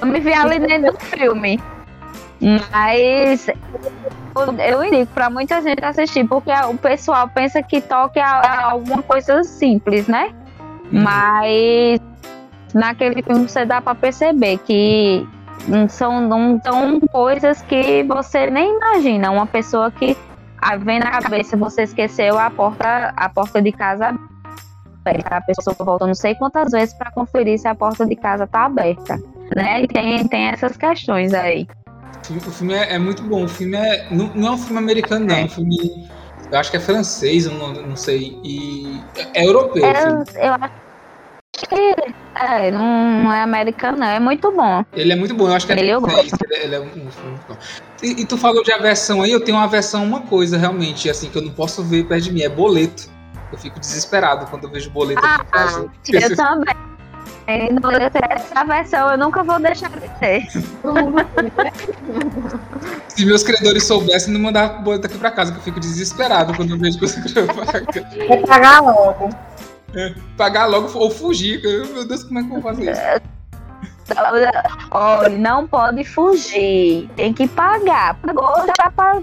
eu 0.00 0.06
me 0.06 0.20
vi 0.20 0.32
ali 0.32 0.58
dentro 0.58 0.92
do 0.92 1.00
filme. 1.00 1.60
Mas 2.70 3.48
eu 4.58 4.84
indico 4.84 5.12
para 5.12 5.30
muita 5.30 5.62
gente 5.62 5.84
assistir, 5.84 6.26
porque 6.26 6.50
o 6.68 6.76
pessoal 6.76 7.28
pensa 7.28 7.62
que 7.62 7.80
toque 7.80 8.18
é 8.18 8.24
alguma 8.24 9.02
coisa 9.02 9.44
simples, 9.44 10.08
né? 10.08 10.32
Uhum. 10.92 11.02
Mas 11.02 12.00
naquele 12.74 13.22
filme 13.22 13.48
você 13.48 13.64
dá 13.64 13.80
para 13.80 13.94
perceber 13.94 14.58
que 14.58 15.26
são, 15.88 16.20
não 16.20 16.60
são 16.62 17.00
coisas 17.00 17.62
que 17.62 18.02
você 18.02 18.50
nem 18.50 18.76
imagina. 18.76 19.30
Uma 19.30 19.46
pessoa 19.46 19.90
que 19.90 20.16
vem 20.80 20.98
na 20.98 21.10
cabeça 21.20 21.56
você 21.56 21.82
esqueceu 21.82 22.38
a 22.38 22.50
porta, 22.50 23.12
a 23.16 23.28
porta 23.28 23.62
de 23.62 23.72
casa 23.72 24.14
aberta. 25.04 25.36
A 25.36 25.40
pessoa 25.40 25.76
volta 25.78 26.06
não 26.06 26.14
sei 26.14 26.34
quantas 26.34 26.72
vezes 26.72 26.94
para 26.94 27.10
conferir 27.12 27.58
se 27.58 27.68
a 27.68 27.74
porta 27.74 28.04
de 28.06 28.16
casa 28.16 28.44
está 28.44 28.64
aberta. 28.64 29.16
Né? 29.54 29.82
E 29.82 29.86
tem, 29.86 30.26
tem 30.26 30.48
essas 30.48 30.76
questões 30.76 31.32
aí. 31.32 31.66
O 32.30 32.50
filme 32.50 32.74
é, 32.74 32.94
é 32.94 32.98
muito 32.98 33.22
bom. 33.22 33.44
O 33.44 33.48
filme 33.48 33.76
é. 33.76 34.06
Não, 34.10 34.28
não, 34.34 34.48
é 34.48 34.50
um 34.52 34.58
filme 34.58 34.78
americano, 34.78 35.26
não. 35.26 35.34
É 35.34 35.44
um 35.44 35.48
filme. 35.48 36.08
Eu 36.50 36.58
acho 36.58 36.70
que 36.70 36.76
é 36.76 36.80
francês, 36.80 37.46
eu 37.46 37.52
não, 37.52 37.72
não 37.72 37.96
sei. 37.96 38.38
E 38.42 39.00
é, 39.16 39.42
é 39.42 39.46
europeu. 39.46 39.84
É, 39.84 40.48
eu 40.48 40.52
acho 40.54 41.66
que 41.68 41.74
é, 42.36 42.70
não, 42.70 43.32
é 43.32 43.42
americano, 43.42 43.98
não. 43.98 44.06
É 44.06 44.18
muito 44.18 44.50
bom. 44.50 44.84
Ele 44.92 45.12
é 45.12 45.16
muito 45.16 45.34
bom, 45.34 45.48
eu 45.48 45.54
acho 45.54 45.66
que 45.66 45.72
é 45.72 45.78
ele, 45.78 45.94
gosto. 45.98 46.36
Ele, 46.50 46.74
é 46.74 46.80
um 46.80 46.88
filme 46.88 47.10
bom. 47.48 47.56
E, 48.02 48.22
e, 48.22 48.26
tu 48.26 48.36
falou 48.36 48.62
de 48.62 48.72
aversão 48.72 49.22
aí, 49.22 49.30
eu 49.30 49.40
tenho 49.40 49.56
uma 49.56 49.64
aversão 49.64 50.04
uma 50.04 50.22
coisa, 50.22 50.56
realmente, 50.56 51.08
assim, 51.08 51.28
que 51.30 51.36
eu 51.36 51.42
não 51.42 51.52
posso 51.52 51.82
ver 51.82 52.04
perto 52.04 52.24
de 52.24 52.32
mim, 52.32 52.42
é 52.42 52.48
boleto. 52.48 53.08
Eu 53.52 53.58
fico 53.58 53.78
desesperado 53.78 54.46
quando 54.46 54.64
eu 54.64 54.70
vejo 54.70 54.90
boleto 54.90 55.20
ah, 55.24 55.36
aqui 55.36 55.46
em 55.46 55.50
casa. 55.50 55.90
Eu 56.08 56.36
também. 56.36 56.93
Essa 57.46 58.64
versão 58.64 59.10
eu 59.10 59.18
nunca 59.18 59.42
vou 59.44 59.60
deixar 59.60 59.90
de 59.90 60.08
ter. 60.18 60.46
Se 63.08 63.26
meus 63.26 63.42
credores 63.42 63.84
soubessem, 63.84 64.32
não 64.32 64.40
mandar 64.40 64.82
boleto 64.82 65.06
aqui 65.06 65.18
pra 65.18 65.30
casa, 65.30 65.52
que 65.52 65.58
eu 65.58 65.62
fico 65.62 65.78
desesperado 65.78 66.54
quando 66.54 66.70
eu 66.70 66.78
vejo 66.78 66.98
que 66.98 67.04
eu 67.04 68.26
Vou 68.28 68.46
pagar 68.46 68.80
logo. 68.80 69.30
É, 69.94 70.14
pagar 70.36 70.66
logo 70.66 70.90
ou 70.98 71.10
fugir. 71.10 71.62
Meu 71.62 72.06
Deus, 72.06 72.24
como 72.24 72.38
é 72.38 72.42
que 72.42 72.48
eu 72.48 72.60
vou 72.60 72.62
fazer 72.62 72.90
isso? 72.92 73.00
Olha, 74.90 75.38
não 75.38 75.66
pode 75.66 76.04
fugir. 76.04 77.08
Tem 77.16 77.32
que 77.32 77.46
pagar. 77.48 78.14
Pagou 78.16 78.66
já 78.66 78.90
pra... 78.90 79.20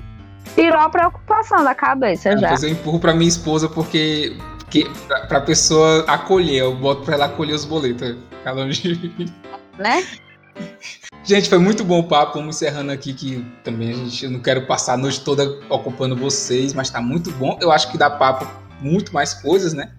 tirou 0.56 0.80
a 0.80 0.90
preocupação 0.90 1.64
da 1.64 1.76
cabeça 1.76 2.30
é, 2.30 2.38
já. 2.38 2.50
Mas 2.52 2.64
eu 2.64 2.70
empurro 2.70 3.00
pra 3.00 3.14
minha 3.14 3.28
esposa 3.28 3.70
porque, 3.70 4.36
porque 4.72 4.90
pra, 5.06 5.20
pra 5.28 5.42
pessoa 5.42 6.06
acolher. 6.08 6.62
Eu 6.62 6.74
boto 6.74 7.04
pra 7.04 7.16
ela 7.16 7.26
acolher 7.26 7.54
os 7.54 7.66
boletos. 7.66 8.16
Ficar 8.30 8.54
longe 8.54 8.82
de 8.82 9.10
mim. 9.10 9.32
Né? 9.78 10.08
Gente, 11.26 11.50
foi 11.50 11.58
muito 11.60 11.84
bom 11.84 12.00
o 12.00 12.04
papo. 12.08 12.40
Vamos 12.40 12.56
encerrando 12.56 12.92
aqui 12.92 13.14
que 13.14 13.46
também 13.64 13.92
a 13.92 13.94
gente 13.94 14.24
eu 14.24 14.32
não 14.32 14.40
quero 14.40 14.66
passar 14.66 14.94
a 14.94 14.98
noite 14.98 15.22
toda 15.22 15.60
ocupando 15.70 16.16
vocês, 16.16 16.74
mas 16.74 16.90
tá 16.90 17.02
muito 17.02 17.30
bom. 17.34 17.60
Eu 17.62 17.70
acho 17.70 17.92
que 17.92 17.98
dá 17.98 18.10
papo 18.10 18.48
muito 18.80 19.14
mais 19.14 19.34
coisas, 19.34 19.74
né? 19.74 19.92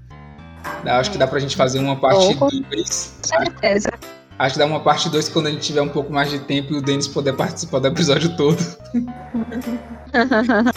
Acho 0.85 1.11
que 1.11 1.19
dá 1.19 1.27
pra 1.27 1.39
gente 1.39 1.55
fazer 1.55 1.78
uma 1.78 1.97
parte 1.97 2.35
2. 2.35 3.19
certeza. 3.23 3.93
Acho 4.39 4.55
que 4.55 4.59
dá 4.59 4.66
uma 4.66 4.81
parte 4.81 5.09
2 5.11 5.28
quando 5.28 5.49
a 5.49 5.51
gente 5.51 5.62
tiver 5.62 5.82
um 5.82 5.89
pouco 5.89 6.12
mais 6.12 6.31
de 6.31 6.39
tempo 6.40 6.73
e 6.73 6.77
o 6.78 6.82
Denis 6.82 7.07
puder 7.07 7.35
participar 7.35 7.81
do 7.81 7.89
episódio 7.89 8.36
todo. 8.36 8.59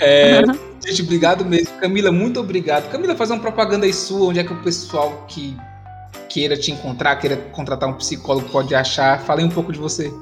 é, 0.00 0.42
gente, 0.88 1.02
obrigado 1.02 1.44
mesmo. 1.44 1.78
Camila, 1.78 2.10
muito 2.10 2.40
obrigado. 2.40 2.90
Camila, 2.90 3.14
faz 3.14 3.30
uma 3.30 3.40
propaganda 3.40 3.86
aí 3.86 3.92
sua, 3.92 4.28
onde 4.28 4.40
é 4.40 4.44
que 4.44 4.52
o 4.52 4.62
pessoal 4.62 5.24
que 5.28 5.56
queira 6.28 6.56
te 6.56 6.72
encontrar, 6.72 7.16
queira 7.16 7.36
contratar 7.52 7.88
um 7.88 7.94
psicólogo 7.94 8.48
pode 8.48 8.74
achar. 8.74 9.20
Falei 9.20 9.44
um 9.44 9.50
pouco 9.50 9.72
de 9.72 9.78
você. 9.78 10.12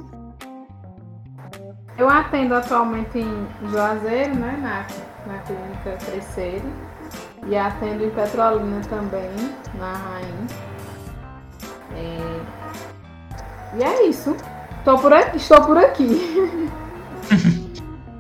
Eu 1.99 2.09
atendo 2.09 2.55
atualmente 2.55 3.19
em 3.19 3.47
Juazeiro, 3.71 4.35
né, 4.35 4.59
na, 4.61 5.33
na 5.33 5.39
clínica 5.41 5.97
Cresceiro. 6.05 6.71
E 7.49 7.57
atendo 7.57 8.05
em 8.05 8.11
Petrolina 8.11 8.81
também, 8.89 9.31
na 9.79 9.93
Rainha. 9.93 10.47
É... 11.95 12.41
E 13.79 13.83
é 13.83 14.07
isso. 14.09 14.37
Por 14.85 15.13
aqui, 15.13 15.37
estou 15.37 15.63
por 15.63 15.79
aqui. 15.79 16.71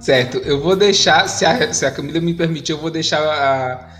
certo, 0.07 0.39
eu 0.39 0.61
vou 0.61 0.77
deixar, 0.77 1.29
se 1.29 1.45
a, 1.45 1.73
se 1.75 1.85
a 1.85 1.91
Camila 1.91 2.21
me 2.21 2.33
permitir, 2.33 2.71
eu 2.71 2.79
vou 2.79 2.93
deixar 2.93 3.21
a, 3.21 3.99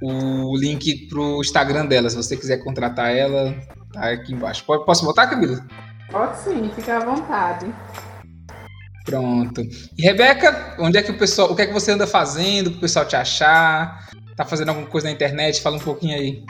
o 0.00 0.56
link 0.56 1.08
pro 1.08 1.42
Instagram 1.42 1.84
dela. 1.84 2.08
Se 2.08 2.16
você 2.16 2.34
quiser 2.38 2.64
contratar 2.64 3.14
ela, 3.14 3.54
tá 3.92 4.12
aqui 4.12 4.32
embaixo. 4.32 4.64
Posso 4.64 5.04
botar, 5.04 5.26
Camila? 5.26 5.62
Pode 6.10 6.38
sim, 6.38 6.70
fica 6.74 6.96
à 6.96 7.00
vontade. 7.00 7.70
Pronto. 9.04 9.60
E 9.98 10.02
Rebeca, 10.02 10.76
onde 10.78 10.96
é 10.96 11.02
que 11.02 11.10
o 11.10 11.18
pessoal, 11.18 11.52
o 11.52 11.54
que 11.56 11.62
é 11.62 11.66
que 11.66 11.72
você 11.72 11.92
anda 11.92 12.06
fazendo 12.06 12.70
para 12.70 12.78
o 12.78 12.80
pessoal 12.80 13.04
te 13.04 13.16
achar? 13.16 14.08
Tá 14.34 14.46
fazendo 14.46 14.70
alguma 14.70 14.86
coisa 14.86 15.06
na 15.06 15.12
internet? 15.12 15.60
Fala 15.60 15.76
um 15.76 15.80
pouquinho 15.80 16.16
aí. 16.16 16.42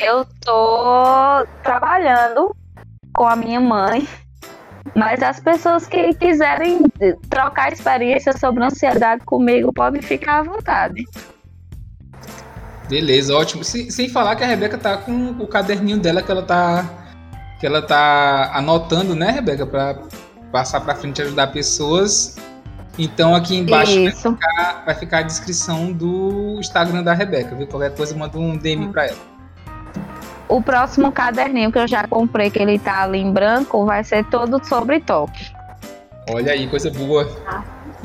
Eu 0.00 0.24
tô 0.40 1.44
trabalhando 1.64 2.54
com 3.12 3.26
a 3.26 3.34
minha 3.34 3.60
mãe, 3.60 4.06
mas 4.94 5.22
as 5.22 5.40
pessoas 5.40 5.86
que 5.86 6.12
quiserem 6.14 6.82
trocar 7.30 7.72
experiência 7.72 8.36
sobre 8.36 8.62
ansiedade 8.62 9.24
comigo 9.24 9.72
podem 9.72 10.02
ficar 10.02 10.40
à 10.40 10.42
vontade. 10.42 11.04
Beleza, 12.88 13.34
ótimo. 13.34 13.64
Sem, 13.64 13.90
sem 13.90 14.08
falar 14.08 14.36
que 14.36 14.44
a 14.44 14.46
Rebeca 14.46 14.76
tá 14.76 14.98
com 14.98 15.30
o 15.30 15.46
caderninho 15.46 15.98
dela 15.98 16.22
que 16.22 16.30
ela 16.30 16.42
tá 16.42 16.84
que 17.58 17.66
ela 17.66 17.80
tá 17.80 18.50
anotando, 18.54 19.14
né, 19.14 19.30
Rebeca, 19.30 19.64
para 19.64 19.96
passar 20.50 20.80
para 20.80 20.96
frente 20.96 21.20
e 21.20 21.22
ajudar 21.22 21.46
pessoas. 21.46 22.36
Então 22.98 23.34
aqui 23.34 23.56
embaixo 23.56 24.02
vai 24.02 24.12
ficar, 24.12 24.82
vai 24.84 24.94
ficar, 24.94 25.18
a 25.18 25.22
descrição 25.22 25.92
do 25.92 26.56
Instagram 26.58 27.02
da 27.02 27.14
Rebeca, 27.14 27.54
viu? 27.54 27.66
Qualquer 27.66 27.94
coisa 27.94 28.14
manda 28.16 28.36
um 28.36 28.56
DM 28.56 28.88
para 28.88 29.06
ela. 29.06 29.31
O 30.52 30.60
próximo 30.60 31.10
caderninho 31.10 31.72
que 31.72 31.78
eu 31.78 31.88
já 31.88 32.06
comprei, 32.06 32.50
que 32.50 32.58
ele 32.58 32.78
tá 32.78 33.04
ali 33.04 33.18
em 33.18 33.32
branco, 33.32 33.86
vai 33.86 34.04
ser 34.04 34.22
todo 34.26 34.62
sobre 34.62 35.00
toque. 35.00 35.50
Olha 36.28 36.52
aí, 36.52 36.68
coisa 36.68 36.90
boa. 36.90 37.26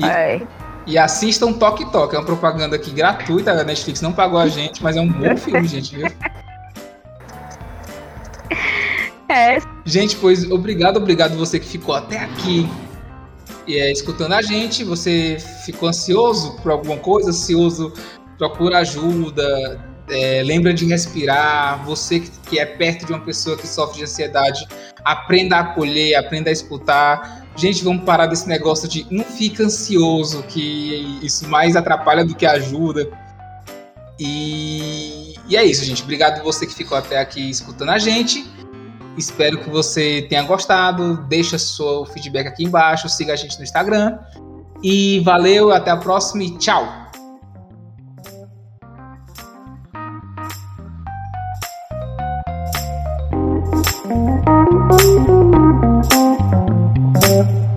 E, 0.00 0.04
é. 0.06 0.40
e 0.86 0.96
assistam 0.96 1.52
Toque 1.52 1.84
Toque, 1.92 2.16
é 2.16 2.18
uma 2.18 2.24
propaganda 2.24 2.76
aqui 2.76 2.90
gratuita, 2.90 3.52
a 3.52 3.64
Netflix 3.64 4.00
não 4.00 4.14
pagou 4.14 4.38
a 4.38 4.48
gente, 4.48 4.82
mas 4.82 4.96
é 4.96 5.00
um 5.00 5.12
bom 5.12 5.36
filme, 5.36 5.68
gente, 5.68 5.94
viu? 5.94 6.06
É. 9.30 9.58
Gente, 9.84 10.16
pois 10.16 10.50
obrigado, 10.50 10.96
obrigado 10.96 11.36
você 11.36 11.60
que 11.60 11.66
ficou 11.68 11.94
até 11.94 12.20
aqui 12.20 12.66
é, 13.68 13.92
escutando 13.92 14.32
a 14.32 14.40
gente. 14.40 14.82
Você 14.84 15.36
ficou 15.66 15.90
ansioso 15.90 16.56
por 16.62 16.72
alguma 16.72 16.96
coisa, 16.96 17.28
ansioso, 17.28 17.92
procura 18.38 18.78
ajuda, 18.78 19.78
é, 20.10 20.42
lembra 20.42 20.72
de 20.72 20.86
respirar. 20.86 21.84
Você 21.84 22.20
que, 22.20 22.58
é 22.58 22.66
perto 22.66 23.06
de 23.06 23.12
uma 23.12 23.20
pessoa 23.20 23.56
que 23.56 23.66
sofre 23.66 23.98
de 23.98 24.04
ansiedade, 24.04 24.66
aprenda 25.04 25.56
a 25.56 25.60
acolher, 25.60 26.16
aprenda 26.16 26.50
a 26.50 26.52
escutar. 26.52 27.46
Gente, 27.56 27.82
vamos 27.82 28.04
parar 28.04 28.26
desse 28.26 28.48
negócio 28.48 28.88
de 28.88 29.06
não 29.10 29.24
fica 29.24 29.64
ansioso, 29.64 30.42
que 30.44 31.18
isso 31.22 31.48
mais 31.48 31.76
atrapalha 31.76 32.24
do 32.24 32.34
que 32.34 32.46
ajuda. 32.46 33.08
E, 34.18 35.34
e 35.48 35.56
é 35.56 35.64
isso, 35.64 35.84
gente. 35.84 36.02
Obrigado 36.02 36.42
você 36.42 36.66
que 36.66 36.74
ficou 36.74 36.96
até 36.96 37.18
aqui 37.18 37.50
escutando 37.50 37.90
a 37.90 37.98
gente. 37.98 38.46
Espero 39.16 39.58
que 39.58 39.68
você 39.68 40.26
tenha 40.28 40.42
gostado. 40.42 41.16
Deixa 41.28 41.58
seu 41.58 42.04
feedback 42.06 42.46
aqui 42.46 42.64
embaixo. 42.64 43.08
Siga 43.08 43.32
a 43.32 43.36
gente 43.36 43.56
no 43.58 43.64
Instagram. 43.64 44.18
E 44.82 45.20
valeu, 45.20 45.72
até 45.72 45.90
a 45.90 45.96
próxima 45.96 46.44
e 46.44 46.56
tchau! 46.56 46.97
Thank 54.98 55.30
you. 57.52 57.67